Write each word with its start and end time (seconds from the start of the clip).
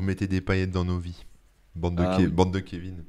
vous 0.00 0.06
mettez 0.06 0.26
des 0.26 0.40
paillettes 0.40 0.70
dans 0.70 0.84
nos 0.86 0.98
vies. 0.98 1.26
Bande 1.76 1.96
de, 1.96 2.02
Ah 2.02 2.16
Ke- 2.16 2.22
oui. 2.22 2.26
bande 2.28 2.52
de 2.54 2.60
Kevin. 2.60 3.04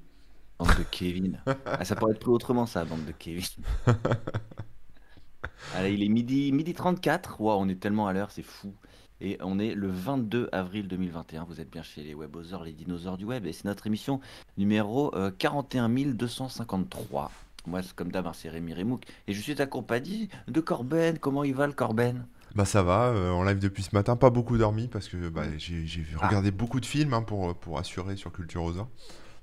Bande 0.60 0.78
de 0.78 0.84
Kevin. 0.92 1.40
Ah, 1.66 1.86
ça 1.86 1.96
pourrait 1.96 2.12
être 2.12 2.20
pris 2.20 2.30
autrement, 2.30 2.66
ça, 2.66 2.84
bande 2.84 3.06
de 3.06 3.14
Kevin. 3.14 3.46
Allez, 5.76 5.94
il 5.94 6.04
est 6.04 6.10
midi, 6.10 6.52
midi 6.52 6.74
34. 6.74 7.40
Wow, 7.40 7.54
on 7.60 7.70
est 7.70 7.80
tellement 7.80 8.08
à 8.08 8.14
l'heure, 8.14 8.30
c'est 8.32 8.44
fou. 8.44 8.74
Et 9.22 9.38
on 9.42 9.58
est 9.58 9.74
le 9.74 9.88
22 9.88 10.50
avril 10.52 10.88
2021. 10.90 11.46
Vous 11.46 11.62
êtes 11.62 11.70
bien 11.70 11.82
chez 11.84 12.04
les 12.04 12.14
Webosaures, 12.14 12.66
les 12.66 12.74
dinosaures 12.74 13.18
du 13.18 13.24
web. 13.26 13.46
Et 13.46 13.54
c'est 13.54 13.66
notre 13.66 13.88
émission 13.88 14.20
numéro 14.58 15.16
euh, 15.16 15.32
41 15.38 15.88
253. 15.90 17.32
Moi, 17.68 17.82
comme 17.96 18.12
d'hab, 18.12 18.28
hein, 18.28 18.34
c'est 18.34 18.50
Rémi 18.50 18.74
Remouk. 18.74 19.04
Et 19.28 19.34
je 19.34 19.40
suis 19.42 19.62
accompagné 19.62 20.28
de 20.48 20.60
Corben. 20.60 21.20
Comment 21.20 21.44
il 21.46 21.54
va, 21.54 21.68
le 21.68 21.74
Corben? 21.74 22.26
Bah 22.56 22.66
ça 22.66 22.84
va, 22.84 23.08
euh, 23.08 23.32
en 23.32 23.44
live 23.44 23.60
depuis 23.60 23.82
ce 23.84 23.96
matin, 23.96 24.16
pas 24.18 24.30
beaucoup 24.30 24.58
dormi 24.58 24.88
parce 24.90 25.08
que 25.08 25.30
bah, 25.30 25.44
j'ai 25.58 25.86
j'ai 25.86 26.06
Ah. 26.20 26.28
regardé 26.28 26.52
beaucoup 26.52 26.80
de 26.82 26.86
films 26.86 27.14
hein, 27.14 27.22
pour, 27.22 27.56
pour 27.56 27.80
assurer 27.80 28.18
sur 28.18 28.32
Culture 28.34 28.62
Rosa. 28.62 28.80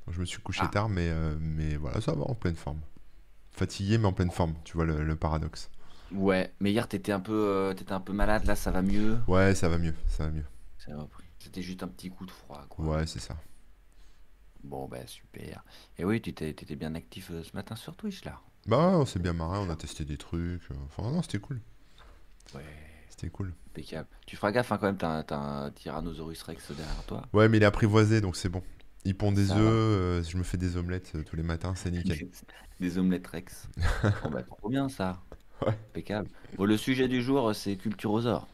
Donc, 0.06 0.14
je 0.14 0.20
me 0.20 0.26
suis 0.26 0.40
couché 0.42 0.60
Ah. 0.64 0.68
tard, 0.68 0.88
mais, 0.88 1.08
euh, 1.08 1.36
mais 1.40 1.76
voilà, 1.76 2.00
ça 2.00 2.12
va, 2.12 2.22
en 2.24 2.34
pleine 2.34 2.56
forme. 2.56 2.80
Fatigué, 3.50 3.98
mais 3.98 4.06
en 4.06 4.12
pleine 4.12 4.30
forme, 4.30 4.54
tu 4.64 4.74
vois 4.74 4.84
le, 4.84 5.02
le 5.02 5.16
paradoxe. 5.16 5.70
Ouais, 6.12 6.52
mais 6.60 6.70
hier, 6.70 6.86
t'étais 6.88 7.12
un, 7.12 7.20
peu, 7.20 7.32
euh, 7.34 7.74
t'étais 7.74 7.92
un 7.92 8.00
peu 8.00 8.12
malade. 8.12 8.44
Là, 8.46 8.56
ça 8.56 8.70
va 8.70 8.82
mieux? 8.82 9.18
Ouais, 9.26 9.54
ça 9.54 9.68
va 9.68 9.78
mieux, 9.78 9.94
ça 10.06 10.24
va 10.24 10.30
mieux. 10.30 10.44
Ça 10.78 10.94
va 10.94 11.02
repris. 11.02 11.24
C'était 11.38 11.62
juste 11.62 11.82
un 11.82 11.88
petit 11.88 12.10
coup 12.10 12.24
de 12.26 12.30
froid, 12.30 12.64
quoi. 12.68 12.84
Ouais, 12.84 13.06
c'est 13.06 13.20
ça. 13.20 13.36
Bon, 14.64 14.86
bah 14.88 15.06
super. 15.06 15.64
Et 15.98 16.04
oui, 16.04 16.20
tu 16.20 16.30
étais, 16.30 16.52
t'étais 16.52 16.76
bien 16.76 16.94
actif 16.94 17.30
ce 17.30 17.56
matin 17.56 17.76
sur 17.76 17.94
Twitch, 17.96 18.24
là? 18.24 18.40
Bah 18.66 18.90
on 18.94 19.06
s'est 19.06 19.18
bien 19.20 19.32
marré, 19.32 19.58
on 19.58 19.70
a 19.70 19.76
testé 19.76 20.04
des 20.04 20.16
trucs. 20.18 20.62
Enfin, 20.86 21.10
non, 21.10 21.22
c'était 21.22 21.38
cool. 21.38 21.60
Ouais, 22.54 22.62
C'était 23.18 23.30
cool. 23.32 23.52
impeccable. 23.70 24.06
Tu 24.26 24.36
feras 24.36 24.52
gaffe, 24.52 24.70
hein, 24.70 24.78
quand 24.78 24.86
même, 24.86 24.96
t'as 24.96 25.08
un, 25.34 25.64
un 25.66 25.70
Tyrannosaurus 25.72 26.40
Rex 26.44 26.70
derrière 26.70 27.04
toi. 27.06 27.22
Ouais, 27.32 27.48
mais 27.48 27.56
il 27.56 27.62
est 27.64 27.66
apprivoisé, 27.66 28.20
donc 28.20 28.36
c'est 28.36 28.48
bon. 28.48 28.62
Il 29.04 29.16
pond 29.16 29.32
des 29.32 29.50
œufs, 29.50 29.56
euh, 29.58 30.22
je 30.22 30.36
me 30.36 30.44
fais 30.44 30.56
des 30.56 30.76
omelettes 30.76 31.12
euh, 31.16 31.24
tous 31.24 31.34
les 31.34 31.42
matins, 31.42 31.74
c'est 31.74 31.90
nickel. 31.90 32.28
Des 32.80 32.96
omelettes 32.96 33.26
Rex. 33.26 33.68
Bah 34.30 34.44
trop 34.44 34.68
bien, 34.68 34.88
ça. 34.88 35.20
Ouais. 35.62 35.72
Impeccable. 35.90 36.28
Bon, 36.56 36.64
le 36.64 36.76
sujet 36.76 37.08
du 37.08 37.22
jour, 37.22 37.52
c'est 37.56 37.74
Culturosaure. 37.76 38.46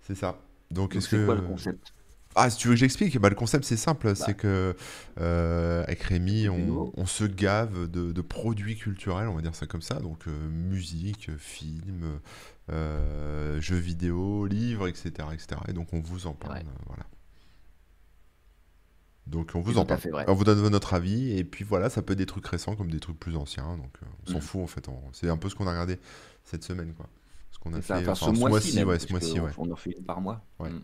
C'est 0.00 0.16
ça. 0.16 0.40
Donc, 0.72 0.96
est-ce 0.96 1.10
c'est 1.10 1.16
que... 1.18 1.24
quoi 1.24 1.36
le 1.36 1.42
concept? 1.42 1.92
Ah, 2.36 2.50
si 2.50 2.58
tu 2.58 2.66
veux 2.68 2.74
que 2.74 2.80
j'explique, 2.80 3.16
bah, 3.18 3.28
le 3.28 3.36
concept 3.36 3.64
c'est 3.64 3.76
simple, 3.76 4.08
Bah. 4.08 4.14
c'est 4.16 4.34
que 4.34 4.74
euh, 5.20 5.82
avec 5.84 6.02
Rémi, 6.02 6.48
on, 6.48 7.06
se 7.06 7.24
gave 7.24 7.88
de, 7.88 8.10
de 8.10 8.20
produits 8.22 8.76
culturels, 8.76 9.28
on 9.28 9.34
va 9.34 9.42
dire 9.42 9.54
ça 9.54 9.66
comme 9.66 9.82
ça, 9.82 10.00
donc 10.00 10.26
euh, 10.26 10.48
musique, 10.48 11.30
films, 11.38 12.18
euh, 12.70 13.60
jeux 13.60 13.76
vidéo, 13.76 14.46
livres, 14.46 14.88
etc., 14.88 15.10
etc. 15.32 15.60
Et 15.68 15.72
donc 15.72 15.92
on 15.92 16.00
vous 16.00 16.26
en 16.26 16.32
parle, 16.34 16.54
Ouais. 16.54 16.60
euh, 16.60 16.82
voilà. 16.86 17.04
Donc 19.26 19.52
on 19.54 19.60
vous 19.60 19.78
en 19.78 19.86
parle. 19.86 20.00
vrai. 20.10 20.24
On 20.28 20.34
vous 20.34 20.44
donne 20.44 20.68
notre 20.68 20.92
avis, 20.94 21.36
et 21.36 21.44
puis 21.44 21.64
voilà, 21.64 21.88
ça 21.88 22.02
peut 22.02 22.12
être 22.12 22.18
des 22.18 22.26
trucs 22.26 22.46
récents 22.46 22.76
comme 22.76 22.90
des 22.90 23.00
trucs 23.00 23.18
plus 23.18 23.36
anciens, 23.36 23.76
donc 23.78 23.90
euh, 24.02 24.06
on 24.26 24.30
s'en 24.32 24.34
Mhm. 24.36 24.40
fout 24.42 24.60
en 24.62 24.66
fait. 24.66 24.88
on- 24.88 25.00
C'est 25.12 25.30
un 25.30 25.38
peu 25.38 25.48
ce 25.48 25.54
qu'on 25.54 25.66
a 25.66 25.70
regardé 25.70 25.98
cette 26.44 26.62
semaine, 26.62 26.92
quoi. 26.94 27.06
Ce 27.50 27.58
qu'on 27.58 27.72
a 27.72 27.80
fait, 27.80 27.94
enfin, 28.06 28.14
ce 28.14 28.30
mois-ci, 28.38 28.84
ouais, 28.84 28.98
ce 28.98 29.12
ouais. 29.40 29.50
On 29.56 29.70
en 29.70 29.76
fait 29.76 29.92
une 29.96 30.04
par 30.04 30.20
mois. 30.20 30.44
Ouais. 30.58 30.70
Mm. 30.70 30.82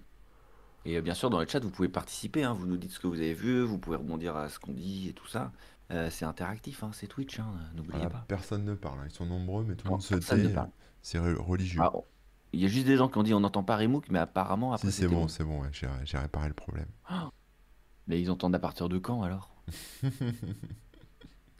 Et 0.86 1.02
bien 1.02 1.12
sûr, 1.12 1.28
dans 1.28 1.40
le 1.40 1.46
chat, 1.46 1.60
vous 1.62 1.68
pouvez 1.70 1.88
participer. 1.90 2.42
hein, 2.44 2.54
Vous 2.54 2.64
nous 2.66 2.78
dites 2.78 2.92
ce 2.92 3.00
que 3.00 3.06
vous 3.06 3.16
avez 3.16 3.34
vu. 3.34 3.60
Vous 3.62 3.76
pouvez 3.78 3.96
rebondir 3.96 4.34
à 4.36 4.48
ce 4.48 4.58
qu'on 4.58 4.72
dit 4.72 5.08
et 5.08 5.12
tout 5.12 5.26
ça. 5.26 5.52
Euh, 5.90 6.08
c'est 6.10 6.24
interactif, 6.24 6.82
hein, 6.82 6.90
c'est 6.94 7.08
Twitch. 7.08 7.38
hein, 7.40 7.52
N'oubliez 7.74 7.94
Voilà, 7.98 8.08
pas. 8.10 8.24
personne 8.28 8.64
ne 8.64 8.74
parle, 8.74 9.00
ils 9.06 9.12
sont 9.12 9.26
nombreux, 9.26 9.64
mais 9.64 9.74
tout 9.74 9.86
le 9.86 9.90
monde 9.90 10.02
se 10.02 10.14
tait. 10.14 10.54
C'est 11.02 11.18
re- 11.18 11.36
religieux. 11.36 11.80
Ah, 11.82 11.90
on- 11.94 12.04
Il 12.52 12.60
y 12.60 12.64
a 12.64 12.68
juste 12.68 12.86
des 12.86 12.96
gens 12.96 13.08
qui 13.08 13.18
ont 13.18 13.22
dit 13.22 13.32
on 13.34 13.40
n'entend 13.40 13.62
pas 13.62 13.76
Remook, 13.76 14.06
mais 14.10 14.18
apparemment 14.18 14.72
après 14.72 14.90
Si, 14.90 14.96
c'est 15.02 15.08
bon, 15.08 15.22
bon. 15.22 15.28
c'est 15.28 15.44
bon, 15.44 15.62
ouais, 15.62 15.68
j'ai 16.04 16.18
réparé 16.18 16.48
le 16.48 16.54
problème. 16.54 16.88
Mais 18.08 18.20
ils 18.20 18.30
entendent 18.30 18.54
à 18.56 18.58
partir 18.58 18.88
de 18.88 18.98
quand 18.98 19.22
alors? 19.22 19.50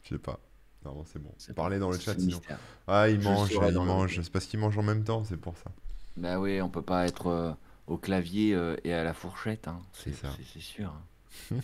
Je 0.03 0.09
sais 0.09 0.17
pas. 0.17 0.39
Non, 0.83 1.03
c'est 1.05 1.19
bon. 1.21 1.31
Parlez 1.55 1.79
dans 1.79 1.91
le 1.91 1.97
chat 1.99 2.13
sinon. 2.15 2.37
mystère. 2.37 2.59
Ah, 2.87 3.07
ils 3.07 3.19
mangent, 3.21 3.51
ils 3.51 3.73
mangent. 3.79 4.21
C'est 4.21 4.31
parce 4.31 4.45
qu'ils 4.47 4.59
mangent 4.59 4.77
en 4.77 4.83
même 4.83 5.03
temps, 5.03 5.23
c'est 5.23 5.37
pour 5.37 5.55
ça. 5.57 5.71
Bah 6.17 6.39
oui, 6.39 6.61
on 6.61 6.69
peut 6.69 6.81
pas 6.81 7.05
être 7.05 7.27
euh, 7.27 7.53
au 7.87 7.97
clavier 7.97 8.53
euh, 8.53 8.75
et 8.83 8.93
à 8.93 9.03
la 9.03 9.13
fourchette, 9.13 9.67
hein. 9.67 9.79
c'est 9.93 10.59
sûr. 10.59 10.89
hein. 10.89 11.55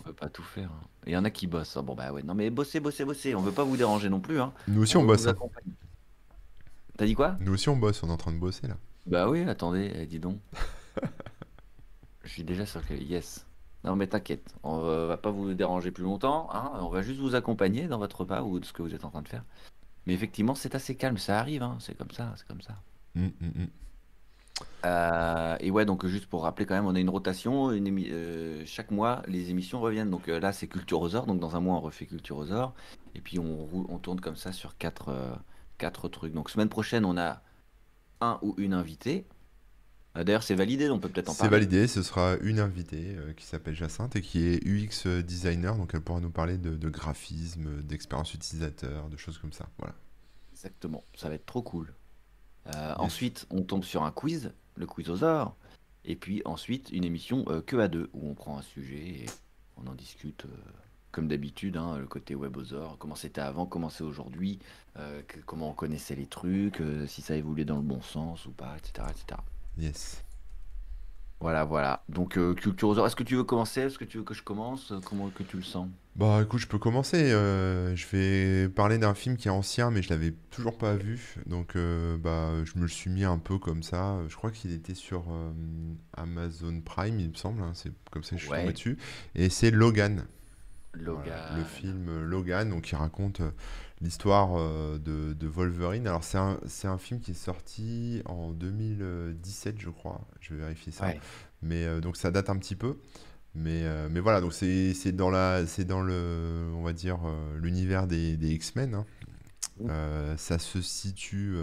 on 0.00 0.02
peut 0.04 0.12
pas 0.12 0.28
tout 0.28 0.42
faire. 0.44 0.70
hein. 0.70 0.86
Il 1.06 1.12
y 1.12 1.16
en 1.16 1.24
a 1.24 1.30
qui 1.30 1.46
bossent. 1.48 1.76
hein. 1.76 1.82
Bon 1.82 1.94
bah 1.96 2.12
ouais, 2.12 2.22
non 2.22 2.34
mais 2.34 2.50
bossez, 2.50 2.78
bossez, 2.78 3.04
bossez. 3.04 3.34
On 3.34 3.40
veut 3.40 3.50
pas 3.50 3.64
vous 3.64 3.76
déranger 3.76 4.08
non 4.08 4.20
plus. 4.20 4.40
Hein. 4.40 4.52
Nous 4.68 4.82
aussi, 4.82 4.96
on, 4.96 5.00
veut 5.00 5.06
bosse. 5.08 5.26
T'as 6.96 7.06
dit 7.06 7.14
quoi? 7.14 7.36
Nous 7.40 7.52
aussi, 7.52 7.68
on 7.68 7.76
bosse. 7.76 8.02
On 8.02 8.08
est 8.08 8.12
en 8.12 8.16
train 8.16 8.32
de 8.32 8.38
bosser 8.38 8.66
là. 8.66 8.76
Bah 9.06 9.28
oui, 9.28 9.42
attendez, 9.42 9.92
eh, 9.94 10.06
dis 10.06 10.18
donc. 10.18 10.38
Je 12.24 12.28
suis 12.30 12.44
déjà 12.44 12.66
sur 12.66 12.80
le 12.80 12.86
clavier. 12.86 13.06
Yes. 13.06 13.46
Non 13.84 13.94
mais 13.94 14.08
t'inquiète, 14.08 14.52
on 14.64 14.78
va 14.78 15.06
va 15.06 15.16
pas 15.16 15.30
vous 15.30 15.54
déranger 15.54 15.92
plus 15.92 16.02
longtemps. 16.02 16.48
hein. 16.52 16.72
On 16.80 16.88
va 16.88 17.02
juste 17.02 17.20
vous 17.20 17.36
accompagner 17.36 17.86
dans 17.86 17.98
votre 17.98 18.20
repas 18.22 18.42
ou 18.42 18.58
de 18.58 18.64
ce 18.64 18.72
que 18.72 18.82
vous 18.82 18.94
êtes 18.94 19.04
en 19.04 19.10
train 19.10 19.22
de 19.22 19.28
faire. 19.28 19.44
Mais 20.06 20.14
effectivement, 20.14 20.54
c'est 20.56 20.74
assez 20.74 20.96
calme. 20.96 21.18
Ça 21.18 21.38
arrive. 21.38 21.62
hein. 21.62 21.76
C'est 21.78 21.96
comme 21.96 22.10
ça. 22.10 22.32
C'est 22.36 22.46
comme 22.48 22.62
ça. 22.62 22.74
Hum, 23.16 23.30
hum, 23.40 23.52
hum. 23.56 23.68
Euh, 24.84 25.56
et 25.60 25.70
ouais, 25.70 25.84
donc 25.84 26.06
juste 26.06 26.26
pour 26.26 26.42
rappeler 26.42 26.64
quand 26.66 26.74
même, 26.74 26.86
on 26.86 26.94
a 26.94 27.00
une 27.00 27.10
rotation. 27.10 27.70
Une 27.70 27.86
émi- 27.86 28.08
euh, 28.10 28.62
chaque 28.66 28.90
mois, 28.90 29.22
les 29.28 29.50
émissions 29.50 29.80
reviennent. 29.80 30.10
Donc 30.10 30.28
euh, 30.28 30.40
là, 30.40 30.52
c'est 30.52 30.66
Culturosaure. 30.66 31.26
Donc 31.26 31.38
dans 31.38 31.54
un 31.54 31.60
mois, 31.60 31.76
on 31.76 31.80
refait 31.80 32.06
Culturosaure. 32.06 32.72
Et 33.14 33.20
puis 33.20 33.38
on, 33.38 33.68
on 33.88 33.98
tourne 33.98 34.20
comme 34.20 34.36
ça 34.36 34.50
sur 34.52 34.76
quatre, 34.78 35.10
quatre 35.78 36.08
trucs. 36.08 36.32
Donc 36.32 36.50
semaine 36.50 36.68
prochaine, 36.68 37.04
on 37.04 37.16
a 37.16 37.42
un 38.20 38.38
ou 38.42 38.54
une 38.58 38.72
invitée. 38.74 39.26
Euh, 40.16 40.24
D'ailleurs, 40.24 40.42
c'est 40.42 40.54
validé, 40.54 40.88
on 40.90 40.98
peut 40.98 41.08
peut-être 41.08 41.28
en 41.28 41.32
C'est 41.32 41.40
parler. 41.40 41.58
validé. 41.66 41.86
Ce 41.86 42.02
sera 42.02 42.36
une 42.42 42.58
invitée 42.60 43.16
euh, 43.16 43.32
qui 43.34 43.44
s'appelle 43.44 43.74
Jacinthe 43.74 44.16
et 44.16 44.22
qui 44.22 44.46
est 44.46 44.64
UX 44.66 45.06
designer. 45.22 45.76
Donc, 45.76 45.90
elle 45.94 46.00
pourra 46.00 46.20
nous 46.20 46.30
parler 46.30 46.56
de, 46.56 46.76
de 46.76 46.88
graphisme, 46.88 47.82
d'expérience 47.82 48.32
utilisateur, 48.34 49.08
de 49.08 49.16
choses 49.16 49.38
comme 49.38 49.52
ça. 49.52 49.68
Voilà. 49.78 49.94
Exactement, 50.52 51.04
ça 51.14 51.28
va 51.28 51.34
être 51.34 51.44
trop 51.44 51.60
cool. 51.62 51.92
Euh, 52.74 52.94
Ensuite, 52.96 53.46
on 53.50 53.62
tombe 53.62 53.84
sur 53.84 54.04
un 54.04 54.10
quiz, 54.10 54.52
le 54.76 54.86
quizosaure. 54.86 55.54
Et 56.06 56.16
puis 56.16 56.40
ensuite, 56.46 56.88
une 56.92 57.04
émission 57.04 57.44
euh, 57.48 57.60
que 57.60 57.76
à 57.76 57.88
deux, 57.88 58.08
où 58.14 58.28
on 58.30 58.34
prend 58.34 58.56
un 58.58 58.62
sujet 58.62 58.96
et 59.06 59.26
on 59.76 59.86
en 59.86 59.94
discute 59.94 60.46
euh, 60.46 60.48
comme 61.16 61.28
d'habitude, 61.28 61.78
hein, 61.78 61.96
le 61.98 62.06
côté 62.06 62.34
webosaure, 62.34 62.98
comment 62.98 63.14
c'était 63.14 63.40
avant, 63.40 63.64
comment 63.64 63.88
c'est 63.88 64.04
aujourd'hui, 64.04 64.58
euh, 64.98 65.22
comment 65.46 65.70
on 65.70 65.72
connaissait 65.72 66.14
les 66.14 66.26
trucs, 66.26 66.82
euh, 66.82 67.06
si 67.06 67.22
ça 67.22 67.34
évoluait 67.34 67.64
dans 67.64 67.76
le 67.76 67.82
bon 67.82 68.02
sens 68.02 68.44
ou 68.44 68.50
pas, 68.50 68.76
etc. 68.76 69.08
etc. 69.10 69.40
Yes. 69.78 70.22
Voilà, 71.40 71.64
voilà. 71.64 72.02
Donc, 72.10 72.36
euh, 72.38 72.54
est-ce 72.54 73.16
que 73.16 73.22
tu 73.22 73.36
veux 73.36 73.44
commencer? 73.44 73.80
Est-ce 73.82 73.98
que 73.98 74.04
tu 74.04 74.18
veux 74.18 74.24
que 74.24 74.34
je 74.34 74.42
commence? 74.42 74.92
Comment 75.06 75.28
que 75.30 75.42
tu 75.42 75.56
le 75.56 75.62
sens? 75.62 75.88
Bah 76.16 76.40
écoute, 76.42 76.60
je 76.60 76.66
peux 76.66 76.78
commencer. 76.78 77.30
euh, 77.32 77.94
je 77.94 78.06
vais 78.08 78.68
parler 78.70 78.96
d'un 78.98 79.14
film 79.14 79.36
qui 79.36 79.48
est 79.48 79.50
ancien, 79.50 79.90
mais 79.90 80.00
je 80.02 80.08
l'avais 80.08 80.32
toujours 80.50 80.78
pas 80.78 80.94
vu. 80.96 81.34
Donc 81.46 81.76
bah 81.76 82.64
je 82.64 82.76
me 82.76 82.82
le 82.82 82.88
suis 82.88 83.10
mis 83.10 83.24
un 83.24 83.36
peu 83.38 83.58
comme 83.58 83.82
ça. 83.82 84.18
Je 84.28 84.34
crois 84.36 84.50
qu'il 84.50 84.72
était 84.72 84.94
sur 84.94 85.24
Amazon 86.14 86.80
Prime, 86.80 87.20
il 87.20 87.28
me 87.30 87.34
semble. 87.34 87.62
hein, 87.62 87.72
C'est 87.74 87.92
comme 88.10 88.22
ça 88.22 88.30
que 88.30 88.38
je 88.38 88.44
suis 88.44 88.52
Ouais. 88.52 88.60
tombé 88.62 88.72
dessus. 88.72 88.96
Et 89.34 89.50
c'est 89.50 89.70
Logan. 89.70 90.24
Voilà, 91.04 91.56
le 91.56 91.64
film 91.64 92.22
Logan, 92.24 92.70
donc 92.70 92.82
qui 92.82 92.96
raconte 92.96 93.40
euh, 93.40 93.50
l'histoire 94.00 94.58
euh, 94.58 94.98
de, 94.98 95.32
de 95.34 95.46
Wolverine. 95.46 96.06
Alors 96.06 96.24
c'est 96.24 96.38
un, 96.38 96.98
film 96.98 97.20
qui 97.20 97.32
est 97.32 97.34
sorti 97.34 98.22
en 98.26 98.52
2017, 98.52 99.76
je 99.78 99.90
crois. 99.90 100.20
Je 100.40 100.54
vais 100.54 100.60
vérifier 100.60 100.92
ça. 100.92 101.06
Ouais. 101.06 101.20
Mais 101.62 101.84
euh, 101.84 102.00
donc 102.00 102.16
ça 102.16 102.30
date 102.30 102.50
un 102.50 102.56
petit 102.56 102.76
peu. 102.76 102.98
Mais, 103.54 103.84
mais 104.10 104.20
voilà, 104.20 104.42
donc 104.42 104.52
c'est 104.52 105.12
dans 105.12 105.30
la, 105.30 105.66
c'est 105.66 105.86
dans 105.86 106.02
le, 106.02 106.70
on 106.74 106.82
va 106.82 106.92
dire, 106.92 107.20
l'univers 107.56 108.06
des, 108.06 108.36
des 108.36 108.50
X-Men. 108.50 108.94
hein. 108.94 109.06
Mmh. 109.80 109.86
Euh, 109.90 110.36
ça 110.36 110.58
se 110.58 110.82
situe 110.82 111.56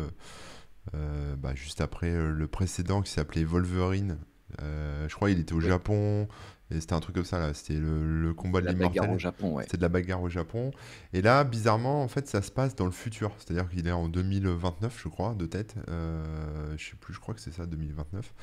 euh, 0.94 1.36
bah, 1.36 1.56
juste 1.56 1.82
après 1.82 2.12
le 2.12 2.48
précédent 2.48 3.02
qui 3.02 3.12
s'appelait 3.12 3.44
Wolverine. 3.44 4.18
Euh, 4.62 5.08
je 5.10 5.16
crois 5.16 5.30
qu'il 5.30 5.40
était 5.40 5.54
au 5.54 5.62
Ouais. 5.62 5.68
Japon. 5.68 6.28
Et 6.73 6.81
c'était 6.81 6.94
un 6.94 7.00
truc 7.00 7.16
comme 7.16 7.25
ça 7.25 7.39
là. 7.39 7.53
C'était 7.53 7.75
le, 7.75 8.22
le 8.22 8.34
combat 8.34 8.59
de 8.61 8.66
La 8.66 8.73
bagarre 8.73 8.91
l'immortel. 8.91 9.16
au 9.16 9.20
Japon, 9.20 9.53
ouais. 9.55 9.66
C'est 9.70 9.78
de 9.78 9.81
la 9.81 9.90
bagarre 9.90 10.22
au 10.22 10.29
Japon. 10.29 10.72
Et 11.14 11.22
là, 11.22 11.43
bizarrement, 11.43 12.02
en 12.03 12.08
fait, 12.08 12.28
ça 12.28 12.41
se 12.41 12.52
passe 12.52 12.75
dans 12.75 12.85
le 12.85 12.91
futur. 12.91 13.31
C'est-à-dire 13.37 13.70
qu'il 13.70 13.87
est 13.87 13.91
en 13.91 14.08
2029, 14.08 14.99
je 15.02 15.08
crois, 15.09 15.35
de 15.35 15.46
tête. 15.46 15.75
Euh, 15.90 16.73
je 16.78 16.90
sais 16.90 16.96
plus, 16.99 17.14
je 17.14 17.20
crois 17.20 17.34
que 17.35 17.41
c'est 17.41 17.53
ça, 17.53 17.66
2029. 17.66 18.34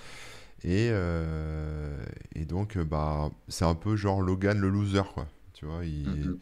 Et, 0.63 0.89
euh, 0.93 1.97
et 2.35 2.45
donc, 2.45 2.77
euh, 2.77 2.85
bah, 2.85 3.31
c'est 3.49 3.65
un 3.65 3.75
peu 3.75 3.97
genre 3.97 4.21
Logan 4.23 4.59
le 4.59 4.69
loser, 4.69 5.03
quoi. 5.15 5.27
Tu 5.55 5.65
vois, 5.67 5.85
il, 5.85 6.07
Mhm. 6.09 6.39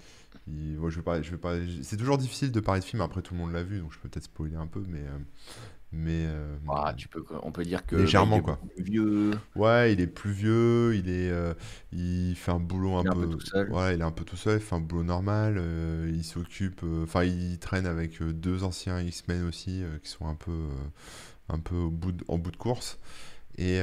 il- 0.48 0.76
bon, 0.76 0.90
je 0.90 0.96
vais 0.96 1.02
pas, 1.02 1.22
je 1.22 1.30
vais 1.30 1.36
pas, 1.36 1.54
c'est 1.82 1.96
toujours 1.96 2.18
difficile 2.18 2.50
de 2.52 2.60
parler 2.60 2.80
de 2.80 2.84
film. 2.84 3.00
Après, 3.02 3.22
tout 3.22 3.34
le 3.34 3.40
monde 3.40 3.52
l'a 3.52 3.62
vu, 3.62 3.78
donc 3.80 3.92
je 3.92 3.98
peux 3.98 4.08
peut-être 4.08 4.24
spoiler 4.24 4.56
un 4.56 4.66
peu, 4.66 4.82
mais, 4.88 5.00
euh, 5.00 5.18
mais 5.92 6.26
euh, 6.26 6.56
Ah, 6.68 6.94
tu 6.96 7.08
peux, 7.08 7.24
on 7.42 7.50
peut 7.52 7.64
dire 7.64 7.84
que 7.86 7.96
Légèrement, 7.96 8.40
bah, 8.40 8.40
il 8.46 8.50
est 8.50 8.54
quoi. 8.54 8.60
plus 8.74 8.84
vieux. 8.84 9.40
Ouais, 9.56 9.92
il 9.92 10.00
est 10.00 10.06
plus 10.06 10.32
vieux, 10.32 10.94
il 10.96 11.08
est, 11.10 11.30
euh, 11.30 11.54
il 11.92 12.34
fait 12.36 12.52
un 12.52 12.60
boulot 12.60 12.96
un 12.96 13.04
Il 13.04 13.08
un 13.08 13.16
peu, 13.16 13.26
peu 13.26 13.26
tout 13.26 13.40
seul. 13.40 13.74
ouais, 13.74 13.94
il 13.94 14.00
est 14.00 14.04
un 14.04 14.12
peu 14.12 14.24
tout 14.24 14.36
seul, 14.36 14.58
il 14.60 14.62
fait 14.64 14.74
un 14.76 14.80
boulot 14.80 15.04
normal, 15.04 15.56
euh, 15.58 16.10
il 16.14 16.24
s'occupe, 16.24 16.82
enfin, 17.04 17.24
il 17.24 17.58
traîne 17.58 17.86
avec 17.86 18.22
deux 18.22 18.64
anciens 18.64 19.00
X-Men 19.00 19.44
aussi, 19.46 19.82
qui 20.02 20.10
sont 20.10 20.26
un 20.28 20.36
peu, 20.36 20.68
un 21.48 21.58
peu 21.60 21.76
au 21.76 21.90
bout 21.90 22.12
de- 22.12 22.24
en 22.28 22.38
bout 22.38 22.50
de 22.52 22.56
course. 22.58 22.98
Et 23.58 23.80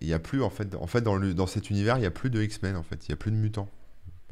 il 0.00 0.08
y 0.08 0.14
a 0.14 0.18
plus, 0.18 0.42
en 0.42 0.50
fait, 0.50 0.74
en 0.76 0.86
fait 0.86 1.02
dans, 1.02 1.16
le, 1.16 1.34
dans 1.34 1.46
cet 1.46 1.70
univers, 1.70 1.96
il 1.98 2.00
n'y 2.00 2.06
a 2.06 2.10
plus 2.12 2.30
de 2.30 2.42
X-Men, 2.42 2.76
en 2.76 2.82
fait. 2.82 3.06
Il 3.08 3.12
n'y 3.12 3.14
a 3.14 3.16
plus 3.16 3.30
de 3.32 3.36
mutants. 3.36 3.68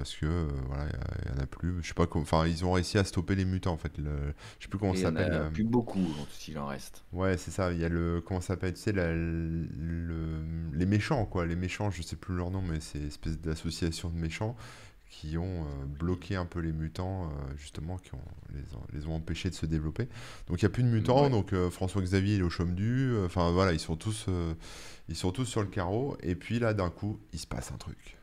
Parce 0.02 0.16
que, 0.16 0.26
euh, 0.26 0.48
voilà, 0.66 0.86
il 1.26 1.30
n'y 1.32 1.38
en 1.38 1.42
a 1.44 1.46
plus. 1.46 1.80
Je 1.80 1.86
sais 1.86 1.94
pas 1.94 2.08
comment. 2.08 2.22
Enfin, 2.24 2.44
ils 2.48 2.64
ont 2.64 2.72
réussi 2.72 2.98
à 2.98 3.04
stopper 3.04 3.36
les 3.36 3.44
mutants, 3.44 3.72
en 3.72 3.76
fait. 3.76 3.96
Le, 3.98 4.34
je 4.58 4.64
sais 4.64 4.68
plus 4.68 4.78
comment 4.80 4.94
ça 4.94 4.98
il 4.98 5.02
y 5.02 5.06
en 5.06 5.10
s'appelle. 5.10 5.32
a 5.32 5.42
euh, 5.42 5.50
plus 5.50 5.62
beaucoup, 5.62 6.04
s'il 6.32 6.58
en 6.58 6.66
reste. 6.66 7.04
Ouais, 7.12 7.36
c'est 7.38 7.52
ça. 7.52 7.72
Il 7.72 7.78
y 7.78 7.84
a 7.84 7.88
le. 7.88 8.20
Comment 8.20 8.40
ça 8.40 8.48
s'appelle? 8.48 8.74
Tu 8.74 8.80
sais, 8.80 8.90
la- 8.90 9.14
le, 9.14 10.42
les 10.72 10.86
méchants, 10.86 11.24
quoi. 11.24 11.46
Les 11.46 11.54
méchants, 11.54 11.90
je 11.92 12.02
sais 12.02 12.16
plus 12.16 12.34
leur 12.34 12.50
nom, 12.50 12.62
mais 12.62 12.80
c'est 12.80 12.98
une 12.98 13.06
espèce 13.06 13.38
d'association 13.40 14.10
de 14.10 14.16
méchants 14.18 14.56
qui 15.08 15.38
ont 15.38 15.64
euh, 15.66 15.84
bloqué 15.86 16.34
un 16.34 16.46
peu 16.46 16.58
les 16.58 16.72
mutants, 16.72 17.26
euh, 17.26 17.56
justement, 17.56 17.96
qui 17.98 18.12
ont, 18.14 18.24
les, 18.54 18.74
ont, 18.74 18.82
les 18.92 19.06
ont 19.06 19.14
empêchés 19.14 19.50
de 19.50 19.54
se 19.54 19.66
développer. 19.66 20.08
Donc 20.48 20.62
il 20.62 20.64
n'y 20.64 20.66
a 20.66 20.70
plus 20.70 20.82
de 20.82 20.88
mutants. 20.88 21.24
Ouais. 21.24 21.30
Donc 21.30 21.52
euh, 21.52 21.70
François-Xavier 21.70 22.34
il 22.34 22.40
est 22.40 22.44
au 22.44 22.50
chaume 22.50 22.74
du. 22.74 23.14
Enfin 23.24 23.52
voilà, 23.52 23.72
ils 23.72 23.78
sont 23.78 23.94
tous, 23.94 24.26
ils 25.08 25.14
sont 25.16 25.30
tous 25.30 25.44
sur 25.44 25.60
le 25.60 25.68
carreau. 25.68 26.16
Et 26.22 26.34
puis 26.34 26.58
là, 26.58 26.74
d'un 26.74 26.90
coup, 26.90 27.20
il 27.32 27.38
se 27.38 27.46
passe 27.46 27.70
un 27.70 27.76
truc. 27.76 28.16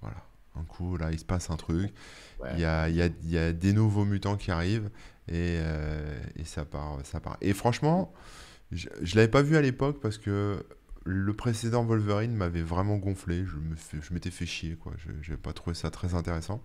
Voilà. 0.00 0.22
Un 0.60 0.64
coup, 0.64 0.96
là, 0.96 1.10
il 1.12 1.18
se 1.18 1.24
passe 1.24 1.50
un 1.50 1.56
truc. 1.56 1.92
Ouais. 2.40 2.50
Il 2.54 2.60
y 2.60 2.64
a, 2.64 2.88
il 2.88 2.96
y 2.96 3.02
a- 3.02 3.06
il 3.22 3.30
y 3.30 3.38
a 3.38 3.52
des 3.52 3.72
nouveaux 3.72 4.04
mutants 4.04 4.36
qui 4.36 4.50
arrivent 4.50 4.90
et, 5.28 5.58
euh, 5.60 6.18
et 6.36 6.44
ça 6.44 6.64
part, 6.64 6.98
ça 7.04 7.20
part. 7.20 7.36
Et 7.40 7.52
franchement, 7.52 8.12
je, 8.72 8.88
je 9.02 9.16
l'avais 9.16 9.28
pas 9.28 9.42
vu 9.42 9.56
à 9.56 9.60
l'époque 9.62 10.00
parce 10.00 10.18
que 10.18 10.64
le 11.04 11.32
précédent 11.32 11.84
Wolverine 11.84 12.34
m'avait 12.34 12.62
vraiment 12.62 12.96
gonflé. 12.96 13.44
Je 13.46 14.12
m'étais 14.12 14.30
fait 14.30 14.46
chier, 14.46 14.76
quoi. 14.76 14.92
Je 14.98 15.10
n'avais 15.30 15.40
pas 15.40 15.52
trouvé 15.52 15.74
ça 15.74 15.90
très 15.90 16.14
intéressant. 16.14 16.62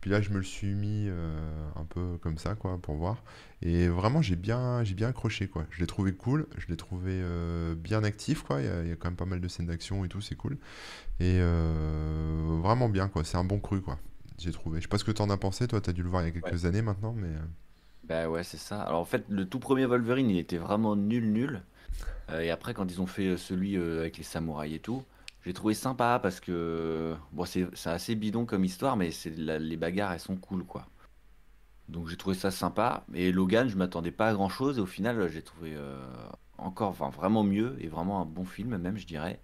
Puis 0.00 0.10
là, 0.10 0.20
je 0.20 0.30
me 0.30 0.36
le 0.36 0.44
suis 0.44 0.74
mis 0.74 1.06
euh, 1.08 1.70
un 1.74 1.84
peu 1.84 2.18
comme 2.18 2.38
ça, 2.38 2.54
quoi, 2.54 2.78
pour 2.80 2.94
voir. 2.94 3.24
Et 3.62 3.88
vraiment, 3.88 4.22
j'ai 4.22 4.36
bien, 4.36 4.84
j'ai 4.84 4.94
bien 4.94 5.08
accroché, 5.08 5.48
quoi. 5.48 5.66
Je 5.70 5.80
l'ai 5.80 5.86
trouvé 5.86 6.12
cool, 6.12 6.46
je 6.56 6.66
l'ai 6.68 6.76
trouvé 6.76 7.12
euh, 7.14 7.74
bien 7.74 8.04
actif, 8.04 8.42
quoi. 8.42 8.60
Il 8.60 8.66
y, 8.66 8.68
a, 8.68 8.82
il 8.82 8.88
y 8.88 8.92
a 8.92 8.96
quand 8.96 9.08
même 9.08 9.16
pas 9.16 9.24
mal 9.24 9.40
de 9.40 9.48
scènes 9.48 9.66
d'action 9.66 10.04
et 10.04 10.08
tout, 10.08 10.20
c'est 10.20 10.36
cool. 10.36 10.56
Et 11.18 11.38
euh, 11.40 12.58
vraiment 12.62 12.88
bien, 12.88 13.08
quoi. 13.08 13.24
C'est 13.24 13.36
un 13.38 13.44
bon 13.44 13.58
cru, 13.58 13.80
quoi. 13.80 13.98
J'ai 14.38 14.52
trouvé. 14.52 14.78
Je 14.78 14.82
sais 14.82 14.88
pas 14.88 14.98
ce 14.98 15.04
que 15.04 15.10
t'en 15.10 15.30
as 15.30 15.36
pensé, 15.36 15.66
toi, 15.66 15.80
t'as 15.80 15.92
dû 15.92 16.04
le 16.04 16.08
voir 16.08 16.22
il 16.22 16.26
y 16.26 16.28
a 16.28 16.40
quelques 16.40 16.64
années 16.64 16.82
maintenant, 16.82 17.12
mais. 17.12 17.30
Bah 18.04 18.28
ouais, 18.28 18.44
c'est 18.44 18.56
ça. 18.56 18.82
Alors 18.82 19.00
en 19.00 19.04
fait, 19.04 19.24
le 19.28 19.46
tout 19.46 19.58
premier 19.58 19.84
Wolverine, 19.84 20.30
il 20.30 20.38
était 20.38 20.58
vraiment 20.58 20.94
nul, 20.94 21.32
nul. 21.32 21.62
Et 22.40 22.50
après, 22.50 22.72
quand 22.72 22.90
ils 22.90 23.00
ont 23.00 23.06
fait 23.06 23.36
celui 23.36 23.76
avec 23.76 24.18
les 24.18 24.22
samouraïs 24.22 24.76
et 24.76 24.78
tout, 24.78 25.02
j'ai 25.48 25.54
trouvé 25.54 25.72
sympa 25.72 26.20
parce 26.22 26.40
que 26.40 27.16
bon, 27.32 27.46
c'est 27.46 27.70
assez 27.86 28.14
bidon 28.14 28.44
comme 28.44 28.66
histoire, 28.66 28.98
mais 28.98 29.08
les 29.24 29.76
bagarres, 29.78 30.12
elles 30.12 30.20
sont 30.20 30.36
cool, 30.36 30.62
quoi. 30.62 30.86
Donc 31.88 32.08
j'ai 32.08 32.18
trouvé 32.18 32.36
ça 32.36 32.50
sympa. 32.50 33.06
Et 33.14 33.32
Logan, 33.32 33.66
je 33.66 33.76
m'attendais 33.78 34.10
pas 34.10 34.28
à 34.28 34.34
grand-chose. 34.34 34.76
Et 34.76 34.82
au 34.82 34.86
final, 34.86 35.26
j'ai 35.30 35.40
trouvé 35.40 35.72
euh, 35.74 36.06
encore, 36.58 36.90
enfin 36.90 37.08
vraiment 37.08 37.44
mieux 37.44 37.78
et 37.80 37.88
vraiment 37.88 38.20
un 38.20 38.26
bon 38.26 38.44
film, 38.44 38.76
même, 38.76 38.98
je 38.98 39.06
dirais. 39.06 39.40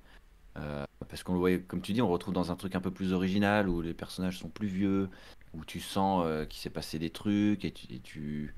Euh, 0.58 0.84
parce 1.08 1.22
qu'on 1.22 1.32
le 1.32 1.38
voyait, 1.38 1.62
comme 1.62 1.80
tu 1.80 1.94
dis, 1.94 2.02
on 2.02 2.08
retrouve 2.08 2.34
dans 2.34 2.52
un 2.52 2.56
truc 2.56 2.74
un 2.74 2.82
peu 2.82 2.90
plus 2.90 3.14
original 3.14 3.70
où 3.70 3.80
les 3.80 3.94
personnages 3.94 4.38
sont 4.38 4.50
plus 4.50 4.68
vieux, 4.68 5.08
où 5.54 5.64
tu 5.64 5.80
sens 5.80 6.22
euh, 6.26 6.44
qu'il 6.44 6.60
s'est 6.60 6.68
passé 6.68 6.98
des 6.98 7.08
trucs 7.08 7.64
et 7.64 7.72
tu- 7.72 8.54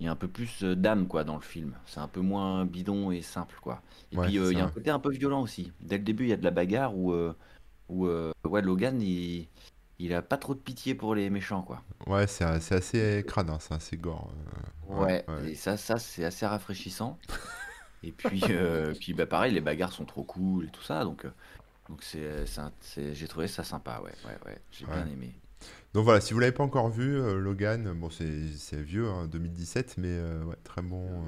il 0.00 0.06
y 0.06 0.08
a 0.08 0.12
un 0.12 0.16
peu 0.16 0.28
plus 0.28 0.62
euh, 0.64 0.74
d'âme 0.76 1.06
quoi 1.08 1.24
dans 1.24 1.36
le 1.36 1.42
film. 1.42 1.78
C'est 1.86 2.00
un 2.00 2.08
peu 2.08 2.20
moins 2.20 2.64
bidon 2.66 3.10
et 3.12 3.22
simple 3.22 3.56
quoi. 3.60 3.82
Et 4.12 4.16
Ouais, 4.16 4.26
puis 4.26 4.38
euh, 4.38 4.52
il 4.52 4.58
y 4.58 4.60
a 4.60 4.64
un 4.64 4.68
côté 4.70 4.90
un 4.90 4.98
peu 5.00 5.10
violent 5.10 5.42
aussi. 5.42 5.72
Dès 5.80 5.98
le 5.98 6.04
début, 6.04 6.24
il 6.24 6.30
y 6.30 6.32
a 6.32 6.36
de 6.36 6.44
la 6.44 6.50
bagarre 6.50 6.96
où, 6.96 7.12
euh, 7.12 7.34
où 7.88 8.06
euh, 8.06 8.32
ouais, 8.44 8.62
Logan 8.62 9.00
il, 9.02 9.48
il 9.98 10.14
a 10.14 10.22
pas 10.22 10.38
trop 10.38 10.54
de 10.54 10.60
pitié 10.60 10.94
pour 10.94 11.14
les 11.14 11.30
méchants 11.30 11.62
quoi. 11.62 11.84
ouais. 12.06 12.26
C'est 12.26 12.44
assez 12.44 13.24
crade, 13.26 13.50
hein, 13.50 13.58
c'est 13.60 13.74
assez 13.74 13.96
gore. 13.96 14.32
ouais, 14.88 15.24
et 15.38 15.54
ça, 15.54 15.76
ça 15.76 15.98
c'est 15.98 16.24
assez 16.24 16.46
rafraîchissant. 16.46 17.18
Et 18.02 18.12
puis, 18.12 18.42
puis 19.00 19.14
bah, 19.14 19.26
pareil, 19.26 19.52
les 19.54 19.60
bagarres 19.60 19.92
sont 19.92 20.04
trop 20.06 20.24
cool 20.24 20.66
et 20.66 20.70
tout 20.70 20.82
ça. 20.82 21.04
Donc, 21.04 21.26
donc 21.88 22.02
c'est, 22.02 22.46
j'ai 23.14 23.28
trouvé 23.28 23.48
ça 23.48 23.64
sympa. 23.64 24.00
Ouais, 24.04 24.14
ouais, 24.24 24.38
ouais. 24.46 24.58
J'ai 24.70 24.86
bien 24.86 25.06
aimé. 25.06 25.34
Donc 25.94 26.02
voilà, 26.04 26.20
si 26.20 26.34
vous 26.34 26.40
l'avez 26.40 26.52
pas 26.52 26.64
encore 26.64 26.88
vu, 26.88 27.16
euh, 27.20 27.38
Logan, 27.38 27.92
bon, 27.94 28.10
c'est 28.10 28.82
vieux, 28.82 29.08
hein, 29.08 29.28
2017, 29.28 29.94
mais 29.98 30.08
euh, 30.08 30.42
ouais, 30.42 30.56
très 30.64 30.82
bon, 30.82 31.04
euh, 31.06 31.20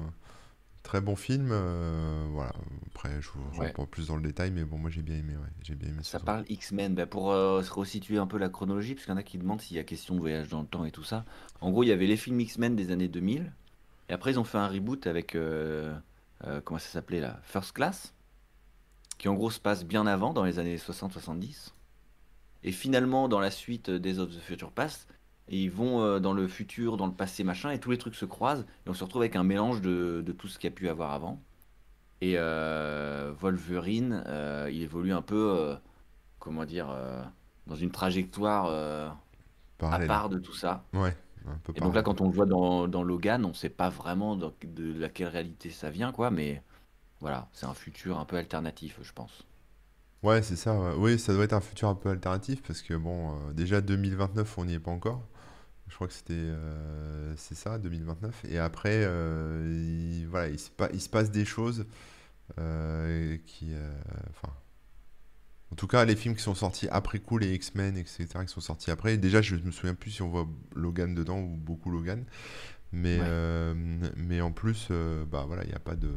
très 0.83 0.99
bon 0.99 1.15
film. 1.15 1.47
voilà. 2.33 2.51
Après, 2.87 3.21
je 3.21 3.29
vous 3.29 3.61
Ouais. 3.61 3.73
plus 3.89 4.07
dans 4.07 4.17
le 4.17 4.21
détail, 4.21 4.51
mais 4.51 4.65
bon, 4.65 4.77
moi 4.77 4.89
j'ai 4.89 5.03
bien 5.03 5.15
aimé, 5.15 5.35
ouais, 5.37 5.47
j'ai 5.63 5.75
bien 5.75 5.87
aimé 5.89 5.99
Ça 6.03 6.19
parle 6.19 6.43
X-Men, 6.49 6.95
bah, 6.95 7.05
pour 7.05 7.31
se 7.31 7.71
resituer 7.71 8.17
un 8.17 8.27
peu 8.27 8.37
la 8.37 8.49
chronologie, 8.49 8.93
parce 8.93 9.05
qu'il 9.05 9.13
y 9.13 9.15
en 9.15 9.19
a 9.19 9.23
qui 9.23 9.37
demandent 9.37 9.61
s'il 9.61 9.77
y 9.77 9.79
a 9.79 9.85
question 9.85 10.15
de 10.15 10.19
voyage 10.19 10.49
dans 10.49 10.59
le 10.61 10.67
temps 10.67 10.83
et 10.83 10.91
tout 10.91 11.03
ça. 11.05 11.23
En 11.61 11.71
gros, 11.71 11.83
il 11.83 11.87
y 11.87 11.93
avait 11.93 12.07
les 12.07 12.17
films 12.17 12.41
X-Men 12.41 12.75
des 12.75 12.91
années 12.91 13.07
2000, 13.07 13.53
et 14.09 14.13
après 14.13 14.31
ils 14.33 14.39
ont 14.39 14.43
fait 14.43 14.57
un 14.57 14.67
reboot 14.67 15.07
avec, 15.07 15.37
comment 16.65 16.79
ça 16.79 16.89
s'appelait 16.89 17.21
là, 17.21 17.39
First 17.43 17.71
Class, 17.71 18.13
qui 19.17 19.29
en 19.29 19.33
gros 19.33 19.49
se 19.49 19.61
passe 19.61 19.85
bien 19.85 20.05
avant, 20.07 20.33
dans 20.33 20.43
les 20.43 20.59
années 20.59 20.75
60-70. 20.75 21.71
Et 22.67 22.71
finalement, 22.71 23.27
dans 23.29 23.39
la 23.39 23.49
suite 23.51 23.89
Days 23.89 24.19
of 24.19 24.29
the 24.29 24.39
Future 24.39 24.71
Past, 24.71 25.07
et 25.47 25.57
ils 25.57 25.71
vont 25.71 26.01
euh, 26.01 26.19
dans 26.19 26.33
le 26.33 26.47
futur, 26.47 26.97
dans 26.97 27.07
le 27.07 27.13
passé, 27.13 27.43
machin, 27.43 27.71
et 27.71 27.79
tous 27.79 27.91
les 27.91 27.97
trucs 27.97 28.15
se 28.15 28.25
croisent, 28.25 28.65
et 28.85 28.89
on 28.89 28.93
se 28.93 29.03
retrouve 29.03 29.21
avec 29.23 29.35
un 29.37 29.43
mélange 29.43 29.81
de, 29.81 30.21
de 30.25 30.31
tout 30.33 30.47
ce 30.47 30.59
qu'il 30.59 30.69
y 30.69 30.73
a 30.73 30.75
pu 30.75 30.89
avoir 30.89 31.13
avant. 31.13 31.41
Et 32.21 32.33
euh, 32.37 33.33
Wolverine, 33.39 34.23
euh, 34.27 34.69
il 34.71 34.81
évolue 34.81 35.13
un 35.13 35.21
peu, 35.21 35.55
euh, 35.57 35.75
comment 36.39 36.65
dire, 36.65 36.87
dans 37.67 37.75
une 37.75 37.91
trajectoire 37.91 39.15
à 39.81 39.99
part 39.99 40.29
de 40.29 40.39
tout 40.39 40.53
ça. 40.53 40.83
Ouais, 40.93 41.15
un 41.47 41.57
peu 41.63 41.73
Et 41.75 41.81
donc 41.81 41.93
là, 41.95 42.01
quand 42.03 42.21
on 42.21 42.25
le 42.27 42.33
voit 42.33 42.45
dans, 42.45 42.87
dans 42.87 43.03
Logan, 43.03 43.45
on 43.45 43.53
sait 43.53 43.69
pas 43.69 43.89
vraiment 43.89 44.35
de, 44.35 44.51
de 44.63 44.99
laquelle 44.99 45.27
réalité 45.29 45.69
ça 45.69 45.89
vient, 45.91 46.11
quoi, 46.11 46.31
mais 46.31 46.63
voilà, 47.21 47.49
c'est 47.53 47.65
un 47.67 47.73
futur 47.73 48.19
un 48.19 48.25
peu 48.25 48.37
alternatif, 48.37 48.99
je 49.03 49.13
pense. 49.13 49.45
Ouais, 50.23 50.41
c'est 50.41 50.55
ça. 50.55 50.73
ouais. 50.79 50.93
Oui, 50.97 51.19
ça 51.19 51.33
doit 51.33 51.43
être 51.43 51.53
un 51.53 51.61
futur 51.61 51.87
un 51.89 51.95
peu 51.95 52.09
alternatif 52.09 52.61
parce 52.63 52.81
que 52.81 52.93
bon, 52.95 53.33
euh, 53.49 53.53
déjà 53.53 53.81
2029, 53.81 54.57
on 54.57 54.65
n'y 54.65 54.73
est 54.73 54.79
pas 54.79 54.91
encore. 54.91 55.23
Je 55.89 55.95
crois 55.95 56.07
que 56.07 56.13
c'était, 56.13 56.33
euh, 56.35 57.33
c'est 57.37 57.55
ça, 57.55 57.79
2029. 57.79 58.45
Et 58.49 58.59
après, 58.59 59.03
euh, 59.05 59.65
il, 60.21 60.27
voilà, 60.27 60.49
il 60.49 60.59
se, 60.59 60.69
pa- 60.71 60.89
il 60.93 61.01
se 61.01 61.09
passe 61.09 61.31
des 61.31 61.45
choses 61.45 61.85
euh, 62.59 63.37
qui, 63.47 63.73
euh, 63.73 63.91
enfin, 64.31 64.53
en 65.71 65.75
tout 65.75 65.87
cas, 65.87 66.05
les 66.05 66.15
films 66.15 66.35
qui 66.35 66.41
sont 66.41 66.55
sortis 66.55 66.87
après 66.89 67.19
coup, 67.19 67.37
les 67.37 67.53
X-Men, 67.53 67.97
etc., 67.97 68.45
qui 68.45 68.53
sont 68.53 68.61
sortis 68.61 68.89
après. 68.89 69.17
Déjà, 69.17 69.41
je 69.41 69.55
me 69.55 69.71
souviens 69.71 69.95
plus 69.95 70.11
si 70.11 70.21
on 70.21 70.29
voit 70.29 70.47
Logan 70.75 71.13
dedans 71.13 71.39
ou 71.39 71.57
beaucoup 71.57 71.89
Logan. 71.91 72.23
Mais, 72.93 73.19
Ouais. 73.19 73.25
euh, 73.25 73.73
mais 74.17 74.41
en 74.41 74.51
plus, 74.51 74.89
euh, 74.91 75.25
bah 75.25 75.45
voilà, 75.47 75.63
il 75.65 75.69
n'y 75.69 75.75
a 75.75 75.79
pas 75.79 75.95
de. 75.95 76.11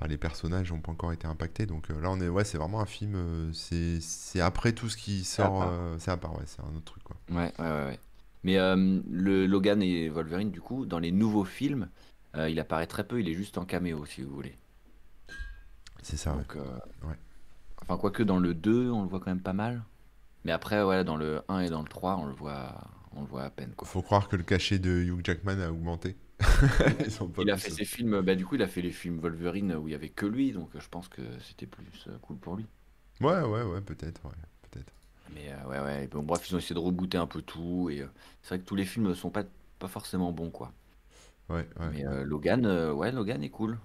Enfin, 0.00 0.08
les 0.08 0.16
personnages 0.16 0.72
n'ont 0.72 0.80
pas 0.80 0.92
encore 0.92 1.12
été 1.12 1.26
impactés. 1.26 1.66
Donc 1.66 1.90
euh, 1.90 2.00
là, 2.00 2.10
on 2.10 2.20
est, 2.20 2.28
ouais, 2.28 2.44
c'est 2.44 2.56
vraiment 2.58 2.80
un 2.80 2.86
film. 2.86 3.14
euh, 3.14 3.52
c'est, 3.52 4.00
c'est 4.00 4.40
après 4.40 4.72
tout 4.72 4.88
ce 4.88 4.96
qui 4.96 5.24
sort. 5.24 5.58
part. 5.58 5.68
euh, 5.72 5.96
c'est 5.98 6.10
à 6.10 6.16
part, 6.16 6.34
ouais, 6.36 6.44
c'est 6.46 6.62
un 6.62 6.74
autre 6.76 6.84
truc, 6.84 7.02
quoi. 7.04 7.16
Ouais, 7.30 7.52
ouais, 7.58 7.64
ouais. 7.64 7.84
ouais. 7.86 7.98
Mais 8.42 8.58
euh, 8.58 9.00
le 9.10 9.46
Logan 9.46 9.82
et 9.82 10.08
Wolverine, 10.08 10.50
du 10.50 10.60
coup, 10.62 10.86
dans 10.86 10.98
les 10.98 11.12
nouveaux 11.12 11.44
films, 11.44 11.90
euh, 12.36 12.48
il 12.48 12.58
apparaît 12.58 12.86
très 12.86 13.04
peu, 13.06 13.20
il 13.20 13.28
est 13.28 13.34
juste 13.34 13.58
en 13.58 13.66
caméo, 13.66 14.06
si 14.06 14.22
vous 14.22 14.34
voulez. 14.34 14.56
C'est 16.02 16.16
ça, 16.16 16.32
ouais. 16.32 16.38
Donc, 16.38 16.56
euh, 16.56 16.78
Ouais. 17.06 17.16
enfin, 17.82 17.96
quoique 17.98 18.22
dans 18.22 18.38
le 18.38 18.54
2, 18.54 18.90
on 18.90 19.02
le 19.02 19.08
voit 19.08 19.20
quand 19.20 19.30
même 19.30 19.42
pas 19.42 19.52
mal. 19.52 19.82
Mais 20.44 20.52
après, 20.52 21.04
dans 21.04 21.16
le 21.16 21.42
1 21.48 21.60
et 21.60 21.68
dans 21.70 21.82
le 21.82 21.88
3, 21.88 22.16
on 22.16 22.24
le 22.26 22.32
voit, 22.32 22.80
on 23.12 23.20
le 23.20 23.26
voit 23.26 23.42
à 23.44 23.50
peine, 23.50 23.74
quoi. 23.76 23.86
Faut 23.86 24.02
croire 24.02 24.28
que 24.28 24.36
le 24.36 24.42
cachet 24.42 24.78
de 24.78 24.90
Hugh 24.90 25.20
Jackman 25.24 25.60
a 25.60 25.70
augmenté. 25.70 26.16
Ils 27.04 27.10
sont 27.10 27.28
pas 27.28 27.42
Il 27.42 27.50
a 27.50 27.56
fait 27.56 27.70
ses 27.70 27.84
films, 27.84 28.20
bah, 28.20 28.36
du 28.36 28.46
coup, 28.46 28.54
il 28.54 28.62
a 28.62 28.68
fait 28.68 28.82
les 28.82 28.92
films 28.92 29.18
Wolverine 29.18 29.74
où 29.74 29.88
il 29.88 29.92
y 29.92 29.94
avait 29.96 30.10
que 30.10 30.26
lui, 30.26 30.52
donc 30.52 30.76
euh, 30.76 30.80
je 30.80 30.88
pense 30.88 31.08
que 31.08 31.22
c'était 31.40 31.66
plus 31.66 32.06
euh, 32.06 32.18
cool 32.22 32.38
pour 32.38 32.54
lui. 32.54 32.66
Ouais, 33.20 33.40
ouais, 33.42 33.62
ouais, 33.62 33.80
peut-être, 33.80 34.24
ouais, 34.26 34.34
peut-être. 34.62 34.92
Mais 35.30 35.50
euh, 35.50 35.64
ouais, 35.66 35.80
ouais, 35.80 36.06
bon, 36.08 36.22
bref, 36.22 36.46
ils 36.50 36.54
ont 36.54 36.58
essayé 36.58 36.74
de 36.74 36.80
rebooter 36.80 37.16
un 37.18 37.26
peu 37.26 37.40
tout, 37.42 37.88
et 37.90 38.00
euh, 38.02 38.08
c'est 38.42 38.48
vrai 38.50 38.58
que 38.60 38.64
tous 38.64 38.74
les 38.76 38.84
films 38.84 39.14
sont 39.14 39.30
pas, 39.30 39.44
pas 39.78 39.88
forcément 39.88 40.32
bons, 40.32 40.50
quoi. 40.50 40.72
Ouais, 41.48 41.68
ouais. 41.78 41.92
Mais 41.92 42.06
euh, 42.06 42.24
Logan, 42.24 42.64
euh, 42.66 42.92
ouais, 42.92 43.12
Logan 43.12 43.42
est 43.42 43.50
cool. 43.50 43.78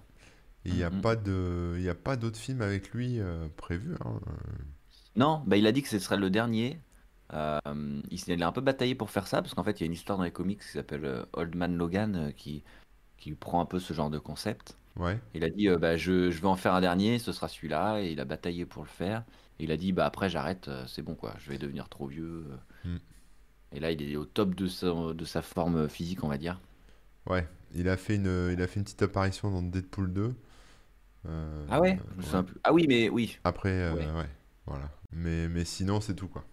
Il 0.66 0.74
n'y 0.74 0.82
a 0.82 0.90
Mm, 0.90 1.02
pas 1.02 1.16
de, 1.16 1.78
y 1.80 1.88
a 1.88 1.94
pas 1.94 2.16
d'autres 2.16 2.38
films 2.38 2.60
avec 2.60 2.90
lui 2.90 3.20
euh, 3.20 3.48
prévus. 3.56 3.94
hein. 4.04 4.20
Non, 5.16 5.42
bah, 5.46 5.56
il 5.56 5.66
a 5.66 5.72
dit 5.72 5.82
que 5.82 5.88
ce 5.88 5.98
serait 5.98 6.16
le 6.16 6.30
dernier. 6.30 6.78
Euh, 7.32 7.58
il, 8.10 8.18
s'est- 8.20 8.34
il 8.34 8.42
a 8.42 8.48
un 8.48 8.52
peu 8.52 8.60
bataillé 8.60 8.94
pour 8.94 9.10
faire 9.10 9.26
ça, 9.26 9.42
parce 9.42 9.54
qu'en 9.54 9.64
fait, 9.64 9.80
il 9.80 9.82
y 9.82 9.84
a 9.84 9.86
une 9.86 9.92
histoire 9.92 10.18
dans 10.18 10.24
les 10.24 10.30
comics 10.32 10.60
qui 10.60 10.68
s'appelle 10.68 11.04
euh, 11.04 11.24
Old 11.32 11.54
Man 11.56 11.76
Logan, 11.76 12.16
euh, 12.16 12.30
qui, 12.32 12.62
qui 13.18 13.32
prend 13.34 13.60
un 13.60 13.66
peu 13.66 13.80
ce 13.80 13.94
genre 13.94 14.10
de 14.10 14.18
concept. 14.18 14.76
Ouais, 14.96 15.20
Il 15.34 15.44
a 15.44 15.50
dit, 15.50 15.68
euh, 15.68 15.78
bah, 15.78 15.96
je, 15.96 16.30
je 16.30 16.40
vais 16.42 16.48
en 16.48 16.56
faire 16.56 16.74
un 16.74 16.80
dernier, 16.82 17.18
ce 17.20 17.32
sera 17.32 17.48
celui-là, 17.48 18.00
et 18.02 18.12
il 18.12 18.20
a 18.20 18.24
bataillé 18.26 18.66
pour 18.66 18.82
le 18.84 18.88
faire. 18.88 19.24
Et 19.60 19.64
il 19.64 19.72
a 19.72 19.76
dit, 19.78 19.92
bah, 19.92 20.06
après, 20.06 20.30
j'arrête, 20.30 20.70
c'est 20.88 21.02
bon, 21.02 21.14
quoi, 21.16 21.34
je 21.38 21.50
vais 21.50 21.58
devenir 21.58 21.88
trop 21.88 22.06
vieux. 22.08 22.46
euh. 22.50 22.56
Mm. 22.84 23.00
Et 23.70 23.78
là, 23.78 23.92
il 23.92 24.02
est 24.02 24.16
au 24.16 24.24
top 24.24 24.56
de 24.56 24.66
sa, 24.66 24.88
de 25.14 25.24
sa 25.24 25.40
forme 25.40 25.88
physique, 25.88 26.24
on 26.24 26.28
va 26.28 26.36
dire. 26.36 26.60
ouais. 27.26 27.46
Il 27.74 27.88
a 27.88 27.96
fait 27.96 28.14
une, 28.14 28.50
il 28.52 28.62
a 28.62 28.66
fait 28.66 28.78
une 28.80 28.84
petite 28.84 29.02
apparition 29.02 29.50
dans 29.50 29.60
Deadpool 29.62 30.12
2. 30.12 30.34
Euh, 31.26 31.66
Ah 31.70 31.80
ouais? 31.80 31.98
Ah 32.64 32.72
oui, 32.72 32.86
mais 32.88 33.08
oui. 33.08 33.38
Après, 33.44 33.90
Ouais. 33.92 34.06
ouais, 34.12 34.28
voilà. 34.66 34.90
Mais, 35.12 35.48
mais 35.48 35.64
sinon, 35.64 36.00
c'est 36.00 36.14
tout, 36.14 36.28
quoi. 36.28 36.44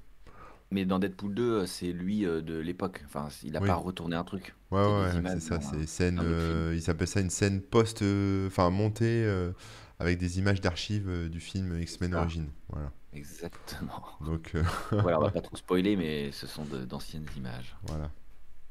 Mais 0.74 0.86
dans 0.86 0.98
Deadpool 0.98 1.36
2, 1.36 1.44
euh, 1.44 1.66
c'est 1.68 1.92
lui 1.94 2.26
euh, 2.26 2.42
de 2.42 2.56
l'époque. 2.58 3.04
Enfin, 3.06 3.28
il 3.44 3.56
a 3.56 3.62
Oui. 3.62 3.68
pas 3.68 3.76
retourné 3.76 4.16
un 4.16 4.24
truc. 4.24 4.56
Ouais, 4.72 4.82
ouais, 4.82 5.12
c'est 5.28 5.40
ça. 5.40 5.62
C'est 5.62 5.86
scène, 5.86 6.20
euh, 6.24 6.74
ils 6.76 6.90
appellent 6.90 7.08
ça 7.08 7.20
une 7.22 7.30
scène 7.30 7.62
post, 7.62 8.02
euh, 8.02 8.48
enfin 8.48 8.72
montée 8.72 9.24
euh, 9.24 9.52
avec 10.00 10.18
des 10.18 10.40
images 10.40 10.62
d'archives 10.62 11.30
du 11.30 11.40
film 11.40 11.80
X-Men. 11.80 12.16
Origins. 12.16 12.48
Voilà. 12.70 12.92
Exactement. 13.14 14.04
Donc, 14.26 14.54
euh, 14.56 14.64
Voilà, 14.92 15.20
on 15.20 15.24
va 15.26 15.30
pas 15.32 15.42
trop 15.42 15.56
spoiler, 15.56 15.96
mais 15.96 16.32
ce 16.32 16.48
sont 16.48 16.66
d'anciennes 16.66 17.28
images. 17.38 17.76
voilà. 17.84 18.10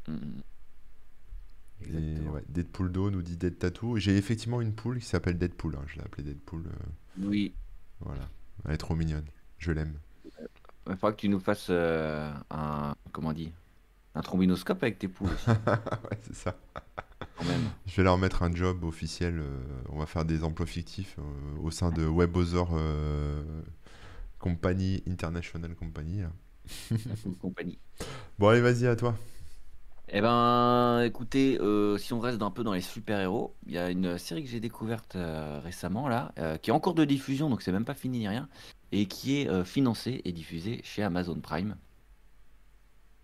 Mm, 0.09 0.13
mm. 0.15 0.43
Et, 1.83 1.87
Exactement. 1.87 2.33
ouais, 2.33 2.45
Deadpool 2.49 2.91
Do 2.93 3.11
nous 3.13 3.23
dit 3.23 3.37
Dead 3.37 3.59
Tattoo. 3.59 3.97
J'ai 3.99 4.17
effectivement 4.17 4.61
une 4.61 4.73
poule 4.75 4.99
qui 4.99 5.07
s'appelle 5.07 5.39
Deadpool. 5.39 5.77
hein. 5.77 5.85
Je 5.87 5.97
l'ai 5.97 6.03
appelée 6.03 6.25
Deadpool. 6.25 6.65
Oui, 7.21 7.55
voilà. 8.01 8.29
Elle 8.65 8.73
est 8.73 8.77
trop 8.79 8.95
mignonne. 8.97 9.25
Je 9.59 9.71
l'aime. 9.73 9.95
Il 10.89 10.95
faudra 10.97 11.12
que 11.12 11.17
tu 11.21 11.29
nous 11.29 11.41
fasses 11.41 11.69
euh, 11.71 12.33
un, 12.51 12.95
comment 13.12 13.31
on 13.31 13.33
dit, 13.33 13.53
un 14.15 14.21
trombinoscope 14.23 14.83
avec 14.83 14.99
tes 14.99 15.09
poules 15.09 15.33
aussi, 15.33 15.51
ouais, 15.67 16.19
c'est 16.23 16.35
ça. 16.35 16.57
quand 17.37 17.45
même. 17.45 17.73
Je 17.87 17.97
vais 17.97 18.03
leur 18.05 18.19
mettre 18.19 18.43
un 18.43 18.55
job 18.55 18.85
officiel. 18.85 19.39
euh, 19.41 19.61
on 19.91 19.99
va 19.99 20.07
faire 20.07 20.25
des 20.25 20.45
emplois 20.45 20.67
fictifs 20.67 21.17
euh, 21.19 21.59
au 21.62 21.71
sein 21.71 21.91
de 21.93 22.05
WebOther 22.07 22.65
euh, 22.75 23.62
Company, 24.39 25.03
International 25.09 25.75
Company. 25.75 26.23
là. 26.23 26.31
La 27.07 27.17
poule 27.17 27.37
compagnie. 27.37 27.79
Bon, 28.39 28.49
allez, 28.49 28.61
vas-y, 28.61 28.87
à 28.87 28.97
toi. 28.97 29.17
Eh 30.09 30.21
ben, 30.21 31.01
écoutez, 31.05 31.59
euh, 31.61 31.97
si 31.97 32.12
on 32.12 32.21
reste 32.21 32.43
un 32.43 32.51
peu 32.51 32.65
dans 32.65 32.75
les 32.75 32.81
super-héros, 32.83 33.57
il 33.67 33.73
y 33.73 33.79
a 33.79 33.91
une 33.91 34.19
série 34.19 34.45
que 34.45 34.51
j'ai 34.51 34.61
découverte 34.61 35.17
euh, 35.17 35.61
récemment 35.62 36.09
là, 36.09 36.33
euh, 36.39 36.59
qui 36.59 36.71
est 36.71 36.73
en 36.73 36.81
cours 36.81 36.95
de 36.95 37.05
diffusion, 37.05 37.49
donc 37.49 37.62
c'est 37.62 37.73
même 37.73 37.85
pas 37.87 37.95
fini 37.95 38.19
ni 38.21 38.29
rien, 38.29 38.49
et 38.93 39.07
qui 39.07 39.41
est 39.41 39.49
euh, 39.49 39.65
financée 39.65 40.21
et 40.25 40.33
diffusée 40.33 40.81
chez 40.85 41.03
Amazon 41.03 41.41
Prime, 41.41 41.77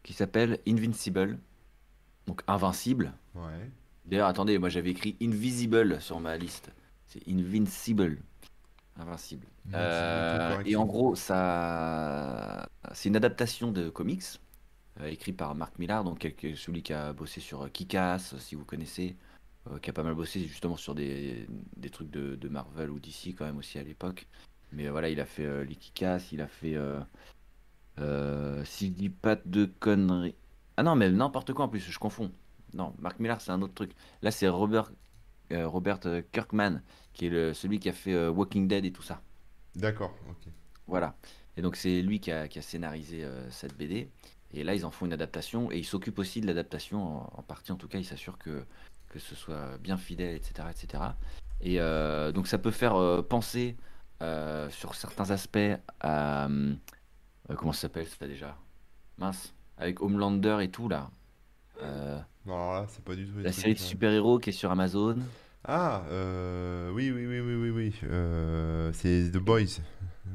qui 0.02 0.12
s'appelle 0.12 0.58
Invincible, 0.66 1.38
donc 2.26 2.42
Invincible. 2.46 3.12
Ouais. 3.34 3.70
D'ailleurs, 4.06 4.28
attendez, 4.28 4.58
moi 4.58 4.68
j'avais 4.68 4.90
écrit 4.90 5.16
Invisible 5.22 6.00
sur 6.00 6.18
ma 6.20 6.36
liste. 6.36 6.72
C'est 7.06 7.26
Invincible. 7.28 8.18
Invincible. 8.98 9.46
Euh, 9.74 10.62
et 10.64 10.76
en 10.76 10.86
gros, 10.86 11.14
ça, 11.14 12.68
c'est 12.92 13.08
une 13.08 13.16
adaptation 13.16 13.70
de 13.70 13.90
comics 13.90 14.40
euh, 15.00 15.06
écrit 15.06 15.32
par 15.32 15.54
Mark 15.54 15.78
Millar, 15.78 16.02
donc 16.02 16.26
celui 16.56 16.82
qui 16.82 16.92
a 16.92 17.12
bossé 17.12 17.40
sur 17.40 17.62
euh, 17.62 17.68
Kick-Ass, 17.68 18.36
si 18.38 18.56
vous 18.56 18.64
connaissez, 18.64 19.16
euh, 19.70 19.78
qui 19.78 19.90
a 19.90 19.92
pas 19.92 20.02
mal 20.02 20.14
bossé 20.14 20.40
justement 20.40 20.76
sur 20.76 20.94
des, 20.94 21.46
des 21.76 21.90
trucs 21.90 22.10
de, 22.10 22.34
de 22.34 22.48
Marvel 22.48 22.90
ou 22.90 22.98
DC 22.98 23.34
quand 23.36 23.44
même 23.44 23.58
aussi 23.58 23.78
à 23.78 23.82
l'époque. 23.84 24.26
Mais 24.72 24.88
voilà, 24.88 25.08
il 25.08 25.20
a 25.20 25.24
fait 25.24 25.44
euh, 25.44 25.64
les 25.64 25.78
il 26.32 26.40
a 26.40 26.46
fait, 26.46 26.74
euh, 26.74 27.00
euh, 27.98 28.64
si 28.64 28.88
je 28.88 28.92
dis 28.92 29.08
pas 29.08 29.36
de 29.36 29.64
conneries, 29.64 30.34
ah 30.76 30.82
non, 30.82 30.94
mais 30.94 31.10
n'importe 31.10 31.52
quoi 31.52 31.64
en 31.64 31.68
plus, 31.68 31.80
je 31.80 31.98
confonds. 31.98 32.30
Non, 32.74 32.94
Mark 32.98 33.18
Millar, 33.18 33.40
c'est 33.40 33.50
un 33.50 33.62
autre 33.62 33.74
truc. 33.74 33.92
Là, 34.22 34.30
c'est 34.30 34.48
Robert, 34.48 34.92
euh, 35.52 35.66
Robert 35.66 36.00
euh, 36.06 36.22
Kirkman, 36.32 36.82
qui 37.14 37.26
est 37.26 37.30
le- 37.30 37.54
celui 37.54 37.80
qui 37.80 37.88
a 37.88 37.92
fait 37.92 38.12
euh, 38.12 38.30
Walking 38.30 38.68
Dead 38.68 38.84
et 38.84 38.92
tout 38.92 39.02
ça. 39.02 39.22
D'accord, 39.74 40.14
ok. 40.28 40.52
Voilà. 40.86 41.16
Et 41.56 41.62
donc 41.62 41.74
c'est 41.76 42.02
lui 42.02 42.20
qui 42.20 42.30
a, 42.30 42.46
qui 42.46 42.58
a 42.58 42.62
scénarisé 42.62 43.26
cette 43.50 43.76
BD. 43.76 44.08
Et 44.54 44.62
là, 44.64 44.74
ils 44.74 44.86
en 44.86 44.90
font 44.90 45.06
une 45.06 45.12
adaptation. 45.12 45.72
Et 45.72 45.78
il 45.78 45.84
s'occupe 45.84 46.18
aussi 46.18 46.40
de 46.40 46.46
l'adaptation, 46.46 47.02
en, 47.04 47.32
en 47.38 47.42
partie 47.42 47.72
en 47.72 47.76
tout 47.76 47.88
cas. 47.88 47.98
Il 47.98 48.04
s'assure 48.04 48.38
que, 48.38 48.64
que 49.08 49.18
ce 49.18 49.34
soit 49.34 49.76
bien 49.78 49.96
fidèle, 49.96 50.36
etc. 50.36 50.68
etc. 50.70 51.02
Et 51.60 51.78
donc 52.32 52.46
ça 52.46 52.58
peut 52.58 52.70
faire 52.70 53.24
penser 53.28 53.76
euh, 54.22 54.68
sur 54.70 54.94
certains 54.94 55.30
aspects 55.30 55.58
à... 56.00 56.46
euh, 56.46 56.74
comment 57.56 57.72
ça 57.72 57.82
s'appelle 57.82 58.06
ça 58.06 58.26
déjà? 58.26 58.56
Mince. 59.18 59.54
Avec 59.76 60.00
Homelander 60.02 60.58
et 60.62 60.70
tout, 60.70 60.88
là. 60.88 61.10
Euh, 61.82 62.18
Non, 62.46 62.54
alors 62.54 62.72
là, 62.74 62.86
c'est 62.88 63.04
pas 63.04 63.14
du 63.14 63.26
tout 63.26 63.38
la 63.38 63.52
série 63.52 63.74
de 63.74 63.78
euh, 63.78 63.82
super-héros 63.82 64.38
qui 64.38 64.50
est 64.50 64.52
sur 64.52 64.70
Amazon. 64.70 65.16
Ah, 65.64 66.02
euh, 66.10 66.90
oui, 66.92 67.10
oui, 67.12 67.26
oui, 67.26 67.40
oui, 67.40 67.54
oui, 67.54 67.70
oui. 67.70 67.94
euh, 68.04 68.90
c'est 68.92 69.30
The 69.30 69.38
Boys. 69.38 69.80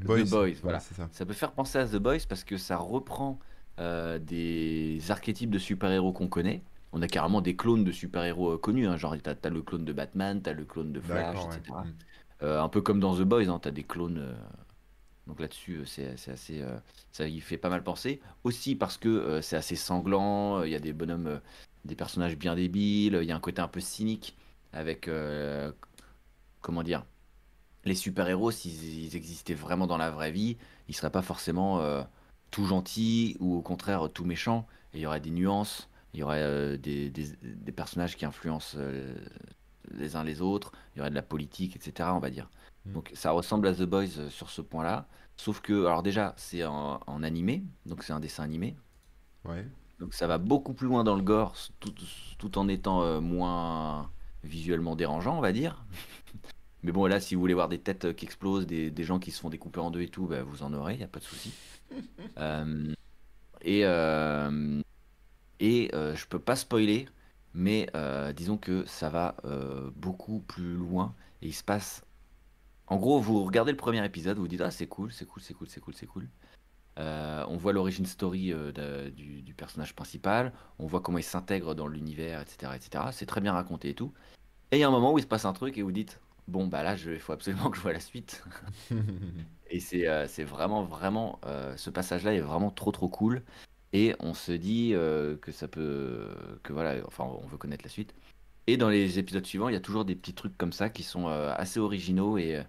Boys, 0.04 0.22
Ouais, 0.32 0.56
voilà. 0.62 0.80
c'est 0.80 0.94
ça. 0.94 1.08
Ça 1.12 1.24
peut 1.26 1.32
faire 1.34 1.52
penser 1.52 1.78
à 1.78 1.86
The 1.86 1.96
Boys 1.96 2.18
parce 2.28 2.44
que 2.44 2.56
ça 2.56 2.76
reprend 2.76 3.38
euh, 3.78 4.18
des 4.18 5.00
archétypes 5.10 5.50
de 5.50 5.58
super-héros 5.58 6.12
qu'on 6.12 6.28
connaît. 6.28 6.62
On 6.92 7.02
a 7.02 7.08
carrément 7.08 7.40
des 7.40 7.56
clones 7.56 7.84
de 7.84 7.92
super-héros 7.92 8.52
euh, 8.52 8.58
connus, 8.58 8.86
hein, 8.86 8.96
genre 8.96 9.16
t'as, 9.22 9.34
t'as 9.34 9.50
le 9.50 9.62
clone 9.62 9.84
de 9.84 9.92
Batman, 9.92 10.40
t'as 10.40 10.52
le 10.52 10.64
clone 10.64 10.92
de 10.92 11.00
Flash, 11.00 11.36
ouais. 11.36 11.60
Euh, 12.42 12.60
un 12.60 12.68
peu 12.68 12.80
comme 12.80 13.00
dans 13.00 13.16
The 13.16 13.22
Boys, 13.22 13.48
hein, 13.48 13.58
t'as 13.60 13.70
des 13.70 13.84
clones. 13.84 14.18
euh, 14.18 14.34
donc 15.26 15.40
là-dessus, 15.40 15.78
euh, 15.78 15.84
c'est, 15.86 16.30
assez, 16.30 16.62
ça 17.12 17.26
y 17.28 17.40
fait 17.40 17.56
pas 17.58 17.70
mal 17.70 17.82
penser. 17.82 18.20
Aussi 18.44 18.74
parce 18.76 18.98
que 18.98 19.40
c'est 19.40 19.56
assez 19.56 19.76
sanglant, 19.76 20.62
il 20.64 20.70
y 20.70 20.74
a 20.74 20.80
des 20.80 20.92
bonhommes, 20.92 21.40
des 21.84 21.94
personnages 21.96 22.36
bien 22.36 22.54
débiles, 22.54 23.18
il 23.22 23.28
y 23.28 23.32
a 23.32 23.36
un 23.36 23.40
côté 23.40 23.62
un 23.62 23.68
peu 23.68 23.80
cynique 23.80 24.36
avec, 24.72 25.08
comment 26.60 26.82
dire, 26.82 27.04
les 27.84 27.94
super-héros, 27.94 28.50
s'ils 28.50 29.04
ils 29.04 29.16
existaient 29.16 29.54
vraiment 29.54 29.86
dans 29.86 29.98
la 29.98 30.10
vraie 30.10 30.32
vie, 30.32 30.56
ils 30.88 30.94
seraient 30.94 31.10
pas 31.10 31.22
forcément 31.22 31.80
tout 32.50 32.66
gentils 32.66 33.36
ou 33.40 33.56
au 33.56 33.62
contraire 33.62 34.10
tout 34.12 34.24
méchants. 34.24 34.66
Il 34.92 35.00
y 35.00 35.06
aurait 35.06 35.20
des 35.20 35.30
nuances, 35.30 35.88
il 36.12 36.20
y 36.20 36.22
aurait 36.22 36.76
des, 36.78 37.10
personnages 37.74 38.16
qui 38.16 38.26
influencent 38.26 38.76
les 39.92 40.16
uns 40.16 40.24
les 40.24 40.40
autres, 40.40 40.72
il 40.94 40.98
y 40.98 41.00
aurait 41.00 41.10
de 41.10 41.14
la 41.14 41.22
politique, 41.22 41.76
etc. 41.76 42.10
On 42.12 42.18
va 42.18 42.30
dire. 42.30 42.48
Mm. 42.86 42.92
Donc 42.92 43.10
ça 43.14 43.30
ressemble 43.30 43.68
à 43.68 43.74
The 43.74 43.82
Boys 43.82 44.18
euh, 44.18 44.30
sur 44.30 44.50
ce 44.50 44.62
point-là. 44.62 45.06
Sauf 45.36 45.60
que, 45.60 45.86
alors 45.86 46.02
déjà, 46.02 46.34
c'est 46.36 46.64
en, 46.64 47.00
en 47.06 47.22
animé, 47.22 47.64
donc 47.86 48.02
c'est 48.04 48.12
un 48.12 48.20
dessin 48.20 48.44
animé. 48.44 48.76
Ouais. 49.44 49.66
Donc 49.98 50.14
ça 50.14 50.26
va 50.26 50.38
beaucoup 50.38 50.74
plus 50.74 50.86
loin 50.86 51.04
dans 51.04 51.16
le 51.16 51.22
gore, 51.22 51.54
tout, 51.80 51.92
tout 52.38 52.58
en 52.58 52.68
étant 52.68 53.02
euh, 53.02 53.20
moins 53.20 54.10
visuellement 54.44 54.96
dérangeant, 54.96 55.36
on 55.36 55.40
va 55.40 55.52
dire. 55.52 55.84
Mais 56.82 56.92
bon, 56.92 57.06
là, 57.06 57.18
si 57.18 57.34
vous 57.34 57.40
voulez 57.40 57.54
voir 57.54 57.68
des 57.68 57.78
têtes 57.78 58.04
euh, 58.04 58.12
qui 58.12 58.26
explosent, 58.26 58.66
des, 58.66 58.90
des 58.90 59.04
gens 59.04 59.18
qui 59.18 59.30
se 59.30 59.40
font 59.40 59.48
découper 59.48 59.80
en 59.80 59.90
deux 59.90 60.02
et 60.02 60.08
tout, 60.08 60.26
bah, 60.26 60.42
vous 60.42 60.62
en 60.62 60.72
aurez, 60.74 60.94
il 60.94 60.98
n'y 60.98 61.04
a 61.04 61.08
pas 61.08 61.20
de 61.20 61.24
souci. 61.24 61.52
Euh, 62.38 62.92
et 63.62 63.84
euh, 63.84 64.82
et 65.60 65.90
euh, 65.94 66.16
je 66.16 66.26
peux 66.26 66.38
pas 66.38 66.56
spoiler, 66.56 67.06
mais 67.54 67.88
euh, 67.94 68.32
disons 68.32 68.58
que 68.58 68.84
ça 68.86 69.08
va 69.08 69.36
euh, 69.44 69.90
beaucoup 69.96 70.40
plus 70.40 70.74
loin 70.74 71.14
et 71.42 71.48
il 71.48 71.52
se 71.54 71.64
passe. 71.64 72.04
En 72.88 72.96
gros, 72.96 73.20
vous 73.20 73.44
regardez 73.44 73.72
le 73.72 73.76
premier 73.78 74.04
épisode, 74.04 74.36
vous 74.36 74.42
vous 74.42 74.48
dites 74.48 74.60
ah 74.60 74.70
c'est 74.70 74.86
cool, 74.86 75.12
c'est 75.12 75.26
cool, 75.26 75.42
c'est 75.42 75.54
cool, 75.54 75.68
c'est 75.68 75.80
cool, 75.80 75.94
c'est 75.94 76.06
cool. 76.06 76.28
Euh, 76.98 77.44
on 77.48 77.56
voit 77.56 77.72
l'origine 77.72 78.06
story 78.06 78.50
de- 78.50 79.10
du, 79.10 79.42
du 79.42 79.54
personnage 79.54 79.94
principal, 79.94 80.52
on 80.78 80.86
voit 80.86 81.00
comment 81.00 81.18
il 81.18 81.24
s'intègre 81.24 81.74
dans 81.74 81.88
l'univers, 81.88 82.40
etc., 82.40 82.72
etc. 82.76 83.04
C'est 83.12 83.26
très 83.26 83.40
bien 83.40 83.52
raconté 83.52 83.90
et 83.90 83.94
tout. 83.94 84.12
Et 84.72 84.76
il 84.78 84.80
y 84.80 84.84
a 84.84 84.88
un 84.88 84.92
moment 84.92 85.12
où 85.12 85.18
il 85.18 85.22
se 85.22 85.26
passe 85.26 85.44
un 85.44 85.52
truc 85.52 85.78
et 85.78 85.82
vous 85.82 85.92
dites 85.92 86.20
bon 86.48 86.66
bah 86.66 86.82
là, 86.82 86.96
il 86.96 87.20
faut 87.20 87.32
absolument 87.32 87.70
que 87.70 87.76
je 87.76 87.82
vois 87.82 87.92
la 87.92 88.00
suite. 88.00 88.44
Et 89.70 89.80
c'est 89.80 90.06
c'est 90.28 90.44
vraiment, 90.44 90.84
vraiment, 90.84 91.40
ce 91.76 91.90
passage-là 91.90 92.34
est 92.34 92.40
vraiment 92.40 92.70
trop, 92.70 92.92
trop 92.92 93.08
cool. 93.08 93.42
Et 93.94 94.16
on 94.18 94.34
se 94.34 94.50
dit 94.50 94.90
euh, 94.92 95.36
que 95.36 95.52
ça 95.52 95.68
peut, 95.68 96.26
que 96.64 96.72
voilà, 96.72 97.00
enfin, 97.06 97.22
on 97.24 97.46
veut 97.46 97.56
connaître 97.56 97.84
la 97.84 97.90
suite. 97.90 98.12
Et 98.66 98.76
dans 98.76 98.88
les 98.88 99.20
épisodes 99.20 99.46
suivants, 99.46 99.68
il 99.68 99.72
y 99.72 99.76
a 99.76 99.80
toujours 99.80 100.04
des 100.04 100.16
petits 100.16 100.34
trucs 100.34 100.58
comme 100.58 100.72
ça 100.72 100.90
qui 100.90 101.04
sont 101.04 101.28
euh, 101.28 101.54
assez 101.56 101.78
originaux 101.78 102.36
et, 102.36 102.60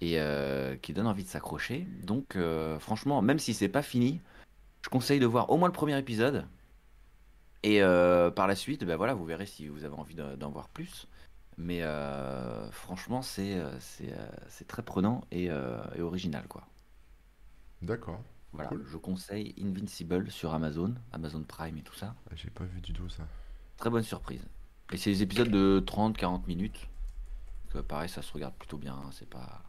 et 0.00 0.20
euh, 0.20 0.76
qui 0.76 0.92
donnent 0.92 1.08
envie 1.08 1.24
de 1.24 1.28
s'accrocher. 1.28 1.88
Donc, 2.04 2.38
franchement, 2.78 3.22
même 3.22 3.40
si 3.40 3.54
c'est 3.54 3.68
pas 3.68 3.82
fini, 3.82 4.20
je 4.82 4.88
conseille 4.88 5.18
de 5.18 5.26
voir 5.26 5.50
au 5.50 5.56
moins 5.56 5.68
le 5.68 5.74
premier 5.74 5.98
épisode. 5.98 6.46
Et 7.64 7.80
par 7.80 8.46
la 8.46 8.54
suite, 8.54 8.84
ben 8.84 8.96
voilà, 8.96 9.14
vous 9.14 9.24
verrez 9.24 9.46
si 9.46 9.66
vous 9.66 9.84
avez 9.84 9.94
envie 9.94 10.14
d'en 10.14 10.50
voir 10.50 10.68
plus. 10.68 11.08
Mais 11.56 11.82
franchement, 12.70 13.22
c'est 13.22 13.60
c'est 13.80 14.68
très 14.68 14.82
prenant 14.82 15.22
et, 15.32 15.46
et 15.46 16.02
original, 16.02 16.44
quoi. 16.46 16.66
D'accord. 17.80 18.22
Voilà, 18.52 18.68
Cool. 18.68 18.84
je 18.86 18.96
conseille 18.98 19.54
Invincible 19.58 20.30
sur 20.30 20.52
Amazon, 20.52 20.94
Amazon 21.12 21.42
Prime 21.42 21.76
et 21.78 21.82
tout 21.82 21.94
ça. 21.94 22.14
Ah, 22.30 22.34
J'ai 22.36 22.50
pas 22.50 22.64
vu 22.64 22.80
du 22.80 22.92
tout 22.92 23.08
ça. 23.08 23.26
Très 23.76 23.90
bonne 23.90 24.02
surprise. 24.02 24.42
Et 24.92 24.96
c'est 24.96 25.10
des 25.10 25.22
épisodes 25.22 25.50
de 25.50 25.82
30-40 25.84 26.46
minutes. 26.46 26.88
Donc, 27.66 27.76
euh, 27.76 27.82
pareil, 27.82 28.08
ça 28.08 28.22
se 28.22 28.32
regarde 28.32 28.54
plutôt 28.54 28.78
bien. 28.78 28.94
hein, 28.94 29.10
C'est 29.12 29.28
pas. 29.28 29.62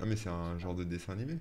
Ah, 0.00 0.04
mais 0.06 0.16
c'est 0.16 0.28
un 0.28 0.58
genre 0.58 0.74
de 0.74 0.84
dessin 0.84 1.12
animé? 1.12 1.38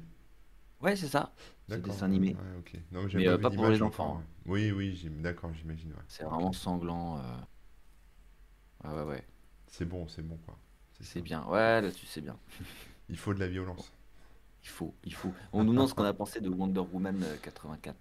Ouais, 0.81 0.95
c'est 0.95 1.07
ça. 1.07 1.31
C'est 1.69 1.77
D'accord. 1.77 1.93
dessin 1.93 2.05
animé. 2.07 2.35
Ouais, 2.35 2.57
ok. 2.59 2.73
Non, 2.91 3.03
mais 3.03 3.09
j'ai 3.09 3.17
Mais, 3.19 3.25
pas 3.25 3.31
euh, 3.31 3.37
vu 3.37 3.41
pas 3.43 3.49
pour 3.51 3.67
les 3.67 3.81
encore, 3.81 3.87
enfants, 3.87 4.17
ouais. 4.17 4.23
Oui, 4.45 4.71
oui, 4.71 4.95
j'im- 4.95 5.21
d'accord, 5.21 5.53
j'imagine. 5.53 5.91
ouais. 5.91 6.03
C'est 6.07 6.23
vraiment 6.23 6.51
sanglant. 6.53 7.17
euh. 7.19 7.37
Ouais, 8.83 8.93
ouais, 8.93 9.03
ouais. 9.03 9.27
C'est 9.67 9.85
bon, 9.85 10.07
c'est 10.07 10.21
bon, 10.21 10.37
quoi. 10.45 10.57
C'est 10.99 11.03
ça. 11.03 11.19
bien. 11.21 11.43
Ouais, 11.47 11.81
là-dessus, 11.81 12.05
c'est 12.05 12.21
bien. 12.21 12.37
Il 13.09 13.17
faut 13.17 13.33
de 13.35 13.39
la 13.39 13.47
violence. 13.47 13.93
Il 14.63 14.69
faut, 14.69 14.93
il 15.03 15.13
faut. 15.13 15.33
On 15.53 15.63
nous 15.63 15.73
demande 15.73 15.89
ce 15.89 15.93
qu'on 15.93 16.03
a 16.03 16.13
pensé 16.13 16.39
de 16.39 16.49
Wonder 16.49 16.81
Woman 16.91 17.21
euh, 17.23 17.37
84. 17.41 17.95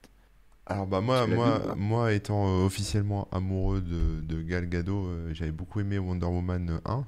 Alors 0.67 0.87
bah 0.87 1.00
moi, 1.00 1.26
vu 1.26 1.35
moi, 1.35 1.75
moi 1.76 2.12
étant 2.12 2.47
euh, 2.47 2.64
officiellement 2.67 3.29
amoureux 3.33 3.81
de, 3.81 4.21
de 4.21 4.43
Gal 4.43 4.69
Gadot, 4.69 5.07
euh, 5.07 5.31
j'avais 5.35 5.50
beaucoup 5.52 5.81
aimé 5.81 5.99
Wonder 5.99 6.26
Woman 6.26 6.81
1. 6.85 7.05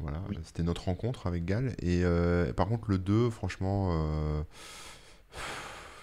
Voilà, 0.00 0.22
Oui. 0.28 0.36
euh, 0.36 0.40
c'était 0.44 0.62
notre 0.62 0.84
rencontre 0.84 1.26
avec 1.26 1.44
Gal. 1.44 1.74
Et 1.80 2.02
euh, 2.04 2.52
par 2.52 2.68
contre 2.68 2.90
le 2.90 2.98
2, 2.98 3.30
franchement, 3.30 3.90
euh, 3.92 4.42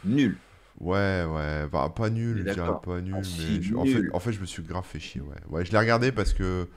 Nul. 0.04 0.40
ouais, 0.80 1.26
ouais, 1.26 1.68
bah, 1.68 1.92
pas 1.96 2.10
nul, 2.10 2.38
je 2.48 2.54
dirais 2.54 2.76
pas 2.82 3.02
nul, 3.02 3.14
Ah, 3.16 3.22
mais 3.22 3.24
si, 3.24 3.62
je- 3.62 3.76
en 3.76 3.86
fait, 3.86 4.00
nul. 4.02 4.10
en 4.12 4.20
fait, 4.20 4.34
je 4.34 4.42
me 4.42 4.46
suis 4.46 4.64
grave 4.64 4.86
fait 4.86 5.00
chier, 5.00 5.22
ouais. 5.22 5.36
Ouais, 5.50 5.66
je 5.66 5.72
l'ai 5.72 5.78
regardé 5.80 6.12
parce 6.12 6.34
que 6.34 6.68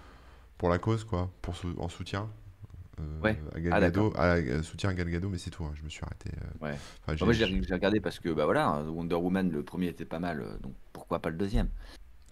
pour 0.58 0.70
la 0.70 0.78
cause, 0.78 1.04
quoi, 1.04 1.30
pour 1.42 1.56
sou- 1.56 1.76
en 1.78 1.88
soutien. 1.88 2.30
Euh, 3.00 3.20
Ouais. 3.20 3.38
à 3.54 3.60
Gal 3.60 4.12
Ah, 4.16 4.32
à- 4.32 4.62
soutien 4.62 4.90
à 4.90 4.94
Gal 4.94 5.10
Gadot, 5.10 5.28
mais 5.28 5.38
c'est 5.38 5.50
tout. 5.50 5.64
hein, 5.64 5.72
je 5.74 5.82
me 5.82 5.88
suis 5.88 6.02
arrêté. 6.04 6.30
euh, 6.36 6.64
Ouais. 6.66 6.72
enfin, 6.72 6.78
Bah, 7.06 7.14
j'ai- 7.16 7.24
moi, 7.24 7.32
j'ai 7.34 7.74
regardé 7.74 8.00
parce 8.00 8.18
que, 8.18 8.28
bah 8.30 8.44
voilà, 8.44 8.68
hein, 8.68 8.88
Wonder 8.88 9.14
Woman, 9.16 9.50
le 9.50 9.62
premier 9.62 9.86
était 9.88 10.04
pas 10.04 10.18
mal, 10.18 10.40
euh, 10.40 10.56
donc 10.58 10.74
pourquoi 10.92 11.20
pas 11.20 11.30
le 11.30 11.36
deuxième? 11.36 11.68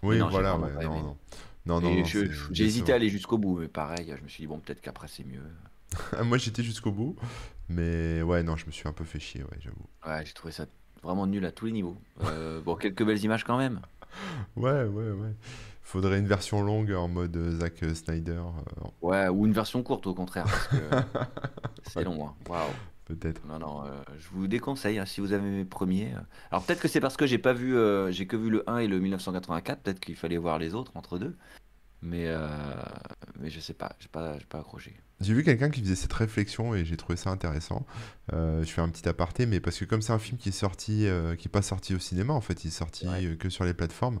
Oui, 0.03 0.17
non, 0.19 0.29
voilà, 0.29 0.57
ouais, 0.57 0.71
non, 0.83 1.01
non. 1.01 1.17
Non, 1.65 1.81
non, 1.81 1.89
Et 1.91 1.97
non, 1.97 2.05
je- 2.05 2.19
c'est 2.31 2.53
j'ai 2.53 2.63
hésité 2.65 2.93
à 2.93 2.95
aller 2.95 3.09
jusqu'au 3.09 3.37
bout, 3.37 3.57
mais 3.59 3.67
pareil, 3.67 4.13
je 4.17 4.23
me 4.23 4.29
suis 4.29 4.43
dit, 4.43 4.47
bon, 4.47 4.59
peut-être 4.59 4.79
qu'après 4.79 5.07
c'est 5.09 5.25
mieux. 5.25 5.41
Moi, 6.23 6.37
j'étais 6.37 6.63
jusqu'au 6.63 6.91
bout, 6.91 7.15
mais 7.67 8.21
ouais, 8.21 8.41
non, 8.43 8.55
je 8.55 8.65
me 8.67 8.71
suis 8.71 8.87
un 8.87 8.93
peu 8.93 9.03
fait 9.03 9.19
chier, 9.19 9.43
ouais, 9.43 9.57
j'avoue. 9.59 9.85
Ouais, 10.05 10.25
j'ai 10.25 10.33
trouvé 10.33 10.51
ça 10.53 10.65
vraiment 11.03 11.27
nul 11.27 11.45
à 11.45 11.51
tous 11.51 11.65
les 11.65 11.71
niveaux. 11.73 11.97
Euh, 12.23 12.61
bon, 12.61 12.75
quelques 12.75 13.03
belles 13.05 13.23
images 13.23 13.43
quand 13.43 13.57
même. 13.57 13.81
Ouais, 14.55 14.83
ouais, 14.83 15.11
ouais. 15.11 15.33
Faudrait 15.87 16.19
une 16.19 16.27
version 16.27 16.61
longue 16.63 16.91
en 16.91 17.07
mode 17.07 17.37
euh, 17.37 17.59
Zack 17.61 17.81
Snyder, 17.95 18.31
euh, 18.33 18.87
Ouais, 19.01 19.29
ou 19.29 19.45
une 19.45 19.53
version 19.53 19.81
courte 19.83 20.05
au 20.05 20.13
contraire, 20.13 20.43
parce 20.43 20.67
que 20.67 20.75
c'est 21.89 22.03
long. 22.03 22.27
hein. 22.27 22.33
Waouh. 22.49 22.69
peut-être. 23.05 23.41
Non, 23.47 23.57
non, 23.57 23.85
euh, 23.85 23.91
je 24.19 24.27
vous 24.33 24.47
déconseille 24.49 24.99
hein, 24.99 25.05
si 25.05 25.21
vous 25.21 25.31
avez 25.31 25.47
mes 25.49 25.63
premiers. 25.63 26.13
Alors 26.51 26.63
peut-être 26.65 26.81
que 26.81 26.89
c'est 26.89 26.99
parce 26.99 27.15
que 27.15 27.25
j'ai 27.25 27.37
pas 27.37 27.53
vu, 27.53 27.77
euh, 27.77 28.11
j'ai 28.11 28.27
que 28.27 28.35
vu 28.35 28.49
le 28.49 28.69
1 28.69 28.79
et 28.79 28.87
le 28.87 28.99
1984, 28.99 29.79
peut-être 29.81 30.01
qu'il 30.01 30.17
fallait 30.17 30.35
voir 30.37 30.59
les 30.59 30.73
autres 30.73 30.91
entre 30.95 31.17
deux. 31.19 31.37
Mais, 32.01 32.25
euh, 32.27 32.49
mais 33.39 33.49
je 33.49 33.61
sais 33.61 33.73
pas, 33.73 33.95
j'ai 33.99 34.09
pas, 34.09 34.33
pas 34.49 34.59
accroché. 34.59 34.93
J'ai 35.21 35.33
vu 35.33 35.43
quelqu'un 35.43 35.69
qui 35.69 35.81
faisait 35.81 35.95
cette 35.95 36.13
réflexion 36.13 36.75
et 36.75 36.83
j'ai 36.83 36.97
trouvé 36.97 37.15
ça 37.15 37.29
intéressant. 37.31 37.87
Je 38.31 38.65
fais 38.65 38.81
un 38.81 38.89
petit 38.89 39.07
aparté, 39.09 39.47
mais 39.47 39.59
parce 39.59 39.79
que 39.79 39.85
comme 39.85 40.03
c'est 40.03 40.13
un 40.13 40.19
film 40.19 40.37
qui 40.37 40.49
est 40.49 40.51
sorti, 40.51 41.07
qui 41.39 41.47
est 41.47 41.51
pas 41.51 41.63
sorti 41.63 41.95
au 41.95 41.99
cinéma, 41.99 42.33
en 42.33 42.41
fait, 42.41 42.63
il 42.65 42.67
est 42.67 42.71
sorti 42.71 43.07
Ouais. 43.07 43.35
que 43.39 43.49
sur 43.49 43.63
les 43.63 43.73
plateformes. 43.73 44.19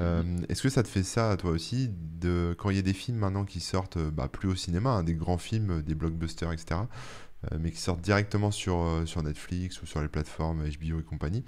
Euh, 0.00 0.22
Mhm. 0.22 0.40
Est-ce 0.48 0.62
que 0.62 0.68
ça 0.68 0.82
te 0.82 0.88
fait 0.88 1.02
ça, 1.02 1.36
toi 1.38 1.50
aussi, 1.50 1.90
de 1.92 2.54
quand 2.58 2.70
il 2.70 2.76
y 2.76 2.78
a 2.78 2.82
des 2.82 2.92
films 2.94 3.18
maintenant 3.18 3.44
qui 3.44 3.60
sortent, 3.60 3.98
euh, 3.98 4.10
bah, 4.10 4.28
plus 4.28 4.48
au 4.48 4.54
cinéma, 4.54 4.90
hein, 4.90 5.02
des 5.04 5.14
grands 5.14 5.38
films, 5.38 5.70
euh, 5.70 5.82
des 5.82 5.94
blockbusters, 5.94 6.52
etc., 6.52 6.88
euh, 7.52 7.58
mais 7.60 7.70
qui 7.70 7.78
sortent 7.80 8.00
directement 8.02 8.50
sur, 8.50 9.02
sur 9.06 9.22
Netflix 9.22 9.82
ou 9.82 9.86
sur 9.86 10.02
les 10.02 10.08
plateformes 10.08 10.62
HBO 10.64 11.00
et 11.00 11.04
compagnie, 11.04 11.44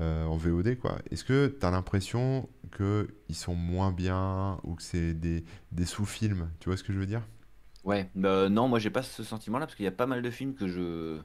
euh, 0.00 0.24
en 0.26 0.36
VOD, 0.36 0.76
quoi. 0.76 0.98
Est-ce 1.10 1.24
que 1.24 1.56
tu 1.60 1.66
as 1.66 1.70
l'impression 1.72 2.48
qu'ils 2.76 3.36
sont 3.36 3.54
moins 3.56 3.92
bien 3.92 4.60
ou 4.64 4.74
que 4.76 4.82
c'est 4.82 5.14
des, 5.14 5.44
des 5.72 5.86
sous-films? 5.86 6.50
Tu 6.60 6.68
vois 6.70 6.78
ce 6.78 6.84
que 6.84 6.92
je 6.92 6.98
veux 6.98 7.06
dire? 7.06 7.22
Ouais, 7.84 8.10
bah, 8.14 8.48
non, 8.48 8.68
moi 8.68 8.78
j'ai 8.78 8.90
pas 8.90 9.02
ce 9.02 9.22
sentiment-là 9.22 9.66
parce 9.66 9.76
qu'il 9.76 9.84
y 9.84 9.88
a 9.88 9.92
pas 9.92 10.06
mal 10.06 10.22
de 10.22 10.30
films 10.30 10.54
que 10.54 10.66
je. 10.68 11.20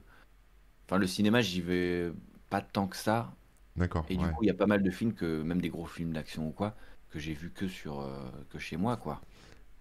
Enfin, 0.86 0.98
le 0.98 1.06
cinéma, 1.08 1.42
j'y 1.42 1.62
vais 1.62 2.12
pas 2.50 2.62
tant 2.62 2.88
que 2.88 2.96
ça. 2.96 3.34
D'accord, 3.80 4.06
Et 4.08 4.16
du 4.16 4.28
coup, 4.30 4.44
il 4.44 4.48
y 4.48 4.50
a 4.50 4.54
pas 4.54 4.66
mal 4.66 4.82
de 4.82 4.90
films 4.90 5.14
que, 5.14 5.42
même 5.42 5.60
des 5.62 5.70
gros 5.70 5.86
films 5.86 6.12
d'action 6.12 6.48
ou 6.48 6.52
quoi, 6.52 6.76
que 7.10 7.18
j'ai 7.18 7.34
vu 7.34 7.50
que 7.52 7.68
sur, 7.68 8.00
euh, 8.00 8.30
que 8.50 8.58
chez 8.58 8.76
moi, 8.76 8.96
quoi. 8.96 9.22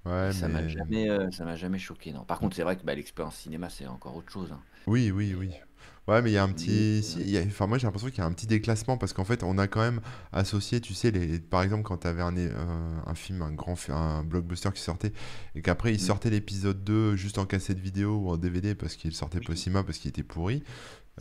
Ouais, 0.06 0.34
ça 0.34 0.50
m'a 0.50 0.68
mais... 0.68 0.68
jamais, 0.68 1.10
euh, 1.10 1.32
ça 1.32 1.46
m'a 1.46 1.56
jamais 1.58 1.80
choqué, 1.80 2.14
non. 2.14 2.26
Par 2.26 2.40
contre, 2.40 2.56
c'est 2.56 2.64
vrai 2.64 2.78
que 2.78 2.84
bah, 2.86 2.96
l'expérience 2.96 3.38
cinéma, 3.38 3.70
c'est 3.70 3.88
encore 3.88 4.16
autre 4.16 4.32
chose. 4.32 4.52
hein. 4.54 4.64
Oui, 4.88 5.12
oui, 5.12 5.36
oui. 5.38 5.52
Ouais, 6.08 6.24
mais 6.24 6.32
il 6.32 6.34
y 6.34 6.38
a 6.38 6.44
un 6.44 6.52
petit... 6.52 7.04
si- 7.04 7.20
il 7.22 7.30
y 7.30 7.38
a- 7.38 7.44
Enfin, 7.44 7.68
moi, 7.68 7.78
j'ai 7.78 7.86
l'impression 7.86 8.10
qu'il 8.10 8.18
y 8.18 8.22
a 8.22 8.26
un 8.26 8.32
petit 8.32 8.48
déclassement 8.48 8.98
parce 8.98 9.14
qu'en 9.14 9.24
fait, 9.26 9.44
on 9.44 9.60
a 9.60 9.68
quand 9.68 9.82
même 9.82 10.02
associé, 10.34 10.82
tu 10.82 10.96
sais, 10.96 11.12
les... 11.12 11.40
par 11.40 11.62
exemple, 11.62 11.84
quand 11.84 11.98
tu 12.00 12.08
avais 12.08 12.24
un, 12.24 13.14
film, 13.16 13.44
un 13.44 13.52
grand 13.52 13.76
un 13.90 14.24
blockbuster 14.24 14.72
qui 14.74 14.82
sortait 14.82 15.14
et 15.54 15.62
qu'après, 15.62 15.94
il 15.94 16.00
mm, 16.00 16.00
sortait 16.00 16.32
l'épisode 16.32 16.84
2 16.84 17.16
juste 17.16 17.38
en 17.38 17.46
cassette 17.46 17.78
vidéo 17.80 18.16
ou 18.18 18.30
en 18.32 18.38
DVD 18.38 18.74
parce 18.74 18.96
qu'il 18.96 19.14
sortait 19.14 19.40
pas 19.42 19.54
au 19.54 19.56
cinéma 19.56 19.84
parce 19.84 20.00
qu'il 20.00 20.10
était 20.10 20.24
pourri. 20.24 20.64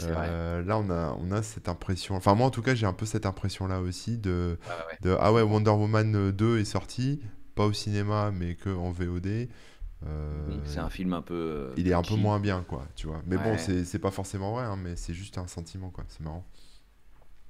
Euh, 0.00 0.62
là, 0.64 0.78
on 0.78 0.90
a, 0.90 1.16
on 1.20 1.30
a 1.32 1.42
cette 1.42 1.68
impression... 1.68 2.14
Enfin, 2.16 2.34
moi, 2.34 2.46
en 2.46 2.50
tout 2.50 2.62
cas, 2.62 2.74
j'ai 2.74 2.86
un 2.86 2.92
peu 2.92 3.06
cette 3.06 3.26
impression-là 3.26 3.80
aussi 3.80 4.18
de, 4.18 4.58
ouais. 5.04 5.16
Ah 5.20 5.32
ouais. 5.32 5.42
Wonder 5.42 5.70
Woman 5.70 6.30
2 6.32 6.58
est 6.58 6.64
sorti, 6.64 7.20
pas 7.54 7.66
au 7.66 7.72
cinéma, 7.72 8.30
mais 8.32 8.54
que 8.54 8.70
en 8.70 8.90
VOD. 8.90 9.48
Mhm, 10.06 10.60
C'est 10.64 10.78
Euh, 10.78 10.84
un 10.84 10.90
film 10.90 11.12
un 11.12 11.22
peu 11.22 11.34
euh, 11.34 11.74
il 11.76 11.88
est 11.88 11.92
un 11.94 12.02
peu 12.02 12.14
moins 12.14 12.38
bien, 12.40 12.64
quoi, 12.68 12.86
tu 12.94 13.06
vois. 13.08 13.22
Mais 13.26 13.36
bon, 13.36 13.52
Ouais, 13.52 13.58
c'est 13.58 13.84
c'est 13.84 13.98
pas 13.98 14.10
forcément 14.12 14.52
vrai, 14.52 14.64
hein, 14.64 14.76
mais 14.76 14.94
c'est 14.96 15.14
juste 15.14 15.38
un 15.38 15.46
sentiment, 15.48 15.90
quoi. 15.90 16.04
C'est 16.08 16.20
marrant. 16.20 16.44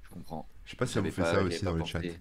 je 0.02 0.10
comprends. 0.10 0.48
Je 0.64 0.70
sais 0.70 0.76
pas 0.76 0.86
si 0.86 0.94
ça 0.94 1.00
vous 1.00 1.10
fait 1.10 1.24
ça 1.24 1.42
aussi 1.42 1.64
dans 1.64 1.74
le 1.74 1.84
chat. 1.84 2.00
mais- 2.00 2.16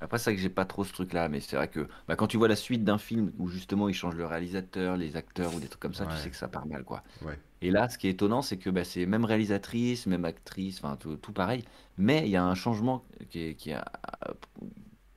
Après, 0.00 0.18
c'est 0.18 0.30
vrai 0.30 0.36
que 0.36 0.42
j'ai 0.42 0.48
pas 0.50 0.64
trop 0.64 0.84
ce 0.84 0.92
truc-là, 0.92 1.28
mais 1.28 1.40
c'est 1.40 1.56
vrai 1.56 1.68
que 1.68 1.88
bah, 2.06 2.14
quand 2.16 2.28
tu 2.28 2.36
vois 2.36 2.46
la 2.48 2.54
suite 2.56 2.84
d'un 2.84 2.98
film 2.98 3.32
où 3.38 3.48
justement 3.48 3.88
ils 3.88 3.94
changent 3.94 4.14
le 4.14 4.26
réalisateur, 4.26 4.96
les 4.96 5.16
acteurs 5.16 5.54
ou 5.54 5.60
des 5.60 5.68
trucs 5.68 5.80
comme 5.82 5.94
ça, 5.94 6.06
tu 6.06 6.16
sais 6.16 6.30
Ouais, 6.30 6.30
que 6.30 6.36
ça 6.36 6.46
part 6.48 6.66
mal, 6.66 6.84
quoi. 6.84 7.02
ouais. 7.20 7.40
Et 7.62 7.70
là, 7.72 7.88
ce 7.88 7.98
qui 7.98 8.08
est 8.08 8.10
étonnant, 8.12 8.42
c'est 8.42 8.58
que 8.58 8.70
bah, 8.70 8.84
c'est 8.84 9.06
même 9.06 9.24
réalisatrice, 9.24 10.06
même 10.06 10.24
actrice, 10.26 10.78
enfin 10.84 10.96
tout, 10.96 11.16
tout 11.16 11.32
pareil, 11.32 11.64
mais 11.98 12.22
il 12.26 12.30
y 12.30 12.36
a 12.36 12.44
un 12.44 12.54
changement 12.54 13.04
qui 13.30 13.40
est, 13.40 13.54
qui 13.56 13.70
est 13.70 13.74
à, 13.74 13.84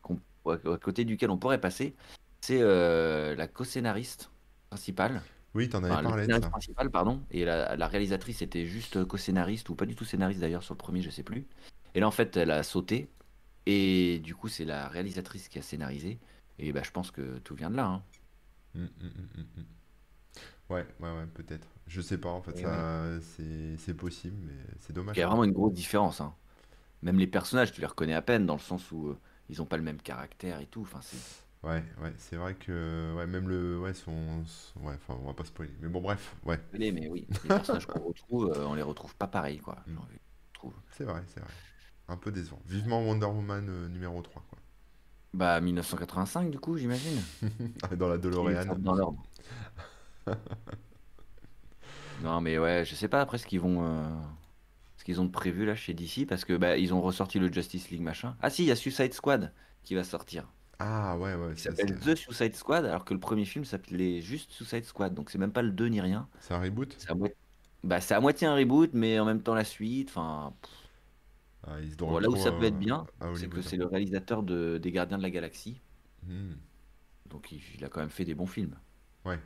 qu'on- 0.01 0.19
à 0.45 0.57
côté 0.77 1.05
duquel 1.05 1.29
on 1.31 1.37
pourrait 1.37 1.61
passer, 1.61 1.95
c'est 2.41 2.59
euh, 2.61 3.35
la 3.35 3.47
co-scénariste 3.47 4.31
principale, 4.69 5.21
Oui, 5.53 5.69
t'en 5.69 5.83
avais 5.83 5.97
enfin 5.97 6.01
le 6.01 6.09
parlé 6.09 6.27
de 6.27 6.33
scénariste 6.33 6.49
ça. 6.49 6.51
principal, 6.51 6.91
pardon, 6.91 7.23
et 7.31 7.45
la, 7.45 7.75
la 7.77 7.87
réalisatrice 7.87 8.41
était 8.41 8.65
juste 8.65 9.05
co-scénariste 9.05 9.69
ou 9.69 9.75
pas 9.75 9.85
du 9.85 9.95
tout 9.95 10.05
scénariste 10.05 10.41
d'ailleurs 10.41 10.63
sur 10.63 10.73
le 10.75 10.79
premier, 10.79 11.01
je 11.01 11.09
sais 11.09 11.23
plus. 11.23 11.47
Et 11.95 11.99
là, 12.01 12.07
en 12.07 12.11
fait, 12.11 12.37
elle 12.37 12.51
a 12.51 12.63
sauté, 12.63 13.09
et 13.65 14.19
du 14.19 14.35
coup, 14.35 14.47
c'est 14.49 14.65
la 14.65 14.87
réalisatrice 14.87 15.49
qui 15.49 15.59
a 15.59 15.61
scénarisé, 15.61 16.19
et 16.59 16.71
bah, 16.73 16.83
je 16.83 16.91
pense 16.91 17.11
que 17.11 17.39
tout 17.39 17.55
vient 17.55 17.69
de 17.71 17.77
là. 17.77 17.85
hein. 17.87 18.03
Mm, 18.75 18.83
mm, 18.83 18.89
mm, 19.03 19.29
mm, 19.37 19.47
mm. 19.57 19.65
Ouais, 20.69 20.85
ouais, 20.99 21.11
ouais, 21.11 21.27
peut-être. 21.33 21.67
Je 21.87 22.01
sais 22.01 22.17
pas, 22.17 22.29
en 22.29 22.41
fait, 22.41 22.63
ouais. 22.65 22.85
c'est 23.77 23.93
possible, 23.93 24.37
mais 24.45 24.53
c'est 24.79 24.93
Il 24.93 24.93
dommage, 24.93 25.19
y 25.19 25.21
a 25.21 25.27
vraiment 25.27 25.45
une 25.45 25.53
grosse 25.53 25.71
différence. 25.73 26.19
hein. 26.19 26.35
Même 27.03 27.19
les 27.19 27.27
personnages, 27.27 27.71
tu 27.73 27.81
les 27.81 27.87
reconnais 27.87 28.13
à 28.15 28.21
peine, 28.23 28.45
dans 28.47 28.55
le 28.55 28.61
sens 28.61 28.91
où 28.91 29.09
euh, 29.09 29.19
ils 29.49 29.59
n'ont 29.59 29.65
pas 29.67 29.77
le 29.77 29.83
même 29.83 30.01
caractère 30.01 30.59
et 30.61 30.67
tout. 30.67 30.81
Enfin, 30.81 31.01
c'est... 31.01 31.23
Ouais, 31.63 31.83
ouais, 32.01 32.13
c'est 32.17 32.37
vrai 32.37 32.55
que 32.55 33.13
ouais, 33.15 33.27
même 33.27 33.47
le 33.47 33.79
ouais 33.79 33.93
son, 33.93 34.43
son- 34.45 34.79
ouais, 34.81 34.95
enfin, 34.95 35.15
on 35.21 35.27
va 35.27 35.33
pas 35.33 35.45
spoiler. 35.45 35.73
Mais 35.79 35.89
bon, 35.89 36.01
bref, 36.01 36.35
ouais. 36.45 36.59
Mais, 36.73 37.07
oui, 37.07 37.27
les 37.43 37.51
personnages 37.51 37.85
qu'on 37.85 37.99
retrouve, 38.01 38.51
euh, 38.51 38.65
on 38.67 38.73
les 38.73 38.81
retrouve 38.81 39.15
pas 39.15 39.27
pareil, 39.27 39.59
quoi. 39.59 39.85
C'est 40.91 41.03
vrai, 41.05 41.23
c'est 41.27 41.39
vrai. 41.39 41.53
Un 42.11 42.17
peu 42.17 42.31
décevant. 42.31 42.61
Vivement 42.65 43.01
Wonder 43.05 43.25
Woman 43.25 43.65
euh, 43.69 43.87
numéro 43.87 44.21
3, 44.21 44.43
quoi. 44.49 44.59
Bah, 45.33 45.61
1985, 45.61 46.51
du 46.51 46.59
coup, 46.59 46.77
j'imagine. 46.77 47.21
Dans 47.97 48.09
la 48.09 48.17
DeLorean. 48.17 48.75
dans 48.77 48.95
l'ordre. 48.95 49.23
Non, 52.19 52.41
mais 52.41 52.57
ouais, 52.57 52.85
je 52.85 52.95
sais 52.95 53.07
pas 53.07 53.21
après 53.21 53.37
ce 53.37 53.47
qu'ils 53.47 53.59
vont. 53.61 53.83
euh, 53.85 54.09
ce 54.97 55.03
qu'ils 55.03 55.19
ont 55.21 55.29
prévu 55.29 55.65
là 55.65 55.75
chez 55.75 55.93
DC, 55.93 56.27
parce 56.27 56.45
que 56.45 56.53
bah, 56.55 56.77
ils 56.77 56.93
ont 56.93 57.01
ressorti 57.01 57.39
le 57.39 57.51
Justice 57.51 57.89
League 57.89 58.01
machin. 58.01 58.37
Ah 58.41 58.49
si, 58.51 58.63
il 58.63 58.67
y 58.67 58.71
a 58.71 58.75
Suicide 58.75 59.13
Squad 59.13 59.53
qui 59.83 59.95
va 59.95 60.03
sortir. 60.03 60.51
Ah 60.79 61.17
ouais, 61.17 61.35
ouais, 61.35 61.55
ça 61.57 61.71
s'appelle 61.71 61.99
The 61.99 62.15
Suicide 62.15 62.55
Squad, 62.55 62.85
alors 62.85 63.05
que 63.05 63.13
le 63.13 63.19
premier 63.19 63.45
film 63.45 63.65
s'appelait 63.65 64.21
juste 64.21 64.51
Suicide 64.51 64.85
Squad. 64.85 65.13
Donc 65.13 65.29
c'est 65.31 65.37
même 65.39 65.51
pas 65.53 65.61
le 65.63 65.71
2 65.71 65.87
ni 65.87 66.01
rien. 66.01 66.29
c'est 66.39 66.53
un 66.53 66.59
reboot? 66.61 66.95
C'est 66.99 67.11
à, 67.11 67.15
bah, 67.83 68.01
c'est 68.01 68.13
à 68.15 68.19
moitié 68.19 68.47
un 68.47 68.55
reboot, 68.55 68.91
mais 68.93 69.19
en 69.19 69.25
même 69.25 69.41
temps 69.41 69.55
la 69.55 69.63
suite. 69.65 70.09
Enfin. 70.09 70.53
Ah, 71.63 71.77
se 71.89 71.95
Bon, 71.95 72.17
là 72.19 72.29
où 72.29 72.35
ça 72.35 72.51
peut 72.51 72.65
être 72.65 72.75
euh, 72.75 72.77
bien, 72.77 73.05
c'est 73.33 73.47
que 73.49 73.61
c'est 73.61 73.77
le 73.77 73.85
réalisateur 73.85 74.43
de, 74.43 74.77
des 74.77 74.91
Gardiens 74.91 75.17
de 75.17 75.23
la 75.23 75.29
Galaxie. 75.31 75.79
Hmm. 76.23 76.55
Donc 77.25 77.51
il, 77.51 77.61
il 77.75 77.83
a 77.83 77.89
quand 77.89 77.99
même 78.01 78.09
fait 78.11 78.25
des 78.25 78.35
bons 78.35 78.45
films. 78.47 78.77
Ouais. 79.25 79.39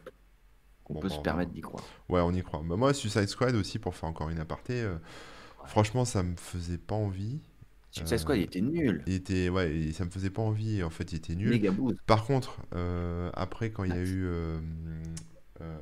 Qu'on 0.86 0.94
Bon, 0.94 1.02
peut 1.02 1.10
bah, 1.10 1.16
se 1.16 1.20
on 1.20 1.22
permettre 1.22 1.52
d'y 1.52 1.62
croire. 1.62 1.94
Ouais, 2.10 2.22
on 2.22 2.32
y 2.34 2.42
croit. 2.44 2.62
Bah, 2.64 2.76
moi, 2.78 2.94
Suicide 2.94 3.28
Squad 3.28 3.56
aussi, 3.56 3.80
pour 3.80 3.96
faire 3.96 4.10
encore 4.10 4.30
une 4.30 4.40
aparté, 4.40 4.82
euh, 4.82 4.98
Ouais. 5.58 5.70
franchement, 5.70 6.06
ça 6.06 6.24
me 6.24 6.36
faisait 6.38 6.78
pas 6.80 6.96
envie. 6.96 7.42
Suicide 7.92 8.20
Squad, 8.20 8.38
il 8.38 8.42
Euh, 8.42 8.46
était 8.46 8.62
nul. 8.62 9.04
il 9.06 9.14
était, 9.16 9.50
ouais, 9.50 9.92
ça 9.94 10.06
me 10.06 10.10
faisait 10.12 10.30
pas 10.30 10.42
envie, 10.42 10.84
en 10.84 10.90
fait, 10.90 11.12
il 11.12 11.18
était 11.18 11.36
nul. 11.36 11.66
Par 12.06 12.26
contre, 12.26 12.62
euh, 12.76 13.30
après, 13.34 13.72
quand 13.72 13.84
il 13.84 13.94
y 13.94 13.98
a 13.98 14.02
eu 14.04 14.26
euh, 14.26 14.60
euh, 15.62 15.78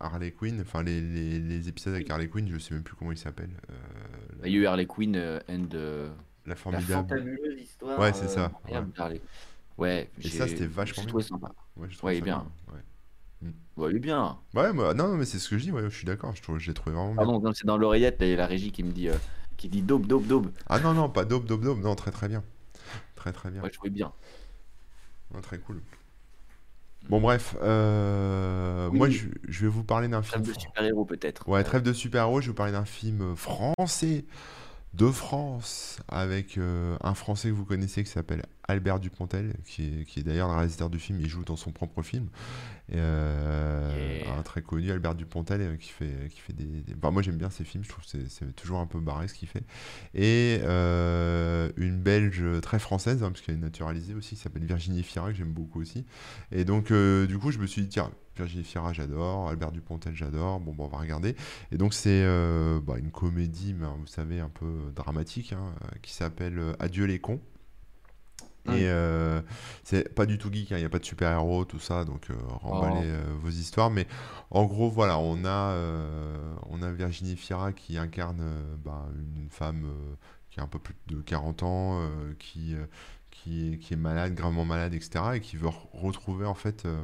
Harley 0.00 0.32
Quinn, 0.32 0.60
enfin, 0.60 0.82
les, 0.82 1.00
les, 1.00 1.38
les 1.40 1.68
épisodes 1.68 1.94
avec. 1.94 2.10
Harley 2.10 2.28
Quinn, 2.28 2.48
je 2.50 2.58
sais 2.58 2.74
même 2.74 2.82
plus 2.82 2.94
comment 2.96 3.12
ils 3.12 3.18
s'appellent. 3.18 3.56
Euh, 4.42 4.48
Il 4.48 4.52
y 4.52 4.56
a 4.56 4.58
eu 4.60 4.66
Harley 4.66 4.86
Quinn 4.86 5.16
euh, 5.16 5.40
and 5.48 5.68
euh, 5.74 6.10
la 6.46 6.56
formidable. 6.56 7.58
histoire 7.58 7.98
Ouais, 7.98 8.12
c'est 8.12 8.24
euh, 8.24 8.28
ça. 8.28 8.40
Ouais. 8.42 8.46
incroyable 8.48 8.92
d'Harley. 8.96 9.20
Ouais, 9.78 10.10
Et 10.22 10.28
ça, 10.28 10.46
c'était 10.48 10.66
vachement 10.66 10.94
j'ai 10.96 11.02
bien. 11.02 11.08
trouvé 11.08 11.22
sympa. 11.24 11.52
Ouais, 11.76 11.88
je 11.90 11.98
Ouais, 12.04 12.14
il 12.14 12.16
est 12.16 12.20
ça 12.20 12.24
bien. 12.24 12.36
bien. 12.66 12.74
Ouais. 12.74 13.50
Hmm. 13.50 13.80
Ouais, 13.80 13.90
il 13.90 13.96
est 13.96 14.00
bien. 14.00 14.38
Ouais, 14.54 14.72
moi- 14.72 14.94
non, 14.94 15.08
non, 15.08 15.16
mais 15.16 15.24
c'est 15.24 15.38
ce 15.38 15.48
que 15.48 15.58
je 15.58 15.64
dis, 15.64 15.72
ouais, 15.72 15.82
je 15.82 15.88
suis 15.88 16.04
d'accord, 16.04 16.34
je 16.36 16.66
l'ai 16.66 16.74
trouvé 16.74 16.94
vraiment 16.94 17.14
bien. 17.14 17.16
Pardon, 17.24 17.40
non, 17.40 17.52
c'est 17.54 17.66
dans 17.66 17.78
l'oreillette, 17.78 18.16
il 18.20 18.28
y 18.28 18.32
a 18.34 18.36
la 18.36 18.46
régie 18.46 18.72
qui 18.72 18.82
me 18.82 18.92
dit, 18.92 19.08
euh, 19.08 19.14
qui 19.56 19.68
dit 19.68 19.82
daube, 19.82 20.06
daube, 20.06 20.26
daube. 20.26 20.50
Ah 20.68 20.78
non, 20.80 20.92
non, 20.92 21.08
pas 21.08 21.24
dope, 21.24 21.46
dope, 21.46 21.62
dope, 21.62 21.78
non, 21.78 21.94
très 21.94 22.10
très 22.10 22.28
bien. 22.28 22.42
Très 23.16 23.32
très 23.32 23.50
bien. 23.50 23.62
Ouais, 23.62 23.68
je 23.70 23.74
trouvais 23.74 23.90
bien. 23.90 24.12
Ouais, 25.32 25.40
très 25.40 25.58
cool. 25.58 25.80
Bon, 27.08 27.20
bref, 27.20 27.56
euh, 27.62 28.88
moi 28.92 29.08
je, 29.10 29.26
je 29.48 29.62
vais 29.62 29.68
vous 29.68 29.82
parler 29.82 30.06
d'un 30.08 30.20
trêve 30.22 30.42
film. 30.42 30.44
de 30.44 30.52
fran- 30.52 30.60
super-héros 30.60 31.04
peut-être. 31.04 31.48
Ouais, 31.48 31.64
trêve 31.64 31.82
de 31.82 31.92
super-héros, 31.92 32.40
je 32.40 32.46
vais 32.46 32.50
vous 32.50 32.54
parler 32.56 32.72
d'un 32.72 32.84
film 32.84 33.34
français 33.36 34.24
de 34.94 35.06
France 35.10 35.98
avec 36.08 36.58
euh, 36.58 36.96
un 37.02 37.14
français 37.14 37.48
que 37.48 37.54
vous 37.54 37.64
connaissez 37.64 38.04
qui 38.04 38.10
s'appelle 38.10 38.44
Albert 38.70 39.00
Dupontel, 39.00 39.54
qui 39.64 39.84
est, 39.84 40.04
qui 40.04 40.20
est 40.20 40.22
d'ailleurs 40.22 40.48
le 40.48 40.54
réalisateur 40.54 40.90
du 40.90 40.98
film, 40.98 41.20
il 41.20 41.28
joue 41.28 41.44
dans 41.44 41.56
son 41.56 41.72
propre 41.72 42.02
film. 42.02 42.28
Et, 42.88 42.94
euh, 42.96 44.18
Yeah. 44.24 44.38
Un 44.38 44.42
très 44.42 44.62
connu, 44.62 44.90
Albert 44.90 45.14
Dupontel, 45.14 45.60
euh, 45.60 45.76
qui 45.76 45.90
fait, 45.90 46.28
qui 46.30 46.40
fait 46.40 46.52
des. 46.52 46.64
des- 46.64 46.94
enfin, 46.96 47.10
moi 47.10 47.22
j'aime 47.22 47.36
bien 47.36 47.50
ses 47.50 47.64
films, 47.64 47.84
je 47.84 47.88
trouve 47.88 48.04
que 48.04 48.18
c'est 48.28 48.56
toujours 48.56 48.78
un 48.80 48.86
peu 48.86 49.00
barré 49.00 49.28
ce 49.28 49.34
qu'il 49.34 49.48
fait. 49.48 49.62
Et 50.14 50.60
euh, 50.64 51.70
une 51.76 52.00
Belge 52.00 52.42
très 52.62 52.78
française, 52.78 53.22
hein, 53.22 53.30
parce 53.30 53.40
qu'elle 53.42 53.56
est 53.56 53.58
naturalisée 53.58 54.14
aussi, 54.14 54.34
qui 54.36 54.40
s'appelle 54.40 54.64
Virginie 54.64 55.02
Fira, 55.02 55.30
que 55.30 55.36
j'aime 55.36 55.52
beaucoup 55.52 55.80
aussi. 55.80 56.04
Et 56.52 56.64
donc, 56.64 56.90
euh, 56.90 57.26
du 57.26 57.38
coup, 57.38 57.50
je 57.50 57.58
me 57.58 57.66
suis 57.66 57.82
dit, 57.82 57.88
tiens, 57.88 58.10
Virginie 58.36 58.64
Fira, 58.64 58.92
j'adore, 58.92 59.48
Albert 59.48 59.72
Dupontel, 59.72 60.14
j'adore, 60.14 60.60
bon, 60.60 60.72
bah, 60.72 60.84
on 60.84 60.88
va 60.88 60.98
regarder. 60.98 61.36
Et 61.72 61.76
donc, 61.76 61.92
c'est 61.94 62.24
bah, 62.82 62.94
une 62.98 63.10
comédie, 63.10 63.74
mais, 63.74 63.86
vous 63.86 64.06
savez, 64.06 64.40
un 64.40 64.48
peu 64.48 64.92
dramatique, 64.94 65.52
hein, 65.52 65.72
qui 66.02 66.12
s'appelle 66.12 66.60
Adieu 66.78 67.04
les 67.04 67.18
cons. 67.18 67.40
Et 68.66 68.88
euh, 68.88 69.40
c'est 69.84 70.14
pas 70.14 70.26
du 70.26 70.38
tout 70.38 70.52
geek, 70.52 70.72
hein, 70.72 70.76
il 70.76 70.80
n'y 70.80 70.84
a 70.86 70.90
pas 70.90 70.98
de 70.98 71.04
super-héros, 71.04 71.64
tout 71.64 71.78
ça, 71.80 72.04
donc 72.04 72.30
euh, 72.30 72.34
remballez 72.60 73.00
Oh. 73.02 73.04
euh, 73.04 73.34
vos 73.40 73.48
histoires. 73.48 73.90
Mais 73.90 74.06
en 74.50 74.64
gros, 74.64 74.90
voilà, 74.90 75.18
on 75.18 75.44
a, 75.44 75.74
on 76.68 76.82
a 76.82 76.90
Virginie 76.92 77.36
Fira 77.36 77.72
qui 77.72 77.98
incarne 77.98 78.42
bah, 78.84 79.06
une 79.36 79.48
femme 79.50 79.86
qui 80.50 80.60
a 80.60 80.62
un 80.62 80.66
peu 80.66 80.78
plus 80.78 80.94
de 81.08 81.20
40 81.20 81.62
ans, 81.62 82.00
qui, 82.38 82.74
qui, 83.30 83.72
est, 83.74 83.78
qui 83.78 83.94
est 83.94 83.96
malade, 83.96 84.34
gravement 84.34 84.64
malade, 84.64 84.92
etc. 84.94 85.36
Et 85.36 85.40
qui 85.40 85.56
veut 85.56 85.68
re- 85.68 85.88
retrouver 85.92 86.44
en 86.46 86.54
fait 86.54 86.84
euh, 86.86 87.02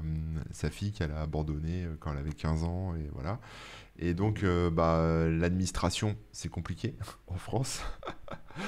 sa 0.51 0.71
fille 0.71 0.92
qu'elle 0.92 1.12
a 1.12 1.23
abandonnée 1.23 1.87
quand 2.01 2.12
elle 2.12 2.19
avait 2.19 2.33
15 2.33 2.64
ans. 2.64 2.95
Et 2.97 3.09
voilà. 3.14 3.40
Et 3.98 4.14
donc, 4.14 4.42
euh, 4.44 4.70
bah, 4.70 5.26
l'administration, 5.28 6.16
c'est 6.32 6.48
compliqué 6.48 6.94
en 7.28 7.37
France. 7.37 7.82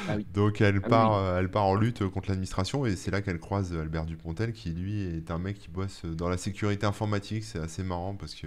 Ah 0.09 0.17
oui. 0.17 0.27
Donc 0.35 0.61
elle 0.61 0.81
Ah 0.85 0.89
part, 0.89 1.11
oui. 1.13 1.19
euh, 1.19 1.39
elle 1.41 1.51
part 1.51 1.65
en 1.65 1.75
lutte 1.75 2.07
contre 2.09 2.29
l'administration 2.29 2.85
et 2.85 2.95
c'est 2.97 3.11
là 3.11 3.23
qu'elle 3.23 3.39
croise 3.39 3.73
Albert 3.75 4.05
Dupontel 4.05 4.53
qui 4.53 4.71
lui 4.73 5.01
est 5.03 5.31
un 5.31 5.39
mec 5.39 5.59
qui 5.59 5.69
bosse 5.71 6.05
dans 6.05 6.29
la 6.29 6.37
sécurité 6.37 6.85
informatique. 6.87 7.45
C'est 7.45 7.59
assez 7.59 7.83
marrant 7.83 8.15
parce 8.15 8.35
que 8.35 8.47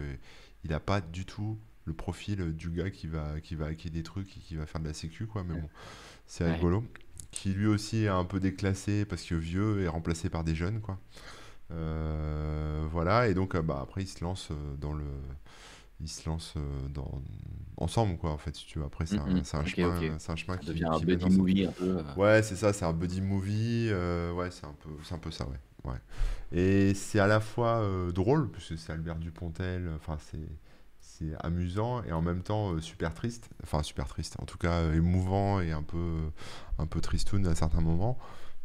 il 0.63 0.74
a 0.74 0.80
pas 0.80 1.02
du 1.02 1.26
tout 1.26 1.58
le 1.86 1.94
profil 1.94 2.56
du 2.56 2.70
gars 2.70 2.91
qui 2.91 3.08
va 3.08 3.39
qui 3.41 3.56
va 3.56 3.65
hacker 3.67 3.91
des 3.91 4.04
trucs 4.04 4.38
et 4.38 4.39
qui 4.39 4.56
va 4.56 4.67
faire 4.67 4.82
de 4.82 4.88
la 4.88 4.94
sécu 4.94 5.26
quoi. 5.26 5.44
Mais 5.44 5.56
bon, 5.56 5.70
c'est 6.28 6.44
Ouais. 6.44 6.54
rigolo. 6.54 6.84
Qui 7.32 7.54
lui 7.54 7.65
aussi 7.65 8.04
est 8.04 8.08
un 8.10 8.26
peu 8.26 8.39
déclassé 8.39 9.06
parce 9.06 9.24
que 9.24 9.34
vieux 9.36 9.82
est 9.84 9.88
remplacé 9.88 10.30
par 10.30 10.44
des 10.44 10.54
jeunes 10.54 10.80
quoi. 10.82 11.00
Euh, 11.72 12.86
voilà 12.91 13.28
et 13.30 13.34
donc 13.34 13.56
bah 13.58 13.80
après 13.82 14.04
il 14.04 14.08
se 14.08 14.24
lance 14.24 14.50
dans 14.80 14.94
le 14.94 15.06
il 16.02 16.08
se 16.10 16.30
lance 16.30 16.54
euh, 16.58 16.88
dans 16.90 17.22
ensemble 17.78 18.18
quoi 18.18 18.32
en 18.32 18.38
fait 18.38 18.56
si 18.56 18.66
tu 18.66 18.80
veux 18.80 18.86
après 18.86 19.06
c'est 19.06 19.20
un, 19.20 19.26
Mhm. 19.28 19.44
c'est 19.44 19.58
un 19.58 19.66
chemin 19.66 19.98
ok. 19.98 20.12
c'est 20.20 20.32
un 20.32 20.36
chemin 20.36 20.56
Ça 20.56 20.60
qui, 20.62 20.68
devient 20.70 20.86
un 20.86 20.98
qui 20.98 21.06
buddy 21.06 21.30
movie 21.30 21.66
un 21.66 21.72
peu. 21.72 21.98
euh. 21.98 22.04
Ouais, 22.16 22.44
c'est 22.44 22.56
ça, 22.56 22.74
c'est 22.74 22.86
un 22.86 22.94
buddy 22.94 23.22
movie. 23.22 23.88
euh, 23.92 24.32
ouais, 24.34 24.52
c'est 24.52 24.66
un 24.66 24.74
peu, 24.84 24.90
c'est 25.04 25.14
un 25.16 25.20
peu 25.20 25.32
ça, 25.32 25.48
ouais. 25.48 25.60
ouais. 25.92 25.98
Et 26.52 26.94
c'est 26.94 27.20
à 27.20 27.28
la 27.28 27.40
fois 27.40 27.80
euh, 27.82 28.12
drôle, 28.12 28.50
puisque 28.52 28.78
c'est 28.78 28.92
Albert 28.92 29.16
Dupontel, 29.18 29.90
enfin, 29.96 30.18
c'est, 30.20 30.38
c'est 31.00 31.34
amusant 31.44 32.04
et 32.04 32.12
en 32.12 32.22
même 32.22 32.42
temps 32.44 32.80
super 32.82 33.14
triste. 33.14 33.50
Enfin, 33.64 33.84
super 33.84 34.08
triste, 34.08 34.36
en 34.42 34.46
tout 34.46 34.58
cas 34.58 34.92
émouvant 34.94 35.60
et 35.62 35.72
un 35.72 35.84
peu, 35.84 36.18
un 36.78 36.86
peu 36.88 37.02
tristoun 37.02 37.48
à 37.48 37.56
certains 37.56 37.82
moments. 37.82 38.18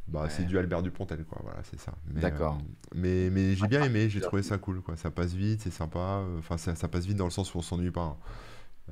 Bah, 0.09 0.29
c'est 0.31 0.43
Ouais. 0.43 0.45
du 0.45 0.59
Albert 0.59 0.83
Dupontel, 0.83 1.25
quoi, 1.25 1.41
voilà, 1.43 1.61
c'est 1.65 1.81
ça. 1.81 1.93
Mais, 2.07 2.21
D'accord. 2.21 2.59
euh, 2.61 2.65
mais, 2.95 3.29
mais 3.31 3.57
j'ai 3.57 3.67
bien 3.67 3.83
aimé, 3.83 4.09
j'ai 4.09 4.21
trouvé 4.21 4.43
ça 4.43 4.57
cool, 4.59 4.81
quoi. 4.81 4.97
Ça 4.97 5.11
passe 5.11 5.33
vite, 5.35 5.63
c'est 5.63 5.73
sympa. 5.73 6.23
Enfin, 6.39 6.57
ça, 6.59 6.75
ça 6.77 6.87
passe 6.89 7.07
vite 7.07 7.17
dans 7.17 7.25
le 7.25 7.31
sens 7.33 7.53
où 7.55 7.59
on 7.59 7.63
s'ennuie 7.63 7.91
pas. 7.91 8.03
hein. 8.03 8.17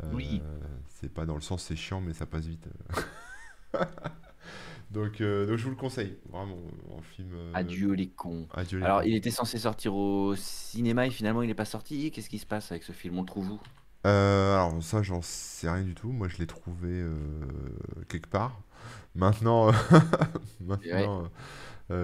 Euh, 0.03 0.11
Oui. 0.13 0.43
C'est 0.89 1.13
pas 1.13 1.25
dans 1.25 1.37
le 1.37 1.41
sens 1.41 1.63
c'est 1.63 1.77
chiant, 1.77 2.01
mais 2.01 2.15
ça 2.15 2.27
passe 2.27 2.47
vite. 2.47 2.67
donc, 4.91 5.21
euh, 5.21 5.47
donc 5.47 5.57
je 5.57 5.65
vous 5.65 5.71
le 5.71 5.77
conseille, 5.77 6.17
vraiment, 6.31 6.57
en 6.97 7.03
film. 7.03 7.35
Adieu 7.55 7.93
les 7.93 8.09
cons. 8.09 8.47
Adieu 8.55 8.79
les 8.79 8.85
Alors, 8.85 9.01
cons. 9.01 9.07
il 9.07 9.15
était 9.15 9.31
censé 9.31 9.59
sortir 9.59 9.95
au 9.95 10.35
cinéma 10.37 11.07
et 11.07 11.11
finalement 11.11 11.43
il 11.43 11.49
n'est 11.49 11.55
pas 11.55 11.65
sorti. 11.65 12.11
Qu'est-ce 12.11 12.29
qui 12.31 12.39
se 12.39 12.47
passe 12.47 12.71
avec 12.73 12.83
ce 12.85 12.93
film? 12.93 13.19
On 13.19 13.23
le 13.23 13.27
trouve 13.27 13.51
où? 13.53 13.61
Alors 14.05 14.83
ça, 14.83 15.03
j'en 15.03 15.23
sais 15.23 15.71
rien 15.71 15.83
du 15.83 15.95
tout. 15.95 16.13
Moi, 16.13 16.29
je 16.29 16.37
l'ai 16.39 16.47
trouvé 16.47 17.05
quelque 18.09 18.29
part. 18.29 18.61
Maintenant, 19.15 19.73
maintenant, 20.61 21.25
euh, 21.25 21.29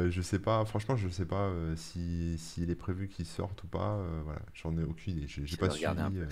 euh, 0.07 0.11
je 0.11 0.23
sais 0.23 0.38
pas. 0.40 0.64
Franchement, 0.66 0.97
je 0.97 1.09
sais 1.09 1.27
pas 1.27 1.47
euh, 1.49 1.77
si 1.77 2.38
s'il 2.38 2.71
est 2.71 2.75
prévu 2.77 3.09
qu'il 3.09 3.27
sorte 3.27 3.64
ou 3.64 3.69
pas. 3.69 3.97
euh, 3.99 4.23
voilà, 4.25 4.40
j'en 4.55 4.77
ai 4.79 4.85
aucune 4.85 5.19
idée. 5.19 5.27
J'ai 5.29 5.57
pas 5.57 5.66
un 5.66 5.71
suivi. 5.71 6.19
euh, 6.19 6.27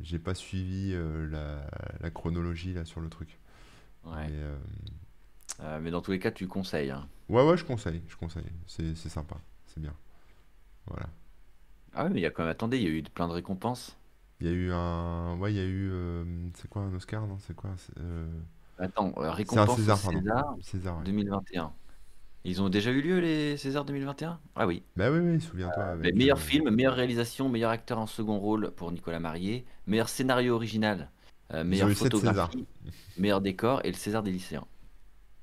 j'ai 0.00 0.18
pas 0.18 0.34
suivi 0.34 0.92
euh, 0.94 1.26
la, 1.30 1.68
la 2.00 2.10
chronologie 2.10 2.74
là 2.74 2.84
sur 2.84 3.00
le 3.00 3.08
truc. 3.08 3.38
Ouais. 4.04 4.28
Mais, 4.28 4.34
euh, 4.34 4.56
Euh, 5.60 5.80
mais 5.80 5.90
dans 5.90 6.00
tous 6.00 6.12
les 6.12 6.18
cas, 6.18 6.30
tu 6.30 6.48
conseilles. 6.48 6.90
hein. 6.90 7.08
ouais, 7.28 7.42
ouais, 7.46 7.56
je 7.56 7.64
conseille, 7.64 8.02
je 8.08 8.16
conseille. 8.16 8.50
C'est 8.66 8.94
sympa, 8.96 9.36
c'est 9.66 9.80
bien. 9.80 9.94
Voilà. 10.86 11.08
Ah 11.92 12.04
oui, 12.04 12.10
mais 12.12 12.20
il 12.20 12.22
y 12.22 12.26
a 12.26 12.30
quand 12.30 12.44
même. 12.44 12.52
Attendez, 12.52 12.76
il 12.76 12.84
y 12.84 12.86
a 12.86 12.90
eu 12.90 13.02
plein 13.02 13.26
de 13.26 13.32
récompenses. 13.32 13.96
Il 14.40 14.46
y 14.46 14.50
a 14.50 14.52
eu 14.52 14.70
un, 14.72 15.36
ouais, 15.38 15.52
il 15.52 15.56
y 15.56 15.60
a 15.60 15.64
eu, 15.64 15.90
euh, 15.90 16.24
c'est 16.54 16.68
quoi 16.68 16.82
un 16.82 16.94
Oscar, 16.94 17.26
non? 17.26 17.38
C'est 17.38 17.54
quoi? 17.56 17.70
Euh, 18.80 18.84
Attends, 18.84 19.12
euh, 19.16 19.22
un 19.24 19.32
récompense 19.32 19.76
César, 19.76 19.98
pardon. 20.00 20.18
César 20.18 20.54
César, 20.62 20.98
ouais. 20.98 21.04
2021. 21.04 21.72
Ils 22.44 22.62
ont 22.62 22.68
déjà 22.68 22.92
eu 22.92 23.00
lieu 23.02 23.18
les 23.18 23.56
Césars 23.56 23.84
2021 23.84 24.38
Ah 24.54 24.66
oui. 24.66 24.82
Bah 24.96 25.10
oui, 25.10 25.18
oui, 25.18 25.40
souviens-toi 25.40 25.82
avec. 25.84 26.14
meilleur 26.14 26.36
euh, 26.36 26.40
film, 26.40 26.70
meilleure 26.70 26.94
réalisation, 26.94 27.48
meilleur 27.48 27.70
acteur 27.72 27.98
en 27.98 28.06
second 28.06 28.38
rôle 28.38 28.70
pour 28.70 28.92
Nicolas 28.92 29.18
Marié, 29.18 29.66
meilleur 29.86 30.08
scénario 30.08 30.54
original, 30.54 31.10
euh, 31.52 31.64
meilleure 31.64 31.90
photographie, 31.90 32.66
meilleur 33.18 33.40
décor 33.40 33.80
et 33.84 33.88
le 33.88 33.96
César 33.96 34.22
des 34.22 34.30
lycéens. 34.30 34.66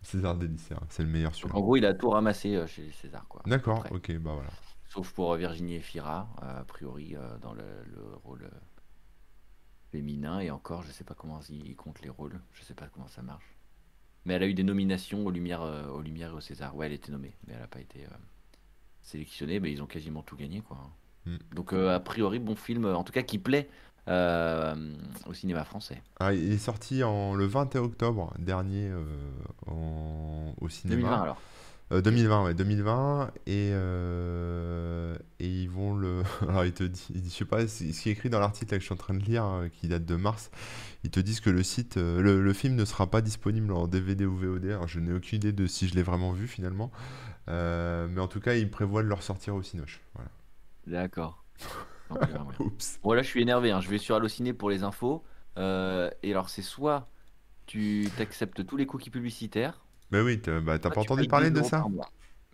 César 0.01 0.35
des 0.35 0.47
lycéens, 0.47 0.79
c'est 0.89 1.03
le 1.03 1.09
meilleur 1.09 1.33
celui-là. 1.35 1.55
en 1.55 1.61
gros, 1.61 1.75
il 1.75 1.85
a 1.85 1.93
tout 1.93 2.09
ramassé 2.09 2.55
euh, 2.55 2.67
chez 2.67 2.83
les 2.83 2.91
Césars, 2.91 3.25
quoi. 3.27 3.41
D'accord, 3.45 3.85
ok, 3.91 4.17
bah 4.19 4.31
voilà. 4.35 4.49
Sauf 4.89 5.11
pour 5.11 5.33
euh, 5.33 5.37
Virginie 5.37 5.75
Efira, 5.75 6.29
euh, 6.41 6.61
a 6.61 6.63
priori, 6.63 7.15
euh, 7.15 7.37
dans 7.41 7.53
le, 7.53 7.63
le 7.85 8.01
rôle 8.23 8.43
euh, 8.43 8.57
féminin. 9.97 10.39
Et 10.39 10.49
encore, 10.51 10.83
je 10.83 10.91
sais 10.91 11.03
pas 11.03 11.13
comment 11.13 11.39
ils 11.49 11.75
comptent 11.75 12.01
les 12.01 12.09
rôles. 12.09 12.39
Je 12.53 12.63
sais 12.63 12.73
pas 12.73 12.87
comment 12.93 13.07
ça 13.07 13.21
marche. 13.21 13.45
Mais 14.25 14.33
elle 14.33 14.43
a 14.43 14.47
eu 14.47 14.53
des 14.53 14.63
nominations 14.63 15.25
aux 15.25 15.31
Lumières, 15.31 15.61
euh, 15.61 15.87
aux 15.89 16.01
Lumières 16.01 16.31
et 16.31 16.33
au 16.35 16.39
César. 16.41 16.75
Ouais, 16.75 16.87
elle 16.87 16.93
était 16.93 17.11
nommée, 17.11 17.33
mais 17.45 17.53
elle 17.53 17.59
n'a 17.61 17.67
pas 17.67 17.79
été 17.81 17.99
euh, 18.05 18.15
sélectionnée. 19.01 19.59
Mais 19.59 19.71
ils 19.71 19.81
ont 19.81 19.85
quasiment 19.87 20.23
tout 20.23 20.35
gagné, 20.35 20.61
quoi. 20.61 20.77
Hmm. 21.25 21.37
Donc 21.53 21.71
euh, 21.73 21.95
a 21.95 21.99
priori, 21.99 22.39
bon 22.39 22.55
film, 22.55 22.85
en 22.85 23.03
tout 23.03 23.13
cas 23.13 23.21
qui 23.21 23.37
plaît 23.37 23.69
euh, 24.09 24.75
au 25.25 25.33
cinéma 25.33 25.63
français. 25.63 26.01
Ah, 26.19 26.33
il 26.33 26.51
est 26.51 26.57
sorti 26.57 27.03
en, 27.03 27.33
le 27.35 27.45
21 27.45 27.81
octobre 27.83 28.33
dernier 28.39 28.91
en- 29.67 30.53
au 30.59 30.67
2020 30.67 30.69
cinéma. 30.69 31.21
alors. 31.21 31.41
Euh, 31.93 32.01
2020, 32.01 32.43
ouais, 32.45 32.53
2020. 32.53 33.31
Et, 33.45 33.69
euh, 33.73 35.15
et 35.39 35.47
ils 35.47 35.69
vont 35.69 35.95
le. 35.95 36.23
Alors, 36.47 36.65
il 36.65 36.73
te 36.73 36.83
dit, 36.83 37.07
il 37.13 37.21
dit- 37.21 37.29
je 37.29 37.35
sais 37.35 37.45
pas, 37.45 37.67
ce 37.67 37.83
qui 37.83 38.09
est 38.09 38.11
écrit 38.11 38.29
dans 38.29 38.39
l'article 38.39 38.71
que 38.71 38.79
je 38.79 38.85
suis 38.85 38.93
en 38.93 38.97
train 38.97 39.13
de 39.13 39.23
lire, 39.23 39.43
hein, 39.43 39.69
qui 39.69 39.87
date 39.87 40.05
de 40.05 40.15
mars, 40.15 40.51
ils 41.03 41.09
te 41.11 41.19
disent 41.19 41.39
que 41.39 41.49
le 41.49 41.63
site, 41.63 41.97
euh, 41.97 42.21
le, 42.21 42.41
le 42.41 42.53
film 42.53 42.75
ne 42.75 42.85
sera 42.85 43.09
pas 43.09 43.21
disponible 43.21 43.71
en 43.71 43.87
DVD 43.87 44.25
ou 44.25 44.35
VOD. 44.35 44.65
Alors, 44.65 44.87
je 44.87 44.99
n'ai 44.99 45.13
aucune 45.13 45.37
idée 45.37 45.53
de 45.53 45.67
si 45.67 45.87
je 45.87 45.95
l'ai 45.95 46.03
vraiment 46.03 46.31
vu 46.31 46.47
finalement. 46.47 46.91
Euh, 47.49 48.07
mais 48.09 48.21
en 48.21 48.27
tout 48.27 48.39
cas, 48.39 48.55
ils 48.55 48.69
prévoient 48.69 49.03
de 49.03 49.07
le 49.07 49.13
ressortir 49.13 49.55
au 49.55 49.61
Cinoche. 49.61 50.01
Voilà. 50.15 50.31
D'accord. 50.87 51.43
Euh. 52.11 52.25
Oups. 52.59 52.99
Bon 53.01 53.13
là 53.13 53.23
je 53.23 53.27
suis 53.27 53.41
énervé, 53.41 53.71
hein. 53.71 53.81
je 53.81 53.89
vais 53.89 53.97
sur 53.97 54.15
Allociné 54.15 54.53
pour 54.53 54.69
les 54.69 54.83
infos. 54.83 55.23
Euh, 55.57 56.11
et 56.21 56.31
alors 56.31 56.49
c'est 56.49 56.61
soit 56.61 57.09
tu 57.65 58.07
t'acceptes 58.17 58.63
tous 58.67 58.77
les 58.77 58.85
cookies 58.85 59.09
publicitaires, 59.09 59.83
Mais 60.11 60.21
oui, 60.21 60.39
t'as 60.41 60.59
bah, 60.61 60.79
soit 60.79 60.91
pas 60.91 61.01
entendu 61.01 61.25
parler 61.27 61.49
10 61.49 61.51
de 61.51 61.63
ça? 61.63 61.85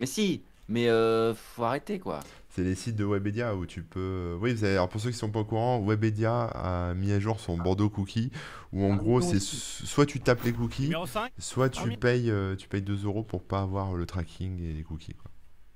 Mais 0.00 0.06
si, 0.06 0.42
mais 0.68 0.88
euh, 0.88 1.34
faut 1.34 1.64
arrêter 1.64 1.98
quoi. 1.98 2.20
C'est 2.48 2.64
les 2.64 2.74
sites 2.74 2.96
de 2.96 3.04
Webedia 3.04 3.54
où 3.54 3.64
tu 3.64 3.82
peux. 3.82 4.36
Oui, 4.40 4.54
vous 4.54 4.64
avez- 4.64 4.74
alors 4.74 4.88
pour 4.88 5.00
ceux 5.00 5.10
qui 5.10 5.16
sont 5.16 5.30
pas 5.30 5.40
au 5.40 5.44
courant, 5.44 5.80
Webedia 5.86 6.44
a 6.46 6.94
mis 6.94 7.12
à 7.12 7.20
jour 7.20 7.38
son 7.38 7.56
Bordeaux 7.56 7.88
Cookie, 7.90 8.32
où 8.72 8.84
en 8.84 8.94
Ah, 8.94 8.96
gros, 8.96 9.20
c'est 9.20 9.38
soit 9.40 10.06
tu 10.06 10.20
tapes 10.20 10.42
les 10.44 10.52
cookies, 10.52 10.84
Numéro 10.86 11.06
5 11.06 11.32
soit 11.38 11.70
tu 11.70 11.92
payes, 11.92 12.30
euh, 12.30 12.56
tu 12.56 12.68
payes 12.68 12.82
2 12.82 13.04
euros 13.04 13.22
pour 13.22 13.44
pas 13.44 13.60
avoir 13.62 13.94
le 13.94 14.04
tracking 14.04 14.60
et 14.60 14.72
les 14.72 14.82
cookies, 14.82 15.14
quoi. 15.14 15.30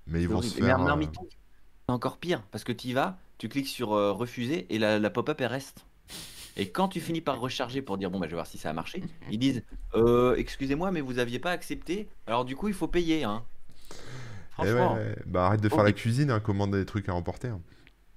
Mais 0.09 0.23
ils 0.23 0.29
vont 0.29 0.37
horrible. 0.37 0.55
se 0.55 0.61
mais 0.61 0.67
faire. 0.67 0.81
un 0.81 1.01
euh, 1.01 1.07
c'est 1.89 1.93
encore 1.93 2.19
pire 2.19 2.43
parce 2.51 2.65
que 2.65 2.73
tu 2.73 2.89
y 2.89 2.93
vas, 2.95 3.19
tu 3.39 3.49
cliques 3.49 3.69
sur 3.69 3.93
euh, 3.95 4.13
refuser 4.13 4.67
et 4.75 4.79
la, 4.79 4.99
la 4.99 5.11
pop-up 5.11 5.41
elle 5.41 5.49
reste. 5.49 5.87
Et 6.57 6.71
quand 6.71 6.89
tu 6.89 7.01
finis 7.01 7.21
par 7.21 7.41
recharger 7.41 7.83
pour 7.83 7.99
dire 7.99 8.11
bon 8.11 8.21
bah 8.21 8.27
je 8.27 8.31
vais 8.31 8.37
voir 8.37 8.47
si 8.47 8.59
ça 8.59 8.71
a 8.71 8.73
marché, 8.73 9.03
ils 9.31 9.39
disent 9.39 9.63
euh, 9.95 10.37
excusez-moi 10.37 10.91
mais 10.93 11.01
vous 11.01 11.19
aviez 11.19 11.39
pas 11.39 11.51
accepté, 11.53 12.09
alors 12.27 12.45
du 12.45 12.57
coup 12.57 12.69
il 12.69 12.75
faut 12.75 12.89
payer 12.89 13.25
hein. 13.25 13.45
eh 14.63 14.73
ouais, 14.73 14.87
Franchement. 14.87 14.95
ouais. 14.95 15.17
Bah 15.27 15.47
arrête 15.47 15.61
de 15.61 15.69
faire 15.69 15.83
la 15.85 15.93
cuisine, 15.93 16.31
hein, 16.31 16.41
commande 16.41 16.73
des 16.77 16.87
trucs 16.87 17.09
à 17.09 17.15
emporter. 17.15 17.49
hein. 17.49 17.61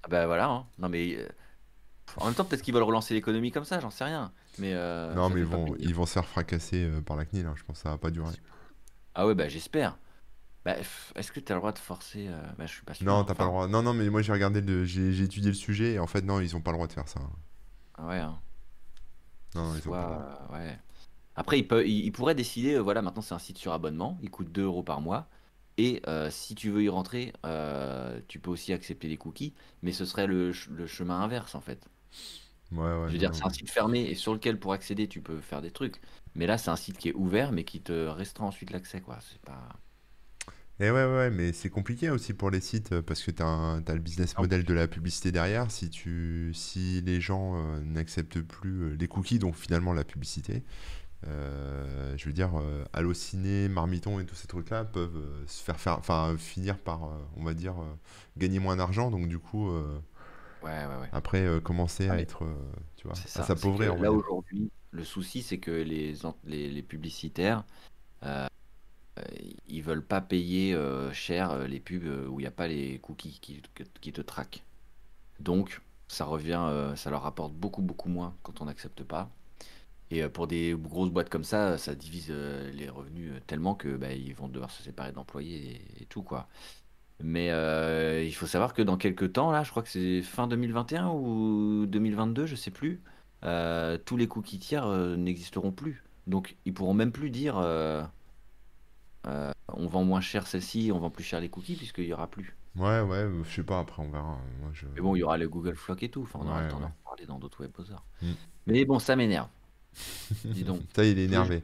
Ah 0.04 0.08
bah 0.10 0.26
voilà, 0.28 0.48
hein. 0.50 0.68
non 0.80 0.90
mais 0.90 1.16
euh, 1.18 1.28
en 2.18 2.26
même 2.28 2.36
temps 2.36 2.46
peut-être 2.46 2.62
qu'ils 2.64 2.74
veulent 2.74 2.84
relancer 2.84 3.14
l'économie 3.14 3.52
comme 3.52 3.66
ça, 3.66 3.80
j'en 3.80 3.90
sais 3.92 4.06
rien. 4.06 4.34
Mais 4.60 4.74
euh, 4.74 5.14
Non, 5.14 5.30
mais 5.30 5.42
ils 5.42 5.46
vont, 5.46 5.66
plaisir. 5.72 5.90
ils 5.90 5.96
vont 5.96 6.06
se 6.06 6.14
faire 6.14 6.26
fracasser 6.28 6.84
euh, 6.86 7.02
par 7.02 7.18
la 7.18 7.26
CNIL, 7.26 7.46
hein, 7.48 7.54
je 7.58 7.64
pense 7.64 7.78
que 7.78 7.84
ça 7.84 7.92
va 7.92 7.98
pas 7.98 8.12
durer. 8.12 8.36
Ah 9.16 9.28
ouais 9.28 9.36
bah 9.36 9.50
j'espère. 9.50 9.98
Bah, 10.66 10.76
est-ce 11.16 11.32
que 11.32 11.40
tu 11.40 11.52
as 11.52 11.56
le 11.56 11.62
droit 11.62 11.72
de 11.72 11.80
forcer 11.80 12.28
euh, 12.30 12.42
Bah 12.58 12.66
je 12.68 12.74
suis 12.74 12.84
pas 12.84 12.94
sûr. 12.94 13.06
Non, 13.06 13.24
t'as 13.24 13.36
pas 13.36 13.46
le 13.46 13.50
Enfin, 13.50 13.68
droit. 13.68 13.68
Non, 13.68 13.82
non, 13.84 13.94
mais 13.94 14.10
moi 14.10 14.22
j'ai 14.22 14.34
regardé, 14.34 14.62
le... 14.62 14.86
j'ai 14.86 15.22
étudié 15.24 15.50
le 15.50 15.56
sujet 15.56 15.94
et 15.94 16.00
en 16.00 16.08
fait, 16.08 16.24
non, 16.24 16.40
ils 16.42 16.56
ont 16.56 16.62
pas 16.62 16.72
le 16.72 16.78
droit 16.78 16.88
de 16.88 16.94
faire 16.94 17.08
ça. 17.08 17.22
Ah 17.98 18.08
ouais. 18.08 18.20
hein. 18.20 18.40
Non, 19.56 19.76
ont 19.76 19.80
pas 19.92 20.48
euh, 20.52 20.54
ouais. 20.54 20.80
Après, 21.36 21.60
il, 21.60 21.68
peut, 21.68 21.88
il, 21.88 22.06
il 22.06 22.12
pourrait 22.12 22.36
décider, 22.36 22.76
euh, 22.76 22.80
voilà, 22.82 23.02
maintenant 23.02 23.22
c'est 23.24 23.36
un 23.36 23.40
site 23.40 23.58
sur 23.58 23.74
abonnement, 23.74 24.20
il 24.24 24.32
coûte 24.32 24.52
2 24.52 24.64
euros 24.66 24.84
par 24.84 25.02
mois. 25.02 25.30
Et 25.78 26.02
euh, 26.08 26.30
si 26.32 26.56
tu 26.56 26.70
veux 26.72 26.84
y 26.84 26.90
rentrer, 26.90 27.34
euh, 27.46 28.22
tu 28.28 28.40
peux 28.40 28.52
aussi 28.52 28.74
accepter 28.74 29.08
les 29.10 29.18
cookies, 29.18 29.56
mais 29.84 29.94
ce 29.94 30.06
serait 30.06 30.28
le, 30.28 30.54
ch- 30.54 30.70
le 30.70 30.88
chemin 30.88 31.22
inverse 31.22 31.56
en 31.56 31.62
fait. 31.62 31.88
Ouais, 32.72 32.78
ouais, 32.98 33.08
Je 33.08 33.14
veux 33.14 33.18
dire, 33.18 33.34
c'est 33.34 33.46
un 33.46 33.50
site 33.50 33.72
fermé 33.72 34.02
et 34.02 34.16
sur 34.16 34.34
lequel 34.34 34.60
pour 34.60 34.74
accéder, 34.74 35.08
tu 35.08 35.22
peux 35.22 35.40
faire 35.42 35.62
des 35.64 35.72
trucs. 35.72 36.00
Mais 36.36 36.46
là, 36.46 36.58
c'est 36.58 36.70
un 36.70 36.76
site 36.76 36.98
qui 36.98 37.10
est 37.10 37.14
ouvert, 37.16 37.52
mais 37.52 37.64
qui 37.64 37.82
te 37.82 37.92
restreint 38.08 38.46
ensuite 38.48 38.70
l'accès, 38.72 39.02
quoi. 39.02 39.18
C'est 39.22 39.42
pas. 39.42 39.70
Et 40.80 40.92
ouais, 40.92 41.06
ouais, 41.06 41.32
mais 41.32 41.54
c'est 41.54 41.70
compliqué 41.72 42.12
aussi 42.12 42.34
pour 42.34 42.52
les 42.52 42.62
sites 42.62 42.92
euh, 42.92 43.02
parce 43.02 43.24
que 43.24 43.32
tu 43.32 43.42
as, 43.42 43.82
le 43.88 44.00
business 44.00 44.34
En 44.38 44.42
model 44.44 44.64
de 44.64 44.74
la 44.76 44.88
publicité 44.88 45.32
derrière. 45.32 45.72
Si, 45.72 45.90
tu, 45.90 46.52
si 46.54 47.02
les 47.02 47.20
gens 47.20 47.56
euh, 47.56 47.80
n'acceptent 47.82 48.42
plus 48.42 48.84
euh, 48.84 48.96
les 49.00 49.08
cookies, 49.08 49.40
donc 49.40 49.56
finalement 49.56 49.92
la 49.94 50.04
publicité, 50.04 50.64
euh, 51.28 52.16
je 52.18 52.26
veux 52.28 52.34
dire, 52.34 52.52
euh, 52.60 52.86
Allociné, 52.94 53.70
Marmiton 53.70 54.20
et 54.20 54.26
tous 54.26 54.36
ces 54.36 54.48
trucs-là 54.48 54.86
peuvent 54.86 55.18
euh, 55.18 55.44
se 55.48 55.64
faire, 55.64 55.80
faire, 55.80 55.98
enfin, 56.00 56.36
finir 56.38 56.78
par, 56.80 57.06
euh, 57.06 57.18
on 57.38 57.44
va 57.44 57.56
dire, 57.56 57.82
euh, 57.82 57.96
gagner 58.38 58.60
moins 58.60 58.76
d'argent. 58.78 59.12
Donc 59.12 59.28
du 59.28 59.40
coup, 59.40 59.70
euh, 59.70 60.00
Ouais, 60.62 60.70
ouais, 60.86 61.02
ouais. 61.02 61.10
après, 61.12 61.42
euh, 61.46 61.60
commencer 61.60 62.08
Ah, 62.10 62.14
à 62.14 62.20
être, 62.20 62.44
euh, 62.44 62.72
tu 62.96 63.08
vois, 63.08 63.16
à 63.36 63.44
s'appauvrir, 63.44 63.96
là, 63.96 64.12
aujourd'hui, 64.12 64.72
le 64.92 65.04
souci, 65.04 65.44
c'est 65.44 65.60
que 65.60 65.72
les, 65.72 66.16
les, 66.46 66.70
les 66.70 66.84
publicitaires, 66.84 67.64
euh, 68.24 68.48
ils 69.68 69.82
veulent 69.82 70.06
pas 70.06 70.22
payer 70.22 70.74
euh, 70.74 71.12
cher 71.14 71.52
euh, 71.52 71.68
les 71.68 71.80
pubs 71.80 72.06
euh, 72.06 72.28
où 72.28 72.40
il 72.40 72.44
n'y 72.44 72.48
a 72.48 72.52
pas 72.52 72.68
les 72.68 73.00
cookies 73.00 73.40
qui, 73.42 74.12
te 74.12 74.22
traquent. 74.22 74.64
Donc, 75.40 75.82
ça 76.08 76.26
revient, 76.26 76.62
euh, 76.70 76.96
ça 76.96 77.10
leur 77.10 77.24
rapporte 77.24 77.54
beaucoup, 77.54 77.82
beaucoup 77.82 78.10
moins 78.10 78.36
quand 78.44 78.62
on 78.62 78.66
n'accepte 78.66 79.04
pas. 79.04 79.30
Et 80.10 80.24
euh, 80.24 80.30
pour 80.30 80.48
des 80.48 80.76
grosses 80.78 81.12
boîtes 81.12 81.30
comme 81.30 81.44
ça, 81.44 81.78
ça 81.78 81.96
divise 81.96 82.28
euh, 82.30 82.72
les 82.72 82.90
revenus 82.90 83.32
euh, 83.34 83.40
tellement 83.46 83.76
que 83.76 83.96
bah, 83.96 84.14
ils 84.14 84.34
vont 84.34 84.48
devoir 84.48 84.72
se 84.72 84.84
séparer 84.84 85.12
d'employés 85.12 85.82
et, 86.00 86.06
tout, 86.06 86.22
quoi. 86.22 86.48
Mais 87.22 87.52
euh, 87.52 88.24
il 88.24 88.34
faut 88.34 88.48
savoir 88.48 88.74
que 88.74 88.82
dans 88.82 88.98
quelques 88.98 89.34
temps, 89.34 89.52
là, 89.52 89.64
je 89.64 89.72
crois 89.72 89.84
que 89.84 89.90
c'est 89.90 90.22
fin 90.22 90.48
2021 90.48 91.10
ou 91.10 91.86
2022, 91.88 92.46
je 92.46 92.56
sais 92.56 92.72
plus, 92.72 93.02
euh, 93.44 93.98
tous 94.06 94.18
les 94.18 94.28
cookies 94.28 94.60
tiers 94.60 94.86
euh, 94.86 95.16
n'existeront 95.18 95.72
plus. 95.72 96.04
Donc, 96.28 96.58
ils 96.66 96.74
pourront 96.74 96.94
même 96.94 97.12
plus 97.12 97.30
dire 97.30 97.56
euh, 99.28 99.52
on 99.70 99.88
vend 99.88 100.04
moins 100.06 100.22
cher 100.22 100.48
celle-ci, 100.48 100.92
on 100.94 101.00
vend 101.00 101.10
plus 101.12 101.24
cher 101.24 101.40
les 101.42 101.50
cookies, 101.50 101.76
puisqu'il 101.78 102.06
y 102.06 102.14
aura 102.14 102.28
plus. 102.30 102.58
Ouais, 102.76 103.02
ouais, 103.02 103.28
je 103.44 103.50
sais 103.56 103.64
pas, 103.64 103.80
après 103.80 104.02
on 104.04 104.10
verra. 104.10 104.40
Moi, 104.62 104.70
je... 104.74 104.86
Mais 104.96 105.02
bon, 105.02 105.16
il 105.16 105.20
y 105.20 105.24
aura 105.24 105.38
le 105.38 105.48
Google 105.50 105.76
Flock 105.76 106.04
et 106.04 106.10
tout. 106.10 106.24
Enfin, 106.24 106.40
on 106.42 106.48
aura 106.48 106.60
Ouais, 106.60 106.62
le 106.62 106.68
temps 106.68 106.80
d'en 106.80 106.88
ouais. 106.88 106.94
reparler 107.04 107.26
dans 107.26 107.40
d'autres 107.40 107.62
web 107.62 107.72
browsers. 107.72 108.04
Mm. 108.22 108.34
Mais 108.68 108.86
bon, 108.86 109.00
ça 109.00 109.16
m'énerve. 109.16 109.50
Dis 110.52 110.64
donc. 110.64 110.84
Ça, 110.96 111.06
il 111.06 111.20
est 111.20 111.26
Je 111.26 111.36
voulais, 111.36 111.58
énervé. 111.58 111.64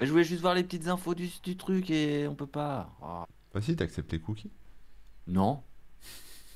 je 0.00 0.10
voulais 0.10 0.24
juste 0.24 0.42
voir 0.42 0.54
les 0.54 0.64
petites 0.64 0.88
infos 0.88 1.14
du, 1.14 1.30
du 1.44 1.56
truc 1.56 1.90
et 1.90 2.28
on 2.28 2.34
peut 2.36 2.46
pas. 2.48 2.96
Ah, 3.02 3.26
Bah 3.52 3.60
si, 3.60 3.76
t'acceptes 3.76 4.12
les 4.12 4.20
cookies. 4.20 4.50
non, 5.26 5.62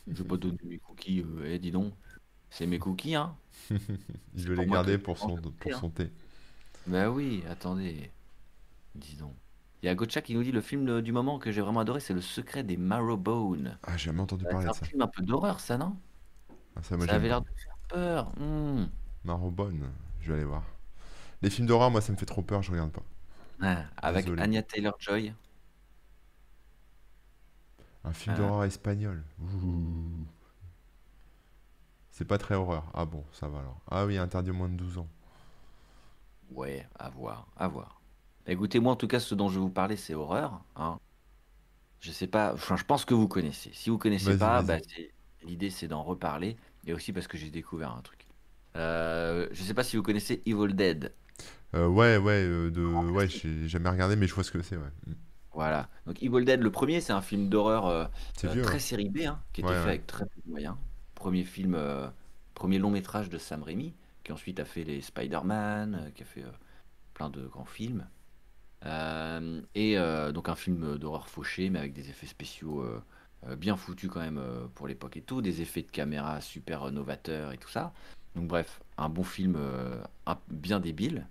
je 0.06 0.22
vais 0.22 0.28
pas 0.28 0.36
donner 0.36 0.58
mes 0.64 0.78
cookies. 0.78 1.20
euh, 1.22 1.44
eh, 1.54 1.58
dis 1.58 1.70
donc, 1.70 1.94
c'est 2.50 2.66
mes 2.66 2.78
cookies, 2.78 3.14
hein. 3.16 3.36
Il 4.34 4.46
veut 4.46 4.54
les 4.54 4.66
garder 4.66 4.98
pour 4.98 5.18
son, 5.18 5.38
pour 5.38 5.52
thé, 5.56 5.72
hein. 5.72 5.80
son 5.80 5.90
thé. 5.90 6.10
Bah 6.86 7.10
oui, 7.10 7.44
attendez. 7.48 8.12
Dis 8.94 9.16
donc. 9.16 9.36
Il 9.82 9.86
y 9.86 9.88
a 9.88 9.94
Gotcha 9.94 10.22
qui 10.22 10.34
nous 10.34 10.42
dit 10.44 10.52
le 10.52 10.60
film 10.60 11.00
du 11.02 11.12
moment 11.12 11.38
que 11.38 11.50
j'ai 11.50 11.60
vraiment 11.60 11.80
adoré, 11.80 12.00
c'est 12.00 12.14
Le 12.14 12.20
secret 12.20 12.62
des 12.62 12.76
Marrowbone. 12.76 13.78
Ah, 13.82 13.96
j'ai 13.96 14.06
jamais 14.06 14.20
entendu 14.20 14.46
Euh, 14.46 14.50
parler 14.50 14.66
C'est 14.66 14.66
de 14.66 14.70
un 14.70 14.74
ça. 14.74 14.86
film 14.86 15.02
un 15.02 15.08
peu 15.08 15.22
d'horreur, 15.22 15.60
ça, 15.60 15.76
non? 15.76 15.96
Ah, 16.76 16.82
ça, 16.82 16.94
avait 16.94 17.28
l'air 17.28 17.40
de 17.42 17.48
faire 17.56 17.76
peur. 17.88 18.32
Hmm. 18.38 18.86
Marrowbone, 19.24 19.90
je 20.20 20.28
vais 20.28 20.34
aller 20.34 20.44
voir. 20.44 20.64
Les 21.42 21.50
films 21.50 21.66
d'horreur, 21.66 21.90
moi, 21.90 22.00
ça 22.00 22.12
me 22.12 22.16
fait 22.16 22.26
trop 22.26 22.42
peur, 22.42 22.62
je 22.62 22.70
regarde 22.70 22.92
pas. 22.92 23.02
Ah, 23.60 23.84
avec 23.96 24.26
Désolé. 24.26 24.42
Anya 24.42 24.62
Taylor-Joy. 24.62 25.34
Un 28.04 28.12
film 28.12 28.34
Euh, 28.34 28.38
d'horreur 28.38 28.64
espagnol. 28.64 29.24
C'est 32.12 32.24
pas 32.26 32.38
très 32.38 32.54
horreur. 32.54 32.84
Ah 32.94 33.04
bon, 33.06 33.24
ça 33.32 33.48
va 33.48 33.58
alors. 33.60 33.80
Ah 33.90 34.06
oui, 34.06 34.16
interdit 34.18 34.50
aux 34.50 34.54
moins 34.54 34.68
de 34.68 34.76
12 34.76 34.98
ans. 34.98 35.08
Ouais, 36.50 36.86
à 36.98 37.08
voir, 37.10 37.46
à 37.56 37.66
voir. 37.68 38.01
Écoutez, 38.46 38.80
moi 38.80 38.92
en 38.92 38.96
tout 38.96 39.08
cas, 39.08 39.20
ce 39.20 39.34
dont 39.34 39.48
je 39.48 39.54
vais 39.54 39.60
vous 39.60 39.70
parler, 39.70 39.96
c'est 39.96 40.14
horreur. 40.14 40.62
Hein. 40.76 40.98
Je 42.00 42.10
sais 42.10 42.26
pas, 42.26 42.52
enfin, 42.54 42.76
je 42.76 42.84
pense 42.84 43.04
que 43.04 43.14
vous 43.14 43.28
connaissez. 43.28 43.70
Si 43.72 43.90
vous 43.90 43.98
connaissez 43.98 44.36
pas, 44.36 44.62
bah, 44.62 44.78
l'idée 45.44 45.70
c'est 45.70 45.88
d'en 45.88 46.02
reparler. 46.02 46.56
Et 46.86 46.92
aussi 46.92 47.12
parce 47.12 47.28
que 47.28 47.38
j'ai 47.38 47.50
découvert 47.50 47.92
un 47.92 48.02
truc. 48.02 48.26
Euh, 48.76 49.48
je 49.52 49.62
sais 49.62 49.74
pas 49.74 49.84
si 49.84 49.96
vous 49.96 50.02
connaissez 50.02 50.42
Evil 50.46 50.74
Dead. 50.74 51.12
Euh, 51.74 51.86
ouais, 51.86 52.16
ouais, 52.18 52.42
euh, 52.44 52.70
de... 52.70 52.84
Grand 52.84 53.08
ouais, 53.08 53.28
j'ai 53.28 53.68
jamais 53.68 53.88
regardé, 53.88 54.16
mais 54.16 54.26
je 54.26 54.34
vois 54.34 54.44
ce 54.44 54.50
que 54.50 54.62
c'est, 54.62 54.76
ouais. 54.76 54.90
Mm. 55.06 55.12
Voilà. 55.52 55.88
Donc 56.06 56.22
Evil 56.22 56.44
Dead, 56.44 56.60
le 56.60 56.70
premier, 56.70 57.00
c'est 57.00 57.12
un 57.12 57.22
film 57.22 57.48
d'horreur 57.48 57.86
euh, 57.86 58.04
euh, 58.44 58.62
très 58.62 58.74
ouais. 58.74 58.78
série 58.78 59.10
B, 59.10 59.20
hein, 59.26 59.40
qui 59.52 59.60
était 59.60 59.70
Ouais, 59.70 59.76
fait 59.76 59.80
ouais. 59.82 59.88
avec 59.90 60.06
très 60.06 60.24
peu 60.24 60.40
de 60.44 60.50
moyens. 60.50 60.74
Premier 61.14 61.44
film, 61.44 61.78
premier 62.54 62.78
long 62.78 62.90
métrage 62.90 63.28
de 63.28 63.38
Sam 63.38 63.62
Raimi, 63.62 63.94
qui 64.24 64.32
ensuite 64.32 64.58
a 64.58 64.64
fait 64.64 64.82
les 64.82 65.02
Spider-Man, 65.02 66.10
qui 66.14 66.22
a 66.22 66.26
fait 66.26 66.44
plein 67.14 67.30
de 67.30 67.46
grands 67.46 67.64
films. 67.64 68.06
Euh, 68.84 69.60
et 69.74 69.96
euh, 69.96 70.32
donc 70.32 70.48
un 70.48 70.56
film 70.56 70.98
d'horreur 70.98 71.28
fauché, 71.28 71.70
mais 71.70 71.78
avec 71.78 71.92
des 71.92 72.10
effets 72.10 72.26
spéciaux 72.26 72.82
euh, 72.82 73.56
bien 73.56 73.76
foutus 73.76 74.10
quand 74.10 74.20
même 74.20 74.40
pour 74.74 74.88
l'époque 74.88 75.16
et 75.16 75.22
tout, 75.22 75.42
des 75.42 75.60
effets 75.62 75.82
de 75.82 75.90
caméra 75.90 76.40
super 76.40 76.90
novateurs 76.90 77.52
et 77.52 77.58
tout 77.58 77.68
ça. 77.68 77.92
Donc 78.34 78.48
bref, 78.48 78.80
un 78.98 79.08
bon 79.08 79.24
film 79.24 79.58
bien 80.48 80.80
débile. 80.80 81.26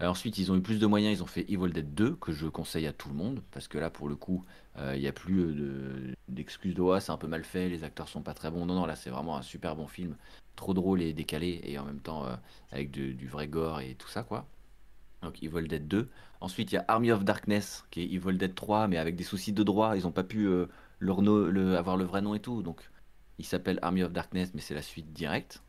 Ensuite, 0.00 0.38
ils 0.38 0.50
ont 0.50 0.56
eu 0.56 0.62
plus 0.62 0.78
de 0.80 0.86
moyens, 0.86 1.18
ils 1.18 1.22
ont 1.22 1.26
fait 1.26 1.42
Evil 1.50 1.72
Dead 1.72 1.94
2, 1.94 2.16
que 2.16 2.32
je 2.32 2.46
conseille 2.46 2.86
à 2.86 2.92
tout 2.94 3.10
le 3.10 3.14
monde, 3.14 3.42
parce 3.50 3.68
que 3.68 3.76
là, 3.76 3.90
pour 3.90 4.08
le 4.08 4.16
coup, 4.16 4.44
il 4.78 4.98
n'y 5.00 5.06
a 5.08 5.12
plus 5.12 5.34
de- 5.54 6.16
d'excuses 6.28 6.74
de 6.74 6.82
«Ah, 6.90 7.00
c'est 7.00 7.12
un 7.12 7.18
peu 7.18 7.26
mal 7.26 7.44
fait, 7.44 7.68
les 7.68 7.84
acteurs 7.84 8.08
sont 8.08 8.22
pas 8.22 8.32
très 8.32 8.50
bons». 8.50 8.64
Non, 8.64 8.74
non, 8.74 8.86
là, 8.86 8.96
c'est 8.96 9.10
vraiment 9.10 9.36
un 9.36 9.42
super 9.42 9.76
bon 9.76 9.86
film, 9.86 10.16
trop 10.56 10.72
drôle 10.72 11.02
et 11.02 11.12
décalé, 11.12 11.60
et 11.64 11.78
en 11.78 11.84
même 11.84 12.00
temps 12.00 12.24
avec 12.72 12.90
du 12.90 13.28
vrai 13.28 13.46
gore 13.48 13.80
et 13.80 13.94
tout 13.94 14.08
ça, 14.08 14.22
quoi. 14.22 14.46
Donc 15.22 15.42
Evil 15.42 15.68
Dead 15.68 15.86
2. 15.88 16.08
Ensuite, 16.40 16.72
il 16.72 16.76
y 16.76 16.78
a 16.78 16.84
Army 16.88 17.12
of 17.12 17.24
Darkness, 17.24 17.84
qui 17.90 18.00
est 18.02 18.06
Evil 18.12 18.38
Dead 18.38 18.54
3, 18.54 18.88
mais 18.88 18.96
avec 18.98 19.16
des 19.16 19.24
soucis 19.24 19.52
de 19.52 19.62
droit, 19.62 19.96
ils 19.96 20.04
n'ont 20.04 20.12
pas 20.12 20.24
pu 20.24 20.46
euh, 20.46 20.66
leur 20.98 21.22
no- 21.22 21.50
le, 21.50 21.76
avoir 21.76 21.96
le 21.96 22.04
vrai 22.04 22.22
nom 22.22 22.34
et 22.34 22.40
tout, 22.40 22.62
donc 22.62 22.88
il 23.38 23.44
s'appelle 23.44 23.78
Army 23.82 24.02
of 24.02 24.12
Darkness, 24.12 24.52
mais 24.54 24.60
c'est 24.60 24.74
la 24.74 24.82
suite 24.82 25.12
directe, 25.12 25.62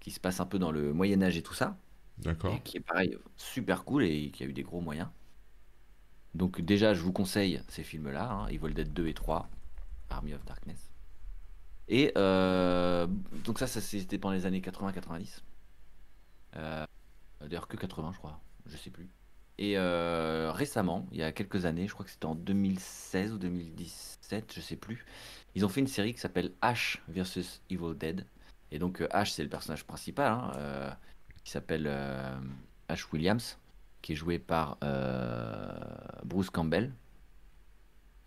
qui 0.00 0.10
se 0.10 0.20
passe 0.20 0.40
un 0.40 0.46
peu 0.46 0.58
dans 0.58 0.72
le 0.72 0.92
Moyen 0.92 1.22
Âge 1.22 1.36
et 1.36 1.42
tout 1.42 1.54
ça 1.54 1.76
D'accord. 2.18 2.60
qui 2.64 2.76
est 2.78 2.80
pareil, 2.80 3.16
super 3.36 3.84
cool 3.84 4.04
et 4.04 4.30
qui 4.30 4.42
a 4.44 4.46
eu 4.46 4.52
des 4.52 4.62
gros 4.64 4.80
moyens. 4.80 5.08
Donc 6.34 6.60
déjà, 6.60 6.94
je 6.94 7.00
vous 7.02 7.12
conseille 7.12 7.62
ces 7.68 7.82
films-là, 7.82 8.30
hein, 8.30 8.46
Evil 8.48 8.74
Dead 8.74 8.92
2 8.92 9.06
et 9.08 9.14
3, 9.14 9.48
Army 10.10 10.34
of 10.34 10.44
Darkness. 10.44 10.90
Et 11.88 12.12
euh, 12.18 13.06
donc 13.44 13.58
ça, 13.58 13.66
ça 13.66 13.80
c'était 13.80 14.18
pendant 14.18 14.34
les 14.34 14.46
années 14.46 14.60
80-90. 14.60 15.42
Euh, 16.56 16.84
D'ailleurs 17.40 17.68
que 17.68 17.76
80, 17.76 18.12
je 18.12 18.18
crois, 18.18 18.40
je 18.68 18.76
sais 18.76 18.90
plus. 18.90 19.08
Et 19.58 19.76
euh, 19.76 20.52
récemment, 20.52 21.06
il 21.10 21.18
y 21.18 21.22
a 21.22 21.32
quelques 21.32 21.64
années, 21.64 21.88
je 21.88 21.92
crois 21.92 22.04
que 22.04 22.12
c'était 22.12 22.26
en 22.26 22.36
2016 22.36 23.32
ou 23.32 23.38
2017, 23.38 24.52
je 24.54 24.60
sais 24.60 24.76
plus, 24.76 25.04
ils 25.54 25.64
ont 25.64 25.68
fait 25.68 25.80
une 25.80 25.88
série 25.88 26.14
qui 26.14 26.20
s'appelle 26.20 26.52
Ash 26.60 27.02
versus 27.08 27.60
Evil 27.68 27.94
Dead. 27.96 28.24
Et 28.70 28.78
donc 28.78 29.00
euh, 29.00 29.08
Ash, 29.10 29.32
c'est 29.32 29.42
le 29.42 29.48
personnage 29.48 29.84
principal, 29.84 30.32
hein, 30.32 30.52
euh, 30.56 30.90
qui 31.42 31.50
s'appelle 31.50 31.86
euh, 31.88 32.38
Ash 32.88 33.12
Williams, 33.12 33.58
qui 34.00 34.12
est 34.12 34.16
joué 34.16 34.38
par 34.38 34.78
Bruce 36.24 36.50
Campbell. 36.50 36.92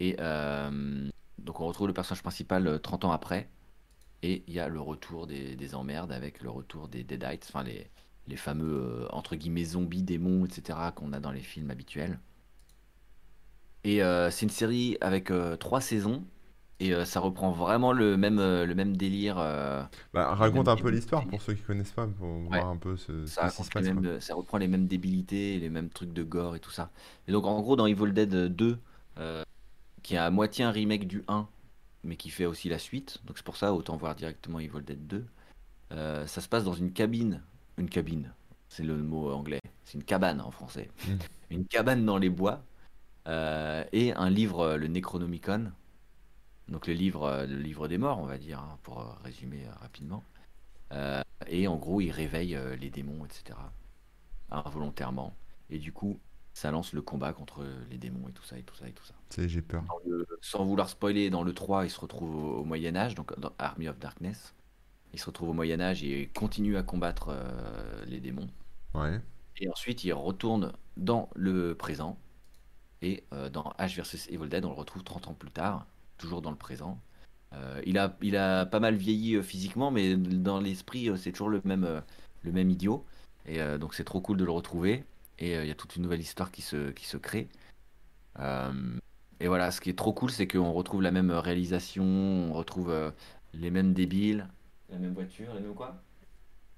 Et 0.01 0.17
donc 1.43 1.59
on 1.59 1.67
retrouve 1.67 1.87
le 1.87 1.93
personnage 1.93 2.21
principal 2.21 2.67
euh, 2.67 2.77
30 2.79 3.05
ans 3.05 3.11
après. 3.11 3.49
Et 4.23 4.43
il 4.47 4.53
y 4.53 4.59
a 4.59 4.67
le 4.67 4.79
retour 4.79 5.25
des, 5.25 5.55
des 5.55 5.75
emmerdes 5.75 6.11
avec 6.11 6.41
le 6.41 6.49
retour 6.49 6.87
des 6.87 7.03
Deadites, 7.03 7.45
enfin 7.49 7.63
les, 7.63 7.89
les 8.27 8.35
fameux 8.37 9.03
euh, 9.03 9.07
entre 9.11 9.35
guillemets 9.35 9.63
zombies, 9.65 10.03
démons, 10.03 10.45
etc. 10.45 10.79
qu'on 10.95 11.13
a 11.13 11.19
dans 11.19 11.31
les 11.31 11.41
films 11.41 11.71
habituels. 11.71 12.19
Et 13.83 14.03
euh, 14.03 14.29
c'est 14.29 14.43
une 14.45 14.51
série 14.51 14.97
avec 15.01 15.31
euh, 15.31 15.55
trois 15.55 15.81
saisons. 15.81 16.23
Et 16.79 16.93
euh, 16.95 17.05
ça 17.05 17.19
reprend 17.19 17.51
vraiment 17.51 17.93
le 17.93 18.17
même, 18.17 18.37
le 18.37 18.73
même 18.73 18.97
délire. 18.97 19.35
Bah, 20.13 20.33
raconte 20.33 20.67
un 20.67 20.75
peu 20.75 20.89
l'histoire 20.89 21.27
pour 21.27 21.41
ceux 21.41 21.53
qui 21.53 21.61
connaissent 21.61 21.91
pas, 21.91 22.07
pour 22.07 22.27
Ouais. 22.27 22.59
voir 22.59 22.67
un 22.67 22.77
peu 22.77 22.97
ce, 22.97 23.11
qui 23.23 23.63
se 23.63 23.69
passe, 23.71 23.85
mêmes, 23.85 24.19
ça 24.19 24.33
reprend 24.35 24.57
les 24.57 24.67
mêmes 24.67 24.87
débilités, 24.87 25.59
les 25.59 25.69
mêmes 25.69 25.89
trucs 25.89 26.11
de 26.13 26.23
gore 26.23 26.55
et 26.55 26.59
tout 26.59 26.71
ça. 26.71 26.91
Et 27.27 27.31
donc, 27.31 27.45
en 27.45 27.61
gros, 27.61 27.75
dans 27.75 27.85
Evil 27.85 28.11
Dead 28.13 28.33
2, 28.33 28.79
euh, 29.19 29.43
qui 30.03 30.15
est 30.15 30.17
à 30.17 30.31
moitié 30.31 30.65
un 30.65 30.71
remake 30.71 31.07
du 31.07 31.23
1, 31.27 31.47
mais 32.03 32.15
qui 32.15 32.29
fait 32.29 32.45
aussi 32.45 32.69
la 32.69 32.79
suite, 32.79 33.19
donc 33.25 33.37
c'est 33.37 33.45
pour 33.45 33.57
ça, 33.57 33.73
autant 33.73 33.95
voir 33.97 34.15
directement 34.15 34.59
Evil 34.59 34.81
Dead 34.81 35.07
2, 35.07 35.25
euh, 35.93 36.27
ça 36.27 36.41
se 36.41 36.49
passe 36.49 36.63
dans 36.63 36.73
une 36.73 36.91
cabine. 36.93 37.41
Une 37.77 37.89
cabine, 37.89 38.33
c'est 38.69 38.83
le 38.83 38.97
mot 38.97 39.31
anglais. 39.31 39.59
C'est 39.85 39.97
une 39.97 40.03
cabane 40.03 40.41
en 40.41 40.51
français. 40.51 40.89
Mm. 41.07 41.11
Une 41.51 41.65
cabane 41.67 42.05
dans 42.05 42.17
les 42.17 42.29
bois. 42.29 42.63
euh, 43.27 43.83
et 43.91 44.13
un 44.13 44.29
livre, 44.29 44.75
le 44.77 44.87
Necronomicon. 44.87 45.71
Donc 46.69 46.87
le 46.87 46.93
livre, 46.93 47.45
le 47.47 47.57
livre 47.57 47.87
des 47.89 47.97
morts, 47.97 48.19
on 48.19 48.25
va 48.25 48.37
dire, 48.37 48.59
hein, 48.59 48.77
pour 48.83 49.01
euh, 49.01 49.11
résumer 49.23 49.65
euh, 49.67 49.73
rapidement. 49.81 50.23
Euh, 50.93 51.21
et 51.47 51.67
en 51.67 51.75
gros, 51.77 51.99
il 52.01 52.11
réveille 52.11 52.57
les 52.79 52.89
démons, 52.89 53.25
etc. 53.25 53.57
Involontairement. 54.49 55.35
Et 55.69 55.79
du 55.79 55.91
coup, 55.93 56.19
ça 56.53 56.71
lance 56.71 56.93
le 56.93 57.01
combat 57.01 57.33
contre 57.33 57.65
les 57.89 57.97
démons 57.97 58.27
et 58.27 58.33
tout 58.33 58.43
ça 58.43 58.57
et 58.57 58.63
tout 58.63 58.75
ça 58.75 58.87
et 58.87 58.91
tout 58.93 59.05
ça. 59.05 59.13
Sais, 59.29 59.47
j'ai 59.47 59.61
peur. 59.61 59.83
Le- 60.05 60.27
sans 60.41 60.65
vouloir 60.65 60.89
spoiler, 60.89 61.29
dans 61.29 61.43
le 61.43 61.53
3, 61.53 61.85
il 61.85 61.89
se 61.89 61.99
retrouve 61.99 62.35
au, 62.35 62.57
au 62.59 62.63
Moyen 62.65 62.95
Âge, 62.95 63.15
donc 63.15 63.37
dans 63.39 63.53
Army 63.57 63.87
of 63.87 63.97
Darkness. 63.99 64.53
Il 65.13 65.19
se 65.19 65.25
retrouve 65.25 65.49
au 65.49 65.53
Moyen 65.53 65.79
Âge 65.81 66.03
et 66.03 66.29
continue 66.33 66.77
à 66.77 66.83
combattre 66.83 67.29
euh, 67.29 68.05
les 68.07 68.19
démons. 68.19 68.49
Ouais. 68.93 69.19
Et 69.57 69.69
ensuite, 69.69 70.03
il 70.03 70.13
retourne 70.13 70.71
dans 70.97 71.29
le 71.35 71.75
présent. 71.75 72.17
Et 73.01 73.23
euh, 73.33 73.49
dans 73.49 73.73
Ash 73.77 73.97
vs 73.97 74.29
Evil 74.29 74.47
Dead, 74.47 74.63
on 74.63 74.69
le 74.69 74.75
retrouve 74.75 75.03
30 75.03 75.27
ans 75.27 75.33
plus 75.33 75.51
tard, 75.51 75.85
toujours 76.17 76.41
dans 76.41 76.51
le 76.51 76.57
présent. 76.57 76.99
Euh, 77.53 77.81
il, 77.85 77.97
a, 77.97 78.17
il 78.21 78.37
a 78.37 78.65
pas 78.65 78.79
mal 78.79 78.95
vieilli 78.95 79.41
physiquement, 79.43 79.91
mais 79.91 80.15
dans 80.15 80.59
l'esprit, 80.59 81.09
c'est 81.17 81.31
toujours 81.31 81.49
le 81.49 81.61
même, 81.65 82.01
le 82.43 82.51
même 82.51 82.69
idiot. 82.69 83.05
Et 83.45 83.59
donc, 83.79 83.95
c'est 83.95 84.03
trop 84.03 84.21
cool 84.21 84.37
de 84.37 84.45
le 84.45 84.51
retrouver. 84.51 85.03
Et 85.39 85.55
il 85.55 85.65
y 85.65 85.71
a 85.71 85.75
toute 85.75 85.95
une 85.95 86.03
nouvelle 86.03 86.21
histoire 86.21 86.51
qui 86.51 86.61
se, 86.61 86.91
qui 86.91 87.05
se 87.05 87.17
crée. 87.17 87.49
Et 88.39 89.47
voilà, 89.47 89.71
ce 89.71 89.81
qui 89.81 89.89
est 89.89 89.97
trop 89.97 90.13
cool, 90.13 90.29
c'est 90.29 90.47
qu'on 90.47 90.71
retrouve 90.71 91.01
la 91.01 91.11
même 91.11 91.31
réalisation, 91.31 92.05
on 92.05 92.53
retrouve 92.53 92.93
les 93.53 93.71
mêmes 93.71 93.93
débiles, 93.93 94.47
la 94.91 94.99
même 94.99 95.13
voiture, 95.15 95.53
les 95.55 95.61
mêmes 95.61 95.73
quoi? 95.75 96.03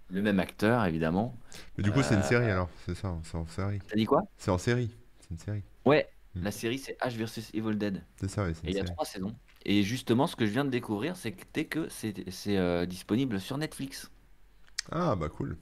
Le 0.09 0.21
même 0.21 0.39
acteur, 0.39 0.85
évidemment. 0.85 1.37
Mais 1.77 1.83
du 1.83 1.91
coup, 1.91 2.03
c'est 2.03 2.15
une 2.15 2.23
Euh, 2.23 2.23
série 2.23 2.49
alors, 2.49 2.69
c'est 2.85 2.95
ça, 2.95 3.15
c'est 3.23 3.35
en 3.37 3.45
série. 3.47 3.81
T'as 3.87 3.95
dit 3.95 4.05
quoi? 4.05 4.23
C'est 4.37 4.51
en 4.51 4.57
série. 4.57 4.91
C'est 5.21 5.31
une 5.31 5.39
série. 5.39 5.63
Ouais, 5.85 6.09
Hmm. 6.35 6.41
la 6.41 6.51
série 6.51 6.77
c'est 6.79 6.97
Ash 7.01 7.15
vs 7.15 7.51
Evil 7.53 7.75
Dead. 7.77 8.05
C'est 8.19 8.27
ça, 8.29 8.43
ouais, 8.45 8.53
c'est 8.53 8.67
Et 8.67 8.71
il 8.71 8.75
y 8.77 8.79
a 8.79 8.83
trois 8.85 9.05
saisons. 9.05 9.35
Et 9.65 9.83
justement, 9.83 10.27
ce 10.27 10.35
que 10.37 10.45
je 10.45 10.51
viens 10.51 10.65
de 10.65 10.69
découvrir, 10.71 11.15
c'est 11.17 11.33
que 11.33 11.89
c'est 11.89 12.29
c'est, 12.31 12.57
euh, 12.57 12.85
disponible 12.85 13.39
sur 13.41 13.57
Netflix. 13.57 14.11
Ah, 14.91 15.15
bah 15.15 15.29
cool. 15.29 15.57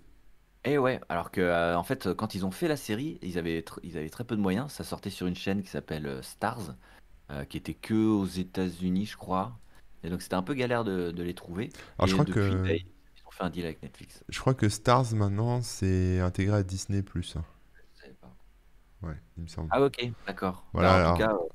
Et 0.64 0.78
ouais, 0.78 1.00
alors 1.10 1.32
que 1.32 1.42
euh, 1.42 1.76
en 1.78 1.84
fait, 1.84 2.14
quand 2.14 2.36
ils 2.36 2.46
ont 2.46 2.52
fait 2.52 2.68
la 2.68 2.78
série, 2.78 3.18
ils 3.24 3.38
avaient, 3.40 3.66
ils 3.84 3.98
avaient 3.98 4.10
très 4.10 4.24
peu 4.26 4.36
de 4.36 4.42
moyens. 4.42 4.72
Ça 4.72 4.84
sortait 4.84 5.10
sur 5.10 5.26
une 5.28 5.36
chaîne 5.36 5.64
qui 5.64 5.70
s'appelle 5.70 6.06
euh, 6.06 6.22
Stars, 6.22 6.76
euh, 7.32 7.46
qui 7.46 7.58
était 7.58 7.74
que 7.76 7.94
aux 7.96 8.26
États-Unis, 8.26 9.06
je 9.08 9.18
crois. 9.18 9.60
Et 10.04 10.10
donc 10.10 10.22
c'était 10.22 10.36
un 10.36 10.44
peu 10.44 10.54
galère 10.54 10.84
de, 10.84 11.12
de 11.12 11.24
les 11.24 11.34
trouver. 11.36 11.70
Alors, 11.98 12.08
je 12.08 12.14
crois 12.14 12.26
depuis, 12.26 12.34
que 12.36 12.64
bah, 12.64 12.74
ils 12.74 12.86
ont 13.28 13.32
fait 13.32 13.44
un 13.44 13.50
deal 13.50 13.66
avec 13.66 13.82
Netflix. 13.84 14.24
je 14.30 14.40
crois 14.40 14.54
que 14.54 14.70
Stars 14.70 15.14
maintenant, 15.14 15.62
c'est 15.62 16.20
intégré 16.20 16.58
à 16.58 16.64
Disney+. 16.64 17.04
hein. 17.36 17.44
Savais 17.94 18.14
pas. 18.14 18.36
Ouais, 19.04 19.16
il 19.38 19.44
me 19.44 19.48
semble. 19.48 19.70
Ah 19.72 19.82
ok, 19.82 20.12
d'accord. 20.28 20.66
Voilà, 20.74 20.90
Bah, 20.90 20.96
en 20.98 21.00
alors. 21.00 21.18
tout 21.18 21.24
cas, 21.24 21.34
euh, 21.34 21.48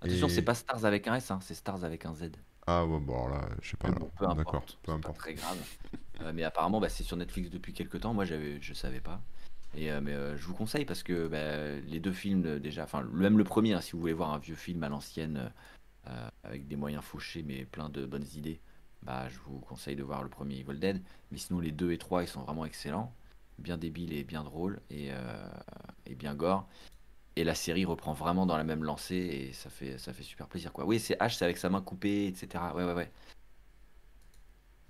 attention, 0.00 0.26
Et- 0.26 0.30
c'est 0.30 0.42
pas 0.42 0.54
Stars 0.54 0.84
avec 0.84 1.06
un 1.08 1.14
S, 1.16 1.30
hein, 1.30 1.38
c'est 1.42 1.54
Stars 1.54 1.84
avec 1.84 2.04
un 2.06 2.14
Z. 2.14 2.30
Ah, 2.66 2.84
ouais, 2.84 3.00
bon, 3.00 3.14
alors 3.14 3.28
là, 3.30 3.48
je 3.62 3.70
sais 3.70 3.76
pas. 3.76 3.88
Bon, 3.90 4.10
peu 4.18 4.26
importe, 4.26 4.78
peu 4.82 4.92
c'est 4.92 5.00
pas 5.02 5.08
importe. 5.08 5.18
très 5.18 5.34
grave. 5.34 5.56
Euh, 6.20 6.32
mais 6.34 6.44
apparemment, 6.44 6.80
bah, 6.80 6.88
c'est 6.88 7.04
sur 7.04 7.16
Netflix 7.16 7.50
depuis 7.50 7.72
quelques 7.72 8.00
temps. 8.00 8.12
Moi, 8.14 8.24
j'avais, 8.24 8.60
je 8.60 8.74
savais 8.74 9.00
pas. 9.00 9.20
Et 9.74 9.90
euh, 9.92 10.00
mais 10.00 10.12
euh, 10.14 10.36
je 10.36 10.44
vous 10.46 10.54
conseille 10.54 10.84
parce 10.86 11.02
que 11.02 11.28
bah, 11.28 11.78
les 11.86 12.00
deux 12.00 12.12
films 12.12 12.58
déjà, 12.58 12.84
enfin 12.84 13.02
même 13.12 13.36
le 13.38 13.44
premier, 13.44 13.74
hein, 13.74 13.80
si 13.82 13.92
vous 13.92 14.00
voulez 14.00 14.14
voir 14.14 14.32
un 14.32 14.38
vieux 14.38 14.54
film 14.54 14.82
à 14.82 14.88
l'ancienne 14.88 15.52
euh, 16.08 16.28
avec 16.42 16.66
des 16.68 16.76
moyens 16.76 17.04
fauchés 17.04 17.42
mais 17.42 17.64
plein 17.64 17.88
de 17.88 18.06
bonnes 18.06 18.26
idées, 18.34 18.60
bah 19.02 19.28
je 19.28 19.38
vous 19.40 19.58
conseille 19.60 19.96
de 19.96 20.02
voir 20.02 20.22
le 20.22 20.28
premier 20.28 20.58
Evil 20.58 20.78
Dead. 20.78 21.02
Mais 21.30 21.38
sinon 21.38 21.60
les 21.60 21.72
deux 21.72 21.92
et 21.92 21.98
trois, 21.98 22.22
ils 22.22 22.28
sont 22.28 22.42
vraiment 22.42 22.64
excellents, 22.64 23.14
bien 23.58 23.76
débiles 23.76 24.12
et 24.12 24.24
bien 24.24 24.44
drôles 24.44 24.80
et, 24.90 25.08
euh, 25.10 25.48
et 26.06 26.14
bien 26.14 26.34
gore. 26.34 26.66
Et 27.36 27.44
la 27.44 27.54
série 27.54 27.84
reprend 27.84 28.14
vraiment 28.14 28.46
dans 28.46 28.56
la 28.56 28.64
même 28.64 28.82
lancée 28.82 29.16
et 29.16 29.52
ça 29.52 29.70
fait 29.70 29.98
ça 29.98 30.12
fait 30.12 30.24
super 30.24 30.48
plaisir 30.48 30.72
quoi. 30.72 30.84
Oui, 30.84 30.98
c'est 30.98 31.16
H, 31.20 31.36
c'est 31.36 31.44
avec 31.44 31.58
sa 31.58 31.70
main 31.70 31.80
coupée, 31.80 32.26
etc. 32.26 32.64
Ouais 32.74 32.84
ouais 32.84 32.94
ouais. 32.94 33.10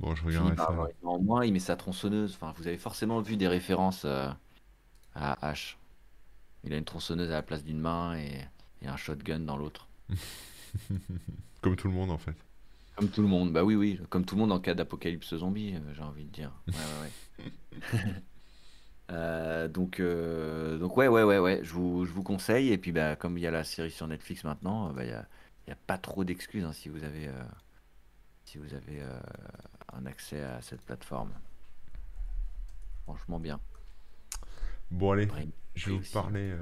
Bon, 0.01 0.15
je 0.15 0.31
ça. 0.31 0.65
avoir 0.65 0.89
main 1.03 1.11
en 1.11 1.19
moins, 1.19 1.45
il 1.45 1.53
met 1.53 1.59
sa 1.59 1.77
tronçonneuse. 1.77 2.35
Enfin, 2.35 2.55
vous 2.57 2.69
avez 2.69 2.79
forcément 2.79 3.21
vu 3.21 3.37
des 3.37 3.49
références 3.49 4.05
euh, 4.05 4.31
à 5.15 5.53
H. 5.53 5.77
Il 6.63 6.73
a 6.73 6.77
une 6.77 6.85
tronçonneuse 6.85 7.31
à 7.31 7.35
la 7.35 7.43
place 7.43 7.65
d'une 7.65 7.81
main 7.81 8.17
et, 8.17 8.45
et 8.83 8.87
un 8.87 8.97
shotgun 8.97 9.41
dans 9.41 9.57
l'autre. 9.57 9.89
Comme 11.61 11.77
tout 11.77 11.89
le 11.89 11.95
monde, 11.95 12.11
en 12.11 12.19
fait. 12.19 12.37
Comme 12.99 13.11
tout 13.11 13.23
le 13.23 13.29
monde. 13.29 13.53
Bah 13.53 13.63
oui, 13.63 13.77
oui. 13.77 14.01
Comme 14.11 14.25
tout 14.25 14.35
le 14.35 14.41
monde 14.41 14.51
en 14.51 14.59
cas 14.59 14.75
d'apocalypse 14.75 15.37
zombie, 15.37 15.75
euh, 15.75 15.95
j'ai 15.95 16.03
envie 16.03 16.25
de 16.25 16.33
dire. 16.33 16.53
Ouais, 16.67 16.75
ouais, 16.75 17.45
ouais. 17.45 18.13
Euh, 19.11 19.69
donc, 19.69 20.01
euh, 20.01 20.77
donc 20.77 20.99
ouais, 20.99 21.09
ouais, 21.09 21.23
ouais, 21.23 21.39
ouais. 21.39 21.61
Je 21.63 21.73
vous, 21.73 22.05
je 22.05 22.13
vous 22.13 22.23
conseille. 22.23 22.69
Et 22.69 22.77
puis, 22.77 22.93
bah, 22.93 23.17
comme 23.17 23.39
il 23.39 23.41
y 23.41 23.47
a 23.47 23.51
la 23.51 23.65
série 23.65 23.91
sur 23.91 24.07
Netflix 24.07 24.45
maintenant, 24.45 24.93
bah, 24.93 25.03
il 25.03 25.09
y 25.09 25.15
a, 25.15 25.27
il 25.67 25.71
y 25.71 25.73
a 25.73 25.79
pas 25.87 25.97
trop 25.97 26.25
d'excuses 26.25 26.63
hein, 26.63 26.75
si 26.75 26.91
vous 26.91 27.03
avez, 27.05 27.29
euh, 27.29 27.45
si 28.45 28.59
vous 28.59 28.75
avez 28.75 29.03
un 29.95 30.05
accès 30.05 30.43
à 30.43 30.61
cette 30.61 30.83
plateforme. 30.83 31.33
Franchement 33.05 33.41
bien. 33.41 33.59
Bon, 34.91 35.13
allez, 35.13 35.27
je 35.75 35.89
vais 35.89 35.97
vous 35.97 36.13
parler 36.13 36.55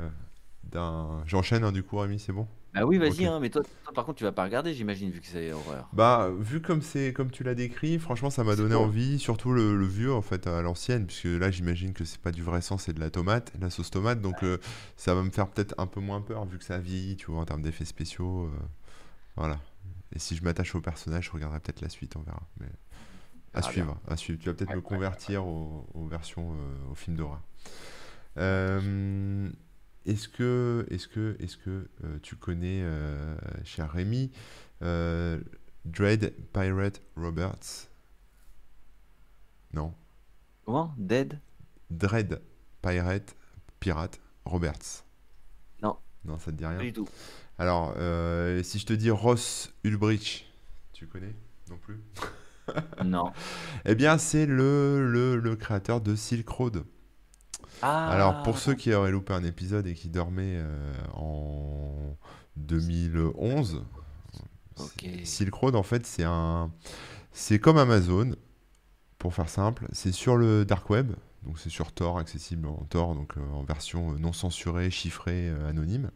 d'un... 0.62 1.24
J'enchaîne, 1.26 1.64
hein, 1.64 1.72
du 1.72 1.82
coup, 1.82 1.98
Rémi, 1.98 2.20
c'est 2.20 2.32
bon? 2.32 2.46
Bah 2.76 2.84
oui, 2.86 2.98
vas-y, 2.98 3.24
hein, 3.26 3.40
mais 3.40 3.50
toi, 3.50 3.62
toi, 3.84 3.92
par 3.94 4.04
contre, 4.04 4.18
tu 4.18 4.24
vas 4.24 4.32
pas 4.32 4.44
regarder, 4.44 4.74
j'imagine, 4.74 5.10
vu 5.10 5.20
que 5.20 5.26
c'est 5.26 5.52
horreur. 5.52 5.88
Bah, 5.92 6.30
vu 6.38 6.60
comme 6.60 6.82
c'est 6.82 7.12
comme 7.12 7.30
tu 7.30 7.42
l'as 7.42 7.54
décrit, 7.54 7.98
franchement, 7.98 8.28
ça 8.30 8.44
m'a 8.44 8.54
donné 8.56 8.74
envie, 8.74 9.18
surtout 9.18 9.52
le, 9.52 9.76
le 9.76 9.86
vieux 9.86 10.12
en 10.12 10.20
fait 10.22 10.46
à 10.46 10.60
l'ancienne, 10.62 11.06
puisque 11.06 11.24
là, 11.24 11.50
j'imagine 11.50 11.92
que 11.94 12.04
c'est 12.04 12.20
pas 12.20 12.32
du 12.32 12.42
vrai 12.42 12.60
sang, 12.60 12.76
c'est 12.78 12.92
de 12.92 13.00
la 13.00 13.10
tomate, 13.10 13.52
la 13.60 13.70
sauce 13.70 13.90
tomate, 13.90 14.20
donc 14.20 14.42
euh, 14.42 14.58
ça 14.96 15.14
va 15.14 15.22
me 15.22 15.30
faire 15.30 15.48
peut-être 15.48 15.74
un 15.78 15.86
peu 15.86 16.00
moins 16.00 16.20
peur 16.20 16.44
vu 16.44 16.58
que 16.58 16.64
ça 16.64 16.74
a 16.74 16.78
vieilli, 16.78 17.16
tu 17.16 17.30
vois, 17.30 17.40
en 17.40 17.44
termes 17.46 17.62
d'effets 17.62 17.84
spéciaux, 17.86 18.46
euh, 18.46 18.50
voilà. 19.36 19.60
Et 20.14 20.18
si 20.18 20.36
je 20.36 20.44
m'attache 20.44 20.74
au 20.74 20.80
personnage, 20.80 21.26
je 21.26 21.30
regarderai 21.32 21.60
peut-être 21.60 21.80
la 21.80 21.88
suite, 21.88 22.16
on 22.16 22.20
verra. 22.22 22.42
Mais 22.60 22.66
à 23.54 23.60
verra 23.60 23.72
suivre, 23.72 24.00
à 24.08 24.16
suivre. 24.16 24.38
Tu 24.40 24.48
vas 24.48 24.54
peut-être 24.54 24.70
Ouais, 24.70 24.76
me 24.76 24.80
ouais, 24.80 24.82
convertir 24.82 25.46
aux, 25.46 25.86
aux 25.94 26.06
versions, 26.06 26.52
euh, 26.52 26.92
aux 26.92 26.94
films 26.94 27.16
d'horreur. 27.16 27.42
Euh, 28.38 29.50
est-ce 30.06 30.28
que, 30.28 30.86
est-ce 30.90 31.08
que, 31.08 31.36
est-ce 31.40 31.56
que 31.56 31.88
euh, 32.04 32.18
tu 32.22 32.36
connais, 32.36 32.82
euh, 32.82 33.34
cher 33.64 33.90
Rémi, 33.90 34.30
euh, 34.82 35.40
Dread 35.84 36.34
Pirate 36.52 37.02
Roberts? 37.16 37.88
Non. 39.72 39.94
Comment? 40.64 40.94
Dead? 40.96 41.40
Dread 41.90 42.40
Pirate 42.82 43.36
Pirate 43.80 44.20
Roberts. 44.44 45.04
Non, 45.82 45.96
Non, 46.24 46.38
ça 46.38 46.50
te 46.50 46.56
dit 46.56 46.62
pas 46.64 46.70
rien? 46.70 46.78
du 46.78 46.92
tout. 46.92 47.08
Alors, 47.58 47.92
si 48.64 48.78
je 48.78 48.86
te 48.86 48.92
dis 48.92 49.10
Ross 49.10 49.72
Ulbricht, 49.84 50.44
tu 50.92 51.06
connais? 51.06 51.34
Non 51.70 51.78
plus? 51.78 52.00
Non. 53.04 53.32
Eh 53.84 53.94
bien, 53.94 54.18
c'est 54.18 54.46
le, 54.46 55.08
le, 55.10 55.36
le 55.36 55.56
créateur 55.56 56.00
de 56.00 56.16
Silk 56.16 56.48
Road. 56.48 56.84
Alors, 58.06 58.42
pour 58.42 58.58
Ah, 58.58 58.60
ceux 58.60 58.74
qui 58.74 58.92
auraient 58.94 59.10
loupé 59.10 59.32
un 59.34 59.44
épisode 59.44 59.86
et 59.86 59.94
qui 59.94 60.08
dormaient 60.08 60.56
euh, 60.58 60.94
en 61.14 62.16
2011, 62.56 63.84
ok. 64.76 65.02
c'est- 65.04 65.24
Silk 65.24 65.54
Road, 65.54 65.76
en 65.76 65.82
fait, 65.82 66.06
c'est 66.06 66.24
un, 66.24 66.70
c'est 67.32 67.58
comme 67.60 67.78
Amazon, 67.78 68.32
pour 69.18 69.34
faire 69.34 69.48
simple. 69.48 69.86
C'est 69.92 70.12
sur 70.12 70.36
le 70.36 70.64
dark 70.64 70.90
web, 70.90 71.12
donc 71.44 71.58
c'est 71.58 71.70
sur 71.70 71.92
Tor, 71.92 72.18
accessible 72.18 72.68
en 72.68 72.84
Tor, 72.90 73.14
donc 73.14 73.36
euh, 73.38 73.42
en 73.52 73.64
version 73.64 74.12
euh, 74.14 74.18
non 74.18 74.32
censurée, 74.32 74.90
chiffrée, 74.90 75.50
anonyme. 75.68 76.10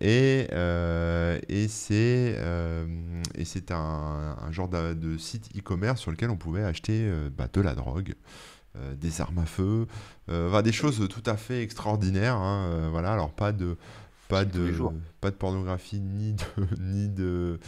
Et, 0.00 0.46
euh, 0.52 1.40
et 1.48 1.66
c'est 1.68 2.36
euh, 2.38 2.86
et 3.34 3.44
c'est 3.44 3.72
un, 3.72 4.36
un 4.40 4.52
genre 4.52 4.68
de, 4.68 4.94
de 4.94 5.18
site 5.18 5.50
e-commerce 5.56 6.00
sur 6.00 6.12
lequel 6.12 6.30
on 6.30 6.36
pouvait 6.36 6.62
acheter 6.62 7.10
bah, 7.36 7.48
de 7.52 7.60
la 7.60 7.74
drogue, 7.74 8.14
des 9.00 9.20
armes 9.20 9.38
à 9.38 9.46
feu, 9.46 9.86
euh, 10.28 10.48
enfin, 10.48 10.62
des 10.62 10.72
choses 10.72 11.06
tout 11.08 11.22
à 11.26 11.36
fait 11.36 11.62
extraordinaires. 11.62 12.36
hein, 12.36 12.66
euh, 12.70 12.88
voilà, 12.90 13.12
alors 13.12 13.30
pas 13.32 13.52
de 13.52 13.76
pas 14.28 14.44
de 14.44 14.66
pas 15.22 15.30
de 15.30 15.36
pornographie 15.36 16.00
ni 16.00 16.34
de 16.34 16.42
ni 16.80 17.08
de 17.08 17.58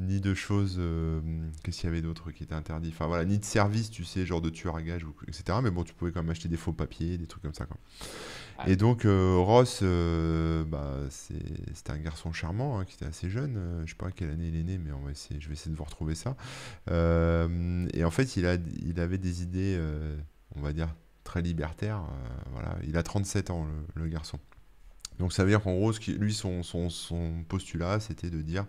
ni 0.00 0.20
de 0.20 0.34
choses. 0.34 0.76
euh, 0.80 1.20
Qu'est-ce 1.62 1.78
qu'il 1.80 1.88
y 1.88 1.92
avait 1.92 2.02
d'autre 2.02 2.32
qui 2.32 2.42
était 2.42 2.54
interdit 2.56 2.88
Enfin 2.92 3.06
voilà, 3.06 3.24
ni 3.24 3.38
de 3.38 3.44
service, 3.44 3.88
tu 3.90 4.04
sais, 4.04 4.26
genre 4.26 4.40
de 4.40 4.50
tueur 4.50 4.74
à 4.74 4.82
gage, 4.82 5.06
etc. 5.28 5.58
Mais 5.62 5.70
bon, 5.70 5.84
tu 5.84 5.94
pouvais 5.94 6.10
quand 6.10 6.20
même 6.22 6.30
acheter 6.30 6.48
des 6.48 6.56
faux 6.56 6.72
papiers, 6.72 7.18
des 7.18 7.26
trucs 7.26 7.42
comme 7.44 7.54
ça. 7.54 7.66
Quoi. 7.66 7.76
Ouais. 8.58 8.72
Et 8.72 8.76
donc 8.76 9.04
euh, 9.04 9.36
Ross, 9.38 9.78
euh, 9.84 10.64
bah, 10.64 10.92
c'est- 11.10 11.34
c'était 11.72 11.92
un 11.92 11.98
garçon 11.98 12.32
charmant 12.32 12.80
hein, 12.80 12.84
qui 12.84 12.96
était 12.96 13.06
assez 13.06 13.30
jeune. 13.30 13.54
euh, 13.56 13.82
je 13.86 13.90
sais 13.90 13.96
pas 13.96 14.10
quelle 14.10 14.30
année 14.30 14.48
il 14.48 14.56
est 14.56 14.64
né, 14.64 14.76
mais 14.78 14.90
on 14.90 15.04
va 15.04 15.12
essayer, 15.12 15.40
je 15.40 15.46
vais 15.46 15.52
essayer 15.54 15.70
de 15.70 15.76
vous 15.76 15.84
retrouver 15.84 16.16
ça. 16.16 16.34
Euh, 16.90 17.86
et 17.94 18.04
en 18.04 18.10
fait, 18.10 18.36
il, 18.36 18.46
a, 18.46 18.56
il 18.84 18.98
avait 19.00 19.18
des 19.18 19.42
idées, 19.42 19.76
euh, 19.78 20.16
on 20.58 20.62
va 20.62 20.72
dire, 20.72 20.94
très 21.24 21.42
libertaires. 21.42 22.02
euh, 22.02 22.50
voilà. 22.52 22.76
Il 22.86 22.96
a 22.96 23.02
37 23.02 23.50
ans, 23.50 23.66
le, 23.94 24.08
garçon. 24.08 24.38
Donc 25.18 25.32
ça 25.32 25.44
veut 25.44 25.50
dire 25.50 25.62
qu'en 25.62 25.74
gros, 25.74 25.92
lui, 26.08 26.34
son, 26.34 26.62
postulat, 27.48 28.00
c'était 28.00 28.30
de 28.30 28.40
dire, 28.40 28.66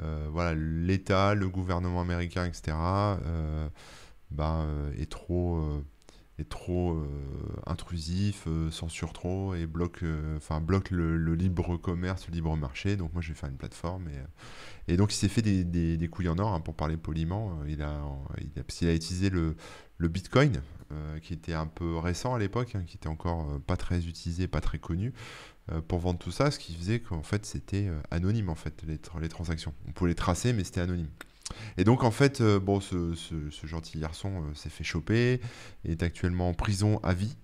euh, 0.00 0.28
voilà, 0.30 0.54
l'État, 0.54 1.34
le 1.34 1.48
gouvernement 1.48 2.00
américain, 2.00 2.44
etc., 2.44 2.76
euh, 2.76 3.68
euh, 4.38 4.92
est 4.98 5.10
trop... 5.10 5.62
est 6.38 6.48
trop 6.48 7.06
intrusif, 7.66 8.48
censure 8.72 9.12
trop 9.12 9.54
et 9.54 9.66
bloque, 9.66 10.02
enfin 10.36 10.60
bloque 10.60 10.90
le, 10.90 11.34
libre 11.36 11.76
commerce, 11.76 12.26
le 12.26 12.34
libre 12.34 12.56
marché. 12.56 12.96
Donc 12.96 13.12
moi 13.12 13.22
je 13.22 13.28
vais 13.28 13.34
faire 13.34 13.50
une 13.50 13.56
plateforme 13.56 14.08
et, 14.88 14.96
donc 14.96 15.12
il 15.12 15.16
s'est 15.16 15.28
fait 15.28 15.42
des, 15.42 16.08
couilles 16.08 16.28
en 16.28 16.38
or 16.38 16.52
hein, 16.52 16.60
pour 16.60 16.74
parler 16.74 16.96
poliment. 16.96 17.60
Il 17.68 17.82
a, 17.82 18.00
il 18.40 18.88
a, 18.88 18.94
utilisé 18.94 19.30
le 19.30 20.08
Bitcoin 20.08 20.60
qui 21.22 21.32
était 21.32 21.52
un 21.52 21.66
peu 21.66 21.96
récent 21.96 22.34
à 22.34 22.38
l'époque, 22.38 22.74
hein, 22.74 22.84
qui 22.86 22.96
était 22.96 23.08
encore 23.08 23.60
pas 23.66 23.76
très 23.76 24.06
utilisé, 24.06 24.46
pas 24.46 24.60
très 24.60 24.78
connu, 24.78 25.12
pour 25.88 25.98
vendre 25.98 26.18
tout 26.18 26.30
ça, 26.30 26.50
ce 26.50 26.58
qui 26.58 26.74
faisait 26.74 27.00
qu'en 27.00 27.22
fait 27.22 27.46
c'était 27.46 27.88
anonyme 28.10 28.50
en 28.50 28.54
fait 28.54 28.82
les, 28.86 28.98
les, 29.20 29.28
transactions. 29.28 29.72
On 29.88 29.92
pouvait 29.92 30.10
les 30.10 30.14
tracer, 30.14 30.52
mais 30.52 30.64
c'était 30.64 30.80
anonyme. 30.80 31.08
Et 31.78 31.84
donc 31.84 32.04
en 32.04 32.10
fait, 32.10 32.42
bon, 32.42 32.80
ce, 32.80 33.14
ce, 33.14 33.66
gentil 33.66 33.98
garçon 33.98 34.44
s'est 34.54 34.70
fait 34.70 34.84
choper, 34.84 35.40
est 35.84 36.02
actuellement 36.02 36.48
en 36.48 36.54
prison 36.54 37.00
à 37.02 37.14
vie. 37.14 37.36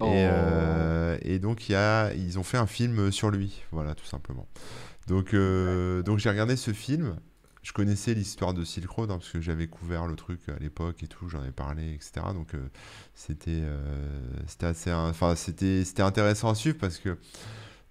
Et, 0.00 0.04
oh. 0.28 1.16
et, 1.22 1.38
donc 1.38 1.68
y 1.68 1.74
a, 1.74 2.12
ils 2.14 2.38
ont 2.38 2.42
fait 2.42 2.58
un 2.58 2.66
film 2.66 3.12
sur 3.12 3.30
lui, 3.30 3.62
voilà 3.70 3.94
tout 3.94 4.06
simplement. 4.06 4.46
Donc, 5.06 5.34
donc 5.34 6.18
j'ai 6.18 6.28
regardé 6.28 6.56
ce 6.56 6.72
film 6.72 7.16
je 7.62 7.72
connaissais 7.72 8.14
l'histoire 8.14 8.54
de 8.54 8.64
Silk 8.64 8.90
Road 8.90 9.10
hein, 9.10 9.18
parce 9.18 9.30
que 9.30 9.40
j'avais 9.40 9.68
couvert 9.68 10.06
le 10.06 10.16
truc 10.16 10.40
à 10.48 10.58
l'époque 10.58 11.02
et 11.02 11.06
tout, 11.06 11.28
j'en 11.28 11.44
ai 11.44 11.52
parlé, 11.52 11.94
etc. 11.94 12.26
Donc 12.34 12.54
euh, 12.54 12.68
c'était 13.14 13.50
euh, 13.62 14.18
c'était 14.46 14.66
assez, 14.66 14.92
enfin 14.92 15.36
c'était 15.36 15.84
c'était 15.84 16.02
intéressant 16.02 16.50
à 16.50 16.54
suivre 16.54 16.78
parce 16.78 16.98
que 16.98 17.16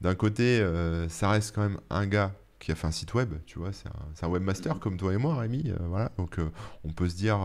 d'un 0.02 0.16
côté, 0.16 0.60
euh, 0.60 1.08
ça 1.10 1.30
reste 1.30 1.56
quand 1.56 1.62
même 1.62 1.80
un 1.90 2.06
gars 2.06 2.34
qui 2.60 2.72
a 2.72 2.76
fait 2.76 2.88
un 2.88 2.92
site 2.92 3.14
web, 3.14 3.34
tu 3.46 3.60
vois, 3.60 3.72
c'est 3.72 3.88
un, 3.88 4.28
un, 4.28 4.30
webmaster 4.30 4.80
comme 4.80 4.98
toi 4.98 5.14
et 5.14 5.18
moi, 5.18 5.36
Rémi, 5.38 5.72
voilà. 5.88 6.12
Donc 6.18 6.38
on 6.84 6.92
peut 6.92 7.10
se 7.10 7.16
dire 7.16 7.40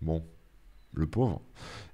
bon, 0.00 0.24
le 0.92 1.06
pauvre. 1.06 1.40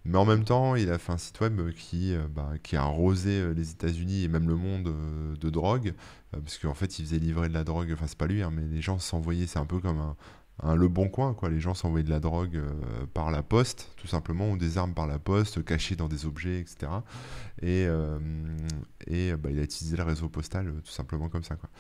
Mais 0.05 0.16
en 0.18 0.24
même 0.24 0.44
temps, 0.44 0.74
il 0.74 0.90
a 0.90 0.99
fait 0.99 1.12
un 1.12 1.18
site 1.18 1.40
web 1.40 1.70
qui, 1.72 2.14
bah, 2.34 2.53
qui 2.62 2.76
a 2.76 2.82
arrosé 2.82 3.53
les 3.55 3.70
États-Unis 3.72 4.24
et 4.24 4.28
même 4.28 4.49
le 4.49 4.57
monde 4.57 4.94
de 5.38 5.51
drogue. 5.51 5.92
Euh, 6.34 6.40
parce 6.40 6.59
qu'en 6.59 6.74
fait 6.74 6.99
il 6.99 7.07
faisait 7.07 7.18
livrer 7.18 7.49
de 7.49 7.55
la 7.55 7.64
drogue, 7.64 7.90
enfin 7.92 8.07
c'est 8.07 8.18
pas 8.18 8.26
lui, 8.26 8.42
hein, 8.42 8.51
mais 8.53 8.62
les 8.62 8.82
gens 8.82 8.99
s'envoyaient, 8.99 9.46
c'est 9.46 9.59
un 9.59 9.66
peu 9.66 9.80
comme 9.80 10.14
un, 10.62 10.74
le 10.74 10.88
bon 10.88 11.09
coin, 11.09 11.34
quoi. 11.34 11.51
Les 11.51 11.61
gens 11.61 11.74
s'envoyaient 11.74 12.05
de 12.05 12.11
la 12.11 12.20
drogue 12.20 12.57
euh, 12.57 13.07
par 13.14 13.30
la 13.30 13.42
poste, 13.42 13.90
tout 13.96 14.09
simplement, 14.09 14.51
ou 14.51 14.57
des 14.57 14.76
armes 14.76 14.92
par 14.92 15.07
la 15.07 15.20
poste, 15.20 15.64
cachées 15.64 15.94
dans 15.94 16.09
des 16.09 16.26
objets, 16.26 16.59
etc. 16.59 16.90
Et, 17.62 17.86
euh, 17.86 18.18
et 19.07 19.36
bah, 19.36 19.51
il 19.53 19.59
a 19.61 19.62
utilisé 19.62 19.96
le 19.96 20.03
réseau 20.03 20.28
postal, 20.28 20.74
tout 20.84 20.90
simplement 20.90 21.28
comme 21.28 21.44
ça, 21.44 21.55
quoi. 21.55 21.70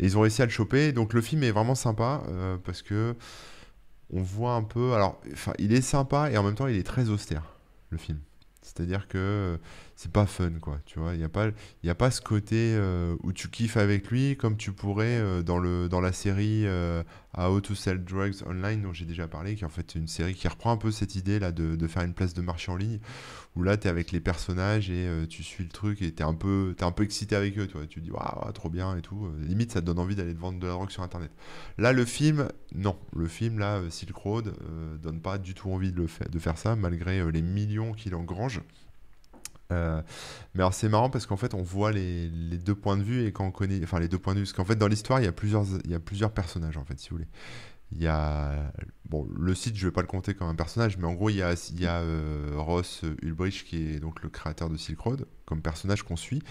Et 0.00 0.06
ils 0.06 0.18
ont 0.18 0.22
réussi 0.22 0.42
à 0.42 0.46
le 0.46 0.50
choper. 0.50 0.92
Donc 0.92 1.12
le 1.12 1.20
film 1.20 1.44
est 1.44 1.52
vraiment 1.52 1.76
sympa 1.76 2.24
parce 2.64 2.82
que 2.82 3.14
on 4.10 4.22
voit 4.22 4.54
un 4.54 4.62
peu. 4.62 4.92
Alors, 4.94 5.20
il 5.58 5.72
est 5.72 5.82
sympa 5.82 6.30
et 6.30 6.36
en 6.36 6.42
même 6.42 6.54
temps, 6.54 6.66
il 6.66 6.76
est 6.76 6.86
très 6.86 7.08
austère, 7.08 7.44
le 7.90 7.98
film. 7.98 8.18
C'est-à-dire 8.64 9.08
que 9.08 9.58
c'est 9.94 10.10
pas 10.10 10.24
fun, 10.26 10.52
quoi. 10.60 10.80
Tu 10.86 10.98
vois, 10.98 11.12
il 11.12 11.18
n'y 11.18 11.24
a, 11.24 11.28
pas, 11.28 11.48
y 11.82 11.90
a 11.90 11.94
pas 11.94 12.10
ce 12.10 12.22
côté 12.22 12.74
euh, 12.74 13.14
où 13.22 13.32
tu 13.32 13.48
kiffes 13.48 13.76
avec 13.76 14.10
lui 14.10 14.36
comme 14.36 14.56
tu 14.56 14.72
pourrais 14.72 15.18
euh, 15.18 15.42
dans, 15.42 15.58
le, 15.58 15.88
dans 15.88 16.00
la 16.00 16.12
série 16.12 16.66
euh, 16.66 17.02
How 17.36 17.60
to 17.60 17.74
Sell 17.74 18.02
Drugs 18.02 18.42
Online 18.46 18.80
dont 18.80 18.92
j'ai 18.94 19.04
déjà 19.04 19.28
parlé, 19.28 19.54
qui 19.54 19.62
est 19.62 19.66
en 19.66 19.70
fait 19.70 19.94
une 19.94 20.08
série 20.08 20.34
qui 20.34 20.48
reprend 20.48 20.72
un 20.72 20.76
peu 20.78 20.90
cette 20.90 21.14
idée 21.14 21.38
là 21.38 21.52
de, 21.52 21.76
de 21.76 21.86
faire 21.86 22.02
une 22.02 22.14
place 22.14 22.32
de 22.32 22.40
marché 22.40 22.72
en 22.72 22.76
ligne 22.76 23.00
où 23.56 23.62
là 23.62 23.76
tu 23.76 23.86
es 23.86 23.90
avec 23.90 24.12
les 24.12 24.20
personnages 24.20 24.90
et 24.90 25.08
tu 25.28 25.42
suis 25.42 25.64
le 25.64 25.70
truc 25.70 26.02
et 26.02 26.12
tu 26.12 26.22
es, 26.22 26.26
un 26.26 26.34
peu, 26.34 26.74
es 26.78 26.82
un 26.82 26.92
peu 26.92 27.04
excité 27.04 27.36
avec 27.36 27.58
eux. 27.58 27.66
Tu, 27.66 27.76
vois. 27.76 27.86
tu 27.86 28.00
dis 28.00 28.10
waouh, 28.10 28.50
trop 28.52 28.68
bien 28.68 28.96
et 28.96 29.02
tout. 29.02 29.30
Limite, 29.40 29.72
ça 29.72 29.80
te 29.80 29.86
donne 29.86 29.98
envie 29.98 30.16
d'aller 30.16 30.34
te 30.34 30.40
vendre 30.40 30.58
de 30.58 30.66
la 30.66 30.72
drogue 30.72 30.90
sur 30.90 31.02
internet. 31.02 31.30
Là, 31.78 31.92
le 31.92 32.04
film, 32.04 32.48
non. 32.74 32.96
Le 33.14 33.28
film, 33.28 33.58
là, 33.58 33.80
Silk 33.90 34.16
Road, 34.16 34.54
donne 35.02 35.20
pas 35.20 35.38
du 35.38 35.54
tout 35.54 35.70
envie 35.70 35.92
de, 35.92 36.06
faire, 36.06 36.58
ça 36.58 36.74
malgré 36.74 37.30
les 37.30 37.42
millions 37.42 37.92
qu'il 37.92 38.14
engrange. 38.14 38.60
Euh, 39.72 40.02
mais 40.54 40.62
alors 40.62 40.74
c'est 40.74 40.88
marrant 40.88 41.08
parce 41.08 41.26
qu'en 41.26 41.36
fait 41.36 41.54
on 41.54 41.62
voit 41.62 41.90
les, 41.90 42.28
deux 42.28 42.74
points 42.74 42.96
de 42.96 43.02
vue 43.02 43.26
et 43.26 43.32
quand 43.32 43.46
on 43.46 43.50
connaît, 43.50 43.80
enfin 43.82 43.98
les 43.98 44.08
deux 44.08 44.18
points 44.18 44.34
de 44.34 44.40
vue, 44.40 44.44
parce 44.44 44.52
qu'en 44.52 44.64
fait 44.64 44.76
dans 44.76 44.88
l'histoire 44.88 45.20
il 45.20 45.24
y 45.24 45.28
a 45.28 45.32
plusieurs, 45.32 45.64
il 45.84 45.90
y 45.90 45.94
a 45.94 46.00
plusieurs 46.00 46.32
personnages 46.32 46.76
en 46.76 46.84
fait 46.84 46.98
si 46.98 47.10
vous 47.10 47.16
voulez. 47.16 47.28
Il 47.94 48.02
y 48.02 48.08
a, 48.08 48.72
bon 49.04 49.26
le 49.36 49.54
site 49.54 49.76
je 49.76 49.86
vais 49.86 49.92
pas 49.92 50.00
le 50.00 50.06
compter 50.06 50.34
comme 50.34 50.48
un 50.48 50.54
personnage, 50.54 50.98
mais 50.98 51.06
en 51.06 51.14
gros 51.14 51.30
il 51.30 51.36
y 51.36 51.42
a, 51.42 51.54
il 51.70 51.80
y 51.80 51.86
a 51.86 52.00
euh, 52.00 52.52
Ross 52.56 53.02
Ulbricht 53.22 53.66
qui 53.66 53.76
est 53.76 54.00
donc 54.00 54.22
le 54.22 54.28
créateur 54.28 54.68
de 54.68 54.76
Silk 54.76 54.98
Road 54.98 55.26
comme 55.44 55.62
personnage 55.62 56.02
qu'on 56.02 56.16
suit, 56.16 56.42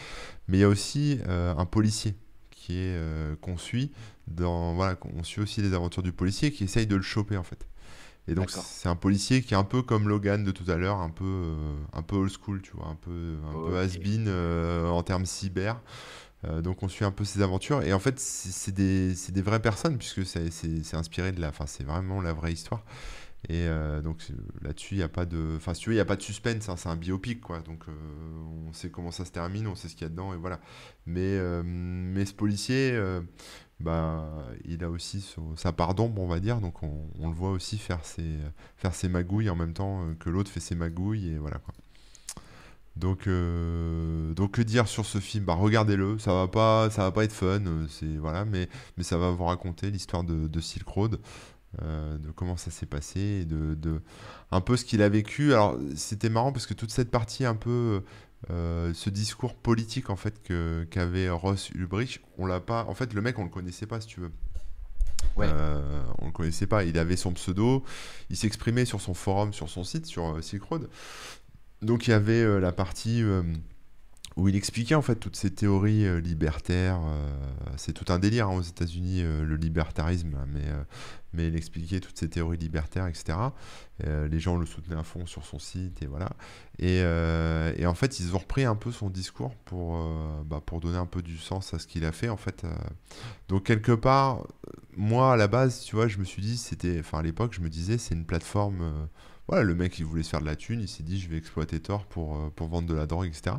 mais 0.47 0.57
il 0.57 0.61
y 0.61 0.63
a 0.63 0.69
aussi 0.69 1.19
euh, 1.27 1.53
un 1.55 1.65
policier 1.65 2.15
qui 2.49 2.77
est 2.79 2.97
qu'on 3.41 3.57
suit 3.57 3.91
dans, 4.27 4.73
voilà, 4.73 4.97
on 5.15 5.23
suit 5.23 5.41
aussi 5.41 5.61
les 5.61 5.73
aventures 5.73 6.01
du 6.01 6.13
policier 6.13 6.51
qui 6.53 6.63
essaye 6.63 6.87
de 6.87 6.95
le 6.95 7.01
choper 7.01 7.35
en 7.35 7.43
fait. 7.43 7.67
Et 8.27 8.35
donc 8.35 8.51
c'est 8.51 8.87
un 8.87 8.95
policier 8.95 9.41
qui 9.41 9.53
est 9.53 9.57
un 9.57 9.65
peu 9.65 9.81
comme 9.81 10.07
Logan 10.07 10.43
de 10.45 10.51
tout 10.51 10.69
à 10.71 10.77
l'heure, 10.77 10.97
un 10.97 11.09
peu 11.09 11.25
euh, 11.25 11.75
un 11.91 12.01
peu 12.01 12.15
old 12.15 12.31
school, 12.31 12.61
tu 12.61 12.71
vois, 12.71 12.87
un 12.87 12.95
peu 12.95 13.35
un 13.49 13.51
peu 13.51 13.77
has-been 13.77 14.25
euh, 14.27 14.87
en 14.87 15.03
termes 15.03 15.25
cyber. 15.25 15.81
Euh, 16.45 16.61
donc 16.61 16.83
on 16.83 16.87
suit 16.87 17.05
un 17.05 17.11
peu 17.11 17.23
ses 17.25 17.41
aventures 17.41 17.81
et 17.83 17.93
en 17.93 17.99
fait 17.99 18.19
c'est 18.19 18.73
des, 18.73 19.13
des, 19.29 19.41
vraies 19.41 19.61
personnes 19.61 19.97
puisque 19.97 20.25
c'est 20.25 20.93
inspiré 20.93 21.31
de 21.31 21.39
la, 21.39 21.49
enfin 21.49 21.65
c'est 21.67 21.83
vraiment 21.85 22.21
la 22.21 22.33
vraie 22.33 22.53
histoire. 22.53 22.83
Et 23.49 23.67
donc 24.03 24.25
là-dessus 24.61 24.95
il 24.95 24.97
n'y 24.99 25.03
a 25.03 25.09
pas 25.09 25.25
de, 25.25 25.55
enfin 25.57 25.73
si 25.73 25.81
tu 25.81 25.89
veux 25.89 25.95
il 25.95 25.97
y 25.97 26.01
a 26.01 26.05
pas 26.05 26.15
de 26.15 26.21
suspense, 26.21 26.69
hein, 26.69 26.77
c'est 26.77 26.87
un 26.87 26.95
biopic 26.95 27.41
quoi. 27.41 27.59
Donc 27.59 27.83
on 28.67 28.71
sait 28.71 28.89
comment 28.89 29.11
ça 29.11 29.25
se 29.25 29.31
termine, 29.31 29.67
on 29.67 29.75
sait 29.75 29.89
ce 29.89 29.95
qu'il 29.95 30.03
y 30.03 30.05
a 30.05 30.09
dedans 30.09 30.33
et 30.33 30.37
voilà. 30.37 30.61
Mais 31.05 31.37
mais 31.63 32.25
ce 32.25 32.33
policier 32.33 32.97
bah, 33.83 34.25
il 34.65 34.83
a 34.83 34.89
aussi 34.89 35.35
sa 35.57 35.73
part 35.73 35.93
d'ombre, 35.93 36.21
on 36.21 36.27
va 36.27 36.39
dire. 36.39 36.61
Donc 36.61 36.81
on, 36.83 37.27
le 37.27 37.33
voit 37.33 37.51
aussi 37.51 37.77
faire 37.77 38.03
ses, 38.05 38.37
faire 38.77 38.95
ses 38.95 39.09
magouilles 39.09 39.49
en 39.49 39.55
même 39.55 39.73
temps 39.73 40.07
euh, 40.07 40.13
que 40.15 40.29
l'autre 40.29 40.49
fait 40.49 40.59
ses 40.59 40.75
magouilles. 40.75 41.33
Et 41.33 41.37
voilà 41.37 41.59
quoi. 41.59 41.73
Donc, 42.95 43.27
euh, 43.27 44.33
donc 44.33 44.51
que 44.51 44.61
dire 44.61 44.87
sur 44.87 45.05
ce 45.05 45.19
film? 45.19 45.45
Bah, 45.45 45.55
Regardez-le, 45.55 46.19
ça 46.19 46.33
va 46.33 46.47
pas, 46.47 46.89
ça 46.89 47.03
va 47.03 47.11
pas 47.11 47.23
être 47.23 47.33
fun, 47.33 47.65
euh, 47.65 47.85
c'est 47.89 48.17
voilà, 48.17 48.45
mais, 48.45 48.69
mais 48.97 49.03
ça 49.03 49.17
va 49.17 49.31
vous 49.31 49.45
raconter 49.45 49.89
l'histoire 49.89 50.23
de, 50.23 50.47
de, 50.47 50.59
Silk 50.59 50.87
Road, 50.87 51.19
de 51.81 52.31
comment 52.35 52.55
ça 52.55 52.69
s'est 52.69 52.85
passé, 52.85 53.45
de, 53.45 53.73
de, 53.73 54.01
un 54.51 54.61
peu 54.61 54.77
ce 54.77 54.85
qu'il 54.85 55.01
a 55.01 55.09
vécu. 55.09 55.53
Alors 55.53 55.77
c'était 55.95 56.29
marrant 56.29 56.51
parce 56.51 56.67
que 56.67 56.75
toute 56.75 56.91
cette 56.91 57.09
partie 57.09 57.45
un 57.45 57.55
peu 57.55 58.03
euh, 58.49 58.93
ce 58.93 59.09
discours 59.09 59.55
politique 59.55 60.09
en 60.09 60.17
fait 60.17 60.41
que 60.43 60.85
qu'avait 60.91 61.29
Ross 61.29 61.69
Ulbricht, 61.69 62.21
on 62.37 62.45
l'a 62.45 62.59
pas. 62.59 62.85
En 62.85 62.93
fait, 62.93 63.13
le 63.13 63.21
mec, 63.21 63.39
on 63.39 63.43
le 63.43 63.49
connaissait 63.49 63.85
pas, 63.85 64.01
si 64.01 64.07
tu 64.07 64.19
veux. 64.19 64.31
Ouais. 65.37 65.47
Euh, 65.49 66.03
on 66.19 66.25
le 66.25 66.31
connaissait 66.31 66.67
pas. 66.67 66.83
Il 66.83 66.97
avait 66.97 67.15
son 67.15 67.31
pseudo. 67.31 67.83
Il 68.29 68.35
s'exprimait 68.35 68.85
sur 68.85 68.99
son 68.99 69.13
forum, 69.13 69.53
sur 69.53 69.69
son 69.69 69.83
site, 69.83 70.05
sur 70.05 70.35
euh, 70.35 70.41
Silk 70.41 70.63
Road. 70.63 70.89
Donc 71.83 72.07
il 72.07 72.11
y 72.11 72.13
avait 72.13 72.59
la 72.59 72.71
partie 72.71 73.23
où 74.35 74.47
il 74.47 74.55
expliquait 74.55 74.95
en 74.95 75.01
fait 75.01 75.15
toutes 75.15 75.35
ces 75.35 75.51
théories 75.51 76.05
euh, 76.05 76.19
libertaires. 76.19 76.99
Euh, 77.05 77.29
c'est 77.77 77.93
tout 77.93 78.11
un 78.11 78.19
délire 78.19 78.49
hein, 78.49 78.55
aux 78.55 78.61
États-Unis, 78.61 79.21
euh, 79.21 79.43
le 79.43 79.55
libertarisme, 79.55 80.37
mais, 81.33 81.47
il 81.47 81.55
expliquait 81.55 81.99
toutes 81.99 82.17
ces 82.17 82.29
théories 82.29 82.57
libertaires, 82.57 83.07
etc. 83.07 83.35
les 84.05 84.39
gens 84.39 84.55
le 84.55 84.67
soutenaient 84.67 84.99
à 84.99 85.03
fond 85.03 85.25
sur 85.25 85.43
son 85.45 85.57
site, 85.57 86.03
et 86.03 86.05
voilà. 86.05 86.29
Et, 86.77 86.99
et 86.99 87.85
en 87.87 87.95
fait, 87.95 88.19
ils 88.19 88.35
ont 88.35 88.37
repris 88.37 88.65
un 88.65 88.75
peu 88.75 88.91
son 88.91 89.09
discours 89.09 89.55
pour, 89.65 89.97
bah, 90.45 90.61
pour 90.63 90.79
donner 90.79 90.99
un 90.99 91.07
peu 91.07 91.23
du 91.23 91.39
sens 91.39 91.73
à 91.73 91.79
ce 91.79 91.87
qu'il 91.87 92.05
a 92.05 92.11
fait, 92.11 92.29
en 92.29 92.37
fait. 92.37 92.67
Donc, 93.49 93.63
quelque 93.63 93.93
part, 93.93 94.45
moi, 94.95 95.33
à 95.33 95.37
la 95.37 95.47
base, 95.47 95.79
tu 95.79 95.95
vois, 95.95 96.07
je 96.07 96.19
me 96.19 96.23
suis 96.23 96.43
dit, 96.43 96.55
c'était. 96.55 96.99
Enfin, 96.99 97.17
à 97.17 97.23
l'époque, 97.23 97.53
je 97.55 97.61
me 97.61 97.69
disais, 97.69 97.97
c'est 97.97 98.13
une 98.13 98.25
plateforme 98.25 99.09
voilà, 99.47 99.63
le 99.63 99.75
mec 99.75 99.99
il 99.99 100.05
voulait 100.05 100.23
se 100.23 100.29
faire 100.29 100.41
de 100.41 100.45
la 100.45 100.55
thune, 100.55 100.81
il 100.81 100.87
s'est 100.87 101.03
dit 101.03 101.19
je 101.19 101.29
vais 101.29 101.37
exploiter 101.37 101.79
Tor 101.79 102.05
pour, 102.05 102.51
pour 102.51 102.67
vendre 102.67 102.87
de 102.87 102.93
la 102.93 103.05
drogue, 103.05 103.27
etc. 103.27 103.57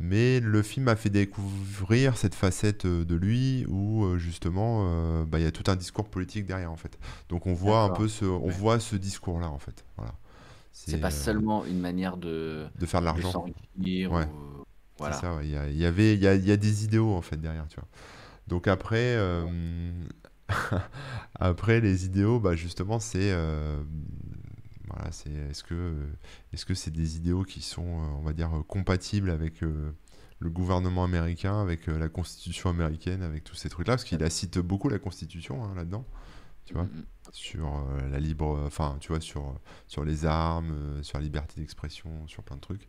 Mais 0.00 0.40
le 0.40 0.62
film 0.62 0.86
m'a 0.86 0.96
fait 0.96 1.10
découvrir 1.10 2.16
cette 2.16 2.34
facette 2.34 2.86
euh, 2.86 3.04
de 3.04 3.14
lui 3.14 3.66
où 3.68 4.04
euh, 4.04 4.16
justement 4.16 4.86
euh, 4.88 5.26
bah, 5.26 5.38
il 5.38 5.42
y 5.42 5.46
a 5.46 5.52
tout 5.52 5.70
un 5.70 5.76
discours 5.76 6.08
politique 6.08 6.46
derrière 6.46 6.72
en 6.72 6.76
fait. 6.76 6.98
Donc 7.28 7.46
on 7.46 7.52
voit 7.52 7.82
un 7.82 7.90
peu 7.90 8.08
ce, 8.08 8.24
on 8.24 8.48
voit 8.48 8.80
ce 8.80 8.96
discours 8.96 9.38
là 9.38 9.50
en 9.50 9.58
fait. 9.58 9.84
Voilà. 9.98 10.14
C'est 10.72 10.98
pas 10.98 11.10
seulement 11.10 11.66
une 11.66 11.80
manière 11.80 12.16
de, 12.16 12.66
de 12.78 12.86
faire 12.86 13.00
de 13.00 13.06
l'argent. 13.06 13.44
Ouais. 13.78 14.08
Voilà. 14.96 15.16
Ça, 15.16 15.38
il, 15.42 15.50
y 15.50 15.84
avait, 15.84 16.14
il 16.14 16.20
y, 16.20 16.26
a, 16.26 16.34
il 16.34 16.46
y 16.46 16.52
a 16.52 16.56
des 16.56 16.84
idéaux 16.84 17.12
en 17.12 17.20
fait 17.20 17.36
derrière, 17.36 17.66
tu 17.68 17.76
vois. 17.76 17.88
Donc 18.46 18.68
après, 18.68 19.18
après 21.34 21.80
les 21.80 22.06
idéaux, 22.06 22.40
bah, 22.40 22.54
justement, 22.54 23.00
c'est 23.00 23.34
voilà, 25.00 25.12
c'est 25.12 25.30
est-ce 25.30 25.64
que 25.64 25.94
est-ce 26.52 26.66
que 26.66 26.74
c'est 26.74 26.90
des 26.90 27.16
idéaux 27.16 27.42
qui 27.42 27.62
sont, 27.62 27.82
euh, 27.82 28.06
on 28.18 28.22
va 28.22 28.32
dire, 28.32 28.50
compatibles 28.68 29.30
avec 29.30 29.62
euh, 29.62 29.92
le 30.38 30.50
gouvernement 30.50 31.04
américain, 31.04 31.60
avec 31.60 31.88
euh, 31.88 31.98
la 31.98 32.08
Constitution 32.08 32.68
américaine, 32.70 33.22
avec 33.22 33.44
tous 33.44 33.54
ces 33.54 33.70
trucs-là, 33.70 33.94
parce 33.94 34.04
qu'il 34.04 34.30
cite 34.30 34.58
beaucoup 34.58 34.88
la 34.88 34.98
Constitution 34.98 35.64
hein, 35.64 35.74
là-dedans, 35.74 36.04
tu 36.66 36.74
vois, 36.74 36.84
mm-hmm. 36.84 37.04
Sur 37.32 37.84
la 38.10 38.18
libre, 38.18 38.60
enfin, 38.66 38.96
tu 39.00 39.08
vois, 39.08 39.20
sur 39.20 39.54
sur 39.86 40.04
les 40.04 40.26
armes, 40.26 41.02
sur 41.02 41.18
la 41.18 41.24
liberté 41.24 41.60
d'expression, 41.60 42.10
sur 42.26 42.42
plein 42.42 42.56
de 42.56 42.60
trucs. 42.60 42.88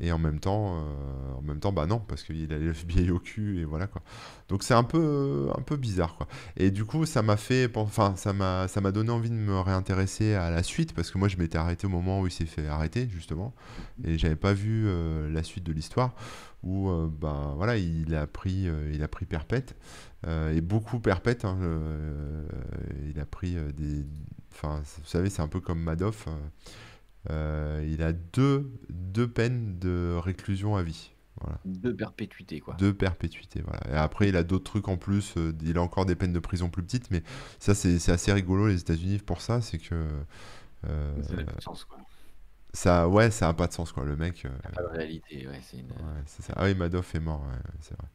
Et 0.00 0.10
en 0.10 0.18
même 0.18 0.40
temps 0.40 0.76
euh, 0.76 1.38
en 1.38 1.42
même 1.42 1.60
temps 1.60 1.70
bah 1.70 1.86
non 1.86 2.00
parce 2.00 2.24
qu'il 2.24 2.52
a 2.52 2.58
le 2.58 2.70
FBI 2.70 3.12
au 3.12 3.20
cul 3.20 3.60
et 3.60 3.64
voilà 3.64 3.86
quoi. 3.86 4.02
Donc 4.48 4.64
c'est 4.64 4.74
un 4.74 4.82
peu 4.82 5.48
un 5.56 5.62
peu 5.62 5.76
bizarre 5.76 6.16
quoi. 6.16 6.26
Et 6.56 6.72
du 6.72 6.84
coup 6.84 7.06
ça 7.06 7.22
m'a 7.22 7.36
fait 7.36 7.70
enfin 7.76 8.14
ça 8.16 8.32
m'a 8.32 8.66
ça 8.66 8.80
m'a 8.80 8.90
donné 8.90 9.10
envie 9.10 9.30
de 9.30 9.36
me 9.36 9.60
réintéresser 9.60 10.34
à 10.34 10.50
la 10.50 10.64
suite 10.64 10.94
parce 10.94 11.12
que 11.12 11.18
moi 11.18 11.28
je 11.28 11.36
m'étais 11.36 11.58
arrêté 11.58 11.86
au 11.86 11.90
moment 11.90 12.20
où 12.20 12.26
il 12.26 12.32
s'est 12.32 12.44
fait 12.44 12.66
arrêter 12.66 13.08
justement. 13.08 13.54
Et 14.02 14.18
j'avais 14.18 14.34
pas 14.34 14.52
vu 14.52 14.84
euh, 14.86 15.30
la 15.30 15.44
suite 15.44 15.62
de 15.62 15.72
l'histoire 15.72 16.14
où 16.64 16.88
euh, 16.90 17.08
ben 17.08 17.54
voilà 17.56 17.76
il 17.76 18.14
a 18.14 18.26
pris 18.26 18.68
il 18.92 19.02
a 19.02 19.08
pris 19.08 19.26
perpète 19.26 19.76
et 20.26 20.60
beaucoup 20.62 21.00
perpète 21.00 21.44
hein, 21.44 21.58
il 23.06 23.20
a 23.20 23.26
pris 23.26 23.56
des 23.74 24.04
enfin 24.52 24.80
vous 24.98 25.06
savez 25.06 25.30
c'est 25.30 25.42
un 25.42 25.48
peu 25.48 25.60
comme 25.60 25.80
Madoff 25.80 26.28
Euh, 27.30 27.86
il 27.90 28.02
a 28.02 28.12
deux, 28.12 28.70
deux 28.90 29.26
peines 29.28 29.78
de 29.78 30.16
réclusion 30.22 30.76
à 30.76 30.82
vie. 30.82 31.12
Voilà. 31.40 31.58
De 31.64 31.90
perpétuité, 31.90 32.60
quoi. 32.60 32.74
De 32.74 32.92
perpétuité, 32.92 33.62
voilà. 33.62 33.80
Et 33.90 33.96
après, 33.96 34.28
il 34.28 34.36
a 34.36 34.42
d'autres 34.42 34.64
trucs 34.64 34.88
en 34.88 34.96
plus. 34.96 35.34
euh, 35.36 35.52
il 35.62 35.78
a 35.78 35.82
encore 35.82 36.06
des 36.06 36.14
peines 36.16 36.32
de 36.32 36.38
prison 36.38 36.68
plus 36.68 36.82
petites, 36.82 37.10
mais 37.10 37.22
ça, 37.58 37.74
c'est 37.74 38.10
assez 38.10 38.32
rigolo, 38.32 38.68
les 38.68 38.80
États-Unis, 38.80 39.18
pour 39.18 39.40
ça. 39.40 39.60
C'est 39.60 39.78
que. 39.78 39.94
euh, 40.86 41.22
Ça 41.22 41.34
n'a 41.34 41.42
pas 41.42 41.52
de 41.52 41.60
sens, 41.60 41.84
quoi. 41.84 41.98
Ça, 42.74 43.08
ouais, 43.08 43.30
ça 43.32 43.48
a 43.48 43.54
pas 43.54 43.68
de 43.68 43.72
sens, 43.72 43.92
quoi. 43.92 44.04
Le 44.04 44.16
mec. 44.16 44.44
euh, 44.46 44.50
Pas 44.74 44.82
de 44.82 44.88
réalité, 44.88 45.46
ouais, 45.48 45.60
c'est 45.62 45.78
une... 45.78 45.86
Ouais, 45.92 46.22
ça. 46.26 46.52
Ah 46.56 46.64
oui, 46.64 46.74
Madoff 46.74 47.14
est 47.14 47.20
mort, 47.20 47.40
ouais, 47.42 47.58
c'est 47.80 47.96
vrai. 47.96 48.08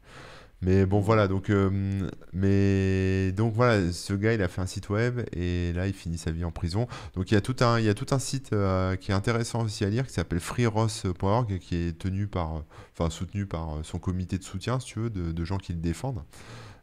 Mais 0.62 0.86
bon, 0.86 1.00
voilà, 1.00 1.28
donc, 1.28 1.50
euh, 1.50 2.08
mais, 2.32 3.32
donc 3.32 3.54
voilà, 3.54 3.92
ce 3.92 4.14
gars, 4.14 4.34
il 4.34 4.42
a 4.42 4.48
fait 4.48 4.60
un 4.62 4.66
site 4.66 4.90
web 4.90 5.20
et 5.32 5.72
là, 5.74 5.86
il 5.86 5.94
finit 5.94 6.18
sa 6.18 6.32
vie 6.32 6.44
en 6.44 6.52
prison. 6.52 6.88
Donc 7.14 7.30
il 7.30 7.34
y 7.34 7.36
a 7.38 7.42
tout 7.42 7.56
un, 7.60 7.78
il 7.80 7.86
y 7.86 7.88
a 7.90 7.94
tout 7.94 8.06
un 8.12 8.18
site 8.20 8.52
euh, 8.52 8.96
qui 8.96 9.12
est 9.12 9.14
intéressant 9.14 9.64
aussi 9.64 9.84
à 9.84 9.90
lire 9.90 10.06
qui 10.06 10.12
s'appelle 10.14 10.40
freeross.org 10.40 11.58
qui 11.60 11.76
est 11.76 11.98
tenu 11.98 12.26
par, 12.28 12.56
euh, 12.58 12.60
enfin, 12.98 13.10
soutenu 13.10 13.46
par 13.46 13.76
euh, 13.78 13.82
son 13.84 13.98
comité 13.98 14.38
de 14.38 14.44
soutien, 14.44 14.80
si 14.80 14.86
tu 14.88 15.00
veux, 15.00 15.10
de, 15.10 15.32
de 15.32 15.44
gens 15.44 15.58
qui 15.58 15.72
le 15.74 15.80
défendent. 15.80 16.22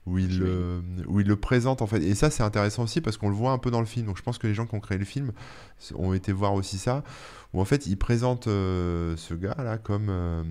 Où 0.06 0.18
il, 0.20 0.40
le- 0.40 0.82
où 1.08 1.20
il 1.20 1.28
le 1.28 1.36
présente 1.36 1.82
en 1.82 1.88
fait. 1.88 2.02
Et 2.02 2.16
ça, 2.16 2.30
c'est 2.30 2.42
intéressant 2.44 2.84
aussi 2.84 3.02
parce 3.02 3.18
qu'on 3.18 3.28
le 3.28 3.36
voit 3.36 3.52
un 3.52 3.58
peu 3.58 3.72
dans 3.72 3.82
le 3.82 3.86
film. 3.86 4.06
Donc 4.06 4.18
je 4.18 4.24
pense 4.24 4.38
que 4.38 4.48
les 4.48 4.54
gens 4.54 4.66
qui 4.66 4.74
ont 4.74 4.80
créé 4.80 4.98
le 4.98 5.04
film 5.04 5.34
ont 5.96 6.14
été 6.14 6.32
voir 6.32 6.54
aussi 6.54 6.78
ça. 6.78 7.04
Où 7.54 7.62
en 7.62 7.66
fait, 7.66 7.88
il 7.88 7.98
présente 7.98 8.48
euh, 8.48 9.16
ce 9.18 9.34
gars-là 9.34 9.78
comme, 9.78 10.08
euh, 10.10 10.44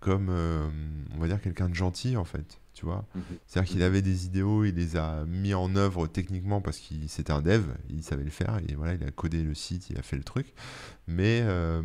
comme 0.00 0.28
euh, 0.30 0.68
on 1.14 1.18
va 1.18 1.28
dire 1.28 1.40
quelqu'un 1.40 1.68
de 1.68 1.74
gentil 1.74 2.16
en 2.16 2.24
fait, 2.24 2.60
tu 2.74 2.84
vois. 2.84 3.04
Mhm. 3.14 3.22
C'est-à-dire 3.46 3.72
qu'il 3.72 3.82
avait 3.82 4.02
des 4.02 4.26
idéaux, 4.26 4.64
il 4.64 4.74
les 4.74 4.96
a 4.96 5.24
mis 5.26 5.54
en 5.54 5.74
œuvre 5.76 6.06
techniquement 6.06 6.60
parce 6.60 6.78
qu'il 6.78 7.08
c'était 7.08 7.32
un 7.32 7.42
dev, 7.42 7.64
il 7.90 8.02
savait 8.02 8.24
le 8.24 8.30
faire 8.30 8.60
et 8.68 8.74
voilà, 8.74 8.94
il 8.94 9.04
a 9.04 9.10
codé 9.10 9.42
le 9.42 9.54
site, 9.54 9.90
il 9.90 9.98
a 9.98 10.02
fait 10.02 10.16
le 10.16 10.24
truc. 10.24 10.52
Mais 11.06 11.40
euh, 11.42 11.82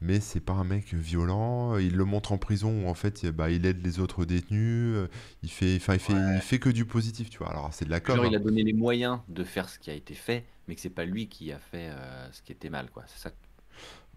mais 0.00 0.20
c'est 0.20 0.40
pas 0.40 0.54
un 0.54 0.64
mec 0.64 0.94
violent, 0.94 1.76
il 1.76 1.94
le 1.94 2.04
montre 2.04 2.32
en 2.32 2.38
prison 2.38 2.84
où 2.84 2.88
en 2.88 2.94
fait 2.94 3.26
bah, 3.26 3.50
il 3.50 3.66
aide 3.66 3.84
les 3.84 4.00
autres 4.00 4.24
détenus, 4.24 4.94
euh, 4.96 5.08
il 5.42 5.50
fait 5.50 5.76
enfin 5.76 5.94
il 5.94 6.00
fait 6.00 6.12
il 6.12 6.40
fait 6.40 6.58
que 6.58 6.70
du 6.70 6.86
positif, 6.86 7.28
tu 7.28 7.38
vois. 7.38 7.50
Alors 7.50 7.72
c'est 7.72 7.84
de 7.84 7.90
la 7.90 8.00
com. 8.00 8.16
Genre, 8.16 8.26
il 8.26 8.34
hein. 8.34 8.40
a 8.40 8.42
donné 8.42 8.62
les 8.62 8.72
moyens 8.72 9.20
de 9.28 9.44
faire 9.44 9.68
ce 9.68 9.78
qui 9.78 9.90
a 9.90 9.94
été 9.94 10.14
fait, 10.14 10.46
mais 10.66 10.74
que 10.74 10.80
c'est 10.80 10.90
pas 10.90 11.04
lui 11.04 11.28
qui 11.28 11.52
a 11.52 11.58
fait 11.58 11.90
euh, 11.90 12.32
ce 12.32 12.42
qui 12.42 12.52
était 12.52 12.70
mal, 12.70 12.90
quoi. 12.90 13.04
C'est 13.06 13.28
ça. 13.28 13.34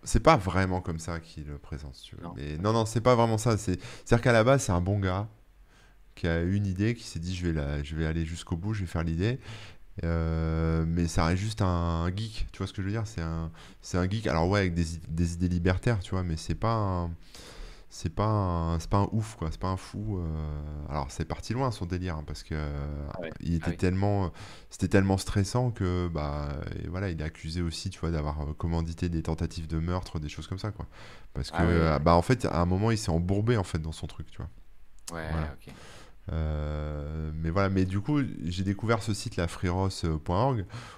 C'est 0.06 0.22
pas 0.22 0.36
vraiment 0.36 0.82
comme 0.82 1.00
ça 1.00 1.20
qu'il 1.20 1.46
le 1.46 1.58
présente, 1.58 2.00
tu. 2.02 2.16
Non. 2.22 2.34
Mais 2.36 2.58
non, 2.58 2.74
non, 2.74 2.86
c'est 2.86 3.02
pas 3.02 3.16
vraiment 3.16 3.38
ça. 3.38 3.58
C'est, 3.58 3.80
c'est-à-dire 4.06 4.22
qu'à 4.22 4.34
la 4.34 4.44
base, 4.44 4.64
c'est 4.64 4.74
un 4.74 4.82
bon 4.82 5.00
gars 5.00 5.28
qui 6.16 6.28
a 6.28 6.42
une 6.42 6.66
idée, 6.66 6.94
qui 6.94 7.04
s'est 7.04 7.20
dit 7.20 7.36
je 7.36 7.48
vais, 7.48 7.54
la, 7.54 7.84
je 7.84 7.96
vais 7.96 8.06
aller 8.06 8.26
jusqu'au 8.26 8.56
bout, 8.56 8.74
je 8.74 8.82
vais 8.82 8.88
faire 8.88 9.04
l'idée. 9.04 9.40
Euh, 10.04 10.86
mais 10.88 11.08
ça 11.08 11.26
reste 11.26 11.42
juste 11.42 11.62
un, 11.62 12.10
geek, 12.16 12.48
tu 12.52 12.58
vois 12.58 12.68
ce 12.68 12.74
que 12.74 12.82
je 12.82 12.88
veux 12.88 12.94
dire? 12.94 13.06
C'est 13.06 13.22
un, 13.22 13.52
c'est 13.82 13.98
un 13.98 14.10
geek, 14.10 14.28
alors 14.28 14.50
ouais, 14.50 14.60
avec 14.62 14.74
des, 14.74 15.34
idées 15.34 15.48
libertaires, 15.50 16.00
tu 16.00 16.12
vois, 16.12 16.24
mais 16.24 16.36
c'est 16.36 16.56
pas 16.56 16.74
un, 16.74 17.12
c'est 17.90 18.10
pas 18.10 18.26
un, 18.26 18.80
c'est 18.80 18.90
pas 18.90 18.98
un 18.98 19.10
ouf, 19.12 19.36
quoi, 19.36 19.50
c'est 19.52 19.60
pas 19.60 19.68
un 19.68 19.78
fou. 19.78 20.18
euh, 20.18 20.86
Alors 20.90 21.12
c'est 21.12 21.26
parti 21.26 21.54
loin 21.54 21.70
son 21.70 21.86
délire, 21.86 22.16
hein, 22.18 22.24
parce 22.26 22.42
que 22.42 22.56
Ah 23.14 23.22
ouais. 23.22 23.30
il 23.42 23.54
était 23.54 23.66
Ah 23.68 23.70
oui. 23.72 23.78
tellement, 23.78 24.32
c'était 24.72 24.88
tellement 24.88 25.18
stressant 25.18 25.70
que 25.70 26.08
bah 26.12 26.50
et 26.84 26.88
voilà, 26.88 27.10
il 27.10 27.22
est 27.22 27.24
accusé 27.24 27.62
aussi, 27.62 27.92
tu 27.92 28.00
vois, 28.00 28.10
d'avoir 28.10 28.42
euh, 28.42 28.54
commandité 28.54 29.10
des 29.10 29.22
tentatives 29.22 29.68
de 29.68 29.78
meurtre, 29.78 30.20
des 30.20 30.30
choses 30.30 30.48
comme 30.48 30.58
ça, 30.60 30.72
quoi. 30.72 30.88
Parce 31.34 31.52
que 31.52 31.58
Ah 31.58 31.66
ouais, 31.68 31.80
ouais. 31.92 32.00
bah 32.00 32.16
en 32.16 32.22
fait, 32.24 32.46
à 32.46 32.62
un 32.62 32.66
moment, 32.66 32.90
il 32.90 32.98
s'est 32.98 33.12
embourbé 33.12 33.58
en 33.58 33.64
fait 33.64 33.80
dans 33.80 33.92
son 33.92 34.08
truc, 34.08 34.32
tu 34.32 34.38
vois. 34.38 34.50
Ouais, 35.12 35.28
Voilà. 35.32 35.54
ok. 35.54 35.74
Euh, 36.32 37.32
mais 37.36 37.50
voilà, 37.50 37.70
mais 37.70 37.84
du 37.86 38.00
coup, 38.00 38.20
j'ai 38.46 38.64
découvert 38.64 39.04
ce 39.04 39.14
site 39.14 39.36
là, 39.36 39.48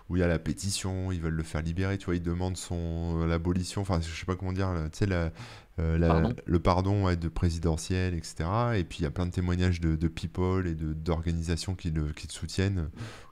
où 0.10 0.16
il 0.16 0.20
y 0.20 0.24
a 0.24 0.28
la 0.28 0.38
pétition, 0.38 1.12
ils 1.12 1.20
veulent 1.20 1.34
le 1.34 1.44
faire 1.44 1.62
libérer, 1.64 1.98
tu 1.98 2.06
vois, 2.06 2.16
ils 2.16 2.22
demandent 2.22 2.58
son 2.58 3.22
euh, 3.22 3.26
l'abolition, 3.28 3.82
enfin, 3.82 4.00
je 4.02 4.16
sais 4.16 4.26
pas 4.26 4.36
comment 4.36 4.54
dire, 4.54 4.70
tu 4.92 5.00
sais, 5.00 5.06
la- 5.08 5.32
euh, 5.80 5.98
la- 5.98 6.08
Pardon 6.08 6.36
le 6.46 6.60
pardon 6.60 7.06
ouais, 7.06 7.16
de 7.18 7.28
présidentiel, 7.28 8.14
etc. 8.14 8.48
Et 8.78 8.84
puis 8.84 9.00
il 9.00 9.04
y 9.04 9.06
a 9.08 9.12
plein 9.12 9.26
de 9.26 9.32
témoignages 9.32 9.82
de, 9.82 9.96
de 9.96 10.08
people 10.08 10.68
et 10.68 10.76
d'organisations 10.76 11.76
qui 11.76 11.90
le, 11.92 12.12
qui 12.14 12.28
le 12.28 12.32
soutiennent, 12.32 12.90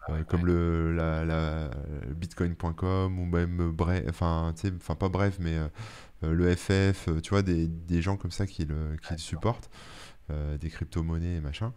euh, 0.10 0.14
ouais, 0.14 0.26
comme 0.28 0.46
le 0.46 0.94
la, 0.96 1.24
la- 1.26 1.70
bitcoin.com 2.16 3.20
ou 3.20 3.26
même 3.26 3.72
Bref, 3.72 4.04
enfin, 4.10 4.52
tu 4.56 4.68
sais, 4.68 4.74
enfin 4.76 4.96
pas 4.96 5.10
bref, 5.10 5.38
mais 5.40 5.56
le 6.22 6.56
FF, 6.56 7.10
tu 7.22 7.30
vois, 7.30 7.42
des, 7.44 7.68
des 7.68 8.02
gens 8.02 8.18
comme 8.18 8.32
ça 8.32 8.46
qui 8.48 8.66
le, 8.66 8.96
qui 9.02 9.14
le 9.14 9.20
supportent 9.20 9.70
euh, 10.32 10.58
des 10.58 10.70
crypto-monnaies 10.70 11.36
et 11.38 11.42
machin. 11.42 11.74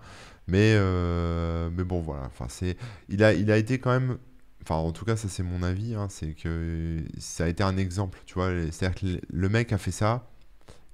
Mais, 0.46 0.74
euh, 0.76 1.70
mais 1.72 1.84
bon, 1.84 2.00
voilà. 2.00 2.24
Enfin, 2.26 2.46
c'est, 2.48 2.76
il 3.08 3.22
a, 3.24 3.32
il 3.34 3.50
a 3.50 3.56
été 3.58 3.78
quand 3.78 3.90
même. 3.90 4.18
Enfin, 4.62 4.76
en 4.76 4.92
tout 4.92 5.04
cas, 5.04 5.16
ça 5.16 5.28
c'est 5.28 5.42
mon 5.42 5.62
avis. 5.62 5.94
hein, 5.94 6.08
c'est 6.10 6.32
que 6.34 7.02
ça 7.18 7.44
a 7.44 7.48
été 7.48 7.62
un 7.62 7.76
exemple. 7.76 8.18
Tu 8.26 8.34
vois, 8.34 8.50
c'est-à-dire 8.70 8.94
que 9.00 9.20
le- 9.28 9.48
mec 9.48 9.72
a 9.72 9.78
fait 9.78 9.90
ça 9.92 10.28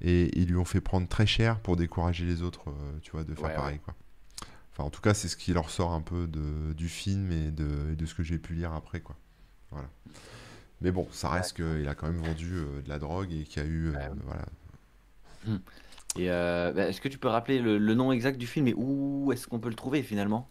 et 0.00 0.36
ils 0.38 0.48
lui 0.48 0.57
ont 0.57 0.64
fait 0.64 0.80
prendre 0.80 1.09
très 1.09 1.26
cher 1.26 1.61
pour 1.61 1.76
décourager 1.76 2.24
les 2.24 2.42
autres, 2.42 2.68
euh, 2.70 2.98
tu 3.03 3.12
vois, 3.12 3.24
de 3.24 3.34
faire 3.34 3.44
Ouais, 3.44 3.50
ouais. 3.50 3.57
pareil, 3.57 3.78
quoi. 3.78 3.94
Enfin, 4.72 4.84
en 4.84 4.90
tout 4.90 5.00
cas, 5.03 5.14
c'est 5.14 5.28
ce 5.28 5.36
qui 5.36 5.53
leur 5.53 5.70
sort 5.70 5.92
un 5.92 6.00
peu 6.00 6.26
de, 6.26 6.72
du 6.74 6.88
film 6.88 7.30
et 7.32 7.50
de, 7.50 7.92
et 7.92 7.96
de 7.96 8.07
ce 8.07 8.14
que 8.14 8.22
j'ai 8.22 8.38
pu 8.38 8.55
lire 8.55 8.72
après, 8.72 9.00
quoi. 9.00 9.16
Voilà. 9.70 9.88
Mais 10.80 10.90
bon, 10.90 11.07
ça 11.12 11.28
reste 11.30 11.57
qu'il 11.57 11.86
a 11.88 11.94
quand 11.94 12.07
même 12.09 12.20
vendu 12.22 12.55
euh, 12.57 12.82
de 12.82 12.88
la 12.88 12.98
drogue 12.98 13.32
et 13.32 13.44
qu'il 13.44 13.62
y 13.62 13.66
a 13.66 13.68
eu, 13.68 13.88
euh, 13.88 13.92
voilà, 14.24 14.44
Et 16.17 16.31
euh, 16.31 16.73
bah, 16.73 16.89
est-ce 16.89 17.01
que 17.01 17.09
tu 17.09 17.19
peux 17.19 17.29
rappeler 17.29 17.59
le, 17.61 17.79
le 17.79 17.95
nom 17.95 18.13
exact 18.13 18.39
du 18.39 18.47
film 18.47 18.69
et 18.69 18.75
où 18.77 19.33
est-ce 19.33 19.47
qu'on 19.47 19.61
peut 19.61 19.69
le 19.71 19.75
trouver 19.75 20.03
finalement? 20.03 20.49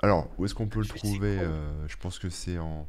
Alors, 0.00 0.28
où 0.38 0.44
est-ce 0.44 0.54
qu'on 0.54 0.68
peut 0.68 0.80
le 0.80 0.84
Je 0.84 0.92
trouver? 0.94 1.38
Euh, 1.40 1.86
je 1.88 1.96
pense 1.96 2.18
que 2.18 2.28
c'est 2.28 2.58
en... 2.58 2.86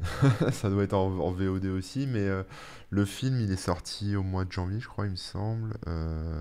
Ça 0.52 0.70
doit 0.70 0.82
être 0.84 0.94
en, 0.94 1.08
en 1.18 1.30
VOD 1.30 1.66
aussi, 1.66 2.06
mais 2.06 2.20
euh, 2.20 2.42
le 2.90 3.04
film, 3.04 3.40
il 3.40 3.50
est 3.52 3.56
sorti 3.56 4.16
au 4.16 4.22
mois 4.22 4.44
de 4.44 4.52
janvier, 4.52 4.80
je 4.80 4.88
crois, 4.88 5.06
il 5.06 5.10
me 5.12 5.16
semble. 5.16 5.74
Euh, 5.88 6.40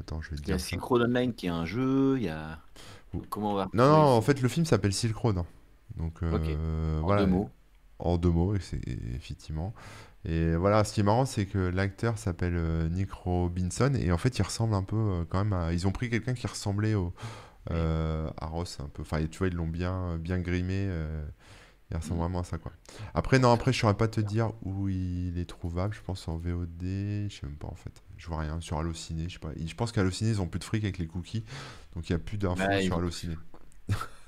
Attends, 0.00 0.20
je 0.20 0.30
vais 0.30 0.36
te 0.36 0.42
Il 0.42 0.48
y 0.48 0.52
a 0.52 0.56
dire. 0.56 0.60
Silk 0.60 0.82
Road 0.82 1.02
Online 1.02 1.34
qui 1.34 1.46
est 1.46 1.50
un 1.50 1.64
jeu, 1.64 2.16
il 2.18 2.24
y 2.24 2.28
a... 2.28 2.58
Comment 3.28 3.52
on 3.52 3.54
va 3.54 3.68
Non, 3.72 3.88
non, 3.88 3.96
en 4.16 4.22
fait, 4.22 4.40
le 4.40 4.48
film 4.48 4.66
s'appelle 4.66 4.92
Silk 4.92 5.16
Road. 5.16 5.38
hein. 5.38 5.46
Donc, 5.96 6.22
en 6.22 7.02
voilà, 7.02 7.22
deux 7.22 7.26
mots. 7.26 7.50
en 7.98 8.18
deux 8.18 8.30
mots, 8.30 8.54
et 8.54 8.60
c'est- 8.60 8.80
effectivement. 9.14 9.74
Et 10.24 10.54
voilà, 10.56 10.84
ce 10.84 10.92
qui 10.92 11.00
est 11.00 11.02
marrant, 11.04 11.24
c'est 11.24 11.46
que 11.46 11.58
l'acteur 11.58 12.18
s'appelle 12.18 12.54
euh, 12.56 12.88
Nick 12.88 13.10
Robinson, 13.12 13.92
et 13.94 14.12
en 14.12 14.18
fait, 14.18 14.38
il 14.38 14.42
ressemble 14.42 14.74
un 14.74 14.82
peu 14.82 14.96
euh, 14.96 15.24
quand 15.28 15.38
même 15.44 15.52
à... 15.54 15.72
Ils 15.72 15.86
ont 15.86 15.92
pris 15.92 16.10
quelqu'un 16.10 16.34
qui 16.34 16.46
ressemblait 16.46 16.94
au, 16.94 17.14
euh, 17.70 18.30
à 18.38 18.46
Ross 18.46 18.78
un 18.80 18.88
peu. 18.88 19.02
Enfin, 19.02 19.24
tu 19.26 19.38
vois, 19.38 19.48
ils 19.48 19.54
l'ont 19.54 19.68
bien, 19.68 20.18
bien 20.18 20.38
grimé. 20.40 20.86
euh, 20.90 21.24
il 21.90 21.96
ressemble 21.96 22.20
Mm. 22.20 22.22
vraiment 22.22 22.40
à 22.40 22.44
ça, 22.44 22.58
quoi. 22.58 22.72
Après, 23.14 23.38
non, 23.38 23.52
après, 23.52 23.72
je 23.72 23.80
saurais 23.80 23.96
pas 23.96 24.08
te 24.08 24.20
dire 24.20 24.52
où 24.62 24.88
il 24.88 25.38
est 25.38 25.44
trouvable. 25.48 25.94
Je 25.94 26.00
pense 26.02 26.28
en 26.28 26.36
VOD, 26.38 26.82
je 26.82 27.28
sais 27.40 27.46
même 27.46 27.56
pas, 27.56 27.68
en 27.68 27.74
fait. 27.74 28.02
Je 28.16 28.26
vois 28.28 28.38
rien. 28.40 28.60
Sur 28.60 28.78
Allociné, 28.78 29.28
je 29.28 29.34
sais 29.34 29.38
pas. 29.40 29.50
Je 29.56 29.74
pense 29.74 29.92
qu'Allociné, 29.92 30.30
ils 30.30 30.40
ont 30.40 30.46
plus 30.48 30.60
de 30.60 30.64
fric 30.64 30.84
avec 30.84 30.98
les 30.98 31.06
cookies, 31.08 31.44
donc 31.96 32.08
il 32.08 32.12
y 32.12 32.16
a 32.16 32.18
plus 32.18 32.38
d'infos 32.38 32.62
ils 32.80 32.82
sur 32.84 32.96
Allociné. 32.96 33.36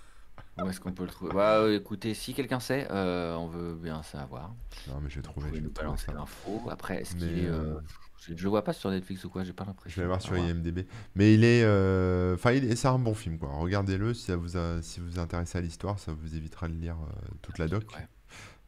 Où 0.59 0.67
est-ce 0.69 0.81
qu'on 0.81 0.93
peut 0.93 1.05
le 1.05 1.11
trouver? 1.11 1.33
Bah, 1.33 1.59
euh, 1.61 1.77
écoutez, 1.79 2.13
si 2.15 2.35
quelqu'un 2.35 2.61
sait, 2.61 2.87
euh, 2.91 3.35
on 3.37 3.49
veut 3.49 3.75
bien 3.75 4.03
savoir. 4.03 4.55
Non, 4.89 5.01
mais 5.03 5.09
je 5.09 5.17
vais 5.17 5.23
trouver, 5.23 5.49
je 5.49 5.61
nous 5.61 5.69
vais 5.69 5.73
trouver 5.73 5.87
balancer 5.87 6.13
l'info. 6.13 6.63
Après, 6.71 7.01
est-ce 7.01 7.17
qu'il 7.17 7.39
est... 7.39 7.47
euh, 7.49 7.81
Je, 8.21 8.37
je 8.37 8.43
le 8.45 8.51
vois 8.51 8.63
pas 8.63 8.73
sur 8.75 8.91
Netflix 8.91 9.25
ou 9.25 9.31
quoi, 9.31 9.45
j'ai 9.45 9.53
pas 9.55 9.65
je 9.65 9.67
vais 10.01 10.07
l'impression. 10.07 10.07
voir 10.07 10.21
sur. 10.21 10.37
IMDb. 10.37 10.81
Mais 11.15 11.33
il 11.35 11.43
est, 11.45 11.63
euh, 11.65 12.35
enfin, 12.35 12.53
il 12.53 12.65
est- 12.71 12.77
c'est 12.77 12.89
un 12.89 12.99
bon 12.99 13.15
film, 13.15 13.39
quoi. 13.39 13.49
Regardez-le 13.55 14.13
si 14.15 14.27
ça 14.27 14.37
vous 14.37 14.57
a, 14.59 14.83
si 14.83 15.01
vous 15.01 15.07
vous 15.07 15.19
intéressez 15.19 15.57
à 15.59 15.61
l'histoire, 15.63 15.99
ça 15.99 16.13
vous 16.13 16.37
évitera 16.37 16.69
de 16.69 16.75
lire 16.75 16.97
toute 17.41 17.59
la 17.59 17.67
doc. 17.67 17.85
Ouais. 17.97 18.07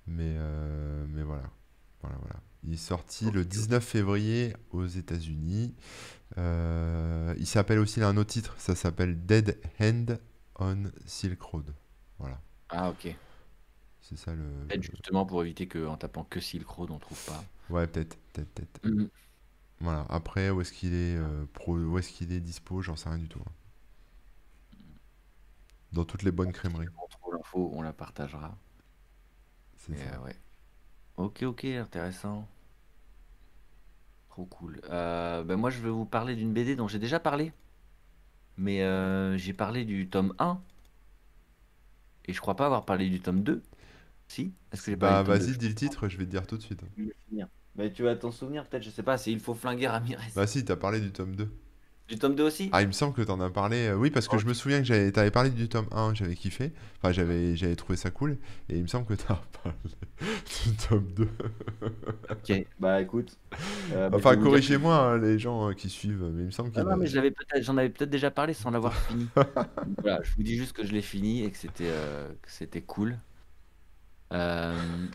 Mais, 0.07 0.35
mais 1.09 1.23
voilà, 1.23 1.45
voilà, 2.01 2.17
voilà. 2.19 2.37
Il 2.67 2.73
est 2.73 2.77
sorti 2.79 3.31
le 3.31 3.43
ok. 3.43 3.47
19 3.47 3.85
février 3.85 4.55
aux 4.73 4.87
États-Unis. 4.87 5.75
Il 6.39 7.47
s'appelle 7.47 7.79
aussi, 7.79 8.01
il 8.01 8.03
a 8.05 8.09
un 8.09 8.17
autre 8.17 8.31
titre, 8.33 8.55
ça 8.59 8.75
s'appelle 8.75 9.25
Dead 9.27 9.59
Hand 9.81 10.19
on 10.59 10.91
Silk 11.07 11.41
Road. 11.43 11.75
Voilà, 12.19 12.41
Ah, 12.69 12.91
ok. 12.91 13.17
c'est 14.01 14.17
ça 14.17 14.35
le. 14.35 14.45
Peut-être 14.69 14.83
justement 14.83 15.25
pour 15.25 15.43
éviter 15.43 15.67
qu'en 15.69 15.97
tapant 15.97 16.25
que 16.25 16.39
Silk 16.39 16.69
Road, 16.69 16.91
on 16.91 16.99
trouve 16.99 17.23
pas. 17.23 17.49
Ouais, 17.69 17.87
peut-être, 17.87 18.17
peut-être, 18.33 18.51
peut-être. 18.55 18.81
Mhm. 18.85 19.09
Voilà. 19.81 20.05
Après, 20.09 20.51
où 20.51 20.61
est-ce 20.61 20.73
qu'il 20.73 20.95
est, 20.95 21.17
euh, 21.17 21.47
pro- 21.53 21.77
où 21.79 21.99
est-ce 21.99 22.11
qu'il 22.13 22.33
est 22.33 22.41
dispo, 22.41 22.83
j'en 22.83 22.97
sais 22.97 23.09
rien 23.09 23.19
du 23.19 23.29
tout. 23.29 23.41
hein. 23.47 23.53
Dans 25.93 26.05
toutes 26.05 26.25
les 26.25 26.31
bonnes 26.31 26.53
crèmeries, 26.53 26.91
On 26.97 27.07
trouve 27.07 27.35
l'info, 27.35 27.71
on 27.73 27.81
la 27.83 27.93
partagera. 27.93 28.59
c'est 29.77 29.95
ça. 29.97 30.11
euh, 30.15 30.25
ouais. 30.25 30.37
Ok, 31.17 31.43
ok, 31.43 31.65
intéressant. 31.65 32.47
Trop 34.29 34.45
cool. 34.47 34.81
Euh, 34.91 35.45
ben 35.45 35.57
moi, 35.57 35.71
je 35.71 35.81
vais 35.81 35.89
vous 35.91 36.05
parler 36.05 36.35
d'une 36.37 36.53
BD 36.53 36.77
dont 36.77 36.89
j'ai 36.89 36.99
déjà 36.99 37.21
parlé. 37.21 37.53
Mais 38.59 38.83
euh, 38.83 39.37
j'ai 39.39 39.53
parlé 39.53 39.85
du 39.85 40.09
tome 40.09 40.35
1. 40.39 40.61
Et 42.27 42.33
je 42.33 42.41
crois 42.41 42.57
pas 42.57 42.67
avoir 42.67 42.85
parlé 42.85 43.09
du 43.09 43.21
tome 43.21 43.43
2. 43.43 43.63
Si? 44.29 44.53
Est-ce 44.73 44.83
que 44.83 44.91
j'ai 44.93 44.97
parlé 44.97 45.17
Bah, 45.17 45.19
du 45.19 45.25
tome 45.25 45.39
2? 45.39 45.47
vas-y, 45.47 45.57
dis 45.57 45.69
le 45.69 45.75
titre, 45.77 46.09
je 46.09 46.17
vais 46.19 46.25
te 46.25 46.31
dire 46.31 46.47
tout 46.49 46.57
de 46.57 46.63
suite. 46.63 46.83
Mais 47.77 47.93
tu 47.93 48.03
vas 48.03 48.17
t'en 48.17 48.31
souvenir 48.31 48.67
peut-être, 48.69 48.83
je 48.85 48.91
sais 48.91 49.03
pas, 49.03 49.19
c'est 49.19 49.33
Il 49.33 49.41
faut 49.41 49.55
flinguer 49.55 49.89
Ramirez. 49.89 50.33
Bah, 50.35 50.47
si, 50.47 50.65
t'as 50.65 50.77
parlé 50.77 51.01
du 51.01 51.13
tome 51.13 51.35
2. 51.35 51.51
Du 52.09 52.19
tome 52.19 52.35
2 52.35 52.45
aussi 52.45 52.69
Ah, 52.73 52.83
il 52.83 52.89
me 52.89 52.93
semble 52.93 53.15
que 53.15 53.23
t'en 53.23 53.41
as 53.41 53.49
parlé. 53.51 53.87
euh, 53.89 53.95
oui, 53.97 54.11
parce 54.11 54.29
que 54.29 54.37
je 54.39 54.47
me 54.47 54.53
souviens 54.53 54.79
que 54.79 54.85
j'avais, 54.85 55.11
t'avais 55.11 55.31
parlé 55.31 55.51
du 55.51 55.69
tome 55.69 55.87
1, 55.91 56.13
j'avais 56.15 56.35
kiffé. 56.35 56.73
Enfin, 56.99 57.13
j'avais, 57.13 57.57
j'avais 57.57 57.77
trouvé 57.77 57.97
ça 57.97 58.11
cool. 58.11 58.37
Et 58.69 58.77
il 58.77 58.83
me 58.83 58.87
semble 58.89 59.07
que 59.07 59.15
t'as 59.15 59.41
parlé 59.63 59.79
du 60.67 60.73
tome 60.77 61.07
2. 61.15 61.29
Ok, 62.31 62.53
bah 62.79 63.01
écoute. 63.03 63.37
euh, 63.93 64.09
bah, 64.09 64.17
Enfin, 64.19 64.37
corrigez-moi, 64.37 64.97
hein, 64.97 65.19
les 65.19 65.39
gens 65.39 65.71
euh, 65.71 65.73
qui 65.73 65.89
suivent. 65.91 66.25
Mais 66.33 66.43
il 66.43 66.47
me 66.47 66.51
semble 66.51 66.73
Ah 66.77 66.85
non, 66.85 66.97
mais 66.97 67.07
j'en 67.07 67.77
avais 67.77 67.91
peut-être 67.91 68.11
déjà 68.11 68.31
parlé 68.31 68.55
sans 68.55 68.71
l'avoir 68.71 68.95
fini. 69.09 69.29
voilà, 69.99 70.21
je 70.23 70.35
vous 70.37 70.43
dis 70.43 70.57
juste 70.57 70.73
que 70.73 70.85
je 70.85 70.93
l'ai 70.93 71.03
fini 71.03 71.45
et 71.45 71.51
que 71.51 71.57
c'était 71.59 71.89
euh, 71.89 72.29
que 72.43 72.51
c'était 72.51 72.83
cool. 72.83 73.19
Euh, 74.33 75.07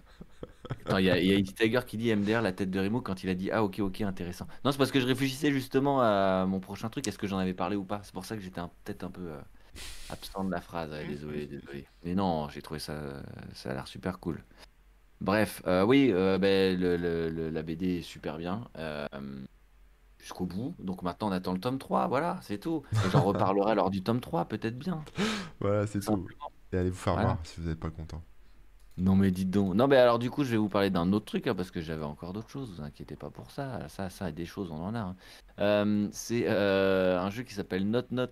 il 1.00 1.06
y 1.06 1.10
a, 1.10 1.20
y 1.20 1.32
a 1.32 1.36
Eddie 1.38 1.54
Tiger 1.54 1.82
qui 1.88 1.98
dit 1.98 2.14
MDR 2.16 2.42
la 2.42 2.52
tête 2.52 2.70
de 2.72 2.80
Remo 2.80 3.02
quand 3.02 3.24
il 3.24 3.30
a 3.30 3.36
dit 3.36 3.52
ah 3.52 3.64
ok 3.64 3.80
ok 3.80 4.02
intéressant. 4.02 4.48
Non 4.66 4.72
c'est 4.72 4.78
parce 4.78 4.92
que 4.92 5.00
je 5.00 5.06
réfléchissais 5.08 5.52
justement 5.52 6.02
à 6.02 6.46
mon 6.48 6.60
prochain 6.60 6.90
truc, 6.90 7.08
est-ce 7.08 7.18
que 7.18 7.28
j'en 7.28 7.38
avais 7.38 7.54
parlé 7.54 7.76
ou 7.76 7.84
pas? 7.84 8.02
C'est 8.04 8.14
pour 8.14 8.26
ça 8.26 8.36
que 8.36 8.42
j'étais 8.42 8.60
un- 8.60 8.72
peut-être 8.84 9.04
un 9.04 9.12
peu 9.12 9.22
euh, 9.32 9.42
absent 10.10 10.44
de 10.46 10.52
la 10.52 10.62
phrase. 10.62 10.92
Ouais, 10.92 11.06
désolé 11.08 11.46
désolé. 11.48 11.86
Mais 12.04 12.16
non 12.16 12.50
j'ai 12.50 12.62
trouvé 12.62 12.80
ça 12.80 12.96
ça 13.54 13.72
a 13.72 13.74
l'air 13.74 13.88
super 13.88 14.20
cool. 14.20 14.44
Bref 15.22 15.62
euh, 15.68 15.84
oui 15.86 16.10
euh, 16.14 16.38
ben, 16.38 16.80
le- 16.80 16.98
le- 16.98 17.30
le- 17.30 17.50
la 17.50 17.64
BD 17.64 18.00
est 18.00 18.02
super 18.02 18.38
bien. 18.38 18.70
euh, 18.78 19.08
jusqu'au 20.20 20.46
bout. 20.46 20.76
Donc 20.80 21.02
maintenant 21.04 21.30
on 21.30 21.32
attend 21.32 21.54
le 21.54 21.60
tome 21.60 21.80
3, 21.80 22.08
voilà, 22.08 22.40
c'est 22.42 22.58
tout. 22.60 22.84
Et 23.06 23.10
j'en 23.10 23.24
reparlerai 23.24 23.76
lors 23.76 23.90
du 23.90 24.04
tome 24.04 24.20
3, 24.20 24.46
peut-être 24.46 24.78
bien. 24.78 25.04
Voilà, 25.62 25.88
c'est 25.88 26.00
tout. 26.00 26.26
Et 26.72 26.78
allez 26.78 26.90
vous 26.90 26.96
faire 26.96 27.14
Voilà. 27.14 27.30
voir 27.34 27.40
si 27.44 27.60
vous 27.62 27.68
n'êtes 27.70 27.80
pas 27.80 27.90
content. 27.90 28.24
Non 29.00 29.16
mais 29.16 29.32
dites 29.32 29.50
donc. 29.50 29.74
Non 29.76 29.88
mais 29.88 29.96
alors 29.98 30.20
du 30.20 30.30
coup 30.30 30.44
je 30.44 30.52
vais 30.52 30.58
vous 30.58 30.68
parler 30.70 30.90
d'un 30.90 31.12
autre 31.14 31.26
truc 31.26 31.48
hein, 31.48 31.56
parce 31.56 31.72
que 31.72 31.82
j'avais 31.82 32.04
encore 32.04 32.34
d'autres 32.34 32.50
choses, 32.50 32.70
vous 32.76 32.82
inquiétez 32.84 33.16
pas 33.16 33.30
pour 33.30 33.50
ça. 33.52 33.88
Ça, 33.90 34.10
ça 34.10 34.30
et 34.30 34.34
des 34.34 34.46
choses 34.46 34.70
on 34.72 34.84
en 34.84 34.94
a. 34.96 35.00
hein. 35.00 35.16
Euh, 35.60 36.08
c'est 36.12 36.44
euh, 36.48 37.20
un 37.20 37.30
jeu 37.30 37.44
qui 37.44 37.54
s'appelle 37.54 37.90
Not 37.90 38.04
Not 38.12 38.28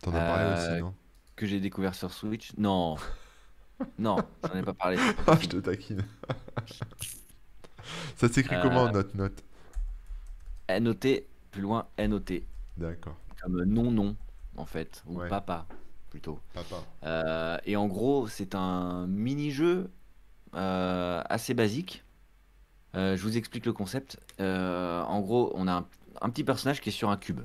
T'en 0.00 0.10
as 0.14 0.18
parlé 0.20 0.44
Euh, 0.44 0.54
aussi, 0.72 0.80
non? 0.82 0.94
que 1.36 1.46
j'ai 1.46 1.60
découvert 1.60 1.94
sur 1.94 2.12
Switch. 2.12 2.52
Non. 2.56 2.96
Non, 3.98 4.16
j'en 4.44 4.54
ai 4.56 4.62
pas 4.62 4.74
parlé. 4.74 4.96
c'est 4.96 5.16
pas 5.16 5.22
Ah, 5.26 5.32
je 5.32 5.48
possible. 5.48 5.62
te 5.62 5.70
taquine. 5.70 6.04
ça 8.16 8.28
s'écrit 8.28 8.54
Euh, 8.54 8.62
comment, 8.62 8.90
note 8.92 9.12
note 9.16 9.42
N-O-T, 10.68 11.26
plus 11.50 11.62
loin 11.62 11.86
N-O-T. 11.96 12.46
D'accord. 12.76 13.16
Comme 13.42 13.62
non-non 13.64 14.14
en 14.56 14.66
fait, 14.66 15.02
ou 15.06 15.18
Ouais. 15.18 15.28
papa 15.28 15.66
plutôt. 16.12 16.38
Papa. 16.52 16.76
Euh, 17.04 17.56
et 17.64 17.74
en 17.74 17.86
gros, 17.86 18.28
c'est 18.28 18.54
un 18.54 19.06
mini-jeu 19.06 19.90
euh, 20.54 21.22
assez 21.24 21.54
basique. 21.54 22.04
Euh, 22.94 23.16
je 23.16 23.22
vous 23.22 23.38
explique 23.38 23.64
le 23.64 23.72
concept. 23.72 24.20
En 24.38 25.20
gros, 25.20 25.52
on 25.54 25.66
a 25.66 25.72
un, 25.72 25.86
un 26.20 26.28
petit 26.28 26.44
personnage 26.44 26.82
qui 26.82 26.90
est 26.90 26.92
sur 26.92 27.08
un 27.08 27.16
cube. 27.16 27.40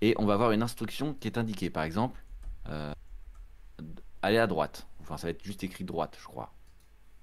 Et 0.00 0.14
on 0.16 0.26
va 0.26 0.34
avoir 0.34 0.52
une 0.52 0.62
instruction 0.62 1.12
qui 1.12 1.26
est 1.26 1.38
indiquée. 1.38 1.70
Par 1.70 1.82
exemple, 1.82 2.22
euh, 2.68 2.92
aller 4.22 4.38
à 4.38 4.46
droite. 4.46 4.86
Enfin, 5.00 5.16
ça 5.16 5.26
va 5.26 5.32
être 5.32 5.42
juste 5.44 5.64
écrit 5.64 5.82
droite, 5.82 6.16
je 6.20 6.26
crois. 6.26 6.54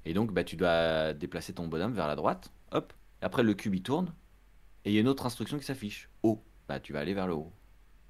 Et 0.03 0.13
donc, 0.13 0.34
bah, 0.34 0.43
tu 0.43 0.57
dois 0.57 1.13
déplacer 1.13 1.53
ton 1.53 1.67
bonhomme 1.67 1.93
vers 1.93 2.07
la 2.07 2.17
droite. 2.17 2.51
Hop. 2.71 2.91
Après, 3.21 3.43
le 3.43 3.53
cube, 3.53 3.75
il 3.75 3.82
tourne. 3.82 4.13
Et 4.84 4.91
il 4.91 4.93
y 4.93 4.97
a 4.97 5.01
une 5.01 5.07
autre 5.07 5.25
instruction 5.25 5.57
qui 5.57 5.63
s'affiche. 5.63 6.09
Haut. 6.21 6.43
Bah, 6.67 6.82
tu 6.82 6.91
vas 6.91 6.99
aller 6.99 7.13
vers 7.13 7.28
le 7.28 7.34
haut. 7.34 7.53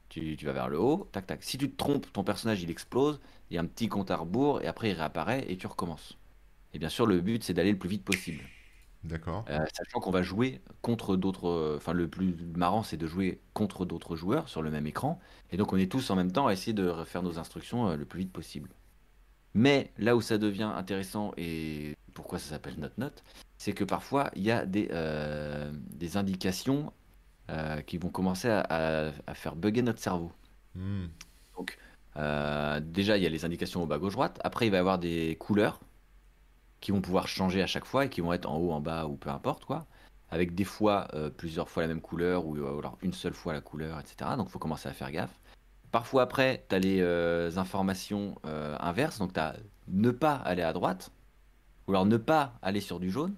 Tu, 0.10 0.38
tu 0.38 0.46
vas 0.46 0.54
vers 0.54 0.70
le 0.70 0.80
haut, 0.80 1.10
tac 1.12 1.28
tac. 1.28 1.44
Si 1.44 1.58
tu 1.58 1.70
te 1.70 1.76
trompes, 1.76 2.12
ton 2.14 2.24
personnage 2.24 2.62
il 2.64 2.70
explose, 2.70 3.20
il 3.50 3.56
y 3.56 3.58
a 3.58 3.62
un 3.62 3.66
petit 3.66 3.88
compte 3.88 4.12
à 4.12 4.18
rebours 4.18 4.62
et 4.62 4.68
après 4.68 4.90
il 4.90 4.94
réapparaît 4.94 5.46
et 5.50 5.58
tu 5.58 5.68
recommences. 5.68 6.18
Et 6.74 6.80
bien 6.80 6.90
sûr, 6.90 7.06
le 7.06 7.22
but 7.22 7.44
c'est 7.44 7.54
d'aller 7.54 7.72
le 7.72 7.78
plus 7.78 7.90
vite 7.90 8.04
possible. 8.04 8.44
D'accord. 9.04 9.46
Euh, 9.50 9.66
sachant 9.74 10.00
qu'on 10.00 10.12
va 10.12 10.24
jouer 10.24 10.62
contre 10.82 11.16
d'autres. 11.16 11.76
Enfin, 11.78 11.94
le 11.94 12.08
plus 12.08 12.36
marrant 12.56 12.84
c'est 12.84 12.98
de 12.98 13.08
jouer 13.08 13.40
contre 13.54 13.86
d'autres 13.86 14.16
joueurs 14.16 14.50
sur 14.50 14.62
le 14.62 14.72
même 14.72 14.88
écran. 14.88 15.20
Et 15.52 15.58
donc 15.58 15.72
on 15.74 15.78
est 15.78 15.92
tous 15.92 16.10
en 16.10 16.16
même 16.16 16.32
temps 16.32 16.48
à 16.48 16.54
essayer 16.54 16.74
de 16.74 16.92
faire 17.06 17.24
nos 17.24 17.40
instructions 17.40 17.90
euh, 17.90 17.96
le 17.96 18.06
plus 18.06 18.20
vite 18.20 18.34
possible. 18.34 18.70
Mais 19.54 19.92
là 19.98 20.16
où 20.16 20.22
ça 20.22 20.38
devient 20.38 20.72
intéressant 20.76 21.32
et 21.38 21.96
pourquoi 22.14 22.40
ça 22.40 22.50
s'appelle 22.50 22.76
Note 22.80 22.98
Note, 22.98 23.24
c'est 23.58 23.74
que 23.74 23.84
parfois 23.84 24.30
il 24.36 24.44
y 24.44 24.52
a 24.52 24.66
des, 24.66 24.90
euh, 24.92 25.72
des 25.74 26.18
indications 26.18 26.92
euh, 27.50 27.82
qui 27.82 27.98
vont 27.98 28.10
commencer 28.10 28.50
à, 28.50 28.62
à- 28.70 29.12
à 29.28 29.34
faire 29.34 29.56
bugger 29.56 29.82
notre 29.82 30.00
cerveau. 30.00 30.32
Hmm. 30.76 31.06
Euh, 32.18 32.80
déjà, 32.80 33.18
il 33.18 33.24
y 33.24 33.26
a 33.26 33.30
les 33.30 33.46
indications 33.46 33.84
au 33.84 33.86
bas 33.86 34.00
gauche-droite. 34.00 34.40
Après, 34.44 34.68
il 34.68 34.72
va 34.72 34.78
y 34.78 34.80
avoir 34.80 34.98
des 35.00 35.36
couleurs 35.40 35.80
qui 36.80 36.92
vont 36.92 37.02
pouvoir 37.02 37.28
changer 37.28 37.62
à 37.62 37.68
chaque 37.68 37.86
fois 37.86 38.06
et 38.06 38.10
qui 38.10 38.22
vont 38.22 38.34
être 38.34 38.50
en 38.50 38.58
haut, 38.58 38.72
en 38.72 38.82
bas 38.82 39.06
ou 39.08 39.16
peu 39.16 39.30
importe 39.30 39.66
quoi. 39.66 39.86
Avec 40.30 40.56
des 40.56 40.64
fois 40.64 41.08
euh, 41.14 41.30
plusieurs 41.30 41.70
fois 41.70 41.84
la 41.84 41.88
même 41.88 42.02
couleur 42.02 42.46
ou 42.46 42.58
euh, 42.58 42.80
alors 42.80 42.98
une 43.02 43.14
seule 43.14 43.34
fois 43.34 43.54
la 43.54 43.62
couleur, 43.62 44.00
etc. 44.00 44.32
Donc, 44.38 44.48
il 44.50 44.52
faut 44.52 44.60
commencer 44.60 44.90
à 44.90 44.94
faire 44.94 45.12
gaffe. 45.12 45.40
Parfois, 45.92 46.24
après, 46.24 46.66
tu 46.70 46.76
as 46.76 46.80
les 46.80 47.58
informations 47.58 48.36
inverses. 48.44 49.20
Donc, 49.20 49.34
tu 49.34 49.40
as 49.40 49.56
ne 49.88 50.12
pas 50.12 50.36
aller 50.36 50.62
à 50.62 50.74
droite 50.74 51.12
ou 51.88 51.92
alors 51.92 52.06
ne 52.06 52.18
pas 52.18 52.54
aller 52.62 52.82
sur 52.82 53.00
du 53.00 53.10
jaune. 53.10 53.34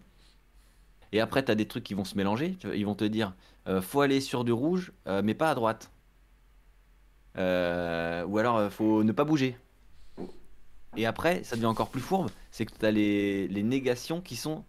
Et 1.12 1.22
après, 1.22 1.44
tu 1.44 1.52
as 1.52 1.56
des 1.56 1.68
trucs 1.68 1.84
qui 1.84 1.94
vont 1.94 2.06
se 2.06 2.16
mélanger. 2.16 2.58
Ils 2.74 2.86
vont 2.86 2.96
te 2.96 3.04
dire 3.04 3.34
euh, 3.68 3.82
faut 3.82 4.02
aller 4.02 4.22
sur 4.22 4.44
du 4.44 4.52
rouge, 4.52 4.92
euh, 5.08 5.22
mais 5.24 5.34
pas 5.34 5.52
à 5.52 5.56
droite. 5.56 5.92
Euh, 7.38 8.24
ou 8.26 8.38
alors, 8.38 8.72
faut 8.72 9.04
ne 9.04 9.12
pas 9.12 9.24
bouger. 9.24 9.58
Et 10.98 11.06
après, 11.06 11.44
ça 11.44 11.56
devient 11.56 11.68
encore 11.68 11.90
plus 11.90 12.02
fourbe, 12.02 12.30
c'est 12.52 12.66
que 12.66 12.74
tu 12.78 12.86
as 12.86 12.92
les, 12.92 13.48
les 13.48 13.64
négations 13.64 14.22
qui 14.22 14.36
sont, 14.36 14.66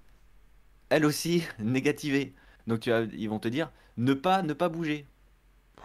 elles 0.91 1.05
aussi, 1.07 1.45
négativées. 1.59 2.35
Donc 2.67 2.81
tu 2.81 2.93
as, 2.93 3.03
ils 3.03 3.29
vont 3.29 3.39
te 3.39 3.49
dire, 3.49 3.73
ne 3.97 4.15
pas, 4.15 4.43
ne 4.43 4.53
pas 4.53 4.69
bouger. 4.69 5.07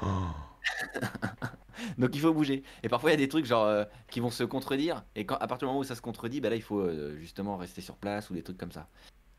Oh. 0.02 0.08
Donc 1.98 2.16
il 2.16 2.22
faut 2.22 2.34
bouger. 2.34 2.64
Et 2.84 2.90
parfois, 2.90 3.12
il 3.12 3.14
y 3.14 3.16
a 3.16 3.18
des 3.18 3.30
trucs 3.30 3.46
genre 3.46 3.66
euh, 3.66 3.86
qui 4.10 4.20
vont 4.20 4.30
se 4.30 4.44
contredire. 4.44 5.06
Et 5.16 5.26
quand, 5.26 5.36
à 5.36 5.48
partir 5.48 5.68
du 5.68 5.72
moment 5.72 5.80
où 5.80 5.84
ça 5.84 5.96
se 5.96 6.02
contredit, 6.02 6.42
bah 6.42 6.50
là, 6.50 6.56
il 6.56 6.62
faut 6.62 6.80
euh, 6.80 7.18
justement 7.18 7.58
rester 7.58 7.82
sur 7.82 7.98
place 7.98 8.30
ou 8.30 8.34
des 8.34 8.44
trucs 8.44 8.58
comme 8.58 8.72
ça. 8.72 8.88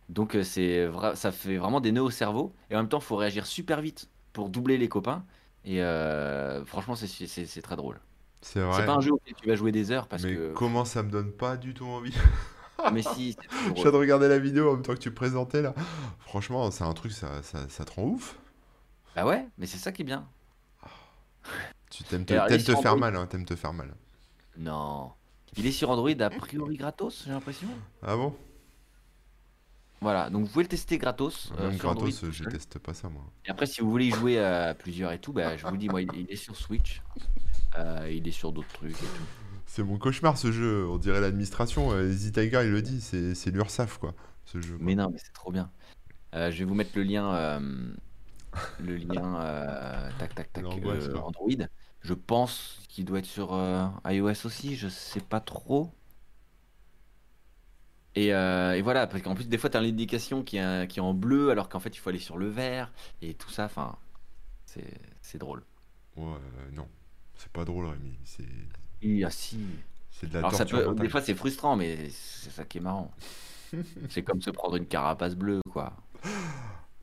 Donc 0.09 0.36
euh, 0.36 0.42
c'est 0.44 0.88
ça 1.14 1.32
fait 1.32 1.57
vraiment 1.57 1.80
des 1.80 1.92
nœuds 1.92 2.02
au 2.02 2.11
cerveau. 2.11 2.54
Et 2.70 2.76
en 2.76 2.78
même 2.78 2.88
temps, 2.88 2.98
il 2.98 3.04
faut 3.04 3.16
réagir 3.16 3.46
super 3.46 3.80
vite 3.80 4.09
pour 4.32 4.48
doubler 4.50 4.78
les 4.78 4.88
copains. 4.88 5.24
Et 5.64 5.82
euh, 5.82 6.64
franchement, 6.64 6.94
c'est- 6.96 7.07
c'est 7.09 7.46
c'est 7.46 7.62
très 7.62 7.76
drôle. 7.76 8.00
C'est 8.40 8.61
C'est 8.61 8.61
vrai. 8.61 8.86
pas 8.86 8.94
un 8.94 9.00
jeu 9.00 9.12
auquel 9.12 9.34
tu 9.34 9.46
vas 9.48 9.57
jouer 9.57 9.72
des 9.72 9.90
heures 9.90 10.07
parce 10.09 10.22
mais 10.24 10.34
que. 10.34 10.52
comment 10.54 10.84
ça 10.84 11.02
me 11.02 11.11
donne 11.11 11.32
pas 11.32 11.57
du 11.57 11.74
tout 11.74 11.86
envie 11.86 12.14
mais 12.92 13.02
si, 13.02 13.32
c'est 13.32 13.48
Je 13.76 13.82
viens 13.82 13.90
de 13.90 13.96
regarder 13.96 14.28
la 14.28 14.38
vidéo 14.38 14.70
en 14.70 14.74
même 14.74 14.82
temps 14.82 14.94
que 14.94 14.98
tu 15.00 15.11
présentais 15.12 15.62
là. 15.62 15.74
Franchement, 16.20 16.70
c'est 16.70 16.84
un 16.84 16.92
truc, 16.92 17.12
ça, 17.12 17.42
ça, 17.42 17.68
ça 17.68 17.84
te 17.84 17.92
rend 17.92 18.04
ouf. 18.04 18.36
Bah 19.14 19.24
ouais, 19.26 19.46
mais 19.59 19.66
c'est 19.66 19.78
ça 19.78 19.92
qui 19.92 20.02
est 20.02 20.04
bien. 20.04 20.28
Tu 21.90 22.04
t'aimes 22.04 22.24
te, 22.24 22.34
alors, 22.34 22.48
faire 22.48 22.76
Android- 22.92 22.96
mal, 22.96 23.16
hein, 23.16 23.26
t'aimes 23.26 23.44
te 23.44 23.57
faire 23.57 23.72
mal. 23.72 23.94
Non. 24.57 25.12
Il 25.57 25.66
est 25.66 25.72
sur 25.72 25.90
Android 25.90 26.11
a 26.20 26.30
priori 26.30 26.76
gratos, 26.76 27.22
j'ai 27.24 27.30
l'impression. 27.30 27.68
Ah 28.02 28.16
bon? 28.16 28.34
Voilà, 30.01 30.28
donc 30.30 30.44
vous 30.44 30.49
pouvez 30.53 30.64
le 30.64 30.68
tester 30.68 30.99
gratos. 30.99 31.53
euh, 31.59 31.70
Même 31.70 31.78
gratos, 31.78 32.24
je 32.30 32.44
teste 32.44 32.78
pas 32.78 32.92
ça 32.94 33.09
moi. 33.09 33.22
Et 33.47 33.51
après, 33.51 33.66
si 33.66 33.80
vous 33.80 33.90
voulez 33.90 34.07
y 34.07 34.11
jouer 34.11 34.38
à 34.38 34.74
plusieurs 34.74 35.12
et 35.12 35.18
tout, 35.18 35.32
bah, 35.32 35.57
je 35.57 35.66
vous 35.66 35.76
dis, 35.76 35.88
moi, 35.88 36.03
il, 36.03 36.26
est 36.30 36.36
sur 36.36 36.55
Switch. 36.57 37.03
Euh, 37.78 38.11
il 38.11 38.26
est 38.28 38.32
sur 38.32 38.53
d'autres 38.53 38.72
trucs 38.72 38.92
et 38.92 39.07
tout. 39.07 39.22
C'est 39.66 39.82
mon 39.82 39.99
cauchemar 39.99 40.38
ce 40.38 40.53
jeu, 40.53 40.86
on 40.88 40.97
dirait 40.99 41.20
l'administration. 41.20 41.92
euh, 41.92 42.09
Easy 42.11 42.30
Tiger 42.32 42.61
il 42.64 42.70
le 42.70 42.82
dit, 42.82 43.01
c'est 43.01 43.34
c'est 43.34 43.51
l'URSAF 43.51 43.99
quoi, 43.99 44.14
ce 44.44 44.61
jeu. 44.61 44.76
quoi. 44.76 44.86
Mais 44.86 44.94
non, 44.94 45.11
mais 45.11 45.18
c'est 45.18 45.32
trop 45.32 45.51
bien. 45.51 45.70
Euh, 46.34 46.51
je 46.51 46.59
vais 46.59 46.64
vous 46.64 46.74
mettre 46.74 46.92
le 46.94 47.03
lien, 47.03 47.34
euh, 47.34 47.92
le 48.78 48.97
lien, 48.97 49.40
euh, 49.40 50.11
tac, 50.18 50.34
tac, 50.34 50.53
tac, 50.53 50.64
euh. 50.64 51.14
Android. 51.18 51.66
Je 52.01 52.14
pense 52.14 52.80
qu'il 52.88 53.05
doit 53.05 53.18
être 53.18 53.26
sur 53.26 53.55
euh, 53.55 53.86
iOS 54.07 54.47
aussi, 54.47 54.76
je 54.76 54.88
sais 54.88 55.20
pas 55.20 55.40
trop. 55.40 55.95
Et, 58.16 58.34
euh, 58.34 58.74
et 58.74 58.82
voilà, 58.82 59.06
parce 59.06 59.22
qu'en 59.22 59.34
plus, 59.34 59.46
des 59.48 59.58
fois, 59.58 59.70
tu 59.70 59.76
as 59.76 59.80
l'indication 59.80 60.42
qui 60.42 60.56
est, 60.56 60.88
qui 60.88 60.98
est 60.98 61.02
en 61.02 61.14
bleu, 61.14 61.50
alors 61.50 61.68
qu'en 61.68 61.80
fait, 61.80 61.94
il 61.94 61.98
faut 61.98 62.08
aller 62.10 62.18
sur 62.18 62.38
le 62.38 62.48
vert, 62.48 62.90
et 63.22 63.34
tout 63.34 63.50
ça, 63.50 63.66
enfin, 63.66 63.96
c'est 65.22 65.38
drôle. 65.38 65.62
Ouais, 66.16 66.24
euh, 66.24 66.70
non, 66.72 66.88
c'est 67.36 67.52
pas 67.52 67.64
drôle 67.64 67.86
Rémi, 67.86 68.16
c'est 68.24 68.44
Oui, 69.02 69.22
ah 69.24 69.30
si. 69.30 69.58
c'est 70.10 70.28
de 70.28 70.34
la 70.34 70.40
Alors, 70.40 70.54
ça 70.54 70.64
peut, 70.64 70.94
des 70.94 71.08
fois, 71.08 71.20
c'est 71.20 71.34
frustrant, 71.34 71.76
mais 71.76 72.08
c'est 72.10 72.50
ça 72.50 72.64
qui 72.64 72.78
est 72.78 72.80
marrant. 72.82 73.12
C'est 74.10 74.22
comme 74.22 74.40
se 74.40 74.50
prendre 74.50 74.76
une 74.76 74.86
carapace 74.86 75.34
bleue, 75.34 75.60
quoi. 75.72 75.92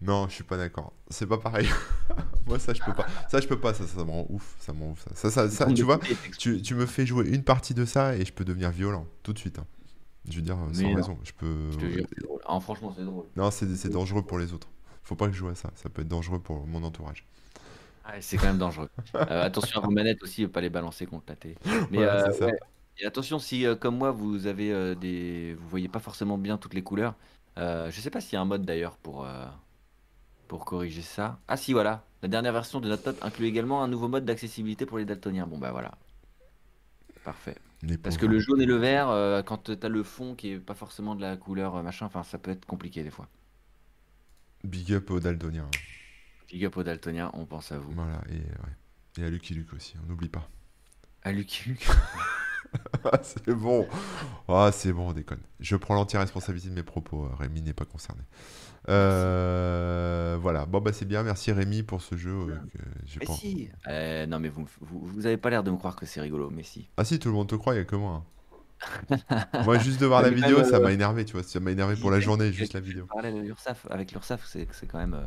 Non, 0.01 0.27
je 0.27 0.33
suis 0.35 0.43
pas 0.43 0.57
d'accord. 0.57 0.93
C'est 1.09 1.27
pas 1.27 1.37
pareil. 1.37 1.67
Moi 2.47 2.59
ça 2.59 2.73
je 2.73 2.81
peux 2.81 2.93
pas. 2.93 3.05
Ça 3.29 3.39
je 3.39 3.47
peux 3.47 3.59
pas, 3.59 3.73
ça, 3.73 3.85
ça 3.87 4.03
me 4.03 4.11
rend 4.11 4.25
ouf, 4.29 4.55
ça 4.59 4.73
me 4.73 4.79
rend 4.81 4.91
ouf 4.91 5.05
ça. 5.13 5.29
Ça, 5.29 5.49
ça, 5.49 5.71
tu 5.73 5.83
vois, 5.83 5.99
tu, 6.37 6.61
tu 6.61 6.75
me 6.75 6.85
fais 6.85 7.05
jouer 7.05 7.27
une 7.29 7.43
partie 7.43 7.73
de 7.73 7.85
ça 7.85 8.15
et 8.15 8.25
je 8.25 8.33
peux 8.33 8.43
devenir 8.43 8.71
violent 8.71 9.07
tout 9.23 9.31
de 9.33 9.39
suite. 9.39 9.59
hein. 9.59 9.65
Je 10.29 10.35
veux 10.37 10.41
dire 10.41 10.57
euh, 10.57 10.73
sans 10.73 10.87
Mais 10.87 10.93
non. 10.93 10.95
raison, 10.95 11.19
je 11.23 11.33
peux 11.33 11.71
Je 11.71 11.77
te 11.77 11.85
jure, 11.85 12.05
c'est 12.09 12.23
drôle. 12.23 12.41
Ah, 12.45 12.59
franchement, 12.59 12.93
c'est 12.95 13.03
drôle. 13.03 13.25
Non, 13.35 13.51
c'est 13.51 13.75
c'est 13.75 13.89
dangereux 13.89 14.21
pour 14.23 14.39
les 14.39 14.53
autres. 14.53 14.69
Faut 15.03 15.15
pas 15.15 15.27
que 15.27 15.33
je 15.33 15.37
joue 15.37 15.49
à 15.49 15.55
ça, 15.55 15.71
ça 15.75 15.89
peut 15.89 16.01
être 16.01 16.07
dangereux 16.07 16.39
pour 16.39 16.65
mon 16.65 16.83
entourage. 16.83 17.25
Ah, 18.05 18.19
c'est 18.21 18.37
quand 18.37 18.47
même 18.47 18.57
dangereux. 18.57 18.89
Euh, 19.15 19.43
attention 19.43 19.79
à 19.79 19.85
vos 19.85 19.91
manettes 19.91 20.21
aussi, 20.23 20.45
pas 20.47 20.61
les 20.61 20.69
balancer 20.69 21.05
contre 21.05 21.25
la 21.29 21.35
télé. 21.35 21.55
Mais 21.91 21.97
Voilà, 21.97 22.27
euh, 22.27 22.45
ouais. 22.45 22.59
Et 22.99 23.05
attention 23.05 23.39
si, 23.39 23.65
euh, 23.65 23.75
comme 23.75 23.97
moi, 23.97 24.11
vous 24.11 24.47
avez 24.47 24.95
des, 24.95 25.55
vous 25.55 25.69
voyez 25.69 25.87
pas 25.87 25.99
forcément 25.99 26.37
bien 26.37 26.57
toutes 26.57 26.73
les 26.73 26.83
couleurs. 26.83 27.15
Je 27.57 27.91
sais 27.91 28.09
pas 28.09 28.21
s'il 28.21 28.33
y 28.33 28.35
a 28.37 28.41
un 28.41 28.45
mode 28.45 28.65
d'ailleurs 28.65 28.97
pour 28.97 29.25
pour 30.47 30.65
corriger 30.65 31.01
ça. 31.01 31.39
Ah 31.47 31.57
si, 31.57 31.73
voilà. 31.73 32.05
La 32.21 32.29
dernière 32.29 32.53
version 32.53 32.79
de 32.79 32.87
notre 32.87 33.05
note 33.07 33.23
inclut 33.23 33.47
également 33.47 33.83
un 33.83 33.87
nouveau 33.87 34.07
mode 34.07 34.25
d'accessibilité 34.25 34.85
pour 34.85 34.97
les 34.97 35.05
daltoniens. 35.05 35.47
Bon 35.47 35.57
bah 35.57 35.71
voilà. 35.71 35.91
Parfait. 37.23 37.55
Parce 38.01 38.17
que 38.17 38.25
le 38.25 38.39
jaune 38.39 38.61
et 38.61 38.65
le 38.65 38.75
vert, 38.75 39.09
euh, 39.09 39.41
quand 39.43 39.69
t'as 39.77 39.89
le 39.89 40.03
fond 40.03 40.35
qui 40.35 40.51
est 40.51 40.59
pas 40.59 40.73
forcément 40.73 41.15
de 41.15 41.21
la 41.21 41.35
couleur 41.37 41.75
euh, 41.75 41.83
machin, 41.83 42.05
enfin 42.05 42.23
ça 42.23 42.37
peut 42.37 42.51
être 42.51 42.65
compliqué 42.65 43.03
des 43.03 43.09
fois. 43.11 43.27
Big 44.63 44.93
up 44.93 45.11
aux 45.11 45.19
Daltoniens. 45.19 45.69
Big 46.49 46.65
up 46.65 46.77
aux 46.77 46.83
daltoniens, 46.83 47.31
on 47.33 47.45
pense 47.45 47.71
à 47.71 47.77
vous. 47.79 47.91
Voilà, 47.91 48.21
et, 48.29 48.35
ouais. 48.35 49.19
et 49.19 49.23
à 49.25 49.29
Lucky 49.29 49.53
Luke 49.53 49.73
aussi, 49.73 49.95
on 50.03 50.07
n'oublie 50.09 50.29
pas. 50.29 50.47
À 51.23 51.31
Lucky 51.31 51.69
Luke. 51.69 51.87
Ah, 53.03 53.19
c'est 53.21 53.51
bon. 53.53 53.87
Ah, 54.47 54.71
c'est 54.73 54.93
bon, 54.93 55.09
on 55.09 55.13
déconne. 55.13 55.41
Je 55.59 55.75
prends 55.75 55.93
l'entière 55.93 56.21
responsabilité 56.21 56.69
de 56.69 56.73
mes 56.73 56.81
propos. 56.81 57.25
euh, 57.25 57.35
Rémi 57.35 57.61
n'est 57.61 57.73
pas 57.73 57.85
concerné. 57.85 58.23
Euh, 58.89 60.37
voilà. 60.41 60.65
Bon, 60.65 60.81
bah, 60.81 60.91
c'est 60.93 61.05
bien. 61.05 61.23
Merci 61.23 61.51
Rémi 61.51 61.83
pour 61.83 62.01
ce 62.01 62.15
jeu. 62.15 62.31
euh, 62.31 62.55
que 62.73 62.79
j'ai 63.05 63.19
Mais 63.21 63.25
pas- 63.25 63.33
si 63.33 63.69
Euh, 63.87 64.25
Non 64.25 64.39
mais 64.39 64.49
vous, 64.49 64.65
vous, 64.81 64.99
vous 65.05 65.25
avez 65.25 65.37
pas 65.37 65.49
l'air 65.49 65.63
de 65.63 65.71
me 65.71 65.77
croire 65.77 65.95
que 65.95 66.05
c'est 66.05 66.21
rigolo, 66.21 66.49
mais 66.49 66.63
si. 66.63 66.87
Ah, 66.97 67.05
si, 67.05 67.19
tout 67.19 67.29
le 67.29 67.35
monde 67.35 67.47
te 67.47 67.55
croit, 67.55 67.73
il 67.73 67.77
n'y 67.77 67.81
a 67.83 67.85
que 67.85 67.95
moi. 67.95 68.23
hein. 68.23 68.23
moi, 69.65 69.77
juste 69.79 70.01
de 70.01 70.05
voir 70.05 70.21
la 70.21 70.29
mais 70.29 70.35
vidéo, 70.35 70.63
ça 70.65 70.75
euh, 70.77 70.81
m'a 70.81 70.91
énervé, 70.91 71.23
tu 71.23 71.33
vois. 71.33 71.43
Ça 71.43 71.59
m'a 71.61 71.71
énervé 71.71 71.95
pour 71.95 72.11
la 72.11 72.19
journée, 72.19 72.51
juste 72.51 72.73
la 72.73 72.81
vidéo. 72.81 73.05
Parler 73.05 73.29
avec 73.29 73.41
l'URSAF, 73.43 73.87
avec 73.89 74.13
c'est 74.45 74.67
c'est 74.73 74.87
quand 74.87 74.97
même 74.97 75.13
euh, 75.13 75.25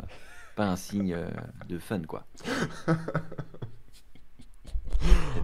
pas 0.56 0.66
un 0.68 0.76
signe 0.76 1.14
euh, 1.14 1.30
de 1.68 1.78
fun 1.78 2.02
quoi. 2.02 2.26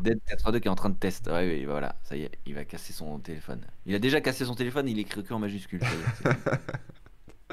Dead 0.02 0.18
82 0.28 0.58
qui 0.60 0.68
est 0.68 0.70
en 0.70 0.74
train 0.74 0.90
de 0.90 0.96
tester. 0.96 1.30
Ouais, 1.30 1.46
ouais, 1.46 1.64
voilà, 1.64 1.96
ça 2.02 2.16
y 2.16 2.22
est, 2.22 2.32
il 2.46 2.54
va 2.54 2.64
casser 2.64 2.92
son 2.92 3.18
téléphone. 3.18 3.60
Il 3.86 3.94
a 3.94 3.98
déjà 3.98 4.20
cassé 4.20 4.44
son 4.44 4.54
téléphone, 4.54 4.88
il 4.88 4.98
écrit 4.98 5.22
que 5.22 5.32
en 5.32 5.38
majuscule. 5.38 5.80
ça 5.80 5.86
y 5.86 5.90
est, 5.90 6.34
c'est- 6.34 6.60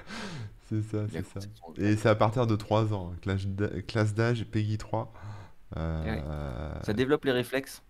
C'est 0.69 0.81
ça, 0.83 1.05
c'est 1.11 1.25
ça. 1.25 1.39
Et 1.77 1.95
c'est 1.97 2.09
à 2.09 2.15
partir 2.15 2.45
de 2.45 2.55
3 2.55 2.93
ans. 2.93 3.13
Classe 3.87 4.13
d'âge, 4.13 4.45
Peggy 4.45 4.77
3. 4.77 5.11
Euh, 5.77 6.81
Ça 6.83 6.93
développe 6.93 7.25
les 7.25 7.31
réflexes. 7.31 7.83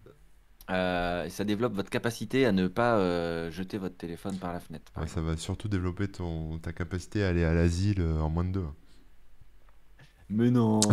euh, 0.70 1.26
et 1.26 1.30
ça 1.30 1.44
développe 1.44 1.74
votre 1.74 1.90
capacité 1.90 2.46
à 2.46 2.52
ne 2.52 2.68
pas 2.68 2.98
euh, 2.98 3.52
jeter 3.52 3.78
votre 3.78 3.98
téléphone 3.98 4.38
par 4.38 4.54
la 4.54 4.60
fenêtre. 4.60 4.92
par 4.94 5.04
ouais, 5.04 5.10
ça 5.10 5.22
va 5.22 5.36
surtout 5.38 5.68
développer 5.68 6.08
ton, 6.08 6.60
ta 6.60 6.72
capacité 6.74 7.24
à 7.24 7.30
aller 7.30 7.44
à 7.44 7.54
l'asile 7.54 8.02
en 8.02 8.30
moins 8.30 8.46
de 8.46 8.52
2. 8.52 8.60
exemple. 8.62 8.76
Mais 10.30 10.52
non 10.52 10.80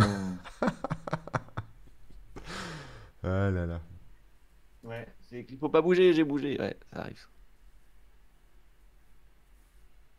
Ah 3.23 3.49
là 3.51 3.65
là. 3.65 3.81
Ouais, 4.83 5.07
c'est 5.29 5.45
qu'il 5.45 5.57
faut 5.57 5.69
pas 5.69 5.81
bouger, 5.81 6.13
j'ai 6.13 6.23
bougé. 6.23 6.59
Ouais, 6.59 6.77
ça 6.91 7.01
arrive. 7.01 7.27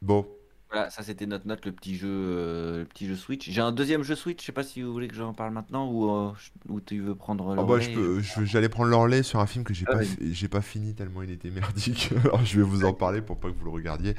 Bon, 0.02 0.26
Voilà, 0.70 0.90
ça 0.90 1.02
c'était 1.02 1.24
notre 1.26 1.46
note, 1.46 1.64
le 1.64 1.72
petit 1.72 1.96
jeu, 1.96 2.08
euh, 2.10 2.78
le 2.80 2.84
petit 2.84 3.06
jeu 3.06 3.16
Switch. 3.16 3.48
J'ai 3.50 3.60
un 3.62 3.72
deuxième 3.72 4.02
jeu 4.02 4.14
Switch, 4.14 4.40
je 4.42 4.46
sais 4.46 4.52
pas 4.52 4.62
si 4.62 4.82
vous 4.82 4.92
voulez 4.92 5.08
que 5.08 5.14
j'en 5.14 5.32
parle 5.32 5.52
maintenant 5.54 5.90
ou, 5.90 6.10
euh, 6.10 6.32
ou 6.68 6.80
tu 6.82 7.00
veux 7.00 7.14
prendre 7.14 7.54
le 7.54 7.60
Ah 7.60 7.64
bah, 7.64 7.80
je 7.80 7.88
peux, 7.90 8.20
je- 8.20 8.44
j'allais 8.44 8.68
prendre 8.68 8.90
l'orlais 8.90 9.22
sur 9.22 9.40
un 9.40 9.46
film 9.46 9.64
que 9.64 9.72
j'ai 9.72 9.86
Ah, 9.88 9.92
pas, 9.92 10.02
fi- 10.02 10.34
j'ai 10.34 10.48
pas 10.48 10.60
fini 10.60 10.94
tellement 10.94 11.22
il 11.22 11.30
était 11.30 11.48
merdique. 11.50 12.10
Alors 12.24 12.44
je 12.44 12.56
vais 12.58 12.62
vous 12.66 12.84
en 12.84 12.92
parler 12.92 13.22
pour 13.22 13.40
pas 13.40 13.48
que 13.50 13.56
vous 13.56 13.64
le 13.64 13.70
regardiez. 13.70 14.14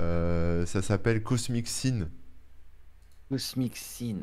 Euh, 0.00 0.64
ça 0.64 0.80
s'appelle 0.80 1.22
Cosmic 1.22 1.68
Sin. 1.68 2.08
Cosmic 3.28 3.76
Sin. 3.76 4.16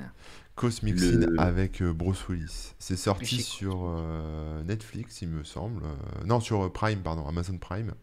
Cosmic 0.56 1.00
Le- 1.00 1.22
Sin 1.22 1.38
avec 1.38 1.82
euh, 1.82 1.94
Bruce 1.94 2.28
Willis. 2.30 2.74
C'est 2.80 2.98
sorti 2.98 3.42
sur 3.42 3.84
euh, 3.86 4.64
Netflix, 4.64 5.22
il 5.22 5.30
me 5.30 5.44
semble. 5.44 5.84
Euh, 5.84 6.26
non, 6.26 6.40
sur 6.40 6.66
euh, 6.66 6.70
Prime, 6.70 7.00
pardon, 7.00 7.28
Amazon 7.28 7.58
Prime. 7.58 7.94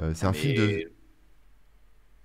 Euh, 0.00 0.12
c'est 0.14 0.26
un 0.26 0.32
film 0.32 0.54
de. 0.56 0.62
Ah, 0.62 0.66
Mais- 0.66 0.86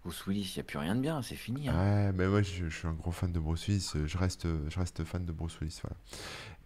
Bruce 0.05 0.27
Willis, 0.27 0.51
il 0.55 0.59
n'y 0.59 0.61
a 0.61 0.63
plus 0.63 0.77
rien 0.77 0.93
de 0.93 1.01
bien, 1.01 1.23
c'est 1.23 1.35
fini. 1.35 1.67
hein. 1.67 1.73
Ouais, 1.73 2.11
mais 2.13 2.27
moi 2.27 2.43
je, 2.43 2.69
suis 2.69 2.87
un 2.87 2.93
gros 2.93 3.09
fan 3.09 3.31
de 3.31 3.39
Bruce 3.39 3.67
Willis, 3.67 3.89
euh, 3.95 4.05
je 4.05 4.19
reste, 4.19 4.45
je 4.69 4.79
reste 4.79 5.03
fan 5.03 5.25
de 5.25 5.31
Bruce 5.31 5.59
Willis. 5.59 5.81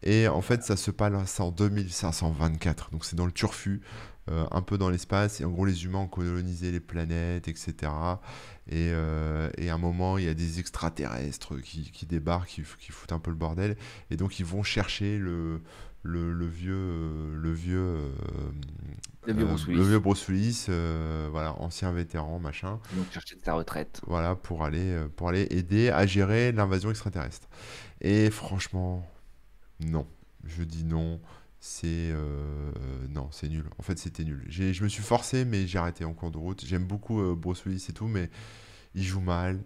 Et 0.04 0.28
en 0.28 0.42
fait, 0.42 0.62
ça 0.62 0.76
se 0.76 0.92
passe 0.92 1.40
en 1.40 1.50
2524, 1.50 2.92
donc 2.92 3.06
c'est 3.06 3.16
dans 3.16 3.26
le 3.26 3.32
turfu, 3.32 3.80
euh, 4.30 4.46
un 4.52 4.62
peu 4.62 4.78
dans 4.78 4.90
l'espace, 4.90 5.40
et 5.40 5.46
en 5.46 5.52
gros, 5.52 5.64
les 5.64 5.86
humains 5.86 6.00
ont 6.00 6.08
colonisé 6.08 6.70
les 6.70 6.82
planètes, 6.82 7.48
etc. 7.48 7.94
Et, 8.68 8.92
euh, 8.92 9.50
à 9.58 9.74
un 9.74 9.78
moment, 9.78 10.18
il 10.18 10.26
y 10.26 10.30
a 10.30 10.34
des 10.34 10.60
extraterrestres 10.60 11.62
qui, 11.62 12.06
débarquent, 12.06 12.62
qui 12.78 12.92
foutent 12.92 13.14
un 13.14 13.20
peu 13.20 13.32
le 13.32 13.38
bordel, 13.38 13.78
et 14.12 14.18
donc 14.18 14.40
ils 14.40 14.46
vont 14.46 14.64
chercher 14.64 15.18
le, 15.18 15.62
le, 16.04 16.32
le 16.32 16.46
vieux, 16.46 16.74
euh, 16.74 17.36
le 17.36 17.52
vieux, 17.52 17.78
euh, 17.80 18.12
Le 19.28 19.34
vieux 19.34 19.44
euh, 19.44 19.48
Bruce 19.48 19.68
le 19.68 19.84
vieux 19.84 20.00
Bruce 20.00 20.28
Willis, 20.30 20.66
euh, 20.70 21.28
voilà, 21.32 21.54
ancien 21.62 21.92
vétéran, 21.92 22.40
machin 22.40 22.80
Donc 22.94 23.12
chercher 23.12 23.36
de 23.36 23.42
sa 23.44 23.54
retraite. 23.54 24.02
voilà, 24.08 24.36
pour 24.36 24.64
aller, 24.64 24.92
euh, 24.94 25.08
pour 25.10 25.30
aller 25.30 25.48
aider 25.50 25.90
à 25.90 26.06
gérer 26.06 26.52
l'invasion 26.52 26.90
extraterrestre. 26.90 27.48
Et 28.02 28.30
franchement, 28.30 29.06
non. 29.82 30.08
Je 30.46 30.64
dis 30.64 30.86
non. 30.86 31.20
C'est 31.62 31.88
euh, 31.90 32.72
non, 33.10 33.28
c'est 33.32 33.50
nul. 33.50 33.66
En 33.78 33.84
fait, 33.84 34.00
c'était 34.00 34.24
nul. 34.24 34.46
Je 34.48 34.82
me 34.82 34.88
suis 34.88 35.04
forcé, 35.04 35.44
mais 35.44 35.68
j'ai 35.68 35.78
arrêté 35.78 36.06
en 36.06 36.14
cours 36.14 36.32
de 36.32 36.38
route. 36.38 36.64
J'aime 36.66 36.86
beaucoup 36.86 37.20
euh, 37.20 37.36
Bruce 37.36 37.66
Willis 37.66 37.86
et 37.90 37.94
tout, 37.94 38.08
mais 38.08 38.30
il 38.96 39.04
joue 39.04 39.20
mal. 39.20 39.60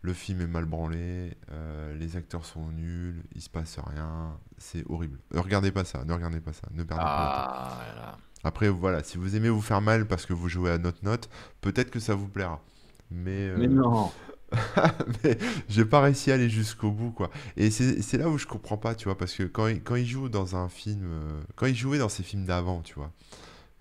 Le 0.00 0.12
film 0.12 0.40
est 0.40 0.46
mal 0.46 0.64
branlé. 0.64 1.36
euh, 1.50 1.94
les 1.96 2.16
acteurs 2.16 2.44
sont 2.44 2.70
nuls. 2.70 3.22
Il 3.34 3.42
se 3.42 3.50
passe 3.50 3.78
rien. 3.78 4.38
C'est 4.58 4.84
horrible. 4.88 5.18
Ne 5.32 5.40
regardez 5.40 5.72
pas 5.72 5.84
ça. 5.84 6.04
Ne 6.04 6.12
regardez 6.12 6.40
pas 6.40 6.52
ça. 6.52 6.68
Ne 6.72 6.84
perdez 6.84 7.02
pas 7.02 7.04
le 7.04 7.34
temps. 7.36 7.76
Ah 7.80 7.94
là. 7.96 8.18
Après, 8.44 8.68
voilà, 8.68 9.02
si 9.02 9.18
vous 9.18 9.34
aimez 9.34 9.48
vous 9.48 9.60
faire 9.60 9.80
mal 9.80 10.06
parce 10.06 10.24
que 10.24 10.32
vous 10.32 10.48
jouez 10.48 10.70
à 10.70 10.78
notre 10.78 11.04
note, 11.04 11.28
peut-être 11.60 11.90
que 11.90 11.98
ça 12.00 12.14
vous 12.14 12.28
plaira. 12.28 12.62
Mais, 13.10 13.52
Mais 13.56 13.66
euh, 13.66 13.68
non. 13.68 14.12
mais 15.24 15.36
j'ai 15.68 15.84
pas 15.84 16.00
réussi 16.00 16.30
à 16.30 16.34
aller 16.34 16.48
jusqu'au 16.48 16.90
bout, 16.90 17.10
quoi. 17.10 17.30
Et 17.56 17.70
c'est 17.70 18.16
là 18.16 18.28
où 18.28 18.38
je 18.38 18.46
comprends 18.46 18.78
pas, 18.78 18.94
tu 18.94 19.04
vois, 19.04 19.18
parce 19.18 19.34
que 19.34 19.42
quand 19.42 19.66
il, 19.66 19.82
quand 19.82 19.96
il 19.96 20.06
joue 20.06 20.28
dans 20.28 20.56
un 20.56 20.68
film, 20.68 21.02
euh, 21.04 21.40
quand 21.56 21.66
il 21.66 21.74
jouait 21.74 21.98
dans 21.98 22.08
ses 22.08 22.22
films 22.22 22.44
d'avant, 22.46 22.80
tu 22.82 22.94
vois, 22.94 23.12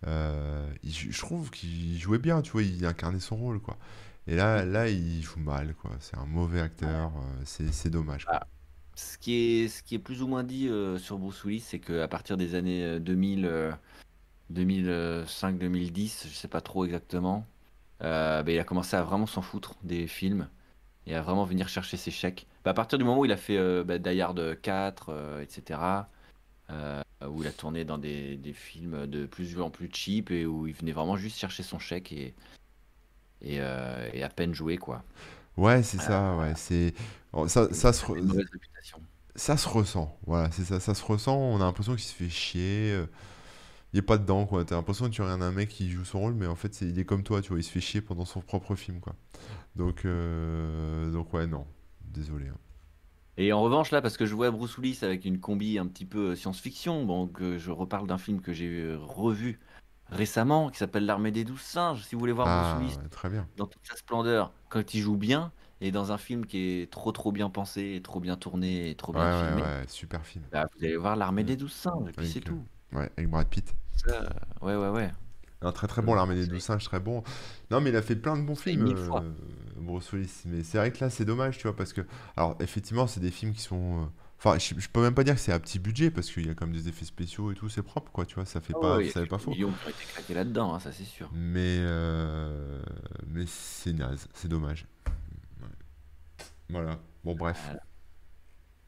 euh, 0.07 0.68
il 0.84 0.93
je 0.93 1.20
trouve 1.20 1.49
qu'il 1.51 1.97
jouait 1.99 2.20
bien, 2.20 2.41
tu 2.41 2.51
vois, 2.51 2.63
il 2.63 2.86
incarnait 2.86 3.20
son 3.20 3.36
rôle, 3.38 3.59
quoi. 3.61 3.78
Et 4.28 4.36
là, 4.36 4.65
là, 4.65 4.89
il 4.89 5.21
joue 5.21 5.39
mal, 5.39 5.73
quoi. 5.75 5.91
C'est 5.99 6.17
un 6.17 6.25
mauvais 6.25 6.59
acteur, 6.61 7.11
euh, 7.15 7.43
c'est 7.45 7.89
dommage, 7.89 8.25
quoi. 8.25 8.39
Ah. 8.41 8.47
Ce 8.97 9.19
qui 9.19 9.36
est, 9.36 9.67
ce 9.67 9.84
qui 9.84 9.93
est 9.93 9.99
plus 9.99 10.23
ou 10.23 10.28
moins 10.28 10.43
dit 10.43 10.67
euh, 10.67 10.97
sur 10.97 11.19
Bruce 11.19 11.43
Willis, 11.43 11.59
c'est 11.59 11.78
qu'à 11.78 12.07
partir 12.07 12.36
des 12.36 12.55
années 12.55 12.84
euh, 12.84 12.99
2000, 12.99 13.45
euh, 13.45 13.71
2005-2010, 14.51 16.28
je 16.28 16.34
sais 16.34 16.47
pas 16.47 16.61
trop 16.61 16.84
exactement, 16.84 17.45
euh, 18.01 18.41
bah, 18.41 18.51
il 18.51 18.57
a 18.57 18.63
commencé 18.63 18.95
à 18.95 19.03
vraiment 19.03 19.28
s'en 19.28 19.43
foutre 19.43 19.75
des 19.84 20.07
films 20.07 20.49
et 21.05 21.13
à 21.13 21.21
vraiment 21.21 21.45
venir 21.45 21.69
chercher 21.69 21.95
ses 21.95 22.09
chèques. 22.09 22.47
Bah, 22.65 22.71
à 22.71 22.73
partir 22.73 22.97
du 22.97 23.03
moment 23.05 23.19
où 23.19 23.25
il 23.25 23.32
a 23.32 23.38
fait 23.38 23.84
bah, 23.84 23.99
Die 23.99 24.19
Hard 24.19 24.59
4, 24.61 25.09
euh, 25.09 25.41
etc., 25.43 25.80
où 27.28 27.41
il 27.43 27.47
a 27.47 27.51
tourné 27.51 27.86
dans 27.86 27.99
des, 27.99 28.36
des 28.36 28.53
films 28.53 29.05
de 29.05 29.28
plus 29.28 29.59
en 29.61 29.69
plus 29.69 29.89
cheap 29.93 30.32
et 30.32 30.47
où 30.47 30.65
il 30.67 30.73
venait 30.73 30.91
vraiment 30.91 31.17
juste 31.17 31.38
chercher 31.38 31.63
son 31.63 31.78
chèque 31.78 32.11
et, 32.11 32.34
et, 33.41 33.57
euh, 33.61 34.09
et 34.13 34.23
à 34.23 34.29
peine 34.29 34.53
jouer, 34.53 34.77
quoi. 34.77 35.03
Ouais, 35.57 35.81
c'est 35.83 35.99
ça, 35.99 36.35
ouais, 36.38 36.53
c'est... 36.55 36.93
oh, 37.33 37.47
Ça, 37.47 37.73
ça 37.73 37.91
se, 37.93 38.05
ça 39.35 39.57
se 39.57 39.67
ressent, 39.69 40.17
voilà, 40.25 40.49
c'est 40.51 40.63
ça, 40.65 40.79
ça 40.79 40.93
se 40.95 41.03
ressent, 41.03 41.38
on 41.38 41.57
a 41.57 41.65
l'impression 41.65 41.93
qu'il 41.95 42.03
se 42.05 42.13
fait 42.13 42.29
chier, 42.29 42.91
euh, 42.93 43.05
il 43.93 43.99
est 43.99 44.03
pas 44.03 44.17
dedans, 44.19 44.45
quoi. 44.47 44.65
T'as 44.65 44.75
l'impression 44.75 45.05
que 45.07 45.11
tu 45.15 45.21
regardes 45.23 45.43
un 45.43 45.51
mec 45.51 45.69
qui 45.69 45.89
joue 45.91 46.05
son 46.05 46.19
rôle, 46.21 46.35
mais 46.35 46.47
en 46.47 46.55
fait, 46.55 46.73
c'est, 46.75 46.88
il 46.88 46.99
est 46.99 47.05
comme 47.05 47.23
toi, 47.23 47.41
tu 47.41 47.49
vois, 47.49 47.59
il 47.59 47.63
se 47.63 47.71
fait 47.71 47.81
chier 47.81 48.01
pendant 48.01 48.25
son 48.25 48.41
propre 48.41 48.75
film, 48.75 48.99
quoi. 49.01 49.15
Donc, 49.75 50.05
euh, 50.05 51.11
donc 51.11 51.33
ouais, 51.33 51.47
non, 51.47 51.67
désolé. 52.05 52.47
hein. 52.49 52.57
Et 53.38 53.53
en 53.53 53.61
revanche, 53.61 53.91
là, 53.91 54.01
parce 54.01 54.17
que 54.17 54.25
je 54.25 54.33
vois 54.35 54.49
Bruce 54.51 54.77
Willis 54.77 54.99
avec 55.03 55.23
une 55.25 55.39
combi 55.39 55.77
un 55.77 55.88
petit 55.88 56.05
peu 56.05 56.35
science-fiction, 56.35 57.05
donc 57.05 57.41
euh, 57.41 57.57
je 57.59 57.69
reparle 57.71 58.07
d'un 58.07 58.17
film 58.17 58.41
que 58.41 58.51
j'ai 58.51 58.95
revu 58.95 59.59
récemment, 60.09 60.69
qui 60.69 60.77
s'appelle 60.77 61.05
L'Armée 61.05 61.31
des 61.31 61.43
Douze 61.43 61.61
Singes. 61.61 62.03
Si 62.03 62.15
vous 62.15 62.19
voulez 62.19 62.31
voir 62.33 62.47
Ah, 62.49 62.75
Bruce 62.77 62.93
Willis 62.95 63.09
très 63.09 63.29
bien. 63.29 63.47
dans 63.57 63.65
toute 63.67 63.85
sa 63.85 63.95
splendeur, 63.95 64.53
quand 64.69 64.93
il 64.93 65.01
joue 65.01 65.17
bien, 65.17 65.51
et 65.81 65.91
dans 65.91 66.11
un 66.11 66.17
film 66.17 66.45
qui 66.45 66.81
est 66.81 66.91
trop 66.91 67.11
trop 67.11 67.31
bien 67.31 67.49
pensé, 67.49 67.93
et 67.95 68.01
trop 68.01 68.19
bien 68.19 68.35
tourné, 68.35 68.89
et 68.89 68.95
trop 68.95 69.13
Ouais, 69.13 69.19
bien 69.19 69.31
ouais, 69.41 69.47
filmé, 69.47 69.61
ouais, 69.61 69.83
super 69.87 70.25
film. 70.25 70.43
bah, 70.51 70.67
vous 70.77 70.83
allez 70.85 70.97
voir 70.97 71.15
L'Armée 71.15 71.43
des 71.43 71.55
Douze 71.55 71.73
Singes, 71.73 72.09
et 72.09 72.11
puis 72.13 72.27
c'est 72.27 72.39
euh, 72.39 72.51
tout. 72.51 72.63
Ouais, 72.93 73.09
avec 73.17 73.29
Brad 73.29 73.47
Pitt. 73.47 73.75
Euh, 74.07 74.27
ouais, 74.61 74.75
ouais, 74.75 74.89
ouais. 74.89 75.11
Un 75.61 75.71
très 75.71 75.87
très 75.87 76.01
bon, 76.03 76.13
L'Armée 76.13 76.35
des 76.35 76.47
Douze 76.47 76.61
Singes, 76.63 76.83
très 76.85 76.99
bon. 76.99 77.23
Non, 77.71 77.81
mais 77.81 77.89
il 77.89 77.95
a 77.95 78.01
fait 78.01 78.15
plein 78.15 78.37
de 78.37 78.43
bons 78.43 78.55
films, 78.55 78.83
mille 78.83 78.97
fois. 78.97 79.23
euh, 79.23 79.33
Bruce 79.75 80.11
Willis. 80.13 80.43
Mais 80.45 80.63
c'est 80.63 80.77
vrai 80.77 80.91
que 80.91 81.03
là, 81.03 81.09
c'est 81.09 81.25
dommage, 81.25 81.57
tu 81.57 81.63
vois, 81.63 81.75
parce 81.75 81.93
que... 81.93 82.01
Alors, 82.35 82.55
effectivement, 82.59 83.07
c'est 83.07 83.19
des 83.19 83.31
films 83.31 83.53
qui 83.53 83.61
sont... 83.61 84.03
euh, 84.03 84.05
Enfin, 84.39 84.57
je, 84.59 84.75
je 84.79 84.89
peux 84.89 85.01
même 85.01 85.15
pas 85.15 85.23
dire 85.23 85.35
que 85.35 85.41
c'est 85.41 85.51
à 85.51 85.59
petit 85.59 85.79
budget, 85.79 86.11
parce 86.11 86.31
qu'il 86.31 86.45
y 86.45 86.49
a 86.49 86.53
quand 86.53 86.67
même 86.67 86.75
des 86.75 86.88
effets 86.88 87.05
spéciaux 87.05 87.51
et 87.51 87.55
tout, 87.55 87.69
c'est 87.69 87.81
propre, 87.83 88.11
quoi, 88.11 88.25
tu 88.25 88.35
vois, 88.35 88.45
ça 88.45 88.61
fait 88.61 88.73
Ah 88.75 88.79
pas... 88.79 88.97
ouais, 88.97 89.09
ça 89.09 89.21
fait 89.21 89.27
pas 89.27 89.38
faux. 89.39 89.51
millions 89.51 89.71
qui 89.71 89.88
ont 89.88 89.89
été 89.89 90.05
claqués 90.05 90.33
là-dedans, 90.33 90.73
hein, 90.73 90.79
ça 90.79 90.91
c'est 90.91 91.05
sûr. 91.05 91.29
Mais, 91.31 91.77
euh, 91.79 92.81
mais 93.27 93.45
c'est 93.47 93.93
naze, 93.93 94.27
c'est 94.33 94.47
dommage. 94.47 94.85
Ouais. 95.61 95.67
Voilà. 96.69 96.99
Bon, 97.23 97.35
bref. 97.35 97.61
Voilà. 97.65 97.79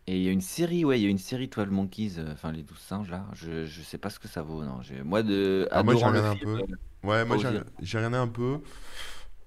Et 0.08 0.18
il 0.18 0.24
y 0.24 0.28
a 0.28 0.32
une 0.32 0.42
série, 0.42 0.84
ouais, 0.86 1.00
il 1.00 1.04
y 1.04 1.06
a 1.06 1.10
une 1.10 1.20
série 1.20 1.48
12 1.48 1.70
Monkeys, 1.70 2.14
euh, 2.18 2.34
enfin 2.34 2.52
les 2.52 2.64
12 2.64 2.80
singes 2.80 3.10
là, 3.12 3.28
je, 3.34 3.66
je 3.66 3.82
sais 3.84 3.98
pas 4.00 4.10
ce 4.10 4.18
que 4.20 4.28
ça 4.28 4.42
vaut, 4.42 4.64
non. 4.64 4.82
Moi, 5.06 5.22
de, 5.24 5.68
Ah, 5.72 5.84
moi, 5.84 5.96
j'ai 5.96 6.06
regardé 6.06 6.28
un 6.28 6.36
film, 6.36 6.44
peu. 6.56 6.60
euh, 6.62 6.76
Ouais, 7.04 7.26
moi, 7.26 7.38
j'ai 7.38 7.98
regardé 7.98 8.18
un 8.18 8.28
peu. 8.28 8.62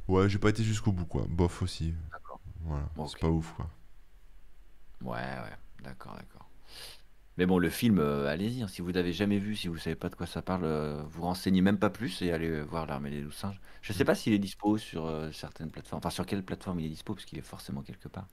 Ouais, 0.08 0.28
j'ai 0.28 0.38
pas 0.38 0.50
été 0.50 0.64
jusqu'au 0.64 0.92
bout, 0.92 1.06
quoi. 1.06 1.26
Bof 1.28 1.62
aussi. 1.62 1.94
D'accord. 2.12 2.40
Voilà. 2.62 2.88
Bon, 2.96 3.06
C'est 3.06 3.18
pas 3.18 3.28
ouf, 3.30 3.52
quoi. 3.54 3.70
Ouais, 5.02 5.10
ouais, 5.18 5.56
d'accord, 5.82 6.14
d'accord. 6.16 6.48
Mais 7.38 7.46
bon, 7.46 7.58
le 7.58 7.70
film, 7.70 7.98
euh, 7.98 8.28
allez-y, 8.28 8.62
hein, 8.62 8.68
si 8.68 8.82
vous 8.82 8.90
l'avez 8.92 9.12
jamais 9.12 9.38
vu, 9.38 9.56
si 9.56 9.68
vous 9.68 9.78
savez 9.78 9.96
pas 9.96 10.10
de 10.10 10.14
quoi 10.16 10.26
ça 10.26 10.42
parle, 10.42 10.64
euh, 10.64 11.02
vous 11.08 11.22
renseignez 11.22 11.62
même 11.62 11.78
pas 11.78 11.90
plus 11.90 12.20
et 12.22 12.32
allez 12.32 12.48
euh, 12.50 12.62
voir 12.62 12.86
L'Armée 12.86 13.10
des 13.10 13.22
Loups 13.22 13.32
Singes. 13.32 13.60
Je 13.82 13.92
sais 13.94 14.04
Mm. 14.04 14.06
pas 14.06 14.14
s'il 14.14 14.34
est 14.34 14.38
dispo 14.38 14.78
sur 14.78 15.06
euh, 15.06 15.32
certaines 15.32 15.70
plateformes. 15.70 15.98
Enfin, 16.00 16.10
sur 16.10 16.26
quelle 16.26 16.44
plateforme 16.44 16.80
il 16.80 16.86
est 16.86 16.90
dispo, 16.90 17.14
parce 17.14 17.24
qu'il 17.26 17.38
est 17.38 17.42
forcément 17.42 17.82
quelque 17.82 18.08
part. 18.08 18.28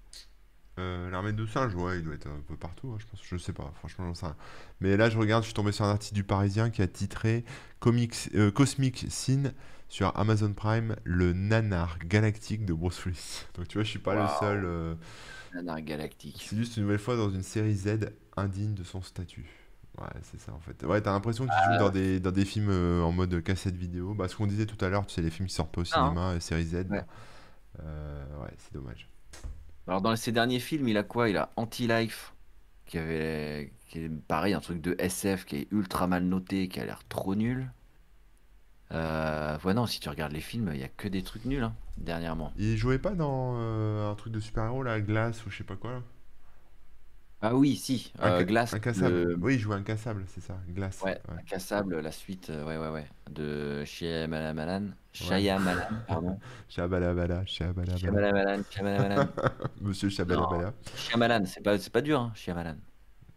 Euh, 0.79 1.09
l'armée 1.09 1.33
de 1.33 1.45
singes, 1.45 1.75
ouais, 1.75 1.97
il 1.97 2.03
doit 2.05 2.13
être 2.13 2.27
un 2.27 2.39
peu 2.47 2.55
partout, 2.55 2.91
hein, 2.93 2.97
je 2.99 3.05
pense. 3.05 3.19
Je 3.23 3.35
sais 3.37 3.51
pas, 3.51 3.69
franchement, 3.75 4.05
j'en 4.07 4.13
sais 4.13 4.25
rien. 4.27 4.37
Mais 4.79 4.95
là, 4.95 5.09
je 5.09 5.17
regarde, 5.17 5.43
je 5.43 5.47
suis 5.47 5.53
tombé 5.53 5.73
sur 5.73 5.83
un 5.83 5.89
article 5.91 6.15
du 6.15 6.23
Parisien 6.23 6.69
qui 6.69 6.81
a 6.81 6.87
titré 6.87 7.43
Comics, 7.79 8.29
euh, 8.35 8.49
Cosmic 8.51 9.05
Sin 9.09 9.51
sur 9.89 10.17
Amazon 10.17 10.53
Prime, 10.53 10.95
le 11.03 11.33
nanar 11.33 11.99
galactique 12.05 12.65
de 12.65 12.73
Bruce 12.73 13.03
Willis. 13.05 13.45
Donc 13.55 13.67
tu 13.67 13.77
vois, 13.77 13.83
je 13.83 13.89
suis 13.89 13.99
pas 13.99 14.15
le 14.15 14.27
seul. 14.39 14.63
Euh, 14.65 14.95
Nanar 15.53 15.81
Galactique. 15.81 16.49
C'est 16.49 16.55
juste 16.57 16.77
une 16.77 16.83
nouvelle 16.83 16.99
fois 16.99 17.15
dans 17.15 17.29
une 17.29 17.43
série 17.43 17.75
Z 17.75 18.11
indigne 18.37 18.73
de 18.73 18.83
son 18.83 19.01
statut. 19.01 19.45
Ouais, 19.97 20.07
c'est 20.23 20.39
ça 20.39 20.53
en 20.53 20.59
fait. 20.59 20.83
Ouais, 20.85 21.01
t'as 21.01 21.11
l'impression 21.11 21.45
qu'il 21.45 21.53
joue 21.65 21.77
dans 21.77 21.89
des, 21.89 22.19
dans 22.19 22.31
des 22.31 22.45
films 22.45 22.69
euh, 22.69 23.01
en 23.01 23.11
mode 23.11 23.41
cassette 23.43 23.75
vidéo. 23.75 24.13
Bah, 24.13 24.27
ce 24.27 24.35
qu'on 24.35 24.47
disait 24.47 24.65
tout 24.65 24.83
à 24.83 24.89
l'heure, 24.89 25.05
tu 25.05 25.13
sais, 25.15 25.21
les 25.21 25.29
films 25.29 25.47
qui 25.47 25.53
sortent 25.55 25.73
pas 25.73 25.81
au 25.81 25.85
Ah, 25.91 25.99
hein. 26.01 26.09
cinéma, 26.09 26.29
euh, 26.31 26.39
série 26.39 26.65
Z. 26.65 26.75
Ouais. 26.89 27.01
bah, 27.01 27.05
euh, 27.83 28.25
ouais, 28.43 28.53
c'est 28.57 28.73
dommage. 28.73 29.09
Alors, 29.87 30.01
dans 30.01 30.15
ses 30.15 30.31
derniers 30.31 30.59
films, 30.59 30.87
il 30.87 30.97
a 30.97 31.03
quoi? 31.03 31.29
Il 31.29 31.37
a 31.37 31.51
Anti-Life, 31.55 32.33
qui 32.85 32.97
avait, 32.97 33.73
qui 33.87 33.99
est 33.99 34.09
pareil, 34.09 34.53
un 34.53 34.61
truc 34.61 34.81
de 34.81 34.95
SF 34.99 35.45
qui 35.45 35.57
est 35.57 35.67
ultra 35.71 36.07
mal 36.07 36.23
noté, 36.25 36.67
qui 36.69 36.79
a 36.79 36.85
l'air 36.85 37.01
trop 37.07 37.35
nul. 37.35 37.71
Euh, 38.93 39.57
ouais, 39.63 39.73
non, 39.73 39.85
si 39.85 39.99
tu 39.99 40.09
regardes 40.09 40.31
les 40.33 40.41
films, 40.41 40.71
il 40.73 40.79
y 40.79 40.83
a 40.83 40.87
que 40.89 41.07
des 41.07 41.23
trucs 41.23 41.45
nuls, 41.45 41.63
hein, 41.63 41.75
dernièrement. 41.97 42.53
Il 42.57 42.77
jouait 42.77 42.99
pas 42.99 43.15
dans 43.15 43.55
euh, 43.57 44.11
un 44.11 44.13
truc 44.15 44.31
de 44.33 44.39
super-héros 44.39 44.83
là, 44.83 45.01
Glace 45.01 45.43
ou 45.45 45.49
je 45.49 45.57
sais 45.57 45.63
pas 45.63 45.75
quoi 45.75 45.91
là? 45.93 46.03
Ah 47.41 47.55
oui, 47.55 47.75
si, 47.77 48.11
euh, 48.21 48.43
Glass, 48.43 48.75
Incassable. 48.75 49.15
le, 49.15 49.37
Oui, 49.41 49.55
il 49.55 49.59
jouait 49.59 49.75
Incassable, 49.75 50.25
c'est 50.27 50.41
ça. 50.41 50.57
Glace. 50.67 51.01
ouais, 51.03 51.21
Ouais. 51.29 51.35
Incassable, 51.37 51.99
la 52.01 52.11
suite, 52.11 52.49
euh, 52.49 52.65
ouais, 52.65 52.77
ouais, 52.77 52.89
ouais, 52.89 53.07
de 53.29 53.83
Shyamalan, 53.85 54.91
Ouais. 55.19 55.43
Shyamalan, 55.43 56.01
pardon. 56.07 56.41
Shabalabala, 56.69 57.45
shabalabala. 57.45 58.21
Shyamalan, 58.21 58.63
Shyamalan. 58.69 59.25
Monsieur 59.81 60.09
Shabalabala. 60.09 60.73
Shyamalan, 60.93 61.45
c'est 61.45 61.61
pas, 61.61 61.77
c'est 61.79 61.89
pas 61.91 62.01
dur, 62.01 62.19
hein, 62.19 62.31
Shyamalan. 62.35 62.77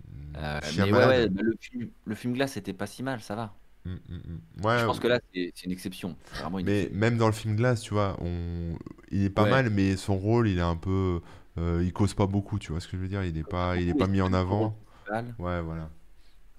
Hmm, 0.08 0.36
Euh, 0.36 0.60
mais 0.74 0.92
ouais, 0.92 1.06
ouais, 1.06 1.28
bah, 1.28 1.42
le 1.42 1.54
film, 1.60 1.92
le 2.04 2.14
film 2.14 2.34
Glass 2.34 2.56
était 2.56 2.72
pas 2.74 2.86
si 2.86 3.02
mal, 3.02 3.20
ça 3.22 3.34
va. 3.36 3.54
Hmm, 3.84 3.94
hmm, 4.08 4.16
hmm. 4.16 4.40
Je 4.76 4.84
pense 4.84 5.00
que 5.00 5.08
là, 5.08 5.20
c'est 5.34 5.64
une 5.64 5.72
exception. 5.72 6.16
C'est 6.32 6.42
vraiment 6.42 6.58
une 6.58 6.66
mais 6.66 6.70
exception. 6.70 6.92
même 6.92 7.16
dans 7.18 7.26
le 7.26 7.32
film 7.32 7.56
Glace, 7.56 7.80
tu 7.82 7.94
vois, 7.94 8.16
on... 8.20 8.76
il 9.10 9.24
est 9.24 9.30
pas 9.30 9.44
Ouais, 9.44 9.46
mal, 9.46 9.70
mais 9.70 9.96
son 9.96 10.16
rôle, 10.16 10.48
il 10.48 10.58
est 10.58 10.60
un 10.62 10.76
peu. 10.76 11.20
euh, 11.58 11.82
il 11.84 11.92
cause 11.92 12.14
pas 12.14 12.26
beaucoup, 12.26 12.58
tu 12.58 12.72
vois 12.72 12.80
ce 12.80 12.88
que 12.88 12.96
je 12.96 13.02
veux 13.02 13.08
dire? 13.08 13.24
Il 13.24 13.36
est 13.36 13.44
pas, 13.44 13.76
il 13.76 13.88
est 13.88 13.94
pas 13.94 14.06
mis 14.06 14.20
en 14.20 14.32
avant. 14.32 14.76
Ouais, 15.38 15.60
voilà. 15.62 15.90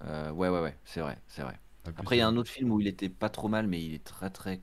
Euh, 0.04 0.30
ouais, 0.32 0.48
ouais, 0.48 0.60
ouais, 0.60 0.76
c'est 0.84 1.00
vrai, 1.00 1.18
c'est 1.28 1.42
vrai. 1.42 1.58
Après, 1.96 2.16
il 2.16 2.18
y 2.18 2.22
a 2.22 2.28
un 2.28 2.36
autre 2.36 2.50
film 2.50 2.70
où 2.72 2.80
il 2.80 2.86
était 2.86 3.08
pas 3.08 3.30
trop 3.30 3.48
mal, 3.48 3.66
mais 3.66 3.82
il 3.82 3.94
est 3.94 4.04
très, 4.04 4.30
très. 4.30 4.60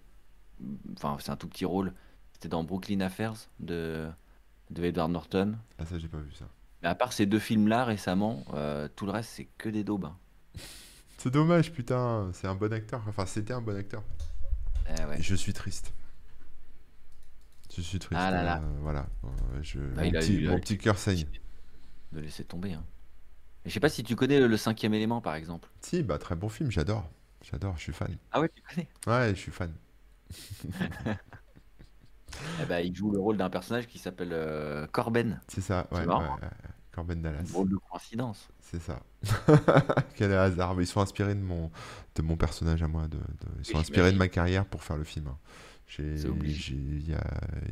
Enfin, 0.98 1.18
c'est 1.22 1.32
un 1.32 1.38
tout 1.38 1.48
petit 1.50 1.66
rôle. 1.66 1.94
C'était 2.34 2.50
dans 2.50 2.64
Brooklyn 2.64 3.02
Affairs 3.02 3.36
de, 3.60 4.10
de 4.72 4.84
Edward 4.86 5.12
Norton. 5.12 5.58
Ah, 5.78 5.86
ça, 5.86 5.98
j'ai 6.00 6.08
pas 6.08 6.20
vu 6.20 6.32
ça. 6.34 6.50
Mais 6.84 6.90
à 6.90 6.94
part 6.96 7.12
ces 7.12 7.26
deux 7.26 7.40
films-là 7.40 7.86
récemment, 7.86 8.46
euh, 8.54 8.88
tout 8.96 9.06
le 9.08 9.12
reste, 9.12 9.32
c'est 9.32 9.46
que 9.58 9.68
des 9.70 9.84
daubes. 9.84 10.12
C'est 11.22 11.30
dommage, 11.30 11.72
putain. 11.72 12.32
C'est 12.34 12.48
un 12.48 12.56
bon 12.56 12.74
acteur. 12.74 13.04
Enfin, 13.08 13.28
c'était 13.28 13.54
un 13.54 13.62
bon 13.62 13.76
acteur. 13.76 14.02
Eh 14.90 15.06
ouais. 15.06 15.22
Je 15.22 15.36
suis 15.36 15.54
triste. 15.54 15.94
Je 17.76 17.82
suis 17.82 18.00
triste. 18.00 18.20
Ah 18.20 18.32
là 18.32 18.42
là. 18.42 18.58
euh, 18.58 18.80
voilà. 18.82 19.06
Euh, 19.24 19.28
je... 19.62 19.80
Bah, 19.80 20.04
mon 20.04 20.12
petit, 20.12 20.34
eu 20.42 20.48
mon 20.48 20.60
petit 20.60 20.80
cœur 20.80 20.98
saigne. 20.98 21.28
de 22.12 22.22
laisser 22.22 22.44
tomber. 22.44 22.74
Hein. 22.74 22.84
Je 23.68 23.72
sais 23.72 23.80
pas 23.80 23.90
si 23.90 24.02
tu 24.04 24.16
connais 24.16 24.40
le 24.40 24.58
cinquième 24.58 24.96
élément, 24.96 25.22
par 25.22 25.36
exemple. 25.36 25.70
Si, 25.82 26.02
bah, 26.02 26.18
très 26.18 26.36
bon 26.36 26.50
film, 26.50 26.72
j'adore. 26.72 27.08
J'adore, 27.44 27.78
je 27.78 27.84
suis 27.84 27.94
fan. 27.94 28.18
Ah 28.32 28.42
ouais, 28.42 28.50
tu 28.50 28.64
connais? 28.64 28.90
Ouais, 29.06 29.30
je 29.36 29.40
suis 29.40 29.52
fan. 29.52 29.74
Eh 32.62 32.66
ben, 32.66 32.80
il 32.80 32.96
joue 32.96 33.12
le 33.12 33.20
rôle 33.20 33.38
d'un 33.38 33.50
personnage 33.50 33.88
qui 33.88 34.00
s'appelle 34.00 34.32
euh, 34.32 34.88
Corben. 34.88 35.42
C'est 35.50 35.62
ça, 35.62 35.88
ouais, 35.92 36.00
C'est 36.02 36.08
ouais, 36.08 36.16
ouais. 36.16 36.50
Corben 36.92 37.22
Dallas. 37.22 37.44
De 37.44 37.78
coïncidence. 37.90 38.50
C'est 38.60 38.82
ça. 38.82 39.02
Quel 40.16 40.34
hasard? 40.34 40.76
Mais 40.76 40.84
ils 40.84 40.88
sont 40.88 41.02
inspirés 41.02 41.36
de 41.36 41.40
mon, 41.40 41.72
de 42.16 42.22
mon 42.22 42.36
personnage 42.36 42.84
à 42.84 42.88
moi. 42.88 43.08
De, 43.08 43.18
de- 43.18 43.24
Ils 43.60 43.66
sont 43.66 43.78
inspirés 43.80 44.12
de 44.12 44.18
ma 44.18 44.28
carrière 44.28 44.66
pour 44.66 44.84
faire 44.84 44.98
le 44.98 45.04
film. 45.04 45.28
hein. 45.28 45.38
Il 46.00 47.08
y 47.10 47.14
a, 47.14 47.24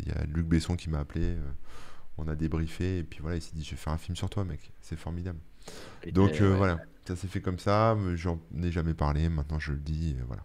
y 0.05 0.11
a 0.11 0.23
Luc 0.25 0.45
Besson 0.47 0.75
qui 0.75 0.89
m'a 0.89 0.99
appelé. 0.99 1.25
euh, 1.35 1.51
on 2.17 2.27
a 2.27 2.35
débriefé. 2.35 2.99
Et 2.99 3.03
puis 3.03 3.19
voilà, 3.21 3.37
il 3.37 3.41
s'est 3.41 3.55
dit 3.55 3.63
Je 3.63 3.71
vais 3.71 3.77
faire 3.77 3.93
un 3.93 3.97
film 3.97 4.15
sur 4.15 4.29
toi, 4.29 4.43
mec. 4.45 4.71
C'est 4.81 4.97
formidable. 4.97 5.39
Et, 6.03 6.11
Donc 6.11 6.39
euh, 6.41 6.51
ouais. 6.51 6.57
voilà, 6.57 6.79
ça 7.07 7.15
s'est 7.15 7.27
fait 7.27 7.41
comme 7.41 7.59
ça. 7.59 7.97
J'en 8.15 8.39
ai 8.61 8.71
jamais 8.71 8.93
parlé. 8.93 9.29
Maintenant, 9.29 9.59
je 9.59 9.71
le 9.73 9.79
dis. 9.79 10.15
voilà. 10.27 10.43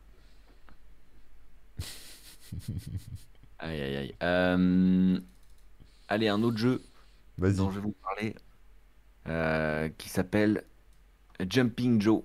Aïe, 3.58 3.80
aïe, 3.80 3.96
aïe. 3.96 4.14
Euh, 4.22 5.20
Allez, 6.08 6.28
un 6.28 6.42
autre 6.42 6.58
jeu 6.58 6.82
dont 7.38 7.70
je 7.70 7.76
vais 7.76 7.80
vous 7.80 7.94
parler 8.02 8.34
euh, 9.28 9.88
qui 9.96 10.08
s'appelle 10.08 10.64
Jumping 11.40 12.00
Joe. 12.00 12.22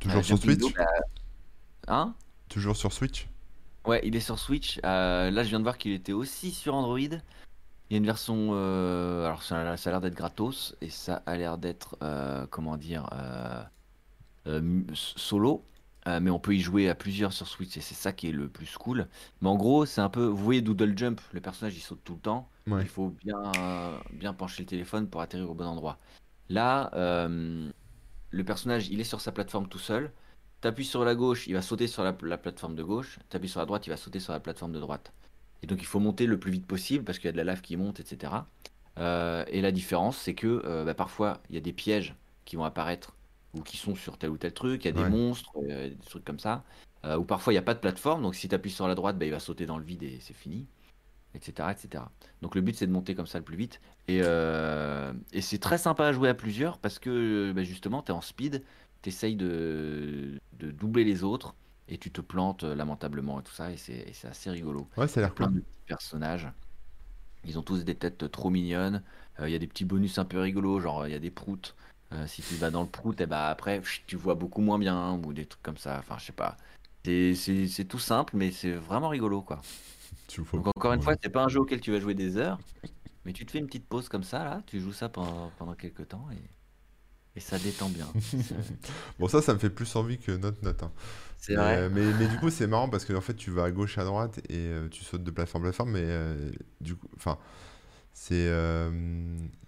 Toujours 0.00 0.18
Euh, 0.18 0.22
sur 0.22 0.36
Jumping 0.36 0.60
Switch 0.60 0.60
Joe, 0.60 0.72
bah, 0.74 0.86
hein? 1.88 2.14
Toujours 2.48 2.76
sur 2.76 2.92
Switch 2.92 3.28
Ouais, 3.84 4.00
il 4.04 4.14
est 4.14 4.20
sur 4.20 4.38
Switch. 4.38 4.80
Euh, 4.84 5.30
là, 5.30 5.42
je 5.42 5.48
viens 5.48 5.58
de 5.58 5.64
voir 5.64 5.78
qu'il 5.78 5.92
était 5.92 6.12
aussi 6.12 6.50
sur 6.52 6.74
Android. 6.74 6.98
Il 6.98 7.18
y 7.90 7.94
a 7.94 7.98
une 7.98 8.06
version. 8.06 8.52
alors, 8.52 9.42
ça, 9.42 9.72
a 9.72 9.76
ça 9.76 9.90
a 9.90 9.92
l'air 9.92 10.00
d'être 10.00 10.14
gratos 10.14 10.76
et 10.80 10.88
ça 10.88 11.22
a 11.26 11.36
l'air 11.36 11.58
d'être. 11.58 11.96
comment 12.50 12.76
dire 12.76 13.08
solo. 14.94 15.64
Euh, 16.08 16.18
mais 16.20 16.30
on 16.30 16.40
peut 16.40 16.54
y 16.54 16.60
jouer 16.60 16.88
à 16.88 16.94
plusieurs 16.94 17.32
sur 17.32 17.46
Switch 17.46 17.76
et 17.76 17.80
c'est 17.80 17.94
ça 17.94 18.12
qui 18.12 18.28
est 18.28 18.32
le 18.32 18.48
plus 18.48 18.76
cool. 18.76 19.06
Mais 19.40 19.48
en 19.48 19.56
gros, 19.56 19.86
c'est 19.86 20.00
un 20.00 20.08
peu. 20.08 20.24
Vous 20.24 20.36
voyez 20.36 20.60
Doodle 20.60 20.98
Jump, 20.98 21.20
le 21.32 21.40
personnage 21.40 21.76
il 21.76 21.80
saute 21.80 22.00
tout 22.02 22.14
le 22.14 22.20
temps. 22.20 22.48
Ouais. 22.66 22.82
Il 22.82 22.88
faut 22.88 23.10
bien, 23.10 23.42
bien 24.12 24.32
pencher 24.32 24.62
le 24.62 24.68
téléphone 24.68 25.08
pour 25.08 25.20
atterrir 25.20 25.48
au 25.50 25.54
bon 25.54 25.64
endroit. 25.64 25.98
Là, 26.48 26.90
euh, 26.94 27.70
le 28.30 28.44
personnage 28.44 28.88
il 28.88 29.00
est 29.00 29.04
sur 29.04 29.20
sa 29.20 29.30
plateforme 29.30 29.68
tout 29.68 29.78
seul. 29.78 30.10
T'appuies 30.60 30.84
sur 30.84 31.04
la 31.04 31.14
gauche, 31.14 31.46
il 31.48 31.54
va 31.54 31.62
sauter 31.62 31.88
sur 31.88 32.04
la, 32.04 32.16
la 32.22 32.38
plateforme 32.38 32.74
de 32.74 32.82
gauche. 32.82 33.18
T'appuies 33.30 33.48
sur 33.48 33.60
la 33.60 33.66
droite, 33.66 33.86
il 33.86 33.90
va 33.90 33.96
sauter 33.96 34.20
sur 34.20 34.32
la 34.32 34.40
plateforme 34.40 34.72
de 34.72 34.80
droite. 34.80 35.12
Et 35.62 35.66
donc 35.66 35.80
il 35.80 35.86
faut 35.86 36.00
monter 36.00 36.26
le 36.26 36.38
plus 36.38 36.50
vite 36.50 36.66
possible 36.66 37.04
parce 37.04 37.18
qu'il 37.18 37.26
y 37.26 37.28
a 37.28 37.32
de 37.32 37.36
la 37.36 37.44
lave 37.44 37.60
qui 37.60 37.76
monte, 37.76 38.00
etc. 38.00 38.32
Euh, 38.98 39.44
et 39.48 39.60
la 39.60 39.70
différence, 39.70 40.18
c'est 40.18 40.34
que 40.34 40.84
bah, 40.84 40.94
parfois 40.94 41.40
il 41.48 41.54
y 41.54 41.58
a 41.58 41.60
des 41.60 41.72
pièges 41.72 42.16
qui 42.44 42.56
vont 42.56 42.64
apparaître 42.64 43.14
ou 43.54 43.62
qui 43.62 43.76
sont 43.76 43.94
sur 43.94 44.18
tel 44.18 44.30
ou 44.30 44.38
tel 44.38 44.52
truc. 44.54 44.84
Il 44.84 44.88
y 44.88 44.90
a 44.90 44.92
des 44.92 45.02
Ouais. 45.02 45.10
monstres, 45.10 45.52
euh, 45.68 45.90
des 45.90 45.96
trucs 45.96 46.24
comme 46.24 46.38
ça. 46.38 46.64
Euh, 47.04 47.16
ou 47.18 47.24
parfois 47.24 47.52
il 47.52 47.56
n'y 47.56 47.58
a 47.60 47.62
pas 47.62 47.74
de 47.74 47.80
plateforme. 47.80 48.22
Donc 48.22 48.34
si 48.34 48.48
tu 48.48 48.54
appuies 48.54 48.70
sur 48.70 48.88
la 48.88 48.94
droite, 48.94 49.18
bah, 49.18 49.26
il 49.26 49.30
va 49.32 49.40
sauter 49.40 49.66
dans 49.66 49.78
le 49.78 49.84
vide 49.84 50.02
et 50.04 50.18
c'est 50.20 50.34
fini. 50.34 50.66
Etc, 51.34 51.68
etc. 51.70 52.04
Donc 52.42 52.54
le 52.54 52.60
but 52.60 52.76
c'est 52.76 52.86
de 52.86 52.92
monter 52.92 53.14
comme 53.14 53.26
ça 53.26 53.38
le 53.38 53.44
plus 53.44 53.56
vite. 53.56 53.80
Et, 54.08 54.20
euh, 54.22 55.12
et 55.32 55.40
c'est 55.40 55.58
très 55.58 55.78
sympa 55.78 56.06
à 56.06 56.12
jouer 56.12 56.28
à 56.28 56.34
plusieurs 56.34 56.78
parce 56.78 56.98
que 56.98 57.52
bah, 57.52 57.62
justement 57.64 58.02
tu 58.02 58.12
es 58.12 58.14
en 58.14 58.20
speed, 58.20 58.62
tu 59.02 59.08
essayes 59.08 59.36
de, 59.36 60.38
de 60.58 60.70
doubler 60.70 61.04
les 61.04 61.24
autres 61.24 61.54
et 61.88 61.98
tu 61.98 62.10
te 62.12 62.20
plantes 62.20 62.64
lamentablement 62.64 63.40
et 63.40 63.42
tout 63.42 63.52
ça. 63.52 63.72
Et 63.72 63.76
c'est 63.76 64.14
assez 64.24 64.50
rigolo. 64.50 64.88
Ouais, 64.96 65.08
ça 65.08 65.20
a 65.20 65.22
l'air 65.22 65.34
plein 65.34 65.50
de 65.50 65.60
petits 65.60 65.86
personnages. 65.86 66.48
Ils 67.44 67.58
ont 67.58 67.62
tous 67.62 67.84
des 67.84 67.96
têtes 67.96 68.30
trop 68.30 68.50
mignonnes. 68.50 69.02
Il 69.40 69.48
y 69.48 69.54
a 69.54 69.58
des 69.58 69.66
petits 69.66 69.84
bonus 69.84 70.18
un 70.18 70.24
peu 70.24 70.38
rigolos, 70.38 70.80
genre 70.80 71.06
il 71.06 71.12
y 71.12 71.16
a 71.16 71.18
des 71.18 71.30
proutes. 71.30 71.74
Euh, 72.12 72.26
si 72.26 72.42
tu 72.44 72.56
vas 72.56 72.70
dans 72.70 72.82
le 72.82 72.90
prout, 72.90 73.20
et 73.20 73.26
bah 73.26 73.48
après 73.48 73.80
tu 74.06 74.16
vois 74.16 74.34
beaucoup 74.34 74.60
moins 74.60 74.78
bien 74.78 75.14
ou 75.24 75.32
des 75.32 75.46
trucs 75.46 75.62
comme 75.62 75.78
ça. 75.78 75.98
Enfin, 76.00 76.18
je 76.18 76.26
sais 76.26 76.32
pas. 76.32 76.56
C'est 77.04 77.86
tout 77.88 77.98
simple, 77.98 78.36
mais 78.36 78.52
c'est 78.52 78.72
vraiment 78.74 79.08
rigolo 79.08 79.42
quoi. 79.42 79.66
Tu 80.26 80.40
vois 80.42 80.64
Donc 80.64 80.68
encore 80.76 80.92
une 80.94 81.00
Ouais. 81.00 81.02
fois, 81.02 81.14
c'est 81.22 81.30
pas 81.30 81.44
un 81.44 81.48
jeu 81.48 81.60
auquel 81.60 81.80
tu 81.80 81.92
vas 81.92 82.00
jouer 82.00 82.14
des 82.14 82.36
heures, 82.38 82.62
mais 83.24 83.32
tu 83.34 83.46
te 83.46 83.52
fais 83.52 83.58
une 83.60 83.66
petite 83.66 83.88
pause 83.88 84.08
comme 84.08 84.24
ça 84.24 84.44
là, 84.44 84.62
tu 84.66 84.80
joues 84.80 84.92
ça 84.94 85.08
pendant, 85.10 85.50
pendant 85.52 85.74
quelques 85.76 86.08
temps 86.08 86.30
et, 86.32 86.50
et 87.36 87.40
ça 87.40 87.58
détend 87.58 87.90
bien. 87.90 88.14
Bon, 89.18 89.28
ça, 89.28 89.42
ça 89.42 89.54
me 89.54 89.58
fait 89.58 89.70
plus 89.70 89.94
envie 89.96 90.18
que 90.18 90.32
notre 90.32 90.62
note. 90.64 90.82
hein. 90.82 90.92
c'est 91.36 91.56
Mais, 91.56 91.56
vrai. 91.56 91.84
euh, 91.84 91.90
mais, 91.90 92.14
mais 92.14 92.28
du 92.28 92.38
coup, 92.40 92.50
c'est 92.50 92.66
marrant 92.66 92.88
parce 92.88 93.04
que 93.04 93.12
en 93.14 93.20
fait, 93.20 93.34
tu 93.34 93.50
vas 93.50 93.64
à 93.64 93.70
gauche, 93.72 93.98
à 93.98 94.04
droite 94.04 94.40
et 94.50 94.56
euh, 94.58 94.88
tu 94.90 95.04
sautes 95.04 95.24
de 95.24 95.30
plateforme 95.30 95.64
en 95.64 95.66
plateforme. 95.66 95.92
Mais 95.92 96.02
euh, 96.04 96.50
du 96.80 96.96
coup, 96.96 97.08
enfin, 97.16 97.38
c'est. 98.12 98.46
euh, 98.48 98.90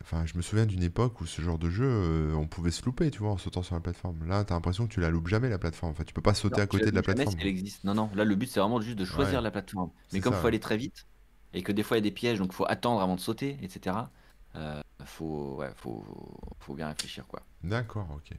Enfin, 0.02 0.26
je 0.26 0.36
me 0.36 0.42
souviens 0.42 0.66
d'une 0.66 0.82
époque 0.82 1.20
où 1.22 1.26
ce 1.26 1.40
genre 1.42 1.58
de 1.58 1.70
jeu, 1.70 1.84
euh, 1.86 2.34
on 2.34 2.46
pouvait 2.46 2.70
se 2.70 2.84
louper, 2.84 3.10
tu 3.10 3.20
vois, 3.20 3.30
en 3.30 3.38
sautant 3.38 3.62
sur 3.62 3.74
la 3.74 3.80
plateforme. 3.80 4.26
Là, 4.26 4.44
t'as 4.44 4.54
l'impression 4.54 4.86
que 4.86 4.92
tu 4.92 5.00
la 5.00 5.10
loupes 5.10 5.28
jamais, 5.28 5.48
la 5.48 5.58
plateforme. 5.58 5.92
Enfin, 5.92 6.04
tu 6.04 6.12
peux 6.14 6.20
pas 6.22 6.34
sauter 6.34 6.60
Non, 6.60 6.60
à 6.60 6.66
côté 6.66 6.90
de 6.90 6.96
la 6.96 7.02
jamais 7.02 7.26
si 7.26 7.34
plateforme. 7.34 7.38
elle 7.40 7.48
existe. 7.48 7.84
Non, 7.84 7.94
non, 7.94 8.10
là 8.14 8.24
le 8.24 8.34
but 8.36 8.46
c'est 8.48 8.60
vraiment 8.60 8.80
juste 8.80 8.98
de 8.98 9.04
choisir 9.04 9.40
Ouais, 9.40 9.42
la 9.42 9.50
plateforme. 9.50 9.92
Mais 10.12 10.20
comme 10.20 10.34
il 10.34 10.36
faut 10.36 10.46
aller 10.46 10.60
très 10.60 10.76
vite 10.76 11.06
et 11.52 11.62
que 11.62 11.72
des 11.72 11.82
fois 11.82 11.96
il 11.96 12.00
y 12.00 12.02
a 12.02 12.10
des 12.10 12.10
pièges, 12.12 12.38
donc 12.38 12.48
il 12.52 12.54
faut 12.56 12.66
attendre 12.68 13.00
avant 13.02 13.14
de 13.16 13.20
sauter, 13.20 13.58
etc. 13.62 14.12
Euh, 14.56 14.82
faut, 15.04 15.56
ouais, 15.58 15.72
faut, 15.76 16.04
faut 16.60 16.74
bien 16.74 16.88
réfléchir 16.88 17.26
quoi. 17.26 17.46
D'accord, 17.64 18.12
ok. 18.12 18.38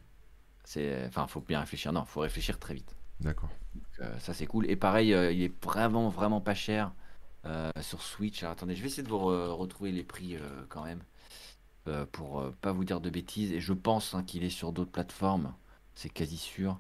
C'est, 0.66 1.06
enfin, 1.08 1.28
faut 1.28 1.40
bien 1.42 1.60
réfléchir. 1.62 1.94
Non, 1.94 2.04
faut 2.06 2.20
réfléchir 2.22 2.60
très 2.60 2.74
vite. 2.74 2.96
D'accord. 3.20 3.50
Euh, 4.02 4.20
ça 4.20 4.34
c'est 4.34 4.46
cool. 4.48 4.70
Et 4.70 4.76
pareil, 4.76 5.14
euh, 5.14 5.32
il 5.32 5.42
est 5.44 5.64
vraiment 5.64 6.10
vraiment 6.10 6.42
pas 6.42 6.54
cher 6.56 6.94
sur 7.82 8.02
Switch. 8.02 8.42
Alors, 8.44 8.54
attendez, 8.54 8.76
je 8.76 8.82
vais 8.82 8.88
essayer 8.88 9.04
de 9.04 9.10
vous 9.10 9.18
re- 9.18 9.50
retrouver 9.50 9.92
les 9.92 10.04
prix 10.04 10.36
euh, 10.38 10.66
quand 10.70 10.84
même. 10.84 11.02
euh, 11.88 12.06
pour 12.12 12.40
euh, 12.40 12.52
pas 12.62 12.72
vous 12.72 12.84
dire 12.84 13.00
de 13.02 13.10
bêtises. 13.12 13.52
Et 13.52 13.60
je 13.62 13.74
pense 13.74 14.14
hein, 14.16 14.24
qu'il 14.24 14.44
est 14.44 14.50
sur 14.50 14.72
d'autres 14.74 14.92
plateformes, 14.92 15.54
c'est 15.94 16.10
quasi 16.10 16.38
sûr. 16.38 16.80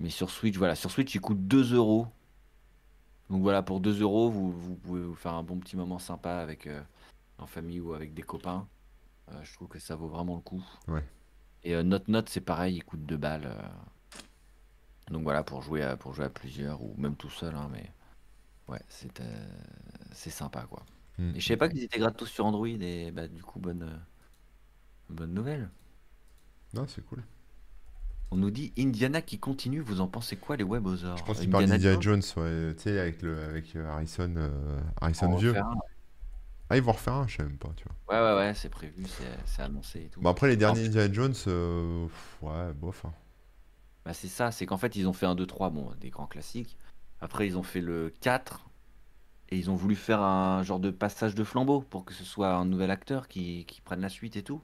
Mais 0.00 0.10
sur 0.10 0.30
Switch, 0.30 0.56
voilà, 0.56 0.74
sur 0.76 0.90
Switch, 0.90 1.14
il 1.14 1.20
coûte 1.20 1.46
2 1.48 1.74
euros. 1.74 2.06
Donc 3.30 3.42
voilà, 3.42 3.62
pour 3.62 3.80
2 3.80 4.00
euros, 4.02 4.30
vous, 4.30 4.52
vous 4.52 4.74
pouvez 4.76 5.00
vous 5.02 5.14
faire 5.14 5.32
un 5.34 5.42
bon 5.42 5.58
petit 5.58 5.76
moment 5.76 5.98
sympa 5.98 6.36
avec 6.36 6.66
euh, 6.68 6.80
en 7.38 7.46
famille 7.46 7.80
ou 7.80 7.94
avec 7.94 8.14
des 8.14 8.22
copains. 8.22 8.66
Euh, 9.32 9.40
je 9.42 9.52
trouve 9.54 9.68
que 9.68 9.78
ça 9.80 9.96
vaut 9.96 10.08
vraiment 10.08 10.36
le 10.36 10.42
coup. 10.42 10.62
Ouais. 10.88 11.02
Et 11.64 11.74
euh, 11.74 11.82
Note 11.82 12.06
Note, 12.08 12.28
c'est 12.28 12.40
pareil, 12.42 12.76
il 12.76 12.84
coûte 12.84 13.04
2 13.06 13.16
balles. 13.16 13.46
euh. 13.46 13.68
Donc 15.10 15.22
voilà, 15.22 15.42
pour 15.42 15.62
jouer 15.62 15.82
à, 15.82 15.96
pour 15.96 16.14
jouer 16.14 16.26
à 16.26 16.30
plusieurs 16.30 16.82
ou 16.82 16.94
même 16.96 17.16
tout 17.16 17.30
seul. 17.30 17.54
hein, 17.54 17.68
mais 17.72 17.90
ouais, 18.68 18.80
c'est 18.88 19.20
euh, 19.20 19.48
c'est 20.12 20.30
sympa 20.30 20.66
quoi. 20.68 20.84
Mm. 21.18 21.36
Et 21.36 21.40
je 21.40 21.46
savais 21.46 21.56
pas 21.56 21.68
qu'ils 21.68 21.82
étaient 21.82 21.98
gratos 21.98 22.28
sur 22.28 22.46
Android. 22.46 22.66
Et 22.66 23.10
bah, 23.10 23.28
du 23.28 23.42
coup, 23.42 23.60
bonne, 23.60 23.82
euh, 23.82 23.96
bonne 25.10 25.32
nouvelle. 25.34 25.70
Non, 26.74 26.86
c'est 26.88 27.04
cool. 27.06 27.22
On 28.30 28.36
nous 28.36 28.50
dit 28.50 28.72
Indiana 28.78 29.22
qui 29.22 29.38
continue. 29.38 29.80
Vous 29.80 30.00
en 30.00 30.08
pensez 30.08 30.36
quoi, 30.36 30.56
les 30.56 30.64
webosaures 30.64 31.16
Je 31.16 31.24
pense 31.24 31.38
qu'il 31.38 31.50
parle 31.50 31.64
Indiana 31.64 31.78
d'Indiana 31.78 32.00
Jones 32.00 32.22
ouais, 32.36 32.74
tu 32.74 32.82
sais, 32.82 32.98
avec, 32.98 33.22
le, 33.22 33.38
avec 33.44 33.76
euh, 33.76 33.88
Harrison, 33.88 34.34
euh, 34.36 34.80
Harrison 35.00 35.36
vieux. 35.36 35.54
Ah, 36.70 36.76
ils 36.76 36.82
vont 36.82 36.92
refaire 36.92 37.14
un, 37.14 37.26
je 37.28 37.36
sais 37.36 37.42
même 37.42 37.58
pas, 37.58 37.70
tu 37.76 37.84
vois. 37.84 38.16
Ouais, 38.16 38.26
ouais, 38.26 38.38
ouais, 38.38 38.54
c'est 38.54 38.70
prévu, 38.70 39.04
c'est 39.44 39.62
annoncé 39.62 40.00
et 40.00 40.08
tout. 40.08 40.20
Bon, 40.20 40.30
après, 40.30 40.48
les 40.48 40.56
derniers 40.56 40.86
Indiana 40.86 41.12
Jones, 41.12 41.34
euh, 41.46 42.06
pff, 42.06 42.38
ouais, 42.42 42.72
bof. 42.72 43.04
hein. 43.04 43.12
bah, 44.04 44.14
c'est 44.14 44.28
ça, 44.28 44.50
c'est 44.50 44.66
qu'en 44.66 44.78
fait, 44.78 44.96
ils 44.96 45.06
ont 45.06 45.12
fait 45.12 45.26
un 45.26 45.34
2, 45.34 45.46
3, 45.46 45.70
bon, 45.70 45.92
des 46.00 46.10
grands 46.10 46.26
classiques. 46.26 46.76
Après, 47.24 47.46
ils 47.48 47.58
ont 47.58 47.64
fait 47.64 47.80
le 47.82 48.10
4 48.20 48.70
et 49.50 49.58
ils 49.58 49.70
ont 49.70 49.76
voulu 49.76 49.96
faire 49.96 50.22
un 50.22 50.62
genre 50.64 50.80
de 50.80 50.90
passage 50.92 51.34
de 51.36 51.44
flambeau 51.44 51.82
pour 51.82 52.04
que 52.06 52.14
ce 52.14 52.24
soit 52.24 52.54
un 52.54 52.66
nouvel 52.66 52.90
acteur 52.92 53.28
qui, 53.28 53.66
qui 53.66 53.80
prenne 53.82 54.00
la 54.02 54.10
suite 54.10 54.36
et 54.36 54.44
tout. 54.44 54.62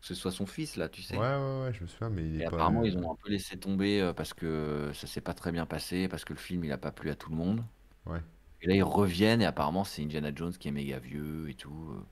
Que 0.00 0.06
ce 0.06 0.14
soit 0.14 0.30
son 0.30 0.46
fils, 0.46 0.76
là, 0.76 0.88
tu 0.88 1.02
Ouais, 1.10 1.18
sais. 1.18 1.26
ouais, 1.26 1.62
ouais, 1.64 1.72
je 1.72 1.80
me 1.82 1.86
souviens, 1.86 2.10
mais 2.10 2.26
il 2.28 2.36
Et 2.38 2.44
est 2.44 2.46
pas. 2.46 2.66
apparemment, 2.66 2.84
ils 2.84 2.96
ont 2.98 3.12
un 3.12 3.16
peu 3.16 3.28
laissé 3.30 3.58
tomber 3.58 4.00
euh, 4.00 4.12
parce 4.12 4.34
que 4.34 4.90
ça 4.94 5.06
s'est 5.06 5.20
pas 5.20 5.34
très 5.34 5.52
bien 5.52 5.66
passé, 5.66 6.08
parce 6.08 6.24
que 6.24 6.32
le 6.32 6.38
film, 6.38 6.64
il 6.64 6.72
a 6.72 6.78
pas 6.78 6.92
plu 6.92 7.10
à 7.10 7.14
tout 7.16 7.30
le 7.30 7.36
monde. 7.36 7.64
Ouais. 8.06 8.22
Et 8.62 8.66
là, 8.66 8.74
ils 8.74 8.82
reviennent 8.82 9.42
et 9.42 9.46
apparemment, 9.46 9.84
c'est 9.84 10.02
Indiana 10.02 10.32
Jones 10.34 10.52
qui 10.58 10.68
est 10.68 10.72
méga 10.72 10.98
vieux 10.98 11.48
et 11.50 11.54
tout. 11.54 11.90
euh. 11.92 12.04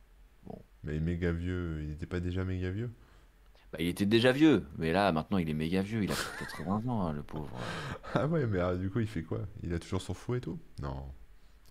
Bon, 0.45 0.65
Mais 0.85 1.01
méga 1.01 1.33
vieux, 1.33 1.83
il 1.83 1.91
était 1.91 2.07
pas 2.07 2.21
déjà 2.21 2.45
méga 2.45 2.71
vieux? 2.71 2.91
Bah, 3.73 3.79
il 3.81 3.89
était 3.89 4.07
déjà 4.07 4.33
vieux, 4.33 4.67
mais 4.77 4.93
là, 4.93 5.13
maintenant, 5.13 5.39
il 5.39 5.49
est 5.49 5.55
méga 5.55 5.83
vieux. 5.83 6.03
Il 6.05 6.13
a 6.13 6.17
80 6.39 6.87
ans, 6.89 7.07
hein, 7.07 7.13
le 7.13 7.23
pauvre. 7.23 7.73
Ah 8.15 8.27
ouais, 8.27 8.47
mais 8.47 8.61
ah, 8.61 8.75
du 8.77 8.91
coup, 8.91 9.01
il 9.01 9.07
fait 9.07 9.23
quoi? 9.23 9.41
Il 9.63 9.73
a 9.75 9.79
toujours 9.79 10.03
son 10.03 10.15
fou 10.15 10.35
et 10.35 10.41
tout? 10.41 10.59
Non, 10.79 11.13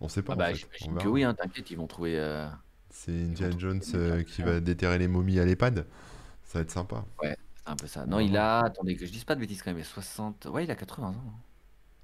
on 0.01 0.09
sait 0.09 0.23
pas 0.23 0.33
Ah 0.33 0.35
en 0.35 0.37
bah, 0.37 0.45
fait, 0.45 0.53
on 0.53 0.57
j'imagine 0.57 0.97
que 0.97 1.07
oui, 1.07 1.23
hein, 1.23 1.33
t'inquiète, 1.35 1.69
ils 1.71 1.77
vont 1.77 1.87
trouver. 1.87 2.19
euh, 2.19 2.47
C'est 2.89 3.11
Indiana 3.23 3.55
Jones 3.57 3.81
euh, 3.95 4.23
qui 4.23 4.41
à 4.41 4.45
va 4.45 4.59
déterrer 4.59 4.97
les 4.99 5.07
momies 5.07 5.39
à 5.39 5.45
l'EHPAD. 5.45 5.87
Ça 6.43 6.59
va 6.59 6.63
être 6.63 6.71
sympa. 6.71 7.05
Ouais, 7.21 7.37
c'est 7.55 7.69
un 7.69 7.77
peu 7.77 7.87
ça. 7.87 8.05
On 8.07 8.07
Non, 8.07 8.19
il 8.19 8.35
a. 8.37 8.59
Attendez, 8.65 8.95
que 8.95 9.05
je 9.05 9.11
dise 9.11 9.23
pas 9.23 9.35
de 9.35 9.39
bêtises 9.39 9.61
quand 9.61 9.71
même. 9.71 9.77
Il 9.79 9.81
a 9.81 9.85
60. 9.85 10.45
Ouais, 10.47 10.63
il 10.65 10.71
a 10.71 10.75
80 10.75 11.09
ans. 11.09 11.23
hein. 11.27 11.43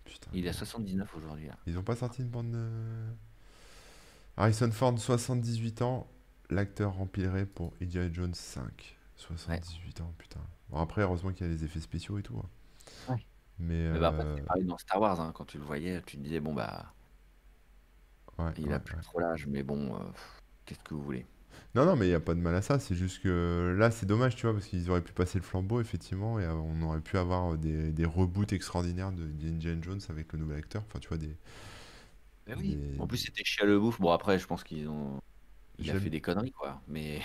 Putain, 0.05 0.31
Il 0.33 0.47
a 0.47 0.53
merde. 0.53 0.53
79 0.53 1.15
aujourd'hui. 1.15 1.49
Ils 1.67 1.77
ont 1.77 1.83
pas 1.83 1.95
sorti 1.95 2.21
une 2.21 2.29
bande 2.29 2.51
de... 2.51 2.69
Harrison 4.37 4.71
Ford, 4.71 4.97
78 4.97 5.81
ans. 5.81 6.07
L'acteur 6.49 6.93
remplirait 6.93 7.45
pour 7.45 7.73
Indiana 7.81 8.09
Jones 8.11 8.33
5. 8.33 8.96
Ouais. 9.47 9.61
78 9.61 10.01
ans, 10.01 10.13
putain. 10.17 10.41
Bon, 10.69 10.79
après, 10.79 11.01
heureusement 11.03 11.31
qu'il 11.33 11.47
y 11.47 11.49
a 11.49 11.53
les 11.53 11.63
effets 11.65 11.79
spéciaux 11.79 12.17
et 12.19 12.23
tout. 12.23 12.37
hein. 12.43 12.49
Ouais. 13.07 13.17
Mais 13.59 13.85
Mais 13.91 13.99
bah, 13.99 14.09
après, 14.09 14.25
euh, 14.25 14.37
c'est 14.37 14.43
pareil 14.45 14.65
dans 14.65 14.77
Star 14.77 15.01
Wars, 15.01 15.19
hein, 15.21 15.31
quand 15.33 15.45
tu 15.45 15.57
le 15.59 15.63
voyais, 15.65 16.01
tu 16.03 16.17
te 16.17 16.23
disais, 16.23 16.39
bon, 16.41 16.53
bah, 16.53 16.95
ouais, 18.37 18.53
il 18.57 18.73
ouais, 18.73 18.73
a 18.73 18.81
plus 18.81 18.97
ouais. 18.97 19.01
trop 19.01 19.19
l'âge, 19.21 19.47
mais 19.47 19.63
bon, 19.63 19.95
euh, 19.95 20.11
qu'est-ce 20.65 20.83
que 20.83 20.93
vous 20.95 21.01
voulez? 21.03 21.25
Non, 21.75 21.85
non, 21.85 21.95
mais 21.95 22.05
il 22.07 22.09
n'y 22.09 22.15
a 22.15 22.19
pas 22.19 22.33
de 22.33 22.39
mal 22.39 22.55
à 22.55 22.61
ça. 22.61 22.79
C'est 22.79 22.95
juste 22.95 23.21
que 23.21 23.75
là, 23.77 23.91
c'est 23.91 24.05
dommage, 24.05 24.35
tu 24.35 24.43
vois, 24.43 24.53
parce 24.53 24.65
qu'ils 24.67 24.89
auraient 24.89 25.03
pu 25.03 25.13
passer 25.13 25.37
le 25.39 25.43
flambeau, 25.43 25.79
effectivement, 25.81 26.39
et 26.39 26.43
euh, 26.45 26.53
on 26.53 26.81
aurait 26.81 27.01
pu 27.01 27.17
avoir 27.17 27.57
des, 27.57 27.91
des 27.91 28.05
reboots 28.05 28.53
extraordinaires 28.53 29.11
de 29.11 29.25
d'Indiana 29.27 29.81
Jones 29.81 30.01
avec 30.09 30.33
le 30.33 30.39
nouvel 30.39 30.57
acteur. 30.57 30.83
Enfin, 30.87 30.99
tu 30.99 31.07
vois, 31.09 31.17
des, 31.17 31.35
Ben 32.45 32.55
oui. 32.57 32.79
des... 32.79 32.97
En 32.97 33.07
plus, 33.07 33.17
c'était 33.17 33.43
chiant 33.43 33.65
le 33.65 33.79
bouffe. 33.79 33.99
Bon, 33.99 34.11
après, 34.11 34.39
je 34.39 34.47
pense 34.47 34.63
qu'ils 34.63 34.87
ont. 34.89 35.19
Il 35.79 35.91
a 35.91 35.95
fait 35.95 36.09
des 36.09 36.21
conneries, 36.21 36.51
quoi. 36.53 36.81
Mais, 36.87 37.21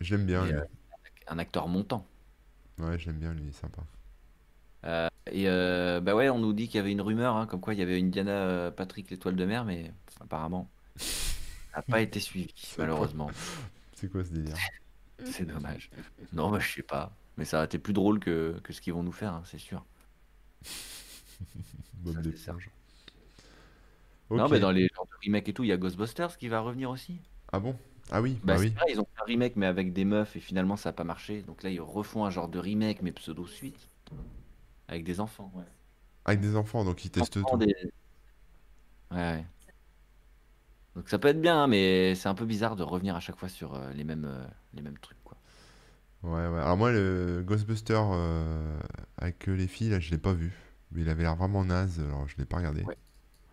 je 0.00 0.14
l'aime 0.14 0.26
bien, 0.26 0.46
mais 0.46 0.52
lui. 0.52 0.60
euh, 0.60 0.64
un 1.26 1.38
acteur 1.38 1.68
montant. 1.68 2.06
Ouais, 2.78 2.98
je 2.98 3.06
l'aime 3.06 3.18
bien, 3.18 3.32
lui, 3.32 3.44
il 3.44 3.48
est 3.48 3.52
sympa. 3.52 3.82
Euh, 4.84 5.08
et 5.30 5.48
euh, 5.48 6.00
bah 6.00 6.14
ouais, 6.14 6.28
on 6.28 6.38
nous 6.38 6.52
dit 6.52 6.66
qu'il 6.66 6.76
y 6.76 6.80
avait 6.80 6.92
une 6.92 7.00
rumeur, 7.00 7.36
hein, 7.36 7.46
comme 7.46 7.60
quoi 7.60 7.74
il 7.74 7.80
y 7.80 7.82
avait 7.82 7.98
Indiana 7.98 8.32
euh, 8.32 8.70
Patrick 8.70 9.10
l'étoile 9.10 9.36
de 9.36 9.44
mer, 9.44 9.64
mais 9.64 9.92
apparemment, 10.20 10.70
ça 10.96 11.76
n'a 11.76 11.82
pas 11.82 12.00
été 12.02 12.20
suivi, 12.20 12.52
malheureusement. 12.78 13.30
C'est 13.94 14.10
quoi 14.10 14.24
ce 14.24 14.30
délire? 14.30 14.56
C'est 15.24 15.46
dommage. 15.46 15.90
Non, 16.32 16.50
bah, 16.50 16.58
je 16.58 16.70
sais 16.70 16.82
pas. 16.82 17.16
Mais 17.36 17.44
ça 17.44 17.58
aurait 17.58 17.66
été 17.66 17.78
plus 17.78 17.92
drôle 17.92 18.20
que, 18.20 18.60
que 18.62 18.72
ce 18.72 18.80
qu'ils 18.80 18.92
vont 18.92 19.02
nous 19.02 19.12
faire, 19.12 19.32
hein, 19.32 19.42
c'est 19.46 19.58
sûr. 19.58 19.84
Bob 21.94 22.14
Ça, 22.14 22.20
l'éponge. 22.20 22.70
Non, 24.30 24.48
mais 24.48 24.60
dans 24.60 24.70
les 24.70 24.88
genres 24.94 25.06
de 25.06 25.16
remake 25.22 25.48
et 25.48 25.54
tout, 25.54 25.64
il 25.64 25.68
y 25.68 25.72
a 25.72 25.76
Ghostbusters 25.76 26.36
qui 26.36 26.48
va 26.48 26.60
revenir 26.60 26.90
aussi. 26.90 27.20
Ah 27.52 27.60
bon? 27.60 27.76
Ah 28.10 28.20
oui, 28.22 28.40
Bah, 28.42 28.54
bah 28.54 28.58
oui. 28.58 28.74
vrai, 28.76 28.84
ils 28.92 29.00
ont 29.00 29.04
fait 29.06 29.22
un 29.22 29.24
remake, 29.24 29.56
mais 29.56 29.66
avec 29.66 29.92
des 29.92 30.04
meufs, 30.04 30.36
et 30.36 30.40
finalement, 30.40 30.76
ça 30.76 30.90
n'a 30.90 30.92
pas 30.92 31.04
marché. 31.04 31.42
Donc 31.42 31.62
là, 31.62 31.70
ils 31.70 31.80
refont 31.80 32.24
un 32.24 32.30
genre 32.30 32.48
de 32.48 32.58
remake, 32.58 33.02
mais 33.02 33.12
pseudo-suite, 33.12 33.90
avec 34.88 35.04
des 35.04 35.20
enfants. 35.20 35.52
Ouais. 35.54 35.64
Avec 36.26 36.40
des 36.40 36.54
enfants, 36.56 36.84
donc 36.84 37.02
ils 37.06 37.10
testent 37.10 37.38
Enfants, 37.38 37.56
tout. 37.56 37.56
des... 37.58 37.74
Ouais, 39.10 39.16
ouais. 39.16 39.44
Donc 40.96 41.08
ça 41.08 41.18
peut 41.18 41.28
être 41.28 41.40
bien, 41.40 41.64
hein, 41.64 41.66
mais 41.66 42.14
c'est 42.14 42.28
un 42.28 42.34
peu 42.34 42.44
bizarre 42.46 42.76
de 42.76 42.82
revenir 42.82 43.16
à 43.16 43.20
chaque 43.20 43.36
fois 43.36 43.48
sur 43.48 43.74
euh, 43.74 43.92
les 43.92 44.04
mêmes, 44.04 44.24
euh, 44.26 44.44
les 44.74 44.82
mêmes 44.82 44.98
trucs, 44.98 45.22
quoi. 45.24 45.36
Ouais, 46.22 46.30
ouais. 46.48 46.60
Alors 46.60 46.76
moi, 46.76 46.90
le 46.92 47.42
Ghostbuster 47.46 48.00
euh, 48.00 48.78
avec 49.18 49.46
les 49.46 49.66
filles, 49.68 49.90
là, 49.90 50.00
je 50.00 50.10
l'ai 50.10 50.18
pas 50.18 50.32
vu. 50.32 50.52
Mais 50.92 51.02
il 51.02 51.08
avait 51.08 51.22
l'air 51.22 51.36
vraiment 51.36 51.64
naze, 51.64 52.00
alors 52.00 52.26
je 52.28 52.36
l'ai 52.38 52.44
pas 52.46 52.56
regardé. 52.58 52.82
Ouais. 52.84 52.96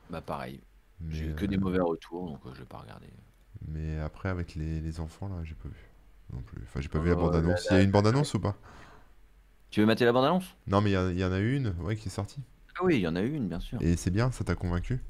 Bah 0.09 0.21
pareil, 0.21 0.61
j'ai 1.09 1.27
eu 1.27 1.35
que 1.35 1.45
des 1.45 1.57
mauvais 1.57 1.79
retours, 1.81 2.27
donc 2.29 2.41
je 2.53 2.59
vais 2.59 2.65
pas 2.65 2.79
regarder. 2.79 3.07
Mais 3.67 3.99
après, 3.99 4.29
avec 4.29 4.55
les, 4.55 4.81
les 4.81 4.99
enfants, 4.99 5.27
là, 5.29 5.43
j'ai 5.43 5.55
pas 5.55 5.69
vu. 5.69 5.89
Non 6.33 6.41
plus. 6.41 6.61
Enfin, 6.63 6.81
j'ai 6.81 6.89
pas 6.89 6.99
vu 6.99 7.09
la 7.09 7.15
la- 7.15 7.15
bande-annonce. 7.15 7.67
Il 7.69 7.73
y 7.75 7.79
a 7.79 7.83
une 7.83 7.91
bande-annonce 7.91 8.33
ou 8.33 8.39
pas? 8.39 8.57
Tu 9.71 9.79
veux 9.79 9.87
mater 9.87 10.05
la 10.05 10.11
bande-annonce? 10.13 10.55
Non, 10.65 10.81
mais 10.81 10.89
il 10.91 11.19
y, 11.19 11.23
en 11.23 11.31
a 11.31 11.37
une, 11.39 11.75
ouais, 11.81 11.95
qui 11.95 12.07
est 12.07 12.11
sortie. 12.11 12.41
Ah 12.77 12.83
oui, 12.83 12.95
il 12.97 13.01
y 13.01 13.07
en 13.07 13.15
a 13.15 13.21
une, 13.21 13.47
bien 13.47 13.59
sûr. 13.59 13.81
Et 13.81 13.97
c'est 13.97 14.11
bien, 14.11 14.31
ça 14.31 14.45
t'a 14.45 14.55
convaincu? 14.55 15.01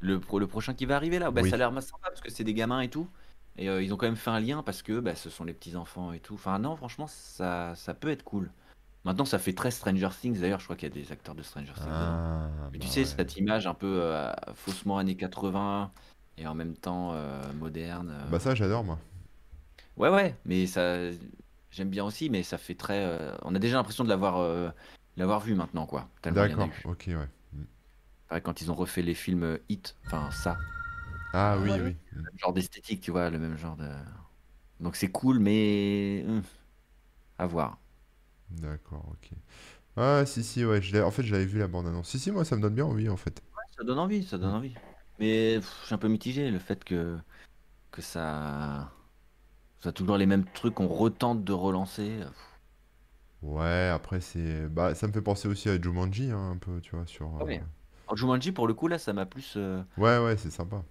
Le, 0.00 0.18
pro- 0.20 0.38
le 0.38 0.46
prochain 0.46 0.74
qui 0.74 0.86
va 0.86 0.96
arriver 0.96 1.18
là, 1.18 1.30
bah, 1.30 1.44
ça 1.44 1.56
a 1.56 1.58
l'air 1.58 1.70
sympa 1.82 2.08
parce 2.08 2.20
que 2.20 2.30
c'est 2.30 2.44
des 2.44 2.54
gamins 2.54 2.80
et 2.80 2.88
tout. 2.88 3.08
Et 3.56 3.68
euh, 3.68 3.82
ils 3.82 3.92
ont 3.92 3.96
quand 3.96 4.06
même 4.06 4.16
fait 4.16 4.30
un 4.30 4.40
lien 4.40 4.62
parce 4.62 4.82
que 4.82 5.00
bah, 5.00 5.14
ce 5.14 5.28
sont 5.28 5.44
les 5.44 5.52
petits 5.52 5.76
enfants 5.76 6.12
et 6.12 6.20
tout. 6.20 6.34
Enfin, 6.34 6.58
non, 6.58 6.76
franchement, 6.76 7.06
ça, 7.06 7.74
ça 7.76 7.94
peut 7.94 8.08
être 8.10 8.22
cool. 8.24 8.50
Maintenant, 9.04 9.24
ça 9.24 9.38
fait 9.38 9.54
très 9.54 9.70
Stranger 9.70 10.08
Things. 10.20 10.40
D'ailleurs, 10.40 10.60
je 10.60 10.64
crois 10.66 10.76
qu'il 10.76 10.88
y 10.88 10.92
a 10.92 10.94
des 11.04 11.12
acteurs 11.12 11.34
de 11.34 11.42
Stranger 11.42 11.74
Things. 11.74 11.92
Ah, 11.92 12.70
Mais 12.72 12.78
tu 12.78 12.88
bah 12.88 12.88
sais, 12.88 13.04
ouais. 13.04 13.06
cette 13.06 13.36
image 13.36 13.66
un 13.66 13.74
peu 13.74 13.86
euh, 14.02 14.32
faussement 14.54 14.98
années 14.98 15.16
80 15.16 15.92
et 16.40 16.46
en 16.48 16.54
même 16.54 16.74
temps 16.74 17.12
euh, 17.12 17.52
moderne. 17.52 18.10
euh. 18.12 18.30
Bah 18.30 18.40
ça, 18.40 18.54
j'adore, 18.56 18.82
moi. 18.82 18.98
Ouais, 19.96 20.08
ouais, 20.08 20.34
mais 20.44 20.66
ça, 20.66 20.96
j'aime 21.70 21.90
bien 21.90 22.04
aussi, 22.04 22.30
mais 22.30 22.42
ça 22.42 22.58
fait 22.58 22.74
très. 22.74 23.04
euh, 23.04 23.36
On 23.42 23.54
a 23.54 23.58
déjà 23.58 23.76
l'impression 23.76 24.02
de 24.04 24.08
l'avoir 24.08 24.38
euh, 24.38 24.70
l'avoir 25.16 25.40
vu 25.40 25.54
maintenant, 25.54 25.86
quoi. 25.86 26.08
D'accord, 26.24 26.68
ok, 26.84 27.04
ouais. 27.08 27.28
Mm. 27.52 27.62
Pareil, 28.28 28.42
quand 28.42 28.60
ils 28.62 28.70
ont 28.70 28.74
refait 28.74 29.02
les 29.02 29.14
films 29.14 29.42
euh, 29.42 29.58
Hit, 29.68 29.96
enfin 30.06 30.30
ça, 30.30 30.56
Ah 31.32 31.58
oui, 31.60 31.70
Ouais. 31.70 31.80
oui. 31.82 31.90
Mm. 31.90 32.16
le 32.16 32.22
même 32.22 32.38
genre 32.38 32.52
d'esthétique, 32.54 33.00
tu 33.02 33.10
vois, 33.10 33.28
le 33.30 33.38
même 33.38 33.56
genre 33.58 33.76
de. 33.76 33.88
Donc 34.80 34.96
c'est 34.96 35.10
cool, 35.10 35.38
mais. 35.40 36.24
hum, 36.26 36.42
à 37.38 37.46
voir. 37.46 37.78
D'accord, 38.50 39.04
ok. 39.12 39.30
Ah, 39.96 40.24
si, 40.26 40.42
si, 40.44 40.64
ouais. 40.64 40.80
je 40.80 40.98
en 41.02 41.10
fait, 41.10 41.22
j'avais 41.24 41.44
vu 41.46 41.58
la 41.58 41.68
bande-annonce. 41.68 42.08
Si, 42.08 42.18
si, 42.18 42.30
moi, 42.30 42.44
ça 42.44 42.56
me 42.56 42.62
donne 42.62 42.74
bien 42.74 42.84
envie, 42.86 43.08
en 43.08 43.16
fait. 43.16 43.42
Ça 43.76 43.84
donne 43.84 43.98
envie, 43.98 44.24
ça 44.24 44.38
donne 44.38 44.52
Mm. 44.52 44.54
envie. 44.54 44.74
Mais 45.20 45.56
pff, 45.60 45.78
je 45.82 45.86
suis 45.86 45.94
un 45.94 45.98
peu 45.98 46.08
mitigé, 46.08 46.50
le 46.50 46.58
fait 46.58 46.82
que, 46.84 47.18
que 47.92 48.02
ça. 48.02 48.92
Ça 49.80 49.92
toujours 49.92 50.18
les 50.18 50.26
mêmes 50.26 50.46
trucs 50.52 50.74
qu'on 50.76 50.88
retente 50.88 51.44
de 51.44 51.52
relancer. 51.54 52.20
euh. 52.22 52.30
Ouais, 53.42 53.88
après, 53.92 54.20
c'est... 54.20 54.68
Bah, 54.68 54.94
ça 54.94 55.06
me 55.06 55.12
fait 55.12 55.22
penser 55.22 55.48
aussi 55.48 55.68
à 55.68 55.80
Jumanji, 55.80 56.30
hein, 56.30 56.50
un 56.52 56.56
peu, 56.58 56.80
tu 56.80 56.94
vois, 56.96 57.06
sur... 57.06 57.26
Ah 57.38 57.44
ouais. 57.44 57.60
euh, 57.60 57.64
Alors 58.06 58.16
Jumanji, 58.16 58.52
pour 58.52 58.66
le 58.68 58.74
coup, 58.74 58.88
là, 58.88 58.98
ça 58.98 59.12
m'a 59.12 59.26
plus. 59.26 59.54
euh, 59.56 59.82
Ouais, 59.96 60.18
ouais, 60.18 60.36
c'est 60.36 60.50
sympa. 60.50 60.84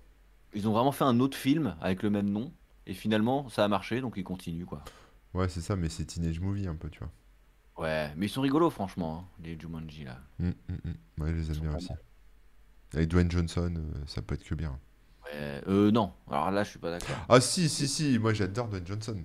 Ils 0.53 0.67
ont 0.67 0.73
vraiment 0.73 0.91
fait 0.91 1.05
un 1.05 1.19
autre 1.21 1.35
film 1.35 1.75
avec 1.81 2.03
le 2.03 2.11
même 2.11 2.29
nom. 2.29 2.53
Et 2.85 2.93
finalement, 2.93 3.49
ça 3.49 3.65
a 3.65 3.67
marché, 3.67 3.99
donc 3.99 4.13
ils 4.15 4.23
continuent, 4.23 4.65
quoi. 4.65 4.85
Ouais, 5.33 5.49
c'est 5.49 5.61
ça, 5.61 5.75
mais 5.75 5.89
c'est 5.89 6.05
Teenage 6.05 6.39
Movie, 6.39 6.67
un 6.67 6.75
peu, 6.75 6.89
tu 6.91 6.99
vois. 6.99 7.11
Ouais, 7.77 8.13
mais 8.15 8.27
ils 8.27 8.29
sont 8.29 8.41
rigolos, 8.41 8.69
franchement, 8.69 9.25
hein, 9.25 9.27
les 9.43 9.59
Jumanji, 9.59 10.03
là. 10.03 10.19
Mm, 10.39 10.49
mm, 10.69 10.79
mm. 10.85 11.21
Ouais, 11.23 11.29
je 11.33 11.35
les 11.37 11.51
Ils 11.51 11.53
aime 11.53 11.59
sont 11.59 11.61
bien 11.61 11.71
pas 11.71 11.75
aussi. 11.75 11.89
mal. 11.89 11.99
Avec 12.93 13.07
Dwayne 13.09 13.29
Johnson, 13.31 13.73
euh, 13.77 14.01
ça 14.07 14.21
peut 14.21 14.35
être 14.35 14.43
que 14.43 14.55
bien. 14.55 14.79
Ouais, 15.25 15.61
euh, 15.67 15.91
non. 15.91 16.11
Alors 16.29 16.51
là, 16.51 16.63
je 16.63 16.71
suis 16.71 16.79
pas 16.79 16.91
d'accord. 16.91 17.17
Ah 17.29 17.39
si, 17.41 17.69
si, 17.69 17.87
si, 17.87 18.17
moi 18.19 18.33
j'adore 18.33 18.67
Dwayne 18.67 18.85
Johnson. 18.87 19.17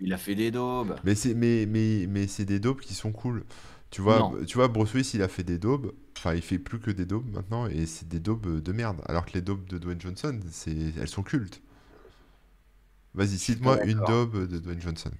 Il 0.00 0.12
a 0.12 0.18
fait 0.18 0.34
des 0.34 0.50
daubes. 0.50 0.94
Mais 1.04 1.14
c'est 1.14 1.34
mais, 1.34 1.66
mais, 1.66 2.06
mais 2.08 2.26
c'est 2.28 2.44
des 2.44 2.60
daubes 2.60 2.80
qui 2.80 2.94
sont 2.94 3.12
cool. 3.12 3.44
Tu 3.90 4.02
vois, 4.02 4.18
Non. 4.18 4.44
tu 4.46 4.56
vois, 4.56 4.68
Bruce 4.68 4.92
Willis, 4.94 5.12
il 5.14 5.22
a 5.22 5.28
fait 5.28 5.42
des 5.42 5.58
daubes. 5.58 5.92
Enfin, 6.16 6.34
il 6.34 6.42
fait 6.42 6.58
plus 6.58 6.78
que 6.78 6.90
des 6.90 7.06
daubes 7.06 7.28
maintenant, 7.32 7.66
et 7.66 7.86
c'est 7.86 8.06
des 8.08 8.20
daubes 8.20 8.60
de 8.60 8.72
merde. 8.72 9.00
Alors 9.06 9.24
que 9.24 9.32
les 9.32 9.40
daubes 9.40 9.64
de 9.66 9.78
Dwayne 9.78 10.00
Johnson, 10.00 10.38
c'est, 10.50 10.76
elles 11.00 11.08
sont 11.08 11.22
cultes. 11.22 11.62
Vas-y, 13.14 13.38
cite-moi 13.38 13.84
une 13.84 14.00
daube 14.04 14.46
de 14.46 14.58
Dwayne 14.58 14.80
Johnson. 14.80 15.10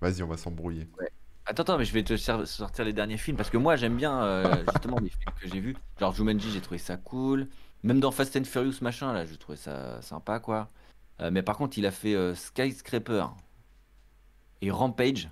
Vas-y, 0.00 0.22
on 0.22 0.28
va 0.28 0.36
s'embrouiller. 0.36 0.88
Attends, 1.50 1.64
attends, 1.64 1.78
mais 1.78 1.84
je 1.84 1.92
vais 1.92 2.04
te 2.04 2.16
sortir 2.16 2.84
les 2.84 2.92
derniers 2.92 3.16
films 3.16 3.36
parce 3.36 3.50
que 3.50 3.56
moi 3.56 3.74
j'aime 3.74 3.96
bien 3.96 4.22
euh, 4.22 4.62
justement 4.72 5.00
les 5.00 5.08
films 5.08 5.34
que 5.42 5.48
j'ai 5.48 5.58
vus. 5.58 5.76
Genre 5.98 6.14
Jumanji, 6.14 6.48
j'ai 6.52 6.60
trouvé 6.60 6.78
ça 6.78 6.96
cool. 6.96 7.48
Même 7.82 7.98
dans 7.98 8.12
Fast 8.12 8.36
and 8.36 8.44
Furious 8.44 8.76
machin 8.82 9.12
là, 9.12 9.26
je 9.26 9.34
trouvais 9.34 9.58
ça 9.58 10.00
sympa 10.00 10.38
quoi. 10.38 10.68
Euh, 11.20 11.32
mais 11.32 11.42
par 11.42 11.56
contre, 11.56 11.76
il 11.76 11.86
a 11.86 11.90
fait 11.90 12.14
euh, 12.14 12.36
Skyscraper 12.36 13.26
et 14.62 14.70
Rampage. 14.70 15.28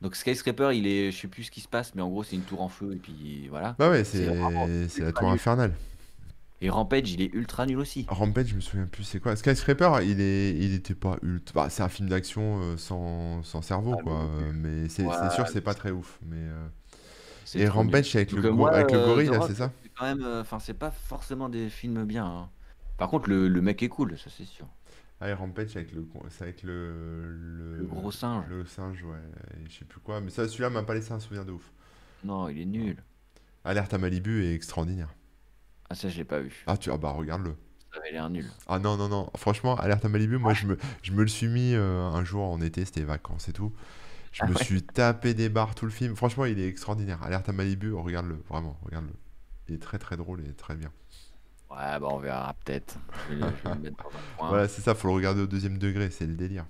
Donc 0.00 0.16
Skyscraper, 0.16 0.70
il 0.72 0.86
est, 0.86 1.10
je 1.10 1.20
sais 1.20 1.28
plus 1.28 1.44
ce 1.44 1.50
qui 1.50 1.60
se 1.60 1.68
passe, 1.68 1.94
mais 1.94 2.00
en 2.00 2.08
gros 2.08 2.24
c'est 2.24 2.36
une 2.36 2.42
tour 2.42 2.62
en 2.62 2.70
feu 2.70 2.94
et 2.94 2.98
puis 2.98 3.46
voilà. 3.48 3.76
Bah 3.78 3.90
ouais, 3.90 4.04
c'est 4.04 4.24
la 4.24 5.12
tour 5.12 5.28
infernale. 5.28 5.74
Et 6.62 6.68
Rampage, 6.68 7.10
il 7.12 7.22
est 7.22 7.32
ultra 7.32 7.64
nul 7.64 7.78
aussi. 7.78 8.04
Rampage, 8.08 8.48
je 8.48 8.54
me 8.54 8.60
souviens 8.60 8.86
plus 8.86 9.04
c'est 9.04 9.18
quoi? 9.18 9.34
Skyscraper, 9.34 10.00
il 10.02 10.20
est, 10.20 10.50
il 10.50 10.74
était 10.74 10.94
pas 10.94 11.16
ultra. 11.22 11.64
Bah, 11.64 11.70
c'est 11.70 11.82
un 11.82 11.88
film 11.88 12.08
d'action 12.08 12.60
euh, 12.60 12.76
sans, 12.76 13.42
sans, 13.42 13.62
cerveau 13.62 13.94
ah, 13.98 14.02
quoi. 14.02 14.28
mais 14.54 14.88
c'est 14.88 15.06
sûr, 15.34 15.48
c'est 15.48 15.62
pas 15.62 15.74
très 15.74 15.90
ouf. 15.90 16.18
Mais 16.26 16.46
et 17.54 17.66
Rampage 17.66 18.14
avec 18.14 18.32
le, 18.32 18.48
avec 18.66 18.92
le 18.92 18.98
gorille 18.98 19.30
c'est 19.46 19.56
ça? 19.56 19.72
Quand 19.98 20.04
même, 20.04 20.24
enfin 20.40 20.58
c'est 20.58 20.74
pas 20.74 20.90
forcément 20.90 21.48
des 21.48 21.68
films 21.68 22.04
bien. 22.04 22.26
Hein. 22.26 22.50
Par 22.98 23.08
contre, 23.08 23.30
le, 23.30 23.48
le 23.48 23.62
mec 23.62 23.82
est 23.82 23.88
cool, 23.88 24.18
ça 24.18 24.30
c'est 24.36 24.44
sûr. 24.44 24.66
Ah, 25.22 25.34
Rampage 25.34 25.76
avec 25.76 25.92
le, 25.92 26.06
avec 26.40 26.62
le, 26.62 27.76
le, 27.78 27.84
gros 27.84 28.10
singe. 28.10 28.44
Le 28.48 28.64
singe, 28.64 29.02
ouais. 29.02 29.18
je 29.68 29.78
sais 29.78 29.84
plus 29.84 30.00
quoi. 30.00 30.20
Mais 30.20 30.30
ça, 30.30 30.48
celui-là 30.48 30.70
m'a 30.70 30.82
pas 30.82 30.94
laissé 30.94 31.12
un 31.12 31.20
souvenir 31.20 31.44
de 31.44 31.52
ouf. 31.52 31.72
Non, 32.24 32.48
il 32.48 32.60
est 32.60 32.64
nul. 32.66 33.02
Alerte 33.64 33.92
à 33.92 33.98
Malibu 33.98 34.44
est 34.44 34.54
extraordinaire. 34.54 35.08
Ah, 35.90 35.96
ça, 35.96 36.08
je 36.08 36.16
l'ai 36.16 36.24
pas 36.24 36.38
vu. 36.38 36.62
Ah, 36.66 36.76
tu... 36.76 36.90
ah 36.90 36.96
bah, 36.96 37.10
regarde-le. 37.10 37.56
Ça 37.92 37.98
avait 37.98 38.12
l'air 38.12 38.30
nul. 38.30 38.48
Ah 38.68 38.78
non, 38.78 38.96
non, 38.96 39.08
non. 39.08 39.28
Franchement, 39.36 39.74
Alerte 39.74 40.04
à 40.04 40.08
Malibu, 40.08 40.38
moi, 40.38 40.54
je 40.54 40.66
me, 40.66 40.78
je 41.02 41.10
me 41.10 41.22
le 41.22 41.28
suis 41.28 41.48
mis 41.48 41.74
euh, 41.74 42.02
un 42.02 42.24
jour 42.24 42.44
en 42.44 42.60
été, 42.60 42.84
c'était 42.84 43.02
vacances 43.02 43.48
et 43.48 43.52
tout. 43.52 43.72
Je 44.30 44.42
ah 44.44 44.46
me 44.46 44.54
suis 44.54 44.82
tapé 44.82 45.34
des 45.34 45.48
barres 45.48 45.74
tout 45.74 45.86
le 45.86 45.90
film. 45.90 46.14
Franchement, 46.14 46.44
il 46.44 46.60
est 46.60 46.68
extraordinaire. 46.68 47.20
Alerte 47.24 47.48
à 47.48 47.52
Malibu, 47.52 47.92
regarde-le, 47.92 48.40
vraiment, 48.48 48.78
regarde-le. 48.84 49.12
Il 49.68 49.74
est 49.74 49.78
très, 49.78 49.98
très 49.98 50.16
drôle 50.16 50.40
et 50.46 50.52
très 50.54 50.76
bien. 50.76 50.92
Ouais, 51.68 51.98
bah 52.00 52.08
on 52.10 52.18
verra 52.18 52.54
peut-être. 52.64 52.98
Voilà, 54.38 54.68
c'est 54.68 54.82
ça, 54.82 54.94
faut 54.94 55.08
le 55.08 55.14
regarder 55.14 55.42
au 55.42 55.46
deuxième 55.46 55.78
degré, 55.78 56.10
c'est 56.10 56.26
le 56.26 56.34
délire. 56.34 56.66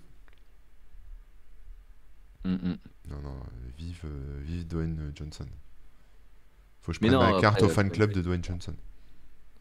Mm, 2.45 2.53
mm. 2.53 2.79
Non, 3.11 3.21
non, 3.23 3.37
vive, 3.77 4.03
euh, 4.05 4.41
vive 4.43 4.67
Dwayne 4.67 5.13
Johnson. 5.15 5.47
Faut 6.81 6.93
que 6.93 6.97
je 6.97 7.01
prenne 7.01 7.19
ma 7.19 7.41
carte 7.41 7.63
au 7.63 7.69
fan 7.69 7.91
club 7.91 8.13
de 8.13 8.23
Dwayne 8.23 8.43
Johnson. 8.43 8.75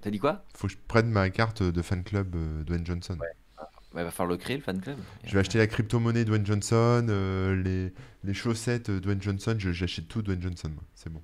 T'as 0.01 0.11
dit 0.11 0.19
quoi? 0.19 0.45
Faut 0.55 0.67
que 0.67 0.73
je 0.73 0.77
prenne 0.87 1.09
ma 1.09 1.29
carte 1.29 1.61
de 1.61 1.81
fan 1.81 2.03
club 2.03 2.35
euh, 2.35 2.63
Dwayne 2.63 2.85
Johnson. 2.85 3.17
Ouais. 3.19 3.65
il 3.95 4.03
va 4.03 4.11
falloir 4.11 4.31
le 4.31 4.37
créer, 4.37 4.57
le 4.57 4.63
fan 4.63 4.79
club. 4.79 4.97
Je 5.25 5.33
vais 5.33 5.39
acheter 5.39 5.57
la 5.57 5.67
crypto-monnaie 5.67 6.23
Dwayne 6.23 6.45
Johnson, 6.45 7.05
euh, 7.09 7.61
les, 7.61 7.93
les 8.23 8.33
chaussettes 8.33 8.89
Dwayne 8.89 9.21
Johnson, 9.21 9.55
j'achète 9.57 10.07
tout 10.07 10.21
Dwayne 10.21 10.41
Johnson, 10.41 10.71
c'est 10.95 11.11
bon. 11.11 11.21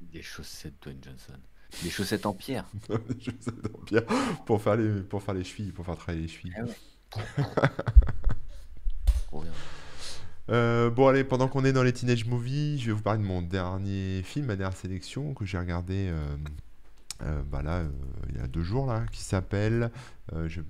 Des 0.00 0.22
chaussettes 0.22 0.74
Dwayne 0.80 1.00
Johnson. 1.02 1.38
Des 1.82 1.90
chaussettes 1.90 2.24
en 2.24 2.32
pierre. 2.32 2.66
des 2.88 3.20
chaussettes 3.20 3.74
en 3.74 3.78
pierre 3.84 4.04
pour 4.46 4.62
faire 4.62 4.76
les, 4.76 5.02
pour 5.02 5.22
faire 5.22 5.34
les 5.34 5.44
chevilles, 5.44 5.72
pour 5.72 5.84
faire 5.84 5.96
travailler 5.96 6.22
les 6.22 6.28
chevilles. 6.28 6.54
Ah 6.56 7.70
euh, 10.50 10.90
bon 10.90 11.08
allez, 11.08 11.24
pendant 11.24 11.48
qu'on 11.48 11.64
est 11.64 11.72
dans 11.72 11.82
les 11.82 11.92
teenage 11.92 12.26
movies, 12.26 12.80
je 12.80 12.86
vais 12.86 12.92
vous 12.92 13.02
parler 13.02 13.20
de 13.20 13.26
mon 13.26 13.42
dernier 13.42 14.22
film, 14.22 14.46
ma 14.46 14.56
dernière 14.56 14.76
sélection 14.76 15.34
que 15.34 15.44
j'ai 15.44 15.58
regardé 15.58 16.08
euh, 16.10 16.36
euh, 17.22 17.42
bah 17.42 17.62
là 17.62 17.82
il 18.28 18.36
y 18.36 18.40
a 18.40 18.46
deux 18.46 18.62
jours 18.62 18.86
là, 18.86 19.04
qui 19.12 19.22
s'appelle 19.22 19.90
je 20.46 20.60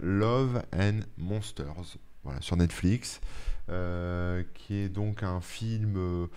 Love 0.00 0.62
and 0.74 1.00
Monsters, 1.18 1.98
voilà 2.24 2.40
sur 2.40 2.56
Netflix, 2.56 3.20
qui 3.66 4.74
est 4.74 4.88
donc 4.88 5.22
un 5.22 5.40
film 5.40 6.28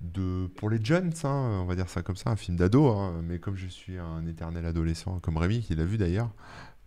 de 0.00 0.46
pour 0.56 0.70
les 0.70 0.82
jeunes, 0.82 1.12
hein, 1.24 1.60
on 1.62 1.66
va 1.66 1.74
dire 1.74 1.88
ça 1.88 2.02
comme 2.02 2.16
ça, 2.16 2.30
un 2.30 2.36
film 2.36 2.56
d'ado, 2.56 2.86
hein, 2.88 3.20
mais 3.22 3.38
comme 3.38 3.56
je 3.56 3.66
suis 3.66 3.98
un 3.98 4.26
éternel 4.26 4.64
adolescent, 4.66 5.20
comme 5.20 5.36
Rémi 5.36 5.60
qui 5.60 5.74
l'a 5.74 5.84
vu 5.84 5.98
d'ailleurs. 5.98 6.30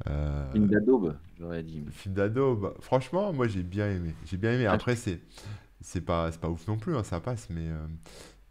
Euh, 0.07 0.51
film 0.51 0.67
d'ado, 0.67 1.11
j'aurais 1.39 1.63
dit. 1.63 1.83
Film 1.91 2.15
d'ado, 2.15 2.55
bah, 2.55 2.73
franchement, 2.79 3.31
moi 3.31 3.47
j'ai 3.47 3.63
bien 3.63 3.89
aimé. 3.89 4.13
J'ai 4.25 4.37
bien 4.37 4.53
aimé. 4.53 4.65
Après, 4.65 4.95
c'est 4.95 5.19
c'est 5.81 6.01
pas 6.01 6.31
pas 6.31 6.49
ouf 6.49 6.67
non 6.67 6.77
plus, 6.77 6.95
hein, 6.95 7.03
ça 7.03 7.19
passe, 7.19 7.47
mais 7.49 7.67
euh, 7.67 7.85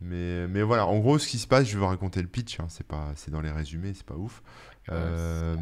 mais 0.02 0.46
mais 0.48 0.62
voilà. 0.62 0.86
En 0.86 0.98
gros, 0.98 1.18
ce 1.18 1.28
qui 1.28 1.38
se 1.38 1.46
passe, 1.46 1.66
je 1.66 1.74
vais 1.74 1.80
vous 1.80 1.86
raconter 1.86 2.20
le 2.20 2.28
pitch. 2.28 2.60
Hein, 2.60 2.66
c'est 2.68 2.86
pas 2.86 3.12
c'est 3.16 3.30
dans 3.30 3.40
les 3.40 3.50
résumés, 3.50 3.92
c'est 3.94 4.06
pas 4.06 4.16
ouf. 4.16 4.42
Euh, 4.90 5.56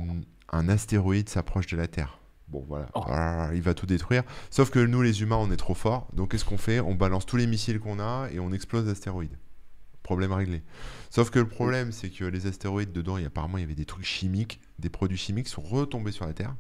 un 0.51 0.69
astéroïde 0.69 1.29
s'approche 1.29 1.67
de 1.67 1.77
la 1.77 1.87
Terre. 1.87 2.19
Bon, 2.49 2.65
voilà. 2.67 2.89
Oh. 2.95 3.05
Ah, 3.07 3.51
il 3.55 3.63
va 3.63 3.75
tout 3.75 3.87
détruire. 3.87 4.25
Sauf 4.51 4.71
que 4.71 4.81
nous, 4.81 5.03
les 5.03 5.23
humains, 5.23 5.37
on 5.37 5.51
est 5.53 5.57
trop 5.57 5.75
forts. 5.75 6.09
Donc, 6.13 6.33
qu'est-ce 6.33 6.45
qu'on 6.45 6.59
fait? 6.59 6.81
On 6.81 6.95
balance 6.97 7.25
tous 7.25 7.37
les 7.37 7.47
missiles 7.47 7.79
qu'on 7.79 8.01
a 8.01 8.29
et 8.33 8.41
on 8.41 8.53
explose 8.53 8.87
l'astéroïde. 8.87 9.37
Problème 10.03 10.33
réglé. 10.33 10.63
Sauf 11.11 11.31
que 11.31 11.39
le 11.39 11.49
problème, 11.49 11.93
c'est 11.93 12.11
que 12.11 12.25
les 12.25 12.47
astéroïdes, 12.47 12.93
dedans, 12.93 13.17
il 13.19 13.25
y 13.25 13.27
apparemment, 13.27 13.59
il 13.59 13.61
y 13.61 13.65
avait 13.65 13.75
des 13.75 13.85
trucs 13.85 14.05
chimiques, 14.05 14.61
des 14.79 14.89
produits 14.89 15.19
chimiques 15.19 15.47
qui 15.47 15.53
sont 15.53 15.61
retombés 15.61 16.13
sur 16.13 16.27
la 16.27 16.33
Terre 16.33 16.55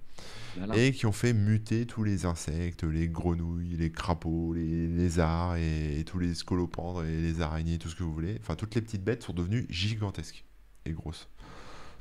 et 0.74 0.92
qui 0.92 1.06
ont 1.06 1.12
fait 1.12 1.32
muter 1.32 1.86
tous 1.86 2.04
les 2.04 2.26
insectes, 2.26 2.84
les 2.84 3.08
grenouilles, 3.08 3.76
les 3.76 3.90
crapauds, 3.90 4.52
les 4.52 4.88
lézards 4.88 5.56
et, 5.56 6.04
tous 6.06 6.18
les 6.18 6.34
scolopendres 6.34 7.04
et 7.04 7.20
les 7.20 7.40
araignées, 7.40 7.78
tout 7.78 7.88
ce 7.88 7.96
que 7.96 8.02
vous 8.02 8.12
voulez. 8.12 8.38
Enfin, 8.40 8.56
toutes 8.56 8.74
les 8.74 8.82
petites 8.82 9.04
bêtes 9.04 9.22
sont 9.22 9.32
devenues 9.32 9.66
gigantesques 9.70 10.44
et 10.84 10.92
grosses. 10.92 11.28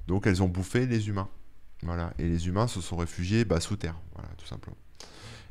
Donc, 0.08 0.28
elles 0.28 0.44
ont 0.44 0.50
bouffé 0.50 0.88
les 0.88 1.08
humains. 1.08 1.30
Voilà. 1.84 2.14
Et 2.20 2.28
les 2.28 2.48
humains 2.48 2.68
se 2.68 2.82
sont 2.82 2.98
réfugiés 2.98 3.46
bah, 3.46 3.60
sous 3.60 3.78
terre, 3.78 4.00
voilà, 4.14 4.30
tout 4.38 4.46
simplement. 4.46 4.78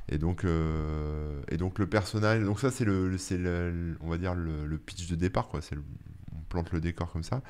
Et 0.08 0.18
donc, 0.18 0.44
euh, 0.44 1.40
et 1.48 1.56
donc 1.56 1.78
le 1.78 1.86
personnage, 1.86 2.42
donc 2.42 2.60
ça 2.60 2.70
c'est 2.70 2.84
le, 2.84 3.16
c'est 3.18 3.36
le, 3.36 3.96
on 4.00 4.08
va 4.08 4.18
dire 4.18 4.34
le, 4.34 4.78
pitch 4.78 5.08
de 5.08 5.16
départ 5.16 5.48
quoi. 5.48 5.60
C'est 5.60 5.76
on 5.76 6.40
plante 6.48 6.72
le 6.72 6.80
décor 6.80 7.12
comme 7.12 7.22
ça. 7.22 7.42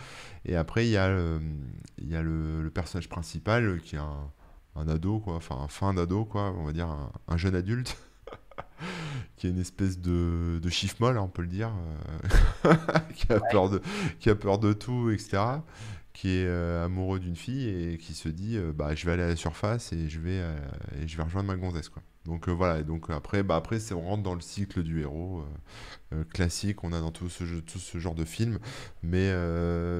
Et 0.44 0.56
après 0.56 0.86
il 0.86 0.90
y 0.90 0.96
a, 0.96 1.08
le, 1.08 1.40
il 1.98 2.08
y 2.10 2.16
a 2.16 2.22
le, 2.22 2.70
personnage 2.74 3.08
principal 3.08 3.80
qui 3.80 3.96
est 3.96 4.00
un, 4.00 4.30
un, 4.74 4.88
ado 4.88 5.20
quoi, 5.20 5.36
enfin 5.36 5.56
un 5.56 5.68
fin 5.68 5.94
d'ado 5.94 6.24
quoi, 6.24 6.52
on 6.52 6.64
va 6.64 6.72
dire 6.72 6.88
un, 7.28 7.36
jeune 7.36 7.54
adulte. 7.54 7.96
qui 9.36 9.46
est 9.46 9.50
une 9.50 9.60
espèce 9.60 10.00
de, 10.00 10.58
de 10.60 10.68
chiffre 10.68 10.96
molle, 10.98 11.16
hein, 11.16 11.22
on 11.22 11.28
peut 11.28 11.42
le 11.42 11.48
dire, 11.48 11.70
euh, 12.66 12.74
qui, 13.14 13.32
a 13.32 13.38
peur 13.38 13.70
de, 13.70 13.80
qui 14.18 14.30
a 14.30 14.34
peur 14.34 14.58
de 14.58 14.72
tout, 14.72 15.10
etc 15.10 15.60
qui 16.18 16.30
est 16.30 16.46
euh, 16.46 16.84
amoureux 16.84 17.20
d'une 17.20 17.36
fille 17.36 17.68
et 17.68 17.96
qui 17.96 18.12
se 18.12 18.28
dit 18.28 18.56
euh, 18.56 18.72
bah 18.72 18.96
je 18.96 19.06
vais 19.06 19.12
aller 19.12 19.22
à 19.22 19.28
la 19.28 19.36
surface 19.36 19.92
et 19.92 20.08
je 20.08 20.18
vais 20.18 20.40
euh, 20.40 20.58
et 21.00 21.06
je 21.06 21.16
vais 21.16 21.22
rejoindre 21.22 21.46
ma 21.46 21.54
gonzesse 21.54 21.88
quoi. 21.88 22.02
Donc 22.28 22.48
voilà, 22.48 22.82
donc 22.82 23.10
après 23.10 23.42
bah 23.42 23.56
après 23.56 23.78
on 23.92 24.02
rentre 24.02 24.22
dans 24.22 24.34
le 24.34 24.40
cycle 24.40 24.82
du 24.82 25.00
héros 25.00 25.44
classique, 26.30 26.84
on 26.84 26.92
a 26.92 27.00
dans 27.00 27.10
tout 27.10 27.28
ce 27.28 27.42
tout 27.60 27.78
ce 27.78 27.98
genre 27.98 28.14
de 28.14 28.24
film 28.24 28.58
mais 29.02 29.32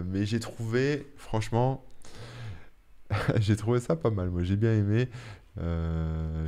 mais 0.04 0.26
j'ai 0.26 0.38
trouvé 0.38 1.10
franchement 1.16 1.84
j'ai 3.36 3.56
trouvé 3.56 3.80
ça 3.80 3.96
pas 3.96 4.10
mal. 4.10 4.30
Moi 4.30 4.42
j'ai 4.42 4.56
bien 4.56 4.74
aimé 4.74 5.08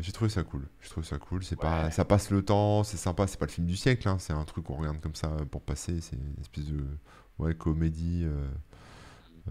j'ai 0.01 0.12
trouvé 0.12 0.31
ça 0.31 0.43
cool. 0.43 0.68
J'ai 0.81 0.89
trouvé 0.91 1.07
ça 1.07 1.18
cool. 1.18 1.45
C'est 1.45 1.59
pas, 1.59 1.91
ça 1.91 2.05
passe 2.05 2.31
le 2.31 2.43
temps, 2.45 2.85
c'est 2.85 2.97
sympa. 2.97 3.26
C'est 3.26 3.39
pas 3.39 3.47
le 3.47 3.51
film 3.51 3.66
du 3.66 3.76
siècle. 3.76 4.09
Hein. 4.09 4.16
C'est 4.18 4.33
un 4.33 4.45
truc 4.45 4.64
qu'on 4.64 4.76
regarde 4.76 5.01
comme 5.01 5.14
ça 5.14 5.28
pour 5.51 5.62
passer. 5.62 6.01
C'est 6.01 6.16
une 6.16 6.41
espèce 6.41 6.66
de 6.66 6.85
ouais, 7.39 7.55
comédie 7.55 8.24
euh, 8.24 8.49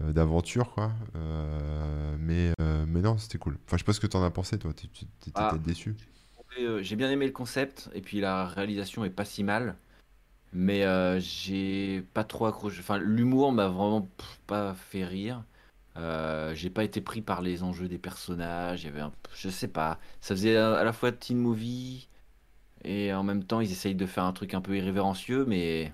d'aventure, 0.00 0.72
quoi. 0.72 0.92
Euh, 1.16 2.16
mais, 2.18 2.52
euh, 2.60 2.84
mais 2.86 3.00
non, 3.00 3.18
c'était 3.18 3.38
cool. 3.38 3.58
Enfin, 3.66 3.76
je 3.76 3.78
sais 3.78 3.84
pas 3.84 3.92
ce 3.92 4.00
que 4.00 4.06
tu 4.06 4.16
en 4.16 4.22
as 4.22 4.30
pensé, 4.30 4.58
toi. 4.58 4.72
Tu 4.74 4.86
étais 4.86 5.30
ah, 5.34 5.56
déçu. 5.64 5.96
J'ai 6.80 6.96
bien 6.96 7.10
aimé 7.10 7.26
le 7.26 7.32
concept, 7.32 7.90
et 7.94 8.00
puis 8.00 8.20
la 8.20 8.46
réalisation 8.46 9.04
est 9.04 9.10
pas 9.10 9.24
si 9.24 9.44
mal. 9.44 9.76
Mais 10.52 10.84
j'ai 11.20 12.02
pas 12.12 12.24
trop 12.24 12.46
accroché. 12.46 12.80
Enfin, 12.80 12.98
l'humour 12.98 13.52
m'a 13.52 13.68
vraiment 13.68 14.08
pas 14.46 14.74
fait 14.74 15.04
rire. 15.04 15.44
j'ai 15.96 16.70
pas 16.70 16.84
été 16.84 17.00
pris 17.00 17.22
par 17.22 17.40
les 17.40 17.62
enjeux 17.62 17.88
des 17.88 17.98
personnages. 17.98 18.82
Il 18.82 18.86
y 18.86 18.88
avait 18.90 19.00
un... 19.00 19.12
Je 19.34 19.48
sais 19.48 19.68
pas. 19.68 19.98
Ça 20.20 20.34
faisait 20.34 20.56
à 20.56 20.82
la 20.82 20.92
fois 20.92 21.12
teen 21.12 21.38
movie 21.38 22.08
et 22.84 23.12
en 23.12 23.22
même 23.22 23.44
temps 23.44 23.60
ils 23.60 23.70
essayent 23.70 23.94
de 23.94 24.06
faire 24.06 24.24
un 24.24 24.32
truc 24.32 24.54
un 24.54 24.60
peu 24.60 24.76
irrévérencieux, 24.76 25.44
mais 25.46 25.92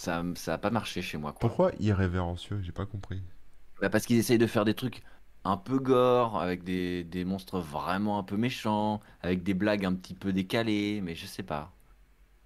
ça, 0.00 0.24
ça 0.34 0.54
a 0.54 0.58
pas 0.58 0.70
marché 0.70 1.02
chez 1.02 1.18
moi. 1.18 1.34
Pourquoi 1.38 1.72
irrévérencieux? 1.78 2.60
J'ai 2.62 2.72
pas 2.72 2.86
compris. 2.86 3.22
Bah 3.80 3.90
parce 3.90 4.06
qu'ils 4.06 4.16
essayent 4.16 4.38
de 4.38 4.46
faire 4.46 4.64
des 4.64 4.74
trucs 4.74 5.02
un 5.44 5.56
peu 5.56 5.78
gore, 5.78 6.40
avec 6.40 6.64
des, 6.64 7.04
des, 7.04 7.24
monstres 7.24 7.60
vraiment 7.60 8.18
un 8.18 8.22
peu 8.22 8.36
méchants, 8.36 9.00
avec 9.22 9.42
des 9.42 9.54
blagues 9.54 9.84
un 9.84 9.94
petit 9.94 10.14
peu 10.14 10.32
décalées, 10.32 11.00
mais 11.02 11.14
je 11.14 11.26
sais 11.26 11.42
pas. 11.42 11.72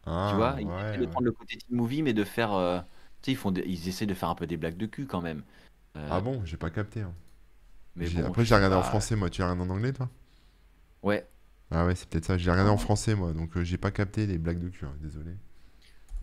Ah, 0.06 0.28
tu 0.30 0.36
vois, 0.36 0.56
ils 0.60 0.68
essaient 0.68 0.98
de 0.98 1.06
prendre 1.06 1.26
le 1.26 1.32
côté 1.32 1.56
teen 1.56 1.76
movie, 1.76 2.02
mais 2.02 2.12
de 2.12 2.24
faire. 2.24 2.52
Euh, 2.52 2.80
tu 3.22 3.30
sais, 3.30 3.32
ils, 3.32 3.36
font 3.36 3.52
ils 3.54 3.88
essaient 3.88 4.06
de 4.06 4.14
faire 4.14 4.28
un 4.28 4.34
peu 4.34 4.46
des 4.46 4.56
blagues 4.56 4.76
de 4.76 4.86
cul 4.86 5.06
quand 5.06 5.22
même. 5.22 5.42
Euh, 5.96 6.08
ah 6.10 6.20
bon, 6.20 6.42
j'ai 6.44 6.56
pas 6.56 6.70
capté. 6.70 7.02
Hein. 7.02 7.14
Mais 7.96 8.06
Après, 8.24 8.44
j'ai 8.44 8.54
regardé 8.54 8.76
en 8.76 8.82
français, 8.82 9.14
moi. 9.14 9.30
Tu 9.30 9.42
as 9.42 9.48
regardé 9.48 9.70
en 9.70 9.74
anglais, 9.74 9.92
toi? 9.92 10.10
Ouais. 11.02 11.26
Ah 11.70 11.86
ouais, 11.86 11.94
c'est 11.94 12.08
peut-être 12.08 12.24
ça. 12.24 12.36
J'ai 12.36 12.50
regardé 12.50 12.70
en 12.70 12.76
français, 12.76 13.14
moi, 13.14 13.32
donc 13.32 13.56
euh, 13.56 13.64
j'ai 13.64 13.78
pas 13.78 13.90
capté 13.90 14.26
les 14.26 14.38
blagues 14.38 14.58
de 14.58 14.68
cul, 14.68 14.84
hein, 14.84 14.94
désolé. 15.00 15.30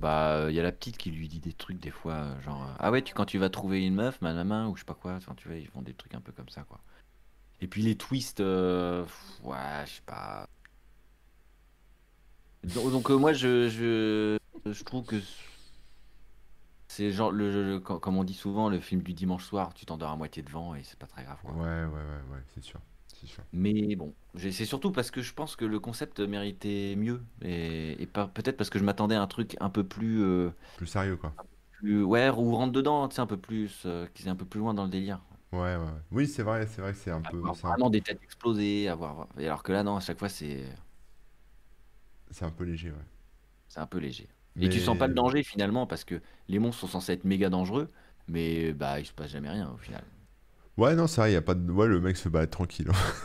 Bah, 0.02 0.48
il 0.50 0.56
y 0.56 0.60
a 0.60 0.64
la 0.64 0.72
petite 0.72 0.98
qui 0.98 1.12
lui 1.12 1.28
dit 1.28 1.40
des 1.40 1.54
trucs 1.54 1.80
des 1.80 1.92
fois, 1.92 2.40
genre, 2.42 2.66
ah 2.80 2.92
ouais, 2.92 3.04
tu, 3.04 3.14
quand 3.14 3.26
tu 3.26 3.38
vas 3.38 3.50
trouver 3.50 3.86
une 3.86 3.94
meuf, 3.96 4.20
ma 4.22 4.34
main, 4.44 4.68
ou 4.68 4.76
je 4.76 4.82
sais 4.82 4.86
pas 4.86 4.96
quoi, 4.96 5.20
tu 5.36 5.48
vois, 5.48 5.58
ils 5.58 5.68
font 5.68 5.82
des 5.84 5.94
trucs 5.94 6.16
un 6.16 6.22
peu 6.22 6.32
comme 6.32 6.50
ça, 6.50 6.64
quoi. 6.64 6.80
Et 7.62 7.68
puis 7.68 7.84
les 7.84 7.96
twists, 7.98 8.42
euh, 8.42 9.06
ouais, 9.44 9.58
je 9.86 9.92
sais 9.92 10.02
pas. 10.06 10.48
Donc, 12.64 13.10
euh, 13.10 13.18
moi, 13.18 13.34
je, 13.34 13.70
je, 13.70 14.38
je 14.72 14.84
trouve 14.84 15.06
que 15.06 15.18
c'est 16.88 17.12
genre, 17.12 17.32
le, 17.32 17.52
le- 17.64 17.80
co- 17.80 18.00
comme 18.00 18.18
on 18.18 18.24
dit 18.24 18.34
souvent, 18.34 18.70
le 18.70 18.80
film 18.80 19.02
du 19.02 19.14
dimanche 19.14 19.46
soir, 19.46 19.74
tu 19.74 19.86
t'endors 19.86 20.12
à 20.12 20.16
moitié 20.18 20.44
devant 20.44 20.76
et 20.76 20.84
c'est 20.84 21.00
pas 21.00 21.08
très 21.08 21.24
grave, 21.24 21.40
Ouais, 21.44 21.52
quoi. 21.54 21.64
ouais, 21.64 21.86
ouais, 21.86 21.88
ouais, 21.88 22.22
sûr. 22.30 22.44
C'est 22.54 22.64
sûr. 22.64 22.82
Mais 23.54 23.96
bon, 23.96 24.14
c'est 24.36 24.52
surtout 24.66 24.92
parce 24.92 25.12
que 25.12 25.22
je 25.22 25.34
pense 25.34 25.56
que 25.56 25.66
le 25.66 25.80
concept 25.80 26.20
méritait 26.20 26.96
mieux. 26.98 27.22
Et, 27.42 28.08
peut-être 28.34 28.58
parce 28.58 28.70
que 28.70 28.80
je 28.80 28.84
m'attendais 28.84 29.16
à 29.16 29.22
un 29.22 29.28
truc 29.28 29.56
un 29.60 29.70
peu 29.70 29.84
plus, 29.84 30.24
euh, 30.24 30.52
Plus 30.78 30.88
sérieux, 30.88 31.18
quoi. 31.18 31.34
plus 31.80 32.04
ouais, 32.04 32.30
ou 32.30 32.56
rentre 32.56 32.74
dedans, 32.74 33.08
tu 33.08 33.16
sais, 33.16 33.22
un 33.22 33.28
peu 33.28 33.38
plus, 33.38 33.84
euh, 33.86 34.08
qui 34.14 34.26
est 34.26 34.30
un 34.30 34.36
peu 34.36 34.46
plus 34.46 34.60
loin 34.60 34.74
dans 34.74 34.84
le 34.84 34.90
délire. 34.90 35.22
Ouais, 35.52 35.76
ouais. 35.76 35.92
Oui, 36.12 36.28
c'est 36.28 36.44
vrai, 36.44 36.66
c'est 36.68 36.82
vrai 36.82 36.94
que 36.94 36.98
c'est 36.98 37.12
un 37.12 37.22
peu, 37.22 37.38
Avoir 37.38 37.84
un, 37.84 37.90
des 37.90 38.02
têtes 38.02 38.24
explosées, 38.24 38.88
avoir. 38.88 39.28
et 39.38 39.46
alors 39.46 39.64
que 39.64 39.72
là, 39.74 39.84
non, 39.84 39.98
à 39.98 40.00
chaque 40.00 40.20
fois, 40.20 40.30
c'est 40.30 40.64
c'est 42.32 42.46
un 42.46 42.52
peu 42.52 42.64
léger, 42.64 42.92
ouais. 42.92 43.06
c'est 43.68 43.80
un 43.82 43.88
peu 43.88 43.98
léger. 43.98 44.30
Et 44.60 44.70
tu 44.70 44.80
sens 44.80 44.98
pas 44.98 45.08
le 45.08 45.14
danger 45.14 45.44
finalement, 45.44 45.86
parce 45.88 46.04
que 46.04 46.22
les 46.48 46.60
monstres 46.60 46.82
sont 46.82 46.88
censés 46.88 47.14
être 47.14 47.26
méga 47.26 47.50
dangereux, 47.50 47.92
mais 48.28 48.74
bah 48.74 49.00
il 49.00 49.06
se 49.06 49.14
passe 49.14 49.32
jamais 49.32 49.50
rien 49.50 49.70
au 49.72 49.78
final. 49.78 50.04
Ouais, 50.78 50.96
non, 50.96 51.08
c'est 51.08 51.22
vrai, 51.22 51.34
y 51.34 51.36
a 51.36 51.42
pas 51.42 51.56
de... 51.56 51.72
Ouais, 51.72 51.88
le 51.88 52.00
mec 52.02 52.18
se 52.18 52.30
balade 52.30 52.50
tranquille. 52.50 52.90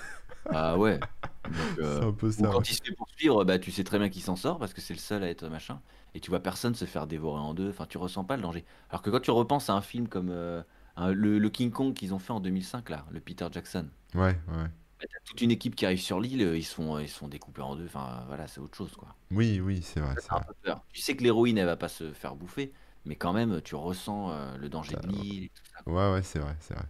Ah 0.51 0.79
ouais. 0.79 1.05
Donc, 1.47 1.71
C'est 1.83 2.05
euh, 2.05 2.05
un 2.05 2.13
peu 2.13 2.31
ou 2.37 2.47
ça, 2.47 2.55
ouais. 2.57 2.63
quand 2.63 2.69
il 2.71 2.75
se 2.77 2.83
fait 2.85 2.95
poursuivre, 2.95 3.45
bah 3.45 3.59
tu 3.59 3.71
sais 3.73 3.85
très 3.85 3.99
bien 3.99 4.09
qu'il 4.11 4.23
s'en 4.23 4.37
sort 4.37 4.59
parce 4.59 4.75
que 4.75 4.81
c'est 4.81 4.95
le 4.95 4.99
seul 5.01 5.23
à 5.25 5.29
être 5.31 5.49
machin. 5.49 5.81
Et 6.15 6.21
tu 6.21 6.31
vois 6.31 6.41
personne 6.43 6.75
se 6.75 6.85
faire 6.85 7.07
dévorer 7.07 7.41
en 7.41 7.55
deux. 7.55 7.71
Enfin, 7.71 7.87
tu 7.87 7.99
ressens 7.99 8.25
pas 8.25 8.37
le 8.37 8.43
danger. 8.43 8.65
Alors 8.91 9.03
que 9.03 9.11
quand 9.11 9.21
tu 9.21 9.31
repenses 9.31 9.71
à 9.71 9.75
un 9.75 9.83
film 9.83 10.09
comme 10.09 10.31
euh, 10.31 10.63
un- 10.97 11.13
le, 11.13 11.39
le 11.39 11.51
King 11.51 11.71
Kong 11.71 11.95
qu'ils 11.95 12.15
ont 12.15 12.19
fait 12.19 12.33
en 12.33 12.41
2005 12.41 12.91
là, 12.91 13.07
le 13.11 13.21
Peter 13.21 13.47
Jackson. 13.53 13.89
Ouais, 14.15 14.37
ouais. 14.49 14.71
bah, 15.01 15.07
t'as 15.11 15.21
toute 15.25 15.41
une 15.41 15.51
équipe 15.51 15.75
qui 15.75 15.87
arrive 15.87 16.01
sur 16.01 16.21
l'île, 16.21 16.41
ils 16.41 16.65
se 16.65 16.75
font, 16.75 16.99
ils 16.99 17.09
se 17.09 17.19
font 17.19 17.29
découper 17.29 17.63
en 17.63 17.77
deux. 17.77 17.87
Enfin 17.87 18.25
voilà, 18.29 18.47
c'est 18.47 18.61
autre 18.61 18.77
chose 18.77 18.95
quoi. 18.97 19.15
Oui, 19.31 19.61
oui, 19.61 19.83
c'est 19.83 20.01
vrai, 20.01 20.17
Ça, 20.19 20.37
vrai. 20.37 20.45
peur. 20.63 20.85
Tu 20.93 21.01
sais 21.01 21.17
que 21.17 21.23
l'héroïne 21.23 21.59
elle 21.59 21.67
va 21.67 21.77
pas 21.77 21.89
se 21.89 22.13
faire 22.13 22.37
bouffer, 22.37 22.73
mais 23.05 23.17
quand 23.17 23.33
même 23.33 23.61
tu 23.63 23.75
ressens 23.75 24.31
euh, 24.33 24.57
le 24.57 24.69
danger 24.69 24.97
de 24.97 25.07
l'île 25.07 25.45
et 25.45 25.49
tout 25.51 25.65
ça. 25.73 25.85
Ouais, 25.87 26.13
ouais, 26.13 26.23
c'est 26.23 26.39
vrai, 26.41 26.57
c'est 26.61 26.75
vrai. 26.75 26.87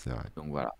C'est 0.00 0.10
vrai. 0.10 0.24
Donc 0.36 0.48
voilà. 0.48 0.70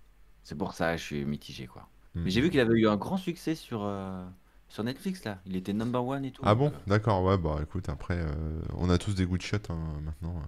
C'est 0.43 0.57
pour 0.57 0.73
ça 0.73 0.93
que 0.93 0.99
je 0.99 1.05
suis 1.05 1.25
mitigé 1.25 1.67
quoi. 1.67 1.89
Mais 2.25 2.31
j'ai 2.31 2.41
vu 2.41 2.51
qu'il 2.51 2.61
avait 2.61 2.79
eu 2.79 2.89
un 2.89 2.97
grand 2.97 3.19
succès 3.19 3.55
sur, 3.55 3.83
euh, 3.85 4.27
sur 4.69 4.83
Netflix 4.83 5.25
là. 5.25 5.41
Il 5.47 5.57
était 5.57 5.73
number 5.75 6.05
one 6.05 6.25
et 6.25 6.33
tout. 6.33 6.43
Ah 6.43 6.55
donc, 6.55 6.59
bon? 6.59 6.73
euh, 6.73 6.79
D'accord, 6.87 7.23
ouais, 7.25 7.37
bah 7.39 7.59
écoute, 7.63 7.89
après, 7.89 8.17
euh, 8.19 8.63
on 8.77 8.89
a 8.91 8.99
tous 8.99 9.15
des 9.15 9.27
good 9.27 9.43
shots 9.43 9.59
hein, 9.69 10.01
maintenant. 10.03 10.43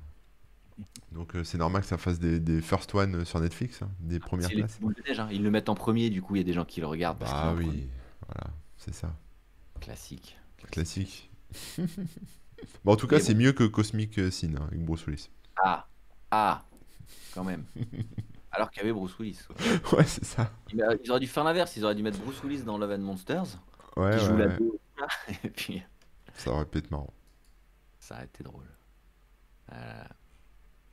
Donc 1.12 1.36
euh, 1.36 1.44
c'est 1.44 1.59
normal 1.59 1.82
que 1.82 1.89
ça 1.89 1.99
fasse 1.99 2.19
des, 2.19 2.40
des 2.40 2.61
first 2.62 2.94
one 2.94 3.24
sur 3.24 3.40
Netflix, 3.40 3.82
hein, 3.82 3.90
des 4.01 4.19
premières 4.19 4.49
c'est 4.49 4.55
les 4.55 4.62
places. 4.62 4.81
de 4.81 5.20
hein. 5.20 5.28
Ils 5.31 5.43
le 5.43 5.51
mettent 5.51 5.69
en 5.69 5.74
premier, 5.74 6.11
du 6.11 6.23
coup 6.23 6.35
il 6.36 6.39
y 6.39 6.40
a 6.40 6.44
des 6.44 6.55
gens 6.55 6.65
qui 6.65 6.81
le 6.81 6.86
regardent. 6.86 7.19
parce 7.19 7.32
premier. 7.32 7.69
oui, 7.69 7.89
voilà, 8.27 8.51
c'est 8.78 8.94
ça. 8.94 9.15
Classique. 9.81 10.39
Classique. 10.70 11.31
Bon, 12.85 12.93
en 12.93 12.97
tout 12.97 13.09
cas, 13.09 13.19
c'est 13.19 13.35
mieux 13.35 13.53
que 13.53 13.65
Cosmic 13.65 14.32
Sin 14.32 14.55
hein, 14.57 14.66
avec 14.69 14.85
Bruce 14.85 15.05
Willis. 15.07 15.31
Ah, 15.57 15.86
ah, 16.31 16.65
quand 17.35 17.44
même. 17.44 17.65
Alors 18.63 18.71
qu'il 18.71 18.83
y 18.83 18.85
avait 18.85 18.93
Bruce 18.93 19.19
Willis. 19.19 19.41
Ouais, 19.93 20.05
c'est 20.05 20.25
ça. 20.25 20.51
Ils 20.73 20.85
ils 21.05 21.11
auraient 21.11 21.21
dû 21.21 21.27
faire 21.29 21.45
l'inverse. 21.45 21.77
Ils 21.77 21.85
auraient 21.85 21.95
dû 21.95 22.03
mettre 22.03 22.19
Bruce 22.19 22.43
Willis 22.43 22.63
dans 22.65 22.79
Love 22.79 22.93
and 22.93 22.99
Monsters, 22.99 23.59
Ouais, 23.97 24.11
qui 24.11 24.19
ouais, 24.19 24.19
joue 24.21 24.37
la 24.37 24.49
ouais. 24.49 24.57
go, 24.59 24.81
là, 24.99 25.09
et 25.45 25.51
puis 25.51 25.83
Ça 26.35 26.51
aurait 26.53 26.67
pu 26.67 26.79
être 26.79 26.91
marrant. 26.91 27.13
ça 27.99 28.17
a 28.17 28.25
été 28.25 28.43
drôle. 28.45 28.69
Euh, 29.73 30.05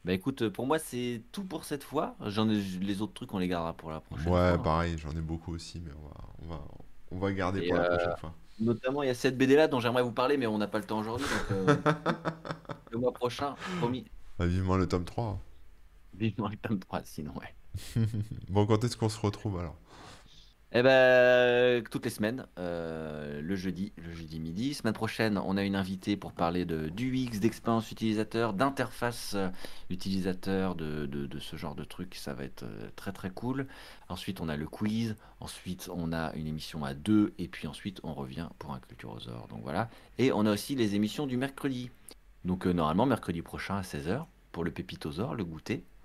Bah 0.05 0.13
écoute, 0.13 0.49
pour 0.49 0.67
moi 0.67 0.79
c'est 0.79 1.23
tout 1.31 1.45
pour 1.45 1.65
cette 1.65 1.83
fois. 1.83 2.15
J'en 2.27 2.49
ai 2.49 2.55
les 2.61 3.01
autres 3.01 3.13
trucs 3.13 3.33
on 3.33 3.39
les 3.39 3.47
gardera 3.47 3.73
pour 3.75 3.91
la 3.91 4.01
prochaine 4.01 4.33
Ouais, 4.33 4.39
fois. 4.39 4.61
pareil, 4.61 4.97
j'en 4.97 5.11
ai 5.11 5.21
beaucoup 5.21 5.53
aussi, 5.53 5.79
mais 5.81 5.91
on 5.93 6.07
va, 6.07 6.15
on 6.39 6.45
va, 6.47 6.67
on 7.11 7.19
va 7.19 7.33
garder 7.33 7.61
Et, 7.61 7.67
pour 7.67 7.75
la 7.75 7.83
euh, 7.83 7.87
prochaine 7.87 8.15
fois. 8.15 8.35
Notamment 8.59 9.03
il 9.03 9.07
y 9.07 9.09
a 9.09 9.15
cette 9.15 9.37
BD 9.37 9.55
là 9.55 9.67
dont 9.67 9.79
j'aimerais 9.79 10.03
vous 10.03 10.11
parler, 10.13 10.37
mais 10.37 10.47
on 10.47 10.57
n'a 10.57 10.67
pas 10.67 10.79
le 10.79 10.85
temps 10.85 10.99
aujourd'hui. 10.99 11.27
Donc 11.29 11.51
euh, 11.51 11.75
le 12.91 12.97
mois 12.99 13.13
prochain, 13.13 13.57
promis. 13.77 14.05
Bah, 14.39 14.47
vivement 14.47 14.75
le 14.77 14.87
tome 14.87 15.05
3. 15.05 15.39
Vivement 16.13 16.49
le 16.49 16.57
tome 16.57 16.77
3, 16.79 17.03
sinon 17.03 17.35
ouais. 17.39 17.55
Bon, 18.49 18.65
quand 18.65 18.83
est-ce 18.83 18.97
qu'on 18.97 19.09
se 19.09 19.19
retrouve 19.19 19.59
alors? 19.59 19.75
Eh 20.71 20.83
ben, 20.83 21.83
toutes 21.89 22.05
les 22.05 22.11
semaines, 22.11 22.45
euh, 22.59 23.41
le 23.41 23.55
jeudi, 23.55 23.91
le 23.97 24.13
jeudi 24.13 24.39
midi. 24.39 24.75
Semaine 24.75 24.93
prochaine, 24.93 25.39
on 25.39 25.57
a 25.57 25.63
une 25.63 25.75
invitée 25.75 26.15
pour 26.15 26.31
parler 26.31 26.63
de 26.63 26.89
d'UX, 26.89 27.39
d'expérience 27.39 27.91
utilisateur, 27.91 28.53
d'interface 28.53 29.33
euh, 29.33 29.49
utilisateur, 29.89 30.75
de, 30.75 31.07
de, 31.07 31.39
ce 31.39 31.55
genre 31.55 31.73
de 31.73 31.83
trucs. 31.83 32.13
Ça 32.13 32.35
va 32.35 32.43
être 32.43 32.63
euh, 32.63 32.89
très 32.95 33.11
très 33.11 33.31
cool. 33.31 33.65
Ensuite, 34.09 34.41
on 34.41 34.49
a 34.49 34.57
le 34.57 34.67
quiz. 34.67 35.15
Ensuite, 35.39 35.89
on 35.91 36.13
a 36.13 36.33
une 36.35 36.45
émission 36.45 36.85
à 36.85 36.93
deux. 36.93 37.33
Et 37.39 37.47
puis 37.47 37.67
ensuite, 37.67 37.99
on 38.03 38.13
revient 38.13 38.47
pour 38.59 38.71
un 38.71 38.79
Culturosaure. 38.79 39.47
Donc 39.47 39.63
voilà. 39.63 39.89
Et 40.19 40.31
on 40.31 40.45
a 40.45 40.51
aussi 40.51 40.75
les 40.75 40.93
émissions 40.93 41.25
du 41.25 41.37
mercredi. 41.37 41.89
Donc 42.45 42.67
euh, 42.67 42.73
normalement, 42.73 43.07
mercredi 43.07 43.41
prochain 43.41 43.77
à 43.77 43.81
16h 43.81 44.25
pour 44.51 44.63
le 44.63 44.69
Pépitosaure, 44.69 45.33
le 45.33 45.45
goûter 45.45 45.77
euh, 45.77 45.98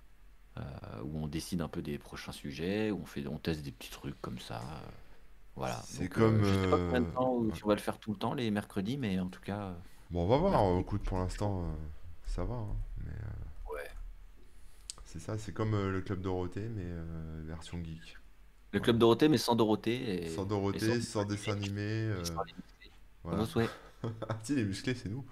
où 1.05 1.18
on 1.18 1.26
décide 1.26 1.60
un 1.62 1.68
peu 1.68 1.82
des 1.82 1.98
prochains 1.98 2.32
sujets, 2.32 2.90
où 2.90 3.01
on 3.02 3.06
fait, 3.06 3.26
on 3.26 3.39
teste 3.39 3.62
des 3.62 3.72
petits 3.72 3.90
trucs 3.90 4.20
comme 4.20 4.39
ça. 4.39 4.59
euh, 4.59 4.89
voilà. 5.56 5.81
C'est 5.85 6.09
comme, 6.09 6.44
je 6.44 6.52
sais 6.52 6.68
pas 6.70 6.76
combien 6.78 7.01
de 7.01 7.06
euh, 7.06 7.10
temps 7.12 7.36
ouais. 7.39 7.52
on 7.64 7.68
va 7.68 7.74
le 7.74 7.81
faire 7.81 7.98
tout 7.98 8.10
le 8.12 8.18
temps 8.18 8.35
les 8.35 8.51
mercredis, 8.51 8.97
mais 8.97 9.18
en 9.20 9.28
tout 9.28 9.40
cas, 9.40 9.68
euh, 9.68 9.74
Bon, 10.10 10.24
on 10.24 10.26
va 10.28 10.36
voir. 10.36 10.78
Écoute, 10.81 11.02
pour 11.02 11.18
l'instant, 11.18 11.62
euh, 11.64 11.72
ça 12.26 12.44
va. 12.44 12.55
hein, 12.55 12.76
mais 13.05 13.12
euh, 13.12 13.74
ouais. 13.74 13.90
c'est 15.05 15.18
ça, 15.20 15.39
c'est 15.39 15.52
comme 15.52 15.74
euh, 15.74 15.90
le 15.90 16.01
Club 16.02 16.20
Dorothée, 16.20 16.68
mais 16.68 16.85
euh, 16.86 17.43
version 17.47 17.78
geek. 17.82 18.16
Le 18.72 18.81
club 18.81 18.98
Dorothée, 18.98 19.28
mais 19.28 19.39
sans 19.39 19.55
Dorothée 19.55 20.24
et, 20.24 20.28
Sans 20.28 20.44
et 20.44 20.48
Dorothée, 20.48 21.01
sans 21.01 21.20
sans 21.20 21.24
dessin 21.24 21.52
animé. 21.52 21.81
euh, 21.82 22.24
sans 22.24 22.35
voilà. 23.22 23.44
Ah, 24.28 24.39
si, 24.43 24.55
les 24.55 24.64
musclés, 24.64 24.94
c'est 24.94 25.09
nous. 25.09 25.24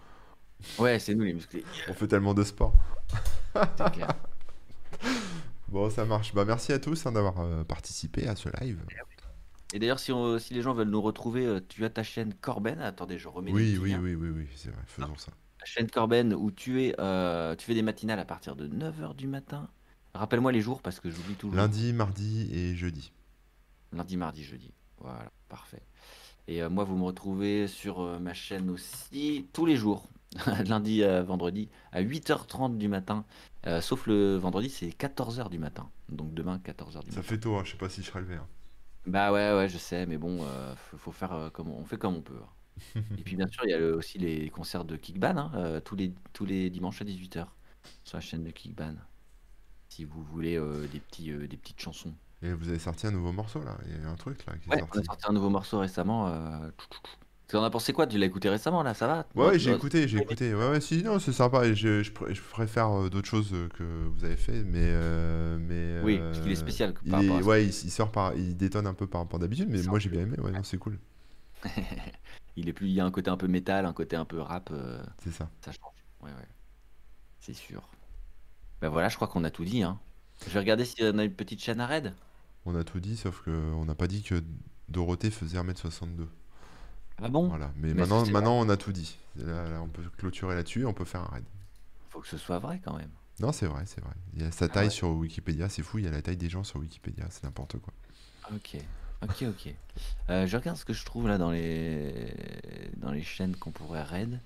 Ouais, 0.79 0.99
c'est 0.99 1.15
nous 1.15 1.25
les 1.25 1.35
musclés. 1.35 1.65
On 1.89 1.93
fait 1.93 2.07
tellement 2.09 2.35
de 2.35 2.43
sport. 2.45 2.73
C'est 3.55 3.93
clair. 3.93 4.09
Bon, 5.69 5.89
ça 5.91 6.05
marche. 6.05 6.35
Bah, 6.35 6.45
merci 6.45 6.73
à 6.73 6.79
tous 6.79 7.07
hein, 7.07 7.13
d'avoir 7.13 7.41
euh, 7.41 7.65
participé 7.65 8.27
à 8.29 8.37
ce 8.37 8.49
live. 8.61 8.81
Et 9.73 9.79
d'ailleurs, 9.79 9.99
si, 9.99 10.13
on- 10.13 10.39
si 10.39 10.53
les 10.55 10.61
gens 10.63 10.75
veulent 10.75 10.91
nous 10.91 11.01
retrouver, 11.01 11.47
euh, 11.47 11.61
tu 11.67 11.85
as 11.85 11.91
ta 11.91 12.03
chaîne 12.03 12.35
Corben. 12.35 12.79
Attendez, 12.81 13.19
je 13.19 13.29
remets 13.29 13.53
Oui, 13.53 13.79
oui, 13.81 13.95
oui, 13.95 14.15
oui, 14.15 14.29
oui, 14.29 14.47
c'est 14.55 14.69
vrai. 14.71 14.83
Faisons 14.87 15.17
ça. 15.17 15.33
La 15.61 15.67
chaîne 15.67 15.89
Corben 15.91 16.35
où 16.35 16.51
tu 16.51 16.83
es, 16.83 16.95
euh, 16.99 17.55
tu 17.57 17.65
fais 17.65 17.75
des 17.75 17.83
matinales 17.83 18.19
à 18.19 18.25
partir 18.25 18.57
de 18.57 18.67
9h 18.69 19.15
du 19.15 19.29
matin. 19.29 19.69
Rappelle-moi 20.15 20.53
les 20.53 20.61
jours 20.61 20.83
parce 20.83 21.01
que 21.01 21.09
j'oublie 21.11 21.37
toujours. 21.37 21.57
Lundi, 21.57 21.93
mardi 21.95 22.51
et 22.53 22.75
jeudi. 22.75 23.13
Lundi, 23.93 24.17
mardi, 24.17 24.45
jeudi. 24.45 24.73
Voilà, 24.99 25.31
parfait. 25.49 25.83
Et 26.49 26.63
euh, 26.63 26.69
moi, 26.69 26.85
vous 26.85 26.97
me 26.97 27.05
retrouvez 27.05 27.67
sur 27.69 28.01
euh, 28.01 28.19
ma 28.19 28.35
chaîne 28.35 28.69
aussi 28.69 29.47
tous 29.55 29.65
les 29.65 29.77
jours, 29.77 30.05
lundi 30.67 31.03
à 31.05 31.23
vendredi, 31.23 31.69
à 31.93 32.03
8h30 32.03 32.79
du 32.79 32.89
matin. 32.89 33.25
Euh, 33.67 33.81
sauf 33.81 34.07
le 34.07 34.37
vendredi, 34.37 34.71
c'est 34.71 34.89
14h 34.89 35.49
du 35.51 35.59
matin. 35.59 35.91
Donc 36.09 36.35
demain, 36.35 36.59
14h 36.59 37.05
du 37.05 37.11
Ça 37.13 37.17
matin. 37.19 37.23
fait 37.23 37.39
tôt, 37.39 37.57
hein, 37.57 37.63
je 37.65 37.73
sais 37.73 37.77
pas 37.77 37.89
si 37.89 38.03
je 38.03 38.07
serai 38.09 38.21
levé. 38.21 38.37
hein. 38.37 38.47
Bah 39.07 39.33
ouais, 39.33 39.53
ouais, 39.55 39.69
je 39.69 39.79
sais, 39.79 40.07
mais 40.07 40.17
bon, 40.17 40.45
euh, 40.45 40.75
faut, 40.77 40.97
faut 40.97 41.13
faire 41.13 41.33
euh, 41.33 41.51
comme 41.51 41.69
on 41.71 41.85
fait 41.85 41.99
comme 41.99 42.15
on 42.17 42.23
peut. 42.23 42.39
hein. 42.41 43.01
Et 43.19 43.23
puis 43.23 43.37
bien 43.37 43.47
sûr, 43.49 43.65
il 43.65 43.71
y 43.71 43.75
a 43.75 43.79
le- 43.79 43.95
aussi 43.97 44.19
les 44.19 44.49
concerts 44.51 44.85
de 44.85 44.97
Kickban, 44.97 45.51
euh, 45.55 45.81
tous 45.81 45.97
les, 45.97 46.13
tous 46.33 46.45
les 46.47 46.71
dimanches 46.71 47.03
à 47.03 47.05
18h 47.05 47.47
sur 48.05 48.17
la 48.17 48.21
chaîne 48.21 48.45
de 48.45 48.51
Kickban. 48.51 48.95
Si 49.89 50.05
vous 50.05 50.23
voulez 50.23 50.57
euh, 50.57 50.87
des, 50.89 51.01
petits, 51.01 51.31
euh, 51.33 51.47
des 51.47 51.57
petites 51.57 51.81
chansons. 51.81 52.15
Et 52.43 52.53
vous 52.53 52.69
avez 52.69 52.79
sorti 52.79 53.07
un 53.07 53.11
nouveau 53.11 53.33
morceau 53.33 53.63
là. 53.63 53.77
Il 53.87 54.01
y 54.03 54.05
a 54.05 54.09
un 54.09 54.17
truc 54.17 54.45
là 54.47 54.55
qui 54.57 54.69
est 54.71 54.73
Ouais, 54.73 54.83
on 54.83 54.87
a 54.87 54.93
sorti. 54.95 55.07
sorti 55.07 55.25
un 55.29 55.33
nouveau 55.33 55.51
morceau 55.51 55.79
récemment. 55.81 56.29
Euh... 56.29 56.71
Tu 57.53 57.59
en 57.59 57.65
as 57.65 57.69
pensé 57.69 57.93
quoi? 57.93 58.07
Tu 58.07 58.17
l'as 58.17 58.25
écouté 58.25 58.49
récemment 58.49 58.83
là, 58.83 58.95
ça 58.95 59.07
va? 59.07 59.27
Ouais, 59.37 59.59
j'ai 59.59 59.73
écouté, 59.73 60.09
j'ai 60.09 60.17
écouté. 60.21 60.55
Ouais, 60.55 60.71
ouais, 60.71 60.81
si, 60.81 61.03
non, 61.03 61.19
c'est 61.19 61.35
sympa. 61.35 61.67
et 61.67 61.75
Je, 61.75 62.03
je, 62.03 62.11
pr- 62.11 62.33
je 62.33 62.41
préfère 62.41 62.89
euh, 62.91 63.11
d'autres 63.11 63.29
choses 63.29 63.53
euh, 63.53 63.69
que 63.69 63.85
vous 63.85 64.25
avez 64.25 64.37
fait, 64.39 64.65
mais. 64.65 64.79
euh, 64.81 65.59
mais 65.61 66.03
Oui, 66.03 66.17
parce 66.19 66.41
qu'il 66.41 66.51
est 66.53 66.55
spécial 66.57 66.95
il 67.05 67.11
par 67.11 67.21
est- 67.21 67.43
ouais, 67.43 67.65
il, 67.65 67.69
il 67.69 67.91
sort 67.91 68.11
par, 68.11 68.35
il 68.35 68.57
détonne 68.57 68.87
un 68.87 68.95
peu 68.95 69.07
par 69.07 69.21
rapport 69.21 69.39
d'habitude, 69.39 69.69
mais 69.69 69.83
moi 69.83 69.99
j'ai 69.99 70.09
bien 70.09 70.23
aimé. 70.23 70.39
Ouais, 70.41 70.51
non, 70.51 70.63
c'est 70.63 70.79
cool. 70.79 70.99
il 72.57 72.69
est 72.69 72.73
plus, 72.73 72.89
il 72.89 72.93
y 72.95 73.01
a 73.01 73.05
un 73.05 73.11
côté 73.11 73.31
un 73.31 73.37
peu 73.37 73.49
métal, 73.49 73.87
un 73.87 73.93
côté 73.93 74.17
un 74.17 74.25
peu 74.25 74.41
rap, 74.41 74.71
euh, 74.73 75.03
C'est 75.23 75.33
ça. 75.33 75.51
ça 75.65 75.73
change. 75.73 75.95
Ouais, 76.23 76.31
ouais. 76.31 76.49
C'est 77.41 77.55
sûr. 77.55 77.83
Ben 78.81 78.89
voilà, 78.91 79.09
je 79.09 79.17
crois 79.17 79.29
qu'on 79.29 79.45
a 79.45 79.51
tout 79.51 79.65
dit. 79.65 79.83
Hein. 79.83 80.01
Je 80.47 80.53
vais 80.53 80.61
regarder 80.61 80.85
si 80.85 80.97
on 81.03 81.19
a 81.19 81.25
une 81.25 81.35
petite 81.35 81.63
chaîne 81.63 81.81
à 81.81 81.87
raid. 81.87 82.15
On 82.65 82.75
a 82.75 82.83
tout 82.85 82.99
dit, 83.01 83.17
sauf 83.17 83.43
que 83.43 83.51
on 83.51 83.85
n'a 83.85 83.95
pas 83.95 84.07
dit 84.09 84.23
que 84.23 84.43
Dorothée 84.89 85.31
faisait 85.31 85.59
1m62. 85.59 86.29
Ah 87.23 87.29
bon? 87.29 87.49
Voilà. 87.49 87.71
Mais, 87.77 87.95
Mais 87.95 88.07
maintenant, 88.07 88.59
on 88.59 88.69
a 88.69 88.77
tout 88.77 88.93
dit. 88.93 89.17
Là, 89.37 89.69
là, 89.69 89.81
on 89.83 89.89
peut 89.89 90.03
clôturer 90.19 90.55
là-dessus, 90.55 90.85
on 90.85 90.93
peut 90.93 91.05
faire 91.05 91.23
un 91.23 91.35
raid. 91.35 91.45
Faut 92.11 92.21
que 92.21 92.27
ce 92.29 92.37
soit 92.37 92.59
vrai 92.59 92.81
quand 92.85 92.97
même. 92.97 93.11
Non, 93.41 93.53
c'est 93.53 93.67
vrai, 93.67 93.85
c'est 93.87 94.01
vrai. 94.03 94.13
Il 94.35 94.43
y 94.43 94.45
a 94.45 94.51
sa 94.51 94.67
Ah 94.67 94.69
taille 94.69 94.85
ouais. 94.87 94.91
sur 94.91 95.09
Wikipédia, 95.11 95.69
c'est 95.69 95.83
fou, 95.83 95.99
il 95.99 96.05
y 96.05 96.09
a 96.09 96.11
la 96.11 96.21
taille 96.21 96.37
des 96.37 96.51
gens 96.51 96.65
sur 96.65 96.81
Wikipédia, 96.81 97.25
c'est 97.31 97.45
n'importe 97.45 97.79
quoi. 97.79 97.93
Ok, 98.53 98.77
ok, 99.23 99.45
ok. 99.49 99.75
Euh, 100.31 100.47
je 100.47 100.57
regarde 100.57 100.77
ce 100.77 100.85
que 100.85 100.93
je 100.93 101.05
trouve 101.05 101.29
là 101.29 101.39
dans 101.39 101.51
les 101.51 102.35
dans 102.97 103.11
les 103.13 103.23
chaînes 103.23 103.57
qu'on 103.57 103.71
pourrait 103.71 104.03
raid. 104.03 104.41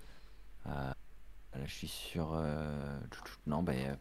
Euh, 0.67 0.71
là, 0.71 1.67
je 1.67 1.73
suis 1.73 1.89
sur. 1.89 2.33
euh, 2.35 3.01
Non, 3.47 3.63
ben. 3.63 3.97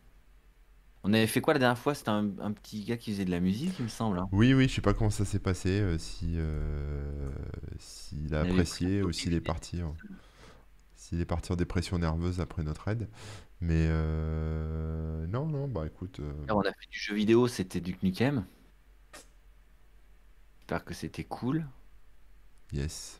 On 1.05 1.13
avait 1.13 1.27
fait 1.27 1.39
quoi 1.39 1.53
la 1.53 1.59
dernière 1.59 1.77
fois? 1.77 1.95
C'était 1.95 2.09
un, 2.09 2.37
un 2.39 2.51
petit 2.51 2.83
gars 2.83 2.97
qui 2.97 3.11
faisait 3.11 3.23
de 3.25 3.31
la 3.31 3.39
musique, 3.39 3.79
il 3.79 3.83
me 3.83 3.89
semble. 3.89 4.19
hein. 4.19 4.27
Oui, 4.31 4.53
oui, 4.53 4.67
je 4.67 4.73
sais 4.75 4.81
pas 4.81 4.93
comment 4.93 5.09
ça 5.09 5.23
s'est 5.25 5.39
passé, 5.39 5.69
euh, 5.79 5.97
si 5.97 6.33
euh, 6.35 7.29
s'il 7.79 8.33
a 8.35 8.41
apprécié 8.41 9.01
ou 9.03 9.11
s'il 9.11 9.33
est 9.33 9.41
parti 9.41 9.81
en, 9.83 9.95
s'il 10.95 11.21
est 11.21 11.25
parti 11.25 11.51
en 11.51 11.55
dépression 11.55 11.99
nerveuse 11.99 12.41
après 12.41 12.63
notre 12.63 12.87
aide. 12.87 13.09
Mais 13.61 13.87
euh, 13.89 15.27
non, 15.27 15.47
non, 15.47 15.67
bah 15.67 15.85
écoute, 15.87 16.19
euh, 16.19 16.33
On 16.49 16.61
a 16.61 16.73
fait 16.73 16.87
du 16.89 16.99
jeu 16.99 17.15
vidéo, 17.15 17.47
c'était 17.47 17.81
du 17.81 17.95
Nukem. 18.03 18.45
J'espère 20.59 20.83
que 20.83 20.93
c'était 20.93 21.23
cool. 21.23 21.65
yes. 22.71 23.19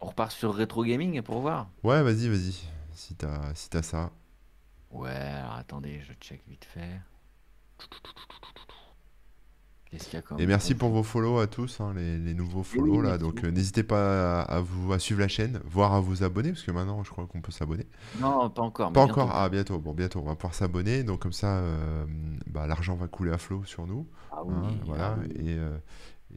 On 0.00 0.08
repart 0.08 0.30
sur 0.32 0.52
rétro 0.54 0.84
gaming 0.84 1.22
pour 1.22 1.40
voir. 1.40 1.70
Ouais, 1.82 2.02
vas-y, 2.02 2.28
vas-y, 2.28 2.54
si 2.94 3.14
t'as 3.14 3.54
si 3.54 3.68
t'as 3.70 3.82
ça. 3.82 4.10
Ouais, 4.90 5.10
alors 5.10 5.54
attendez, 5.54 6.00
je 6.02 6.12
check 6.14 6.42
vite 6.46 6.64
fait. 6.64 7.00
Qu'est-ce 9.90 10.04
qu'il 10.04 10.14
y 10.14 10.16
a 10.18 10.22
comme 10.22 10.38
Et 10.38 10.46
merci 10.46 10.76
pour 10.76 10.90
vos 10.90 11.02
follow 11.02 11.40
à 11.40 11.48
tous, 11.48 11.80
hein, 11.80 11.92
les, 11.96 12.16
les 12.16 12.32
nouveaux 12.32 12.62
follow 12.62 13.00
oui, 13.00 13.06
là. 13.08 13.18
Donc 13.18 13.42
euh, 13.42 13.50
n'hésitez 13.50 13.82
pas 13.82 14.40
à, 14.42 14.42
à 14.42 14.60
vous 14.60 14.92
à 14.92 15.00
suivre 15.00 15.18
la 15.20 15.26
chaîne, 15.26 15.60
voire 15.64 15.94
à 15.94 16.00
vous 16.00 16.22
abonner, 16.22 16.50
parce 16.52 16.62
que 16.62 16.70
maintenant 16.70 17.02
je 17.02 17.10
crois 17.10 17.26
qu'on 17.26 17.40
peut 17.40 17.50
s'abonner. 17.50 17.86
Non, 18.20 18.48
pas 18.50 18.62
encore, 18.62 18.92
Pas 18.92 19.04
bientôt. 19.04 19.20
encore, 19.22 19.34
ah 19.34 19.48
bientôt, 19.48 19.78
bon 19.80 19.92
bientôt, 19.92 20.20
on 20.20 20.24
va 20.26 20.36
pouvoir 20.36 20.54
s'abonner, 20.54 21.02
donc 21.02 21.18
comme 21.20 21.32
ça 21.32 21.58
euh, 21.58 22.06
bah, 22.46 22.68
l'argent 22.68 22.94
va 22.94 23.08
couler 23.08 23.32
à 23.32 23.38
flot 23.38 23.64
sur 23.64 23.88
nous, 23.88 24.06
Ah 24.30 24.36
hein, 24.38 24.62
oui, 24.68 24.78
voilà, 24.86 25.16
ah 25.16 25.20
oui. 25.22 25.32
et, 25.44 25.58
euh, 25.58 25.76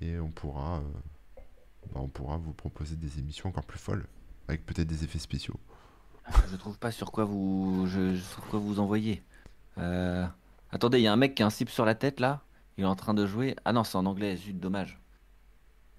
et 0.01 0.19
on 0.19 0.29
pourra, 0.31 0.77
euh, 0.77 1.41
bah, 1.93 1.99
on 2.01 2.07
pourra 2.07 2.37
vous 2.37 2.53
proposer 2.53 2.95
des 2.95 3.19
émissions 3.19 3.49
encore 3.49 3.65
plus 3.65 3.77
folles, 3.79 4.07
avec 4.47 4.65
peut-être 4.65 4.87
des 4.87 5.03
effets 5.03 5.19
spéciaux. 5.19 5.59
Je 6.49 6.55
trouve 6.55 6.79
pas 6.79 6.89
sur 6.89 7.11
quoi 7.11 7.25
vous, 7.25 7.85
je, 7.85 8.17
quoi 8.49 8.57
vous 8.57 8.79
envoyer. 8.79 9.21
Euh, 9.77 10.25
Attendez, 10.73 10.99
il 10.99 11.03
y 11.03 11.07
a 11.07 11.13
un 11.13 11.17
mec 11.17 11.35
qui 11.35 11.43
a 11.43 11.45
un 11.45 11.49
slip 11.49 11.69
sur 11.69 11.85
la 11.85 11.95
tête 11.95 12.19
là. 12.19 12.41
Il 12.77 12.83
est 12.83 12.87
en 12.87 12.95
train 12.95 13.13
de 13.13 13.25
jouer. 13.25 13.55
Ah 13.63 13.71
non, 13.73 13.83
c'est 13.83 13.97
en 13.97 14.05
anglais. 14.05 14.35
Zut, 14.35 14.59
dommage. 14.59 14.99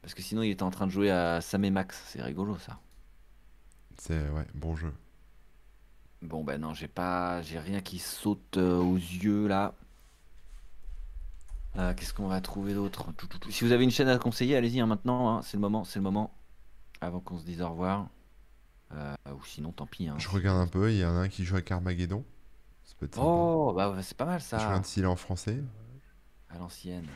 Parce 0.03 0.13
que 0.15 0.21
sinon, 0.23 0.43
il 0.43 0.51
était 0.51 0.65
en 0.65 0.71
train 0.71 0.87
de 0.87 0.91
jouer 0.93 1.11
à 1.11 1.41
Sam 1.41 1.65
et 1.65 1.71
Max. 1.71 2.03
C'est 2.09 2.21
rigolo 2.21 2.59
ça. 2.59 2.79
C'est 3.97 4.29
ouais, 4.31 4.47
bon 4.55 4.75
jeu. 4.77 4.93
Bon 6.23 6.43
bah 6.43 6.59
non, 6.59 6.75
j'ai 6.75 6.89
pas, 6.89 7.43
j'ai 7.43 7.59
rien 7.59 7.81
qui 7.81 7.99
saute 7.99 8.57
euh, 8.57 8.79
aux 8.79 8.97
yeux 8.97 9.47
là. 9.47 9.75
Euh, 11.77 11.93
Qu'est-ce 11.95 12.15
qu'on 12.15 12.29
va 12.29 12.41
trouver 12.41 12.75
d'autre? 12.75 13.07
Si 13.51 13.63
vous 13.65 13.73
avez 13.73 13.85
une 13.85 13.91
chaîne 13.91 14.09
à 14.09 14.19
conseiller, 14.19 14.57
allez-y 14.57 14.81
hein, 14.81 14.87
maintenant. 14.87 15.37
hein, 15.37 15.43
c'est 15.43 15.57
le 15.57 15.61
moment, 15.61 15.85
c'est 15.85 15.99
le 15.99 16.03
moment. 16.03 16.33
Avant 17.01 17.21
qu'on 17.21 17.39
se 17.39 17.45
dise 17.45 17.61
au 17.63 17.69
revoir. 17.69 18.09
Euh, 18.95 19.15
ou 19.37 19.45
sinon, 19.45 19.73
tant 19.73 19.87
pis. 19.87 20.09
hein, 20.09 20.15
Je 20.19 20.29
regarde 20.29 20.59
un 20.61 20.67
peu, 20.67 20.91
il 20.93 20.99
y 20.99 21.05
en 21.05 21.17
a 21.17 21.21
un 21.21 21.29
qui 21.29 21.45
joue 21.45 21.57
à 21.57 21.63
Carmageddon, 21.63 22.25
ça 22.85 22.94
peut 22.98 23.06
être 23.06 23.15
sympa. 23.15 23.27
Oh, 23.27 23.73
bah 23.74 23.90
ouais, 23.90 24.02
c'est 24.02 24.16
pas 24.16 24.24
mal 24.27 24.40
Je 24.40 24.44
ça. 24.44 24.59
regarde 24.59 24.85
s'il 24.85 25.02
est 25.05 25.06
en 25.06 25.16
français. 25.16 25.62
À 26.48 26.59
l'ancienne. 26.59 27.06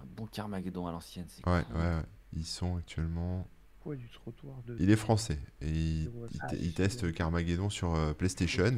Un 0.00 0.04
bon 0.16 0.26
Carmageddon 0.26 0.86
à 0.86 0.92
l'ancienne, 0.92 1.26
c'est 1.28 1.46
Ouais, 1.48 1.62
cool. 1.64 1.76
ouais, 1.76 1.82
ouais. 1.82 2.02
Ils 2.34 2.44
sont 2.46 2.76
actuellement. 2.76 3.46
Pourquoi 3.78 3.96
du 3.96 4.08
trottoir 4.10 4.62
de 4.64 4.76
Il 4.78 4.90
est 4.90 4.96
français 4.96 5.40
et 5.60 5.68
il, 5.68 6.10
Ah, 6.40 6.46
il 6.54 6.70
je 6.70 6.74
teste 6.76 7.00
sais. 7.00 7.12
Carmageddon 7.12 7.68
sur 7.68 7.96
euh, 7.96 8.12
PlayStation. 8.12 8.76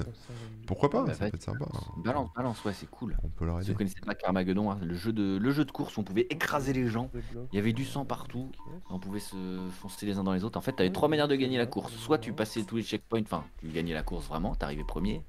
Pourquoi 0.66 0.88
pas 0.88 1.04
Bah, 1.04 1.12
Ça 1.12 1.18
vas-y, 1.18 1.30
peut 1.30 1.36
être 1.36 1.42
sympa. 1.42 1.66
hein. 1.74 1.92
Balance, 1.98 2.30
balance, 2.34 2.64
ouais, 2.64 2.72
c'est 2.72 2.88
cool. 2.88 3.14
On 3.22 3.28
peut 3.28 3.44
leur 3.44 3.58
Si 3.58 3.64
aider. 3.64 3.72
vous 3.72 3.78
connaissez 3.78 4.00
pas 4.00 4.14
Carmageddon, 4.14 4.70
hein, 4.70 4.78
le, 4.82 4.94
jeu 4.94 5.12
de, 5.12 5.36
le 5.36 5.50
jeu 5.50 5.66
de 5.66 5.70
course 5.72 5.98
où 5.98 6.00
on 6.00 6.04
pouvait 6.04 6.26
écraser 6.30 6.72
les 6.72 6.86
gens. 6.88 7.10
de 7.12 7.22
Il 7.52 7.56
y 7.56 7.58
avait 7.58 7.74
du 7.74 7.84
sang 7.84 8.02
euh, 8.02 8.04
partout. 8.06 8.50
On 8.88 8.98
pouvait 8.98 9.20
se 9.20 9.68
foncer 9.72 10.06
les 10.06 10.16
uns 10.16 10.24
dans 10.24 10.32
les 10.32 10.42
autres. 10.42 10.56
En 10.58 10.62
fait, 10.62 10.74
tu 10.74 10.80
avais 10.80 10.92
trois 10.92 11.08
manières 11.08 11.28
de 11.28 11.36
gagner 11.36 11.58
la 11.58 11.66
course. 11.66 11.92
Soit 11.92 12.18
tu 12.18 12.32
passais 12.32 12.62
tous 12.64 12.76
les 12.76 12.82
checkpoints, 12.82 13.22
enfin, 13.22 13.44
tu 13.58 13.68
gagnais 13.68 13.92
la 13.92 14.02
course 14.02 14.26
vraiment, 14.26 14.54
t'arrivais 14.54 14.84
premier. 14.84 15.22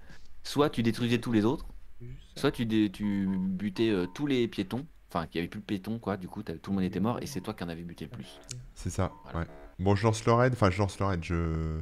Soit 0.46 0.70
tu 0.70 0.84
détruisais 0.84 1.18
tous 1.18 1.32
les 1.34 1.44
autres. 1.44 1.66
Soit 2.36 2.52
tu, 2.52 2.66
dé- 2.66 2.90
tu 2.92 3.28
butais 3.38 3.90
euh, 3.90 4.06
tous 4.06 4.28
les 4.28 4.48
piétons. 4.48 4.86
Enfin, 5.10 5.26
qu'il 5.28 5.40
n'y 5.40 5.44
avait 5.44 5.50
plus 5.50 5.60
de 5.62 5.66
piétons, 5.66 5.98
quoi. 6.00 6.18
Du 6.18 6.28
coup, 6.28 6.44
tout 6.44 6.72
le 6.72 6.76
monde 6.76 6.84
était 6.84 7.00
mort 7.00 7.20
et 7.22 7.26
c'est 7.26 7.42
toi 7.42 7.54
qui 7.54 7.64
en 7.64 7.70
avais 7.70 7.84
buté 7.84 8.06
le 8.06 8.12
plus. 8.12 8.40
C'est 8.74 8.90
ça, 8.90 9.12
Voilà. 9.24 9.40
ouais. 9.40 9.46
Bon, 9.80 9.96
je 9.96 10.04
lance 10.04 10.26
le 10.26 10.34
raid. 10.34 10.54
Enfin, 10.54 10.70
je 10.72 10.78
lance 10.80 11.00
le 11.00 11.06
raid. 11.06 11.24
Je... 11.24 11.80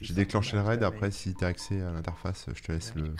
J'ai 0.00 0.14
déclenché 0.14 0.56
le 0.56 0.62
raid. 0.62 0.82
Après, 0.82 1.10
si 1.10 1.34
t'as 1.34 1.48
accès 1.48 1.80
à 1.82 1.90
l'interface, 1.90 2.46
je 2.54 2.62
te 2.62 2.72
laisse 2.72 2.94
le, 2.94 3.14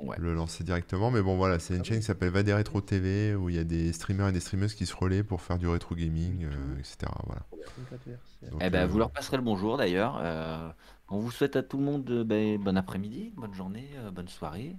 Ouais. 0.00 0.16
le 0.18 0.34
lancer 0.34 0.64
directement. 0.64 1.10
Mais 1.10 1.22
bon, 1.22 1.36
voilà, 1.36 1.58
c'est 1.58 1.74
une 1.76 1.84
chaîne 1.84 1.98
qui 2.00 2.04
s'appelle 2.04 2.30
Vadé 2.30 2.52
Rétro 2.52 2.80
TV 2.82 3.34
où 3.34 3.48
il 3.50 3.56
y 3.56 3.58
a 3.58 3.64
des 3.64 3.92
streamers 3.94 4.28
et 4.28 4.32
des 4.32 4.40
streameuses 4.40 4.74
qui 4.74 4.84
se 4.86 4.94
relaient 4.96 5.22
pour 5.22 5.40
faire 5.42 5.56
du 5.58 5.68
rétro 5.68 5.94
gaming, 5.94 6.44
euh, 6.44 6.78
etc. 6.78 6.96
Voilà. 7.24 7.42
Donc, 8.50 8.60
Eh 8.62 8.68
ben, 8.70 8.84
euh, 8.84 8.86
vous 8.86 8.98
leur 8.98 9.10
passerez 9.10 9.36
le 9.38 9.42
bonjour 9.42 9.76
d'ailleurs. 9.78 10.18
Euh, 10.22 10.68
on 11.08 11.18
vous 11.18 11.30
souhaite 11.30 11.56
à 11.56 11.62
tout 11.62 11.78
le 11.78 11.84
monde 11.84 12.08
euh, 12.10 12.24
ben, 12.24 12.60
bon 12.60 12.76
après-midi, 12.76 13.32
bonne 13.36 13.54
journée, 13.54 13.90
euh, 13.96 14.10
bonne 14.10 14.28
soirée. 14.28 14.76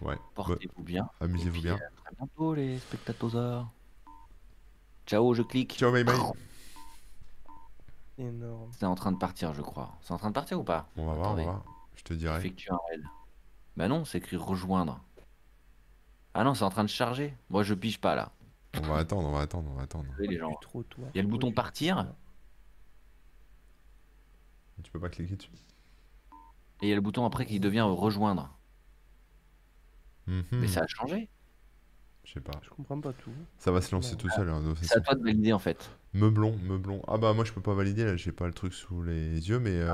ouais. 0.00 0.16
Portez-vous 0.34 0.82
bien. 0.82 1.08
Amusez-vous 1.20 1.62
bien. 1.62 1.74
À 1.74 1.78
très 1.78 2.14
bientôt 2.16 2.54
les 2.54 2.78
spectateurs. 2.78 3.68
Ciao, 5.06 5.34
je 5.34 5.42
clique. 5.42 5.76
Ciao, 5.76 5.92
bye 5.92 6.04
bye. 6.04 6.16
Énorme. 8.18 8.70
C'est 8.72 8.86
en 8.86 8.94
train 8.94 9.12
de 9.12 9.18
partir, 9.18 9.52
je 9.54 9.62
crois. 9.62 9.96
C'est 10.00 10.12
en 10.12 10.18
train 10.18 10.28
de 10.28 10.34
partir 10.34 10.58
ou 10.58 10.64
pas? 10.64 10.88
On 10.96 11.06
va 11.06 11.14
voir, 11.14 11.32
on 11.32 11.34
va 11.34 11.42
voir. 11.42 11.64
Je 11.96 12.02
te 12.02 12.14
dirai. 12.14 12.38
Effectue 12.38 12.70
un 12.70 12.78
raid. 12.88 13.04
Bah 13.76 13.88
non, 13.88 14.04
c'est 14.04 14.18
écrit 14.18 14.36
rejoindre. 14.36 15.00
Ah 16.32 16.44
non, 16.44 16.54
c'est 16.54 16.64
en 16.64 16.70
train 16.70 16.84
de 16.84 16.88
charger. 16.88 17.36
Moi, 17.50 17.62
je 17.62 17.74
pige 17.74 18.00
pas 18.00 18.14
là. 18.14 18.32
On 18.78 18.88
va 18.88 18.98
attendre, 18.98 19.28
on 19.28 19.32
va 19.32 19.40
attendre, 19.40 19.70
on 19.70 19.76
va 19.76 19.82
attendre. 19.82 20.06
Les 20.18 20.38
gens. 20.38 20.50
Il 20.74 21.16
y 21.16 21.18
a 21.18 21.22
le 21.22 21.28
bouton 21.28 21.52
partir. 21.52 22.06
Tu 24.82 24.90
peux 24.90 25.00
pas 25.00 25.08
cliquer 25.08 25.36
dessus. 25.36 25.50
Et 26.82 26.86
il 26.86 26.88
y 26.88 26.92
a 26.92 26.94
le 26.94 27.00
bouton 27.00 27.24
après 27.24 27.46
qui 27.46 27.58
devient 27.60 27.80
rejoindre. 27.82 28.56
Mhm. 30.26 30.44
Mais 30.52 30.68
ça 30.68 30.82
a 30.82 30.86
changé. 30.86 31.28
Je 32.24 32.32
sais 32.32 32.40
pas. 32.40 32.52
Je 32.62 32.68
comprends 32.70 33.00
pas 33.00 33.12
tout. 33.12 33.30
Ça 33.58 33.70
va 33.70 33.80
se 33.80 33.94
lancer 33.94 34.16
tout 34.16 34.28
seul. 34.28 34.48
hein, 34.50 34.74
C'est 34.82 34.96
à 34.96 35.00
toi 35.00 35.14
de 35.14 35.22
valider 35.22 35.52
en 35.52 35.58
fait. 35.60 35.90
Meublon, 36.12 36.56
meublon. 36.64 37.00
Ah 37.06 37.18
bah 37.18 37.32
moi 37.32 37.44
je 37.44 37.52
peux 37.52 37.60
pas 37.60 37.74
valider 37.74 38.04
là, 38.04 38.16
j'ai 38.16 38.32
pas 38.32 38.46
le 38.46 38.52
truc 38.52 38.72
sous 38.74 39.02
les 39.02 39.48
yeux, 39.48 39.60
mais. 39.60 39.76
euh, 39.80 39.92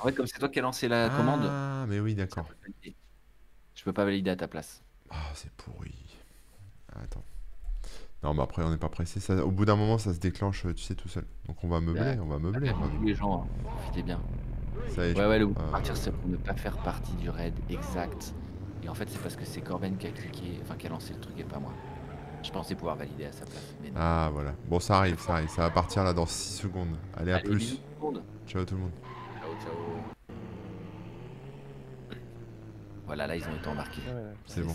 En 0.00 0.04
fait, 0.04 0.12
comme 0.12 0.26
c'est 0.26 0.38
toi 0.38 0.48
qui 0.50 0.58
as 0.58 0.62
lancé 0.62 0.86
la 0.88 1.08
commande, 1.08 1.40
Ah 1.44 1.86
mais 1.88 1.98
oui 2.00 2.14
d'accord. 2.14 2.46
je 3.74 3.84
peux 3.84 3.92
pas 3.92 4.04
valider 4.04 4.30
à 4.30 4.36
ta 4.36 4.48
place. 4.48 4.82
Ah 5.10 5.30
c'est 5.34 5.50
pourri. 5.52 5.94
Attends. 6.94 7.24
Non 8.22 8.34
mais 8.34 8.42
après 8.42 8.62
on 8.62 8.70
n'est 8.70 8.76
pas 8.78 8.88
pressé. 8.88 9.18
Ça, 9.20 9.44
au 9.44 9.50
bout 9.50 9.64
d'un 9.64 9.76
moment 9.76 9.98
ça 9.98 10.12
se 10.14 10.18
déclenche, 10.20 10.64
tu 10.76 10.82
sais 10.82 10.94
tout 10.94 11.08
seul. 11.08 11.24
Donc 11.46 11.56
on 11.64 11.68
va 11.68 11.80
meubler, 11.80 12.18
on 12.22 12.26
va 12.26 12.38
meubler. 12.38 12.70
on 12.70 12.78
va 12.80 12.88
Tous 12.96 13.04
les 13.04 13.14
gens, 13.14 13.42
hein, 13.42 13.46
profitez 13.64 14.02
bien. 14.02 14.20
Ça 14.90 15.06
y 15.06 15.10
est, 15.10 15.14
je- 15.14 15.18
Ouais, 15.20 15.26
ouais, 15.26 15.38
le 15.38 15.46
euh, 15.46 15.70
partir, 15.70 15.96
c'est 15.96 16.12
pour 16.12 16.28
ne 16.28 16.36
pas 16.36 16.54
faire 16.54 16.76
partie 16.78 17.12
du 17.14 17.28
raid 17.30 17.54
exact. 17.68 18.34
Et 18.84 18.88
en 18.88 18.94
fait, 18.94 19.08
c'est 19.08 19.20
parce 19.20 19.36
que 19.36 19.44
c'est 19.44 19.60
Corben 19.60 19.96
qui 19.96 20.06
a 20.06 20.10
cliqué, 20.10 20.58
enfin 20.62 20.74
qui 20.76 20.86
a 20.86 20.90
lancé 20.90 21.14
le 21.14 21.20
truc 21.20 21.38
et 21.38 21.44
pas 21.44 21.58
moi. 21.58 21.72
Je 22.42 22.50
pensais 22.50 22.74
pouvoir 22.74 22.96
valider 22.96 23.26
à 23.26 23.32
sa 23.32 23.44
place. 23.44 23.74
Mais 23.82 23.88
non. 23.90 23.96
Ah 23.98 24.30
voilà. 24.32 24.52
Bon 24.68 24.80
ça 24.80 24.98
arrive, 24.98 25.20
ça 25.20 25.34
arrive. 25.34 25.48
Ça 25.48 25.62
va 25.62 25.70
partir 25.70 26.02
là 26.04 26.12
dans 26.12 26.26
6 26.26 26.58
secondes. 26.62 26.96
Allez 27.16 27.32
à 27.32 27.36
Allez, 27.36 27.44
plus. 27.48 27.56
bisous 27.58 27.76
tout 27.76 27.82
le 28.00 28.12
monde. 28.12 28.22
Ciao 28.48 28.64
tout 28.64 28.74
le 28.74 28.80
monde. 28.80 28.90
Ciao, 29.40 29.50
ciao. 29.62 29.76
Voilà, 33.06 33.26
là, 33.26 33.36
ils 33.36 33.44
ont 33.44 33.54
été 33.56 33.68
embarqués. 33.68 34.00
Ouais. 34.08 34.32
C'est 34.46 34.62
bon. 34.62 34.72